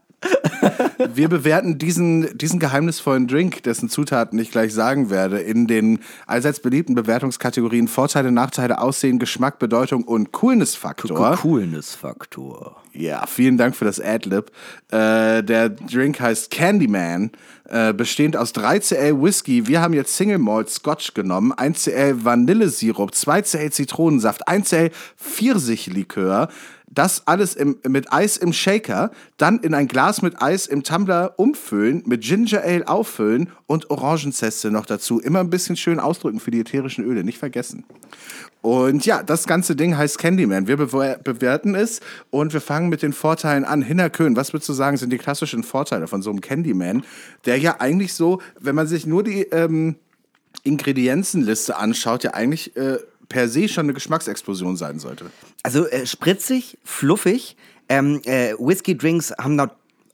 Wir 1.13 1.29
bewerten 1.29 1.77
diesen, 1.77 2.37
diesen 2.37 2.59
geheimnisvollen 2.59 3.27
Drink, 3.27 3.63
dessen 3.63 3.89
Zutaten 3.89 4.39
ich 4.39 4.51
gleich 4.51 4.73
sagen 4.73 5.09
werde, 5.09 5.39
in 5.39 5.67
den 5.67 5.99
allseits 6.25 6.59
beliebten 6.59 6.95
Bewertungskategorien 6.95 7.87
Vorteile, 7.87 8.31
Nachteile, 8.31 8.81
Aussehen, 8.81 9.19
Geschmack, 9.19 9.59
Bedeutung 9.59 10.03
und 10.03 10.31
Coolness-Faktor. 10.31 11.37
Coolness-Faktor. 11.37 12.81
Ja, 12.93 13.27
vielen 13.27 13.57
Dank 13.57 13.75
für 13.75 13.85
das 13.85 14.01
Adlib. 14.01 14.51
Äh, 14.89 15.43
der 15.43 15.69
Drink 15.69 16.19
heißt 16.19 16.49
Candyman, 16.49 17.31
äh, 17.69 17.93
bestehend 17.93 18.35
aus 18.35 18.55
3CL 18.55 19.21
Whisky. 19.21 19.67
Wir 19.67 19.81
haben 19.81 19.93
jetzt 19.93 20.17
Single 20.17 20.39
Malt 20.39 20.69
Scotch 20.69 21.13
genommen, 21.13 21.53
1CL 21.53 22.25
Vanillesirup, 22.25 23.11
2CL 23.11 23.71
Zitronensaft, 23.71 24.47
1CL 24.47 24.91
Pfirsichlikör. 25.15 26.49
Das 26.89 27.27
alles 27.27 27.55
im, 27.55 27.77
mit 27.87 28.13
Eis 28.13 28.37
im 28.37 28.53
Shaker, 28.53 29.11
dann 29.35 29.59
in 29.59 29.73
ein 29.73 29.87
Glas 29.87 30.21
mit 30.21 30.41
Eis 30.41 30.67
im 30.67 30.83
Tumbler 30.83 31.33
umfüllen, 31.37 32.01
mit 32.05 32.21
Ginger 32.21 32.63
Ale 32.63 32.87
auffüllen 32.87 33.49
und 33.65 33.89
Orangenzeste 33.89 34.71
noch 34.71 34.85
dazu. 34.85 35.19
Immer 35.19 35.41
ein 35.41 35.49
bisschen 35.49 35.75
schön 35.75 35.99
ausdrücken 35.99 36.39
für 36.39 36.49
die 36.49 36.61
ätherischen 36.61 37.03
Öle, 37.03 37.23
nicht 37.25 37.37
vergessen. 37.37 37.83
Und 38.61 39.05
ja, 39.05 39.21
das 39.21 39.45
ganze 39.47 39.75
Ding 39.75 39.97
heißt 39.97 40.17
Candyman. 40.17 40.67
Wir 40.67 40.77
bewer- 40.77 41.17
bewerten 41.17 41.75
es 41.75 41.99
und 42.31 42.53
wir 42.53 42.61
fangen 42.61 42.89
mit 42.89 43.01
den 43.01 43.13
Vorteilen 43.13 43.65
an. 43.65 43.81
Hinner 43.81 44.09
Köhn, 44.09 44.35
was 44.35 44.53
würdest 44.53 44.69
du 44.69 44.73
sagen, 44.73 44.97
sind 44.97 45.11
die 45.11 45.17
klassischen 45.17 45.63
Vorteile 45.63 46.07
von 46.07 46.21
so 46.21 46.29
einem 46.29 46.41
Candyman, 46.41 47.03
der 47.45 47.59
ja 47.59 47.79
eigentlich 47.79 48.13
so, 48.13 48.41
wenn 48.59 48.75
man 48.75 48.87
sich 48.87 49.05
nur 49.05 49.23
die 49.23 49.41
ähm, 49.43 49.95
Ingredienzenliste 50.63 51.77
anschaut, 51.77 52.23
ja 52.23 52.33
eigentlich 52.33 52.75
äh, 52.75 52.97
per 53.29 53.49
se 53.49 53.67
schon 53.67 53.85
eine 53.85 53.93
Geschmacksexplosion 53.93 54.77
sein 54.77 54.99
sollte. 54.99 55.31
Also 55.63 55.87
äh, 55.87 56.05
spritzig, 56.05 56.77
fluffig. 56.83 57.57
Ähm, 57.89 58.21
äh, 58.25 58.53
Whisky-Drinks 58.57 59.33
haben 59.37 59.55
noch 59.55 59.69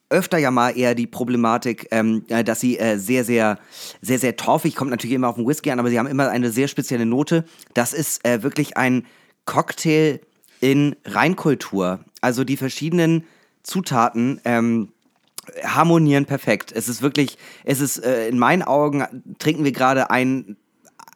öfter 0.09 0.37
ja 0.37 0.51
mal 0.51 0.77
eher 0.77 0.95
die 0.95 1.07
Problematik, 1.07 1.87
ähm, 1.91 2.23
äh, 2.29 2.43
dass 2.43 2.59
sie 2.59 2.77
äh, 2.77 2.97
sehr, 2.97 3.25
sehr, 3.25 3.57
sehr, 4.01 4.19
sehr 4.19 4.35
torfig, 4.35 4.75
kommt 4.75 4.91
natürlich 4.91 5.15
immer 5.15 5.27
auf 5.27 5.35
den 5.35 5.47
Whisky 5.47 5.71
an, 5.71 5.79
aber 5.79 5.89
sie 5.89 5.97
haben 5.97 6.07
immer 6.07 6.29
eine 6.29 6.51
sehr 6.51 6.67
spezielle 6.67 7.05
Note. 7.05 7.45
Das 7.73 7.93
ist 7.93 8.23
äh, 8.25 8.43
wirklich 8.43 8.77
ein 8.77 9.05
Cocktail 9.45 10.19
in 10.61 10.95
Reinkultur. 11.05 11.99
Also 12.21 12.43
die 12.43 12.57
verschiedenen 12.57 13.25
Zutaten 13.63 14.39
ähm, 14.45 14.89
harmonieren 15.63 16.25
perfekt. 16.25 16.71
Es 16.71 16.87
ist 16.87 17.01
wirklich, 17.01 17.37
es 17.65 17.81
ist 17.81 17.97
äh, 17.97 18.29
in 18.29 18.37
meinen 18.37 18.61
Augen 18.61 19.03
trinken 19.39 19.63
wir 19.63 19.71
gerade 19.71 20.09
einen, 20.09 20.57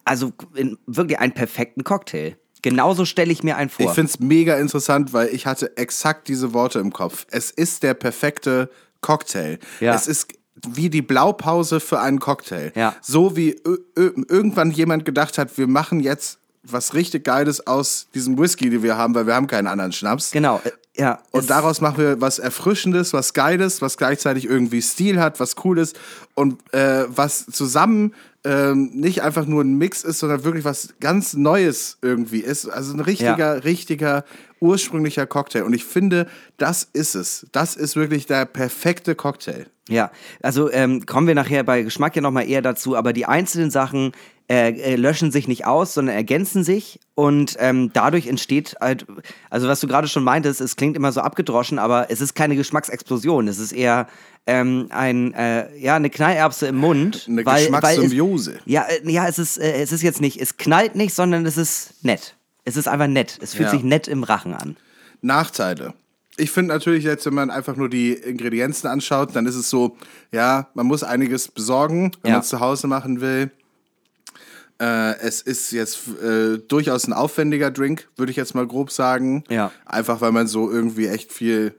also 0.08 0.34
in, 0.56 0.78
wirklich 0.86 1.20
einen 1.20 1.34
perfekten 1.34 1.84
Cocktail. 1.84 2.38
Genauso 2.62 3.06
stelle 3.06 3.32
ich 3.32 3.44
mir 3.44 3.56
einen 3.56 3.70
vor. 3.70 3.86
Ich 3.86 3.92
finde 3.92 4.10
es 4.10 4.20
mega 4.20 4.58
interessant, 4.58 5.14
weil 5.14 5.28
ich 5.30 5.46
hatte 5.46 5.78
exakt 5.78 6.28
diese 6.28 6.54
Worte 6.54 6.80
im 6.80 6.92
Kopf. 6.92 7.26
Es 7.30 7.52
ist 7.52 7.84
der 7.84 7.94
perfekte 7.94 8.70
Cocktail. 9.02 9.60
Ja. 9.80 9.94
Es 9.94 10.08
ist 10.08 10.34
wie 10.68 10.90
die 10.90 11.04
Blaupause 11.04 11.80
für 11.80 12.00
einen 12.00 12.20
Cocktail. 12.20 12.72
Ja. 12.76 12.96
So 13.02 13.36
wie 13.36 13.62
irgendwann 13.96 14.72
jemand 14.72 15.06
gedacht 15.06 15.38
hat, 15.38 15.58
wir 15.58 15.68
machen 15.68 16.00
jetzt 16.00 16.40
was 16.64 16.94
richtig 16.94 17.24
Geiles 17.24 17.66
aus 17.66 18.08
diesem 18.14 18.38
Whisky, 18.38 18.70
den 18.70 18.84
wir 18.84 18.98
haben, 18.98 19.16
weil 19.16 19.28
wir 19.28 19.36
haben 19.36 19.48
keinen 19.48 19.68
anderen 19.68 19.92
Schnaps. 19.92 20.32
Genau, 20.32 20.62
ja. 20.98 21.20
Und 21.32 21.50
daraus 21.50 21.82
machen 21.82 21.98
wir 21.98 22.22
was 22.22 22.40
Erfrischendes, 22.40 23.14
was 23.14 23.34
Geiles, 23.34 23.82
was 23.82 23.98
gleichzeitig 23.98 24.46
irgendwie 24.46 24.82
Stil 24.82 25.20
hat, 25.20 25.40
was 25.40 25.56
cool 25.64 25.78
ist 25.78 25.98
und 26.36 26.62
äh, 26.74 27.06
was 27.08 27.46
zusammen 27.46 28.14
ähm, 28.44 28.92
nicht 28.94 29.22
einfach 29.24 29.46
nur 29.46 29.64
ein 29.64 29.78
Mix 29.78 30.04
ist, 30.04 30.20
sondern 30.20 30.44
wirklich 30.44 30.64
was 30.64 30.94
ganz 31.00 31.34
Neues 31.34 31.98
irgendwie 32.02 32.40
ist. 32.40 32.68
Also 32.70 32.94
ein 32.94 33.00
richtiger, 33.00 33.38
Ja. 33.38 33.52
richtiger, 33.54 34.24
ursprünglicher 34.60 35.28
Cocktail. 35.28 35.64
Und 35.64 35.74
ich 35.74 35.86
finde, 35.86 36.28
das 36.58 36.88
ist 36.94 37.16
es. 37.16 37.46
Das 37.52 37.76
ist 37.76 37.96
wirklich 37.96 38.26
der 38.26 38.46
perfekte 38.46 39.16
Cocktail. 39.16 39.68
Ja, 39.90 40.12
also 40.42 40.72
ähm, 40.72 41.06
kommen 41.06 41.28
wir 41.28 41.36
nachher 41.36 41.64
bei 41.64 41.82
Geschmack 41.84 42.16
ja 42.16 42.22
nochmal 42.22 42.48
eher 42.50 42.62
dazu, 42.62 42.96
aber 42.96 43.14
die 43.14 43.26
einzelnen 43.26 43.72
Sachen 43.72 44.12
äh, 44.50 44.70
äh, 44.72 44.96
löschen 44.96 45.32
sich 45.32 45.48
nicht 45.48 45.66
aus, 45.66 45.94
sondern 45.94 46.16
ergänzen 46.16 46.64
sich 46.64 47.00
und 47.16 47.56
ähm, 47.60 47.92
dadurch 47.94 48.28
entsteht 48.28 48.76
halt, 48.82 49.06
also 49.50 49.68
was 49.68 49.80
du 49.80 49.88
gerade 49.88 50.08
schon 50.08 50.24
meintest, 50.24 50.62
es 50.62 50.76
klingt 50.76 50.96
immer 50.98 51.12
so 51.12 51.22
abgedroschen, 51.22 51.80
aber 51.80 52.10
es 52.10 52.22
ist 52.22 52.34
keine 52.34 52.56
Geschmacksexplosion, 52.56 53.48
es 53.48 53.60
ist 53.60 53.72
eher 53.72 54.08
ähm, 54.46 54.88
ein, 54.90 55.34
äh, 55.34 55.76
ja, 55.78 55.96
eine 55.96 56.10
Knallerbse 56.10 56.68
im 56.68 56.78
Mund. 56.78 57.26
Eine 57.28 57.46
weil, 57.46 57.64
Geschmackssymbiose. 57.64 58.52
Weil 58.52 58.60
es, 58.60 58.64
ja, 58.66 58.84
äh, 58.84 59.12
ja, 59.12 59.28
es 59.28 59.40
ist, 59.40 59.58
äh, 59.58 59.82
es 59.82 59.92
ist 59.92 60.02
jetzt 60.02 60.22
nicht, 60.22 60.40
es 60.42 60.56
knallt 60.56 60.96
nicht, 60.96 61.14
sondern 61.14 61.46
es 61.46 61.58
ist 61.58 62.04
nett. 62.04 62.36
Es 62.64 62.78
ist 62.78 62.88
einfach 62.88 63.08
nett. 63.08 63.38
Es 63.42 63.54
fühlt 63.54 63.68
Ja. 63.68 63.72
sich 63.72 63.84
nett 63.84 64.08
im 64.08 64.24
Rachen 64.24 64.54
an. 64.54 64.78
Nachteile. 65.22 65.94
Ich 66.40 66.52
finde 66.52 66.74
natürlich 66.74 67.04
jetzt, 67.04 67.26
wenn 67.26 67.34
man 67.34 67.50
einfach 67.50 67.76
nur 67.76 67.90
die 67.90 68.14
Ingredienzen 68.14 68.88
anschaut, 68.90 69.36
dann 69.36 69.46
ist 69.48 69.56
es 69.56 69.70
so, 69.70 69.98
ja, 70.32 70.70
man 70.76 70.86
muss 70.86 71.04
einiges 71.04 71.48
besorgen, 71.48 72.12
wenn 72.22 72.30
Ja. 72.30 72.36
man 72.38 72.42
es 72.42 72.50
zu 72.50 72.60
Hause 72.60 72.88
machen 72.88 73.22
will. 73.22 73.50
Äh, 74.80 75.18
es 75.22 75.42
ist 75.42 75.72
jetzt 75.72 76.02
äh, 76.24 76.60
durchaus 76.60 77.08
ein 77.08 77.14
aufwendiger 77.14 77.72
Drink, 77.72 78.08
würde 78.16 78.30
ich 78.30 78.36
jetzt 78.36 78.54
mal 78.54 78.68
grob 78.68 78.92
sagen. 78.92 79.44
Ja. 79.50 79.72
Einfach 79.86 80.22
weil 80.22 80.32
man 80.32 80.46
so 80.48 80.70
irgendwie 80.70 81.08
echt 81.08 81.34
viel 81.34 81.74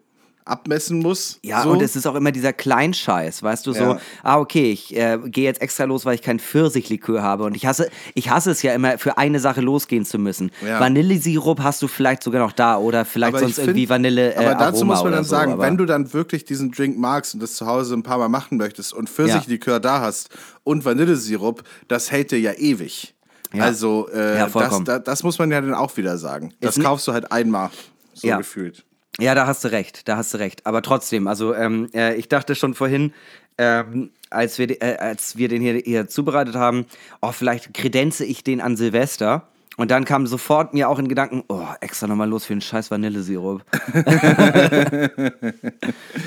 abmessen 0.49 0.99
muss. 1.01 1.39
Ja, 1.43 1.63
so. 1.63 1.71
und 1.71 1.83
es 1.83 1.95
ist 1.97 2.07
auch 2.07 2.15
immer 2.15 2.33
dieser 2.33 2.53
Kleinscheiß, 2.53 3.43
weißt 3.43 3.67
du, 3.67 3.73
so, 3.73 3.81
Ja. 3.81 3.99
ah, 4.23 4.39
okay, 4.39 4.71
ich 4.73 4.97
äh, 4.97 5.19
gehe 5.27 5.45
jetzt 5.45 5.61
extra 5.61 5.85
los, 5.85 6.05
weil 6.05 6.15
ich 6.15 6.23
kein 6.23 6.39
Pfirsichlikör 6.39 7.23
habe. 7.23 7.45
Und 7.45 7.55
ich 7.57 7.67
hasse, 7.67 7.91
ich 8.15 8.31
hasse 8.31 8.51
es 8.51 8.63
ja 8.63 8.73
immer, 8.75 8.99
für 8.99 9.19
eine 9.19 9.41
Sache 9.41 9.61
losgehen 9.61 10.05
zu 10.05 10.19
müssen. 10.19 10.51
Ja. 10.67 10.81
Vanillesirup 10.81 11.61
hast 11.63 11.83
du 11.83 11.89
vielleicht 11.89 12.23
sogar 12.23 12.41
noch 12.43 12.53
da 12.53 12.77
oder 12.79 13.05
vielleicht 13.05 13.35
Aber 13.35 13.41
sonst 13.41 13.57
find- 13.57 13.69
irgendwie 13.69 13.89
Vanille. 13.89 14.35
Äh, 14.35 14.39
aber 14.39 14.55
dazu 14.55 14.79
Aroma 14.79 14.95
muss 14.95 15.03
man 15.05 15.13
dann 15.13 15.25
so, 15.25 15.31
sagen, 15.31 15.59
wenn 15.59 15.77
du 15.77 15.85
dann 15.85 16.13
wirklich 16.13 16.45
diesen 16.45 16.71
Drink 16.73 16.99
magst 16.99 17.35
und 17.35 17.43
das 17.43 17.55
zu 17.55 17.67
Hause 17.67 17.95
ein 17.95 18.03
paar 18.03 18.19
Mal 18.19 18.29
machen 18.29 18.59
möchtest 18.59 18.93
und 18.93 19.09
Pfirsichlikör 19.09 19.81
da 19.81 20.01
hast 20.01 20.31
und 20.65 20.85
Vanillesirup, 20.85 21.63
das 21.89 22.11
hält 22.11 22.31
dir 22.31 22.41
ja 22.41 22.53
ewig. 22.53 23.15
Ja. 23.53 23.65
Also 23.65 24.09
äh, 24.13 24.37
Ja, 24.37 24.45
das, 24.45 24.53
vollkommen. 24.53 24.85
da, 24.85 24.99
das 24.99 25.23
muss 25.23 25.39
man 25.39 25.51
ja 25.51 25.61
dann 25.61 25.73
auch 25.75 25.97
wieder 25.97 26.19
sagen. 26.19 26.53
Das 26.61 26.77
Ist 26.77 26.85
kaufst 26.85 27.09
du 27.09 27.13
halt 27.13 27.33
einmal, 27.33 27.71
so 28.13 28.29
Ja. 28.29 28.37
gefühlt. 28.37 28.85
Ja, 29.21 29.35
da 29.35 29.47
hast 29.47 29.65
du 29.65 29.69
recht, 29.69 30.07
da 30.09 30.17
hast 30.17 30.33
du 30.35 30.39
recht. 30.39 30.65
Aber 30.65 30.81
trotzdem, 30.81 31.27
also 31.27 31.55
ähm, 31.55 31.89
äh, 31.93 32.15
ich 32.15 32.29
dachte 32.29 32.55
schon 32.55 32.75
vorhin, 32.75 33.13
ähm, 33.59 34.11
als, 34.31 34.59
wir, 34.59 34.71
äh, 34.81 34.97
als 34.99 35.37
wir 35.37 35.49
den 35.49 35.61
hier, 35.61 35.75
hier 35.75 36.09
zubereitet 36.09 36.55
haben, 36.55 36.87
oh, 37.21 37.33
vielleicht 37.33 37.75
kredenze 37.75 38.25
ich 38.25 38.45
den 38.45 38.61
an 38.61 38.77
Silvester. 38.77 39.49
Und 39.77 39.91
dann 39.93 40.05
kam 40.05 40.27
sofort 40.27 40.75
mir 40.75 40.89
auch 40.89 40.99
in 40.99 41.07
Gedanken, 41.07 41.45
oh, 41.49 41.63
extra 41.81 42.09
nochmal 42.09 42.29
los 42.29 42.45
für 42.45 42.53
einen 42.53 42.61
scheiß 42.61 42.91
Vanillesirup. 42.91 43.65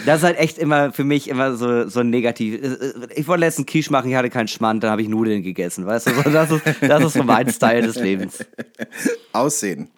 das 0.05 0.19
ist 0.19 0.23
halt 0.23 0.37
echt 0.37 0.57
immer 0.57 0.93
für 0.93 1.03
mich 1.03 1.27
immer 1.29 1.55
so, 1.55 1.87
so 1.89 2.01
negativ. 2.01 2.61
Ich 3.13 3.27
wollte 3.27 3.41
letztens 3.41 3.67
Quiche 3.67 3.91
machen, 3.91 4.09
ich 4.09 4.15
hatte 4.15 4.29
keinen 4.29 4.47
Schmand, 4.47 4.83
dann 4.83 4.91
habe 4.91 5.01
ich 5.01 5.09
Nudeln 5.09 5.43
gegessen. 5.43 5.85
Weißt 5.85 6.07
du, 6.07 6.11
das 6.31 6.49
ist, 6.49 6.63
das 6.81 7.03
ist 7.03 7.13
so 7.13 7.23
mein 7.23 7.49
Style 7.51 7.81
des 7.81 7.97
Lebens 7.97 8.45
Aussehen. 9.33 9.89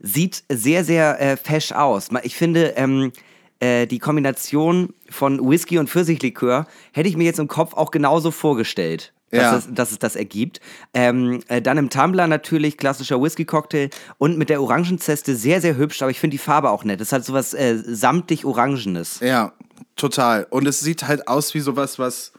Sieht 0.00 0.42
sehr, 0.50 0.84
sehr 0.84 1.20
äh, 1.20 1.36
fesch 1.36 1.72
aus. 1.72 2.08
Ich 2.22 2.34
finde, 2.36 2.74
ähm, 2.76 3.12
äh, 3.60 3.86
die 3.86 3.98
Kombination 3.98 4.94
von 5.10 5.48
Whisky 5.48 5.78
und 5.78 5.90
Pfirsichlikör 5.90 6.66
hätte 6.92 7.08
ich 7.08 7.16
mir 7.16 7.24
jetzt 7.24 7.38
im 7.38 7.48
Kopf 7.48 7.74
auch 7.74 7.90
genauso 7.90 8.30
vorgestellt. 8.30 9.12
Dass, 9.32 9.42
Ja. 9.42 9.56
es, 9.58 9.68
dass 9.70 9.92
es 9.92 9.98
das 10.00 10.16
ergibt. 10.16 10.60
Ähm, 10.92 11.40
äh, 11.46 11.62
dann 11.62 11.78
im 11.78 11.88
Tumbler 11.88 12.26
natürlich 12.26 12.76
klassischer 12.76 13.22
Whisky-Cocktail 13.22 13.90
und 14.18 14.36
mit 14.36 14.48
der 14.50 14.60
Orangenzeste 14.60 15.36
sehr, 15.36 15.60
sehr 15.60 15.76
hübsch, 15.76 16.02
aber 16.02 16.10
ich 16.10 16.18
finde 16.18 16.34
die 16.34 16.38
Farbe 16.38 16.68
auch 16.70 16.82
nett. 16.82 17.00
Es 17.00 17.12
hat 17.12 17.24
sowas 17.24 17.54
äh, 17.54 17.76
samtig-orangenes. 17.86 19.20
Ja, 19.20 19.52
total. 19.94 20.48
Und 20.50 20.66
es 20.66 20.80
sieht 20.80 21.06
halt 21.06 21.28
aus 21.28 21.54
wie 21.54 21.60
sowas, 21.60 21.98
was, 21.98 22.32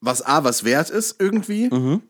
was 0.00 0.22
A, 0.22 0.42
was 0.42 0.64
wert 0.64 0.90
ist 0.90 1.20
irgendwie. 1.20 1.68
Mhm. 1.72 2.02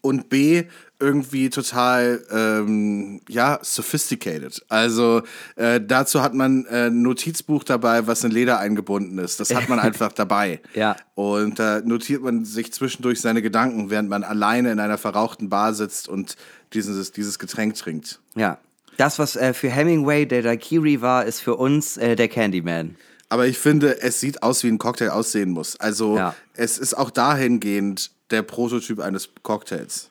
Und 0.00 0.28
B, 0.28 0.64
irgendwie 1.00 1.48
total, 1.50 2.24
ähm, 2.30 3.20
ja, 3.28 3.58
sophisticated. 3.62 4.64
Also 4.68 5.22
äh, 5.56 5.80
dazu 5.80 6.22
hat 6.22 6.34
man 6.34 6.66
äh, 6.66 6.86
ein 6.88 7.02
Notizbuch 7.02 7.62
dabei, 7.64 8.06
was 8.06 8.24
in 8.24 8.30
Leder 8.32 8.58
eingebunden 8.58 9.18
ist. 9.18 9.38
Das 9.38 9.54
hat 9.54 9.68
man 9.68 9.78
einfach 9.80 10.12
dabei. 10.12 10.60
Ja. 10.74 10.96
Und 11.14 11.58
da 11.58 11.80
notiert 11.80 12.22
man 12.22 12.44
sich 12.44 12.72
zwischendurch 12.72 13.20
seine 13.20 13.42
Gedanken, 13.42 13.90
während 13.90 14.08
man 14.08 14.24
alleine 14.24 14.72
in 14.72 14.80
einer 14.80 14.98
verrauchten 14.98 15.48
Bar 15.48 15.72
sitzt 15.74 16.08
und 16.08 16.36
dieses, 16.72 17.12
dieses 17.12 17.38
Getränk 17.38 17.74
trinkt. 17.74 18.20
Ja. 18.34 18.58
Das, 18.96 19.20
was 19.20 19.36
äh, 19.36 19.54
für 19.54 19.68
Hemingway 19.70 20.26
der 20.26 20.42
Daiquiri 20.42 21.00
war, 21.00 21.24
ist 21.24 21.40
für 21.40 21.54
uns 21.54 21.96
äh, 21.96 22.16
der 22.16 22.26
Candyman. 22.28 22.96
Aber 23.28 23.46
ich 23.46 23.58
finde, 23.58 24.00
es 24.00 24.18
sieht 24.20 24.42
aus, 24.42 24.64
wie 24.64 24.68
ein 24.68 24.78
Cocktail 24.78 25.10
aussehen 25.10 25.50
muss. 25.50 25.76
Also 25.78 26.16
Ja. 26.16 26.34
es 26.54 26.78
ist 26.78 26.94
auch 26.94 27.10
dahingehend 27.10 28.10
der 28.30 28.42
Prototyp 28.42 28.98
eines 29.00 29.28
Cocktails. 29.42 30.10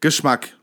Geschmack. 0.00 0.56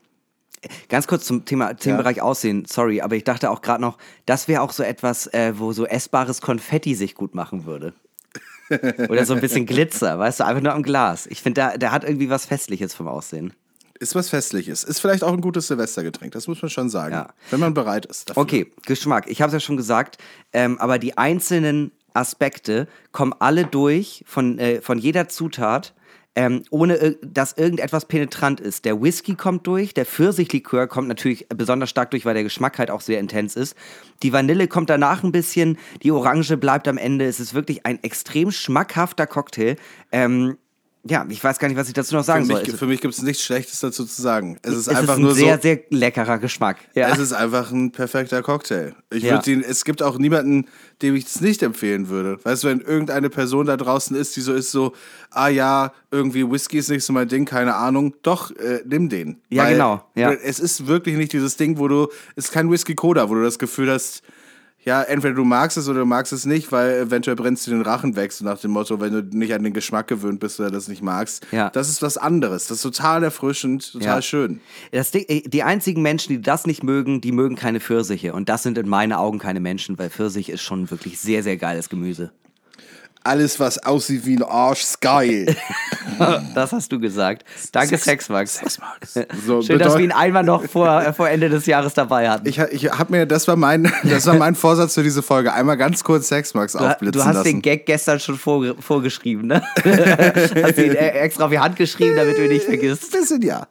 Ganz 0.90 1.08
kurz 1.08 1.26
zum 1.26 1.46
Thema 1.46 1.76
Themenbereich 1.76 2.22
Aussehen, 2.22 2.66
sorry, 2.66 3.02
aber 3.02 3.16
ich 3.16 3.24
dachte 3.24 3.52
auch 3.52 3.62
gerade 3.62 3.82
noch, 3.82 3.98
das 4.26 4.48
wäre 4.48 4.62
auch 4.62 4.72
so 4.72 4.84
etwas, 4.84 5.28
äh, 5.28 5.54
wo 5.56 5.72
so 5.72 5.86
essbares 5.86 6.42
Konfetti 6.42 6.96
sich 6.96 7.14
gut 7.14 7.36
machen 7.36 7.66
würde. 7.66 7.94
Oder 9.10 9.26
so 9.26 9.34
ein 9.34 9.40
bisschen 9.40 9.66
Glitzer, 9.66 10.20
weißt 10.20 10.42
du, 10.42 10.46
einfach 10.46 10.62
nur 10.62 10.74
am 10.74 10.84
Glas. 10.84 11.28
Ich 11.28 11.42
finde, 11.42 11.62
der, 11.62 11.78
der 11.78 11.92
hat 11.92 12.04
irgendwie 12.04 12.30
was 12.30 12.46
Festliches 12.46 12.94
vom 12.94 13.08
Aussehen. 13.08 13.54
Ist 14.00 14.14
was 14.14 14.30
Festliches. 14.30 14.84
Ist 14.84 15.00
vielleicht 15.00 15.24
auch 15.24 15.32
ein 15.32 15.42
gutes 15.42 15.68
Silvestergetränk, 15.68 16.34
das 16.34 16.48
muss 16.48 16.62
man 16.62 16.70
schon 16.70 16.90
sagen. 16.90 17.14
Ja. 17.14 17.34
Wenn 17.50 17.60
man 17.60 17.74
bereit 17.74 18.06
ist. 18.06 18.30
Dafür. 18.30 18.44
Okay, 18.44 18.72
Geschmack. 18.86 19.26
Ich 19.28 19.42
habe 19.42 19.50
es 19.50 19.54
ja 19.54 19.60
schon 19.60 19.78
gesagt, 19.78 20.18
ähm, 20.54 20.78
aber 20.80 21.00
die 21.00 21.18
einzelnen 21.18 21.92
Aspekte 22.14 22.88
kommen 23.12 23.34
alle 23.40 23.66
durch 23.66 24.24
von, 24.28 24.60
äh, 24.60 24.82
von 24.82 24.98
jeder 24.98 25.30
Zutat, 25.30 25.94
ähm, 26.38 26.62
ohne 26.70 26.98
ir- 26.98 27.18
dass 27.24 27.54
irgendetwas 27.54 28.06
penetrant 28.06 28.60
ist. 28.60 28.86
Der 28.86 29.02
Whisky 29.02 29.34
kommt 29.34 29.66
durch, 29.66 29.96
der 29.96 30.06
Pfirsichlikör 30.06 30.86
kommt 30.86 31.08
natürlich 31.08 31.48
besonders 31.50 31.90
stark 31.90 32.12
durch, 32.12 32.26
weil 32.26 32.36
der 32.36 32.44
Geschmack 32.44 32.78
halt 32.78 32.92
auch 32.92 33.02
sehr 33.02 33.20
intens 33.20 33.56
ist. 33.56 33.76
Die 34.22 34.32
Vanille 34.32 34.68
kommt 34.68 34.92
danach 34.92 35.24
ein 35.24 35.32
bisschen, 35.32 35.80
die 36.04 36.12
Orange 36.12 36.56
bleibt 36.58 36.88
am 36.88 37.00
Ende. 37.00 37.26
Es 37.26 37.40
ist 37.40 37.56
wirklich 37.56 37.88
ein 37.88 38.04
extrem 38.04 38.52
schmackhafter 38.52 39.26
Cocktail. 39.26 39.78
Ähm, 40.12 40.58
ja, 41.10 41.26
ich 41.30 41.44
weiß 41.44 41.60
gar 41.60 41.68
nicht, 41.68 41.78
was 41.78 41.88
ich 41.88 41.94
dazu 41.94 42.16
noch 42.16 42.24
sagen 42.24 42.46
Für 42.46 42.54
soll. 42.54 42.62
mich, 42.62 42.70
Es- 42.74 42.80
für 42.80 42.86
mich 42.88 43.02
gibt 43.02 43.14
es 43.14 43.22
nichts 43.22 43.44
Schlechtes 43.44 43.80
dazu 43.80 44.06
zu 44.06 44.22
sagen. 44.22 44.58
Es 44.62 44.72
ist 44.74 44.78
es 44.80 44.90
einfach 44.90 45.04
ist 45.04 45.10
ein 45.12 45.22
nur 45.22 45.34
sehr, 45.36 45.56
so. 45.56 45.62
sehr 45.62 45.80
leckerer 45.90 46.38
Geschmack. 46.38 46.78
Ja. 46.96 47.10
Es 47.10 47.20
ist 47.20 47.34
einfach 47.34 47.72
ein 47.72 47.92
perfekter 47.92 48.42
Cocktail. 48.42 48.94
Ich 49.12 49.24
Ja. 49.24 49.34
würde 49.34 49.52
ihn, 49.52 49.64
es 49.68 49.86
gibt 49.86 50.02
auch 50.04 50.18
niemanden, 50.18 50.66
dem 51.02 51.16
ich 51.16 51.26
es 51.26 51.42
nicht 51.42 51.62
empfehlen 51.64 52.10
würde. 52.10 52.38
Weißt 52.44 52.64
du, 52.64 52.68
wenn 52.70 52.82
irgendeine 52.82 53.30
Person 53.30 53.66
da 53.68 53.78
draußen 53.78 54.16
ist, 54.16 54.36
die 54.36 54.42
so 54.42 54.54
ist, 54.54 54.72
so, 54.72 54.94
ah 55.32 55.48
ja, 55.48 55.94
irgendwie 56.12 56.50
Whisky 56.50 56.78
ist 56.80 56.90
nicht 56.90 57.04
so 57.04 57.14
mein 57.14 57.28
Ding, 57.28 57.46
keine 57.46 57.76
Ahnung. 57.76 58.16
Doch, 58.24 58.52
äh, 58.56 58.82
nimm 58.86 59.10
den. 59.10 59.42
Ja, 59.50 59.70
genau, 59.70 60.04
ja. 60.16 60.32
Es 60.32 60.60
ist 60.60 60.88
wirklich 60.88 61.16
nicht 61.18 61.34
dieses 61.34 61.56
Ding, 61.58 61.78
wo 61.78 61.88
du, 61.88 62.08
es 62.36 62.46
ist 62.46 62.52
kein 62.52 62.70
Whisky 62.72 62.96
Coda, 62.96 63.30
wo 63.30 63.36
du 63.36 63.44
das 63.44 63.60
Gefühl 63.60 63.92
hast, 63.92 64.22
ja, 64.88 65.04
entweder 65.04 65.34
du 65.34 65.44
magst 65.44 65.76
es 65.76 65.90
oder 65.90 66.00
du 66.00 66.06
magst 66.06 66.32
es 66.32 66.46
nicht, 66.46 66.72
weil 66.72 67.02
eventuell 67.02 67.36
brennst 67.36 67.68
du 67.68 67.72
den 67.72 67.82
Rachen 67.82 68.16
weg, 68.16 68.32
so 68.32 68.46
nach 68.46 68.58
dem 68.58 68.72
Motto, 68.72 69.02
wenn 69.02 69.12
du 69.12 69.38
nicht 69.38 69.54
an 69.54 69.62
den 69.62 69.74
Geschmack 69.74 70.08
gewöhnt 70.08 70.40
bist 70.40 70.62
oder 70.62 70.72
das 70.72 70.88
nicht 70.88 71.04
magst. 71.04 71.46
Ja. 71.52 71.70
Das 71.72 71.90
ist 71.90 72.02
was 72.02 72.18
anderes. 72.18 72.68
Das 72.68 72.78
ist 72.78 72.84
total 72.84 73.22
erfrischend, 73.22 73.92
total 73.92 74.08
Ja. 74.08 74.22
schön. 74.22 74.62
Das 74.94 75.12
Ding, 75.12 75.26
äh, 75.28 75.42
die 75.42 75.64
einzigen 75.64 76.02
Menschen, 76.02 76.30
die 76.30 76.42
das 76.42 76.66
nicht 76.66 76.84
mögen, 76.84 77.20
die 77.20 77.34
mögen 77.34 77.58
keine 77.58 77.82
Pfirsiche. 77.82 78.32
Und 78.32 78.48
das 78.48 78.64
sind 78.64 78.78
in 78.78 78.88
meinen 78.88 79.12
Augen 79.12 79.40
keine 79.40 79.60
Menschen, 79.60 80.00
weil 80.00 80.10
Pfirsich 80.10 80.48
ist 80.48 80.62
schon 80.62 80.90
wirklich 80.90 81.20
sehr, 81.20 81.44
sehr 81.44 81.58
geiles 81.58 81.90
Gemüse. 81.90 82.32
Alles, 83.24 83.60
was 83.60 83.78
aussieht 83.86 84.26
wie 84.26 84.38
ein 84.38 84.44
Arsch, 84.44 84.82
ist 84.82 85.02
geil. 85.02 85.56
Das 86.56 86.72
hast 86.72 86.92
du 86.92 87.00
gesagt. 87.00 87.44
Danke, 87.72 87.98
Sexmax. 87.98 88.56
Sexmax. 88.56 89.20
So, 89.46 89.62
Schön, 89.62 89.78
dass 89.78 89.96
wir 89.98 90.04
ihn 90.04 90.12
einmal 90.12 90.44
noch 90.44 90.64
vor, 90.66 91.02
äh, 91.02 91.14
vor 91.14 91.30
Ende 91.30 91.50
des 91.50 91.66
Jahres 91.66 91.94
dabei 91.94 92.30
hatten. 92.30 92.48
Ich, 92.48 92.58
ich 92.58 92.90
hab 92.90 93.10
mir, 93.10 93.26
das 93.26 93.48
war 93.48 93.56
mein, 93.56 93.92
das 94.04 94.26
war 94.26 94.36
mein 94.36 94.56
Vorsatz 94.56 94.96
für 94.96 95.04
diese 95.04 95.22
Folge. 95.22 95.54
Einmal 95.54 95.78
ganz 95.78 96.04
kurz 96.04 96.30
Sexmax 96.30 96.74
Du, 96.74 96.80
aufblitzen 96.80 97.12
du 97.22 97.26
hast 97.26 97.36
lassen. 97.36 97.44
den 97.46 97.62
Gag 97.62 97.86
gestern 97.86 98.20
schon 98.20 98.38
vorge 98.38 98.76
vorgeschrieben, 98.80 99.48
ne? 99.48 99.62
hast 99.84 100.78
ihn 100.78 100.96
äh, 100.96 101.10
extra 101.10 101.46
auf 101.46 101.52
die 101.52 101.60
Hand 101.60 101.76
geschrieben, 101.76 102.16
damit 102.16 102.38
du 102.38 102.46
ihn 102.46 102.52
nicht 102.52 102.66
vergisst. 102.66 103.12
Bisschen 103.12 103.42
ja. 103.42 103.68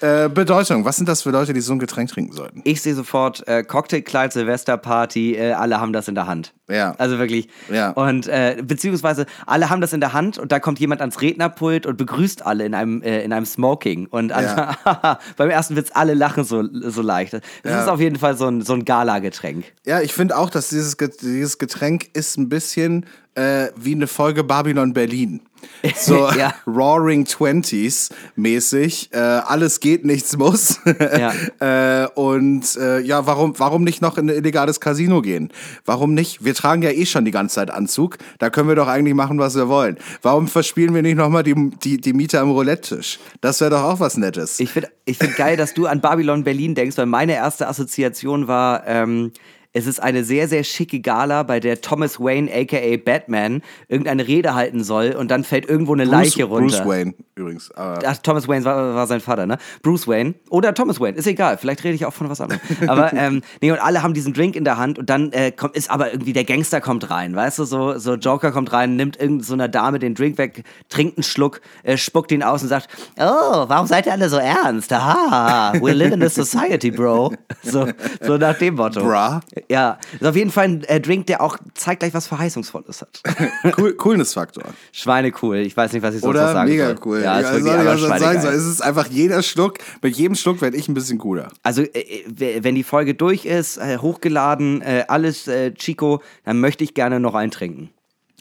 Äh, 0.00 0.28
Bedeutung. 0.28 0.84
Was 0.84 0.96
sind 0.96 1.08
das 1.08 1.22
für 1.22 1.30
Leute, 1.30 1.52
die 1.52 1.60
so 1.60 1.72
ein 1.72 1.78
Getränk 1.78 2.10
trinken 2.10 2.32
sollten? 2.32 2.60
Ich 2.64 2.82
sehe 2.82 2.94
sofort 2.94 3.46
äh, 3.48 3.62
Cocktailkleid, 3.62 4.32
Silvesterparty, 4.32 5.36
äh, 5.36 5.52
alle 5.52 5.80
haben 5.80 5.92
das 5.92 6.08
in 6.08 6.14
der 6.14 6.26
Hand. 6.26 6.52
Ja. 6.68 6.94
Also 6.98 7.18
wirklich. 7.18 7.48
Ja. 7.72 7.90
Und 7.90 8.26
äh, 8.26 8.56
beziehungsweise 9.02 9.26
alle 9.46 9.70
haben 9.70 9.80
das 9.80 9.92
in 9.92 10.00
der 10.00 10.12
Hand 10.12 10.38
und 10.38 10.52
da 10.52 10.58
kommt 10.60 10.78
jemand 10.80 11.00
ans 11.00 11.20
Rednerpult 11.20 11.86
und 11.86 11.96
begrüßt 11.96 12.44
alle 12.46 12.64
in 12.64 12.74
einem, 12.74 13.02
äh, 13.02 13.22
in 13.22 13.32
einem 13.32 13.46
Smoking. 13.46 14.06
Und 14.06 14.32
alle, 14.32 14.76
beim 15.36 15.50
ersten 15.50 15.76
Witz 15.76 15.90
alle 15.92 16.14
lachen 16.14 16.44
so, 16.44 16.64
so 16.72 17.02
leicht. 17.02 17.34
Das 17.34 17.42
Ja. 17.64 17.82
ist 17.82 17.88
auf 17.88 18.00
jeden 18.00 18.16
Fall 18.16 18.36
so 18.36 18.46
ein, 18.46 18.62
so 18.62 18.72
ein 18.72 18.84
Gala-Getränk. 18.84 19.64
Ja, 19.84 20.00
ich 20.00 20.12
finde 20.12 20.36
auch, 20.36 20.50
dass 20.50 20.68
dieses, 20.70 20.96
dieses 20.96 21.58
Getränk 21.58 22.08
ist 22.14 22.36
ein 22.38 22.48
bisschen 22.48 23.06
äh, 23.36 23.70
wie 23.76 23.94
eine 23.94 24.06
Folge 24.06 24.44
Babylon 24.44 24.92
Berlin. 24.92 25.40
So 25.96 26.28
Ja. 26.36 26.54
Roaring 26.66 27.24
Twenties 27.24 28.10
mäßig. 28.34 29.10
Äh, 29.12 29.18
alles 29.18 29.80
geht, 29.80 30.04
nichts 30.04 30.36
muss. 30.36 30.80
äh, 31.60 32.06
und 32.14 32.76
äh, 32.76 33.00
ja, 33.00 33.26
warum, 33.26 33.58
warum 33.58 33.84
nicht 33.84 34.02
noch 34.02 34.18
in 34.18 34.28
ein 34.30 34.36
illegales 34.36 34.80
Casino 34.80 35.22
gehen? 35.22 35.50
Warum 35.84 36.14
nicht? 36.14 36.44
Wir 36.44 36.54
tragen 36.54 36.82
ja 36.82 36.90
eh 36.90 37.06
schon 37.06 37.24
die 37.24 37.30
ganze 37.30 37.56
Zeit 37.56 37.70
Anzug. 37.70 38.18
Da 38.38 38.50
können 38.50 38.68
wir 38.68 38.74
doch 38.74 38.88
eigentlich 38.88 39.14
machen, 39.14 39.38
was 39.38 39.54
wir 39.54 39.68
wollen. 39.68 39.96
Warum 40.22 40.48
verspielen 40.48 40.94
wir 40.94 41.02
nicht 41.02 41.16
nochmal 41.16 41.42
die, 41.42 41.70
die, 41.82 42.00
die 42.00 42.12
Mieter 42.12 42.40
am 42.40 42.50
Roulette-Tisch? 42.50 43.18
Das 43.40 43.60
wäre 43.60 43.70
doch 43.70 43.82
auch 43.82 44.00
was 44.00 44.16
Nettes. 44.16 44.60
Ich 44.60 44.70
finde 44.70 44.90
ich 45.04 45.18
find 45.18 45.36
geil, 45.36 45.56
dass 45.56 45.72
du 45.72 45.86
an 45.86 46.00
Babylon 46.00 46.42
Berlin 46.44 46.74
denkst, 46.74 46.96
weil 46.98 47.06
meine 47.06 47.34
erste 47.34 47.68
Assoziation 47.68 48.48
war, 48.48 48.86
ähm, 48.86 49.32
es 49.76 49.86
ist 49.86 50.02
eine 50.02 50.24
sehr, 50.24 50.48
sehr 50.48 50.64
schicke 50.64 51.00
Gala, 51.00 51.42
bei 51.42 51.60
der 51.60 51.82
Thomas 51.82 52.18
Wayne, 52.18 52.50
aka 52.50 52.96
Batman, 52.96 53.60
irgendeine 53.88 54.26
Rede 54.26 54.54
halten 54.54 54.82
soll 54.82 55.10
und 55.10 55.30
dann 55.30 55.44
fällt 55.44 55.68
irgendwo 55.68 55.92
eine 55.92 56.04
Leiche 56.04 56.44
runter. 56.44 56.78
Bruce 56.78 56.88
Wayne 56.88 57.14
übrigens. 57.34 57.70
Aber 57.72 57.98
Ach, 58.06 58.16
Thomas 58.16 58.48
Wayne 58.48 58.64
war, 58.64 58.94
war 58.94 59.06
sein 59.06 59.20
Vater, 59.20 59.44
ne? 59.44 59.58
Bruce 59.82 60.08
Wayne 60.08 60.34
oder 60.48 60.72
Thomas 60.72 60.98
Wayne, 60.98 61.18
ist 61.18 61.26
egal. 61.26 61.58
Vielleicht 61.58 61.84
rede 61.84 61.94
ich 61.94 62.06
auch 62.06 62.14
von 62.14 62.30
was 62.30 62.40
anderem. 62.40 62.60
Aber 62.88 63.12
ähm, 63.12 63.42
nee, 63.60 63.70
und 63.70 63.78
alle 63.78 64.02
haben 64.02 64.14
diesen 64.14 64.32
Drink 64.32 64.56
in 64.56 64.64
der 64.64 64.78
Hand 64.78 64.98
und 64.98 65.10
dann 65.10 65.30
äh, 65.32 65.52
kommt, 65.52 65.76
ist 65.76 65.90
aber 65.90 66.12
irgendwie 66.12 66.32
der 66.32 66.44
Gangster 66.44 66.80
kommt 66.80 67.10
rein, 67.10 67.36
weißt 67.36 67.58
du? 67.58 67.64
So, 67.64 67.98
so 67.98 68.14
Joker 68.14 68.52
kommt 68.52 68.72
rein, 68.72 68.96
nimmt 68.96 69.20
irgendeiner 69.20 69.44
so 69.44 69.52
einer 69.52 69.68
Dame 69.68 69.98
den 69.98 70.14
Drink 70.14 70.38
weg, 70.38 70.64
trinkt 70.88 71.18
einen 71.18 71.24
Schluck, 71.24 71.60
äh, 71.82 71.98
spuckt 71.98 72.32
ihn 72.32 72.42
aus 72.42 72.62
und 72.62 72.68
sagt, 72.68 72.88
oh, 73.18 73.64
warum 73.68 73.86
seid 73.86 74.06
ihr 74.06 74.12
alle 74.12 74.30
so 74.30 74.38
ernst? 74.38 74.92
Aha, 74.92 75.74
we 75.80 75.92
live 75.92 76.14
in 76.14 76.22
a 76.22 76.30
society, 76.30 76.90
bro. 76.90 77.32
So, 77.62 77.86
so 78.22 78.38
nach 78.38 78.56
dem 78.56 78.76
Motto. 78.76 79.04
Bra. 79.04 79.40
Ja, 79.68 79.98
ist 80.12 80.24
auf 80.24 80.36
jeden 80.36 80.50
Fall 80.50 80.64
ein 80.66 80.84
äh, 80.84 81.00
Drink, 81.00 81.26
der 81.26 81.40
auch 81.40 81.58
zeitgleich 81.74 82.14
was 82.14 82.26
Verheißungsvolles 82.26 83.02
hat. 83.02 83.22
cool, 83.78 83.94
Coolness-Faktor. 83.94 84.64
Schweine 84.92 85.32
cool. 85.42 85.56
Ich 85.58 85.76
weiß 85.76 85.92
nicht, 85.92 86.02
was 86.02 86.14
ich 86.14 86.20
sonst 86.20 86.34
noch 86.34 86.40
Oder 86.40 86.52
sagen 86.52 86.70
mega 86.70 86.86
soll. 86.86 86.96
cool. 87.04 87.22
Ja, 87.22 87.40
ist 87.40 87.46
Ja, 87.46 87.52
wirklich 87.54 87.72
soll 87.72 87.96
ich 87.96 88.10
was 88.10 88.20
sagen 88.20 88.40
soll. 88.42 88.54
Es 88.54 88.64
ist 88.64 88.80
einfach 88.80 89.08
jeder 89.08 89.42
Schluck, 89.42 89.78
mit 90.02 90.16
jedem 90.16 90.34
Schluck 90.36 90.60
werde 90.60 90.76
ich 90.76 90.88
ein 90.88 90.94
bisschen 90.94 91.18
cooler. 91.18 91.48
Also, 91.62 91.82
äh, 91.82 92.24
äh, 92.28 92.62
wenn 92.62 92.74
die 92.74 92.84
Folge 92.84 93.14
durch 93.14 93.44
ist, 93.44 93.76
äh, 93.78 93.98
hochgeladen, 93.98 94.82
äh, 94.82 95.04
alles 95.08 95.48
äh, 95.48 95.72
Chico, 95.74 96.22
dann 96.44 96.60
möchte 96.60 96.84
ich 96.84 96.94
gerne 96.94 97.18
noch 97.18 97.34
einen 97.34 97.50
trinken. 97.50 97.90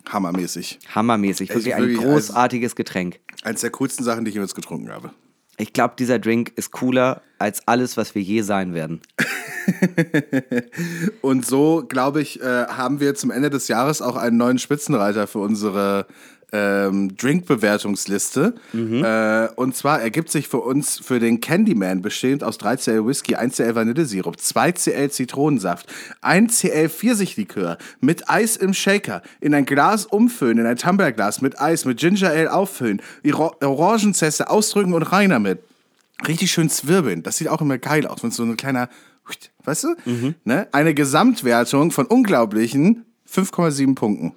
Hammermäßig. 0.07 0.79
Hammermäßig. 0.93 1.49
Also 1.49 1.61
Wirklich 1.65 1.75
ein 1.75 1.81
wirklich, 1.81 1.99
großartiges 1.99 2.75
Getränk. 2.75 3.19
Eins 3.43 3.61
der 3.61 3.71
coolsten 3.71 4.03
Sachen, 4.03 4.25
die 4.25 4.29
ich 4.29 4.35
jetzt 4.37 4.55
getrunken 4.55 4.91
habe. 4.91 5.11
Ich 5.57 5.73
glaube, 5.73 5.93
dieser 5.97 6.19
Drink 6.19 6.51
ist 6.55 6.71
cooler 6.71 7.21
als 7.39 7.67
alles, 7.67 7.97
was 7.97 8.15
wir 8.15 8.21
je 8.21 8.41
sein 8.41 8.73
werden. 8.73 9.01
Und 11.21 11.45
so, 11.45 11.85
glaube 11.87 12.21
ich, 12.21 12.41
äh, 12.41 12.65
haben 12.67 12.99
wir 12.99 13.15
zum 13.15 13.31
Ende 13.31 13.49
des 13.49 13.67
Jahres 13.67 14.01
auch 14.01 14.15
einen 14.15 14.37
neuen 14.37 14.59
Spitzenreiter 14.59 15.27
für 15.27 15.39
unsere 15.39 16.07
ähm, 16.55 17.15
Drink-Bewertungsliste. 17.17 18.55
Äh, 19.03 19.53
und 19.55 19.75
zwar 19.75 20.01
ergibt 20.01 20.29
sich 20.29 20.47
für 20.47 20.59
uns 20.59 20.99
für 20.99 21.19
den 21.19 21.41
Candyman 21.41 22.01
bestehend 22.01 22.43
aus 22.43 22.59
3cl 22.59 23.05
Whisky, 23.05 23.35
1cl 23.35 23.75
Vanillesirup, 23.75 24.35
2cl 24.37 25.09
Zitronensaft, 25.09 25.87
1cl 26.21 26.89
Pfirsichlikör 26.89 27.77
mit 27.99 28.29
Eis 28.29 28.55
im 28.55 28.73
Shaker, 28.73 29.21
in 29.41 29.53
ein 29.53 29.65
Glas 29.65 30.05
umfüllen, 30.05 30.59
in 30.59 30.65
ein 30.65 30.77
Tumblerglas 30.77 31.41
mit 31.41 31.59
Eis, 31.59 31.85
mit 31.85 31.99
Ginger 31.99 32.29
Ale 32.29 32.53
auffüllen, 32.53 33.01
Orangenzeste 33.33 34.49
ausdrücken 34.49 34.93
und 34.93 35.03
rein 35.03 35.31
damit. 35.31 35.59
Richtig 36.27 36.51
schön 36.51 36.69
zwirbeln. 36.69 37.23
Das 37.23 37.37
sieht 37.37 37.49
auch 37.49 37.61
immer 37.61 37.77
geil 37.77 38.07
aus, 38.07 38.23
wenn 38.23 38.31
so 38.31 38.43
ein 38.43 38.55
kleiner, 38.55 38.89
weißt 39.65 39.83
du? 39.83 39.95
Ne? 40.45 40.67
Eine 40.71 40.93
Gesamtwertung 40.93 41.91
von 41.91 42.05
unglaublichen 42.05 43.03
5,7 43.29 43.95
Punkten. 43.95 44.31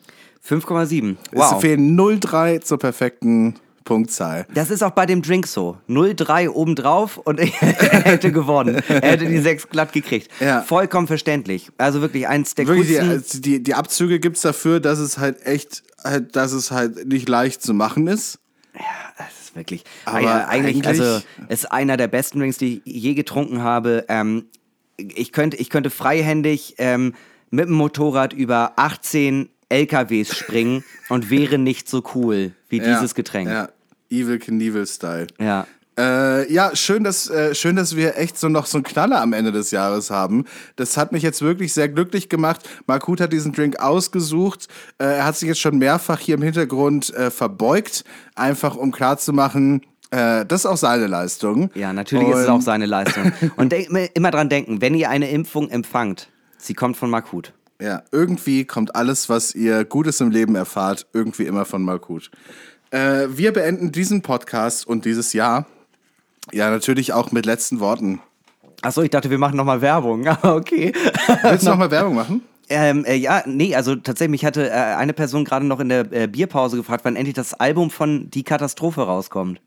5,7. 0.46 1.16
Es 1.32 1.38
Wow. 1.38 1.60
fehlen 1.60 1.96
0,3 1.98 2.60
zur 2.60 2.78
perfekten 2.78 3.54
Punktzahl. 3.84 4.46
Das 4.52 4.70
ist 4.70 4.82
auch 4.82 4.90
bei 4.90 5.06
dem 5.06 5.22
Drink 5.22 5.46
so. 5.46 5.78
0,3 5.88 6.48
obendrauf 6.50 7.16
und 7.16 7.38
er 7.40 7.46
hätte 7.46 8.32
gewonnen. 8.32 8.82
Er 8.88 9.12
hätte 9.12 9.26
die 9.26 9.38
6 9.38 9.68
glatt 9.70 9.92
gekriegt. 9.92 10.30
Ja. 10.40 10.60
Vollkommen 10.62 11.06
verständlich. 11.06 11.70
Also 11.78 12.00
wirklich 12.02 12.28
eins 12.28 12.54
der 12.54 12.66
Wirklich, 12.66 12.88
die, 12.88 12.98
also 13.00 13.40
die, 13.40 13.62
die 13.62 13.74
Abzüge 13.74 14.20
gibt's 14.20 14.42
dafür, 14.42 14.80
dass 14.80 14.98
es 14.98 15.18
halt 15.18 15.44
echt, 15.46 15.82
halt, 16.04 16.36
dass 16.36 16.52
es 16.52 16.70
halt 16.70 17.06
nicht 17.08 17.28
leicht 17.28 17.62
zu 17.62 17.72
machen 17.74 18.06
ist. 18.08 18.38
Das 19.16 19.26
ist 19.42 19.56
wirklich. 19.56 19.84
Aber 20.04 20.20
ja, 20.20 20.46
eigentlich, 20.46 20.76
eigentlich- 20.86 21.00
also, 21.00 21.24
es 21.48 21.60
ist 21.64 21.72
einer 21.72 21.96
der 21.96 22.08
besten 22.08 22.38
Drinks, 22.40 22.58
die 22.58 22.82
ich 22.84 23.02
je 23.02 23.14
getrunken 23.14 23.62
habe. 23.62 24.04
Ähm, 24.08 24.44
ich, 24.98 25.32
könnte, 25.32 25.56
ich 25.56 25.70
könnte 25.70 25.90
freihändig 25.90 26.74
ähm, 26.78 27.14
mit 27.50 27.66
dem 27.68 27.74
Motorrad 27.74 28.32
über 28.34 28.72
18 28.76 29.48
LKWs 29.68 30.36
springen 30.36 30.84
und 31.08 31.30
wäre 31.30 31.58
nicht 31.58 31.88
so 31.88 32.02
cool 32.14 32.52
wie 32.68 32.80
dieses 32.80 33.14
Getränk. 33.14 33.48
Ja, 33.50 33.68
Evil 34.10 34.38
Knievel-Style. 34.38 35.26
Ja. 35.38 35.66
Äh, 35.98 36.52
ja, 36.52 36.76
schön, 36.76 37.02
dass, 37.02 37.28
äh, 37.28 37.56
schön, 37.56 37.74
dass 37.74 37.96
wir 37.96 38.16
echt 38.16 38.38
so 38.38 38.48
noch 38.48 38.66
so 38.66 38.78
einen 38.78 38.84
Knaller 38.84 39.20
am 39.20 39.32
Ende 39.32 39.50
des 39.50 39.72
Jahres 39.72 40.10
haben. 40.12 40.44
Das 40.76 40.96
hat 40.96 41.10
mich 41.10 41.24
jetzt 41.24 41.42
wirklich 41.42 41.72
sehr 41.72 41.88
glücklich 41.88 42.28
gemacht. 42.28 42.68
Markut 42.86 43.20
hat 43.20 43.32
diesen 43.32 43.52
Drink 43.52 43.80
ausgesucht. 43.80 44.68
Äh, 44.98 45.04
er 45.16 45.24
hat 45.24 45.36
sich 45.36 45.48
jetzt 45.48 45.58
schon 45.60 45.76
mehrfach 45.78 46.20
hier 46.20 46.36
im 46.36 46.42
Hintergrund 46.42 47.12
äh, 47.14 47.32
verbeugt, 47.32 48.04
einfach 48.36 48.76
um 48.76 48.92
klarzumachen, 48.92 49.82
äh, 50.10 50.46
das 50.46 50.60
ist 50.60 50.66
auch 50.66 50.76
seine 50.76 51.08
Leistung. 51.08 51.70
Ja, 51.74 51.92
natürlich 51.92 52.28
ist 52.28 52.36
es 52.38 52.46
Und- 52.46 52.52
auch 52.52 52.62
seine 52.62 52.86
Leistung. 52.86 53.32
Und 53.56 53.72
immer 54.14 54.30
dran 54.30 54.48
denken, 54.48 54.80
wenn 54.80 54.94
ihr 54.94 55.10
eine 55.10 55.28
Impfung 55.30 55.68
empfangt, 55.68 56.28
sie 56.58 56.74
kommt 56.74 56.96
von 56.96 57.10
Makut. 57.10 57.52
Ja, 57.80 58.02
irgendwie 58.10 58.64
kommt 58.64 58.96
alles, 58.96 59.28
was 59.28 59.54
ihr 59.54 59.84
Gutes 59.84 60.20
im 60.20 60.30
Leben 60.30 60.56
erfahrt, 60.56 61.06
irgendwie 61.12 61.44
immer 61.44 61.64
von 61.64 61.82
Malkut. 61.82 62.30
Äh, 62.90 63.28
wir 63.30 63.52
beenden 63.52 63.92
diesen 63.92 64.22
Podcast 64.22 64.86
und 64.86 65.04
dieses 65.04 65.32
Jahr 65.32 65.66
ja 66.52 66.70
natürlich 66.70 67.12
auch 67.12 67.30
mit 67.30 67.46
letzten 67.46 67.78
Worten. 67.78 68.20
Achso, 68.82 69.02
ich 69.02 69.10
dachte, 69.10 69.30
wir 69.30 69.38
machen 69.38 69.56
nochmal 69.56 69.80
Werbung. 69.80 70.26
Okay. 70.42 70.92
Willst 71.42 71.66
du 71.66 71.70
noch 71.70 71.76
mal 71.78 71.90
Werbung 71.90 72.14
machen? 72.14 72.42
Ähm, 72.68 73.04
äh, 73.04 73.14
ja, 73.14 73.42
nee, 73.46 73.74
also 73.74 73.96
tatsächlich, 73.96 74.30
mich 74.30 74.44
hatte 74.44 74.68
äh, 74.68 74.72
eine 74.72 75.12
Person 75.12 75.44
gerade 75.44 75.64
noch 75.64 75.80
in 75.80 75.88
der 75.88 76.12
äh, 76.12 76.26
Bierpause 76.26 76.76
gefragt, 76.76 77.04
wann 77.04 77.16
endlich 77.16 77.34
das 77.34 77.54
Album 77.54 77.90
von 77.90 78.28
Die 78.30 78.42
Katastrophe 78.42 79.02
rauskommt. 79.02 79.60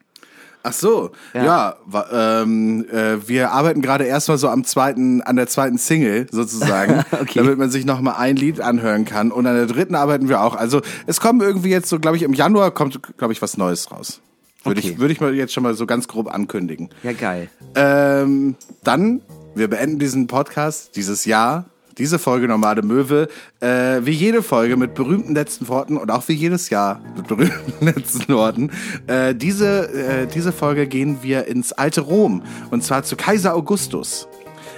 Ach 0.63 0.73
so, 0.73 1.11
ja, 1.33 1.75
Ja. 1.91 2.41
ähm, 2.43 2.85
äh, 2.91 3.27
wir 3.27 3.51
arbeiten 3.51 3.81
gerade 3.81 4.03
erstmal 4.03 4.37
so 4.37 4.47
am 4.47 4.63
zweiten, 4.63 5.21
an 5.21 5.35
der 5.35 5.47
zweiten 5.47 5.77
Single 5.79 6.27
sozusagen, 6.31 7.03
Okay. 7.11 7.33
damit 7.39 7.57
man 7.57 7.71
sich 7.71 7.85
noch 7.85 7.99
mal 8.01 8.13
ein 8.13 8.35
Lied 8.35 8.61
anhören 8.61 9.05
kann. 9.05 9.31
Und 9.31 9.47
an 9.47 9.55
der 9.55 9.65
dritten 9.65 9.95
arbeiten 9.95 10.29
wir 10.29 10.41
auch. 10.41 10.55
Also 10.55 10.81
es 11.07 11.19
kommen 11.19 11.41
irgendwie 11.41 11.69
jetzt 11.69 11.89
so, 11.89 11.99
glaube 11.99 12.17
ich, 12.17 12.23
im 12.23 12.33
Januar 12.33 12.71
kommt, 12.71 12.99
glaube 13.17 13.33
ich, 13.33 13.41
was 13.41 13.57
Neues 13.57 13.91
raus. 13.91 14.21
Würde 14.63 14.79
Okay. 14.79 14.91
ich, 14.91 14.99
würde 14.99 15.11
ich 15.13 15.19
mal 15.19 15.33
jetzt 15.33 15.53
schon 15.53 15.63
mal 15.63 15.73
so 15.73 15.87
ganz 15.87 16.07
grob 16.07 16.31
ankündigen. 16.31 16.89
Ja, 17.01 17.13
geil. 17.13 17.49
Ähm, 17.73 18.55
dann, 18.83 19.21
wir 19.55 19.67
beenden 19.67 19.97
diesen 19.97 20.27
Podcast, 20.27 20.95
dieses 20.95 21.25
Jahr, 21.25 21.65
diese 22.01 22.17
Folge 22.17 22.47
Normale 22.47 22.81
Möwe, 22.81 23.27
äh, 23.59 23.99
wie 24.01 24.09
jede 24.09 24.41
Folge 24.41 24.75
mit 24.75 24.95
berühmten 24.95 25.35
letzten 25.35 25.67
Worten 25.67 25.97
und 25.97 26.09
auch 26.09 26.27
wie 26.27 26.33
jedes 26.33 26.71
Jahr 26.71 26.99
mit 27.15 27.27
berühmten 27.27 27.73
letzten 27.85 28.33
Worten. 28.33 28.71
Äh, 29.05 29.35
diese, 29.35 29.87
äh, 29.93 30.25
diese 30.25 30.51
Folge 30.51 30.87
gehen 30.87 31.19
wir 31.21 31.45
ins 31.45 31.73
alte 31.73 32.01
Rom 32.01 32.41
und 32.71 32.83
zwar 32.83 33.03
zu 33.03 33.15
Kaiser 33.15 33.53
Augustus. 33.53 34.27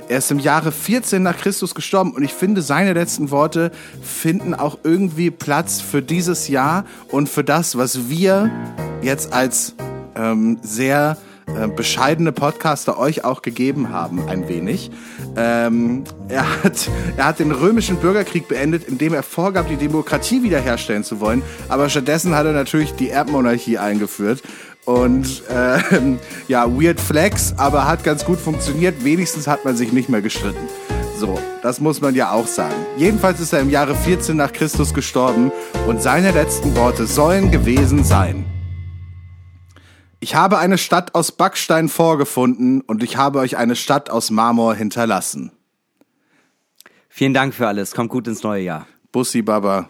Er 0.09 0.17
ist 0.17 0.31
im 0.31 0.39
Jahre 0.39 0.73
14 0.73 1.23
nach 1.23 1.37
Christus 1.37 1.73
gestorben 1.73 2.11
und 2.11 2.23
ich 2.23 2.33
finde, 2.33 2.61
seine 2.61 2.91
letzten 2.91 3.31
Worte 3.31 3.71
finden 4.01 4.53
auch 4.53 4.79
irgendwie 4.83 5.31
Platz 5.31 5.79
für 5.79 6.01
dieses 6.01 6.49
Jahr 6.49 6.83
und 7.07 7.29
für 7.29 7.45
das, 7.45 7.77
was 7.77 8.09
wir 8.09 8.51
jetzt 9.01 9.31
als 9.31 9.75
ähm, 10.17 10.59
sehr 10.61 11.15
äh, 11.47 11.67
bescheidene 11.67 12.31
Podcaster 12.31 12.97
euch 12.97 13.23
auch 13.23 13.41
gegeben 13.41 13.89
haben, 13.89 14.27
ein 14.27 14.47
wenig. 14.47 14.91
Ähm, 15.35 16.03
er, 16.29 16.63
hat, 16.63 16.89
er 17.17 17.25
hat 17.25 17.39
den 17.39 17.51
römischen 17.51 17.97
Bürgerkrieg 17.97 18.47
beendet, 18.47 18.87
indem 18.87 19.13
er 19.13 19.23
vorgab, 19.23 19.67
die 19.67 19.75
Demokratie 19.75 20.43
wiederherstellen 20.43 21.03
zu 21.03 21.19
wollen, 21.19 21.41
aber 21.69 21.89
stattdessen 21.89 22.35
hat 22.35 22.45
er 22.45 22.53
natürlich 22.53 22.93
die 22.93 23.09
Erbmonarchie 23.09 23.77
eingeführt. 23.77 24.41
Und 24.85 25.43
ähm, 25.49 26.19
ja, 26.47 26.67
Weird 26.67 26.99
Flex, 26.99 27.53
aber 27.57 27.87
hat 27.87 28.03
ganz 28.03 28.25
gut 28.25 28.39
funktioniert. 28.39 29.03
Wenigstens 29.05 29.47
hat 29.47 29.63
man 29.63 29.77
sich 29.77 29.93
nicht 29.93 30.09
mehr 30.09 30.21
gestritten. 30.21 30.67
So, 31.17 31.39
das 31.61 31.79
muss 31.79 32.01
man 32.01 32.15
ja 32.15 32.31
auch 32.31 32.47
sagen. 32.47 32.75
Jedenfalls 32.97 33.39
ist 33.39 33.53
er 33.53 33.61
im 33.61 33.69
Jahre 33.69 33.95
14 33.95 34.35
nach 34.35 34.51
Christus 34.51 34.93
gestorben 34.93 35.51
und 35.87 36.01
seine 36.01 36.31
letzten 36.31 36.75
Worte 36.75 37.05
sollen 37.05 37.49
gewesen 37.49 38.03
sein. 38.03 38.43
Ich 40.23 40.35
habe 40.35 40.57
eine 40.57 40.77
Stadt 40.77 41.15
aus 41.15 41.33
Backstein 41.33 41.89
vorgefunden 41.89 42.79
und 42.79 43.03
ich 43.03 43.17
habe 43.17 43.39
euch 43.39 43.57
eine 43.57 43.75
Stadt 43.75 44.09
aus 44.09 44.31
Marmor 44.31 44.73
hinterlassen. 44.73 45.51
Vielen 47.09 47.33
Dank 47.33 47.53
für 47.53 47.67
alles. 47.67 47.91
Kommt 47.91 48.09
gut 48.09 48.29
ins 48.29 48.41
neue 48.41 48.63
Jahr. 48.63 48.87
Bussi 49.11 49.41
Baba. 49.41 49.89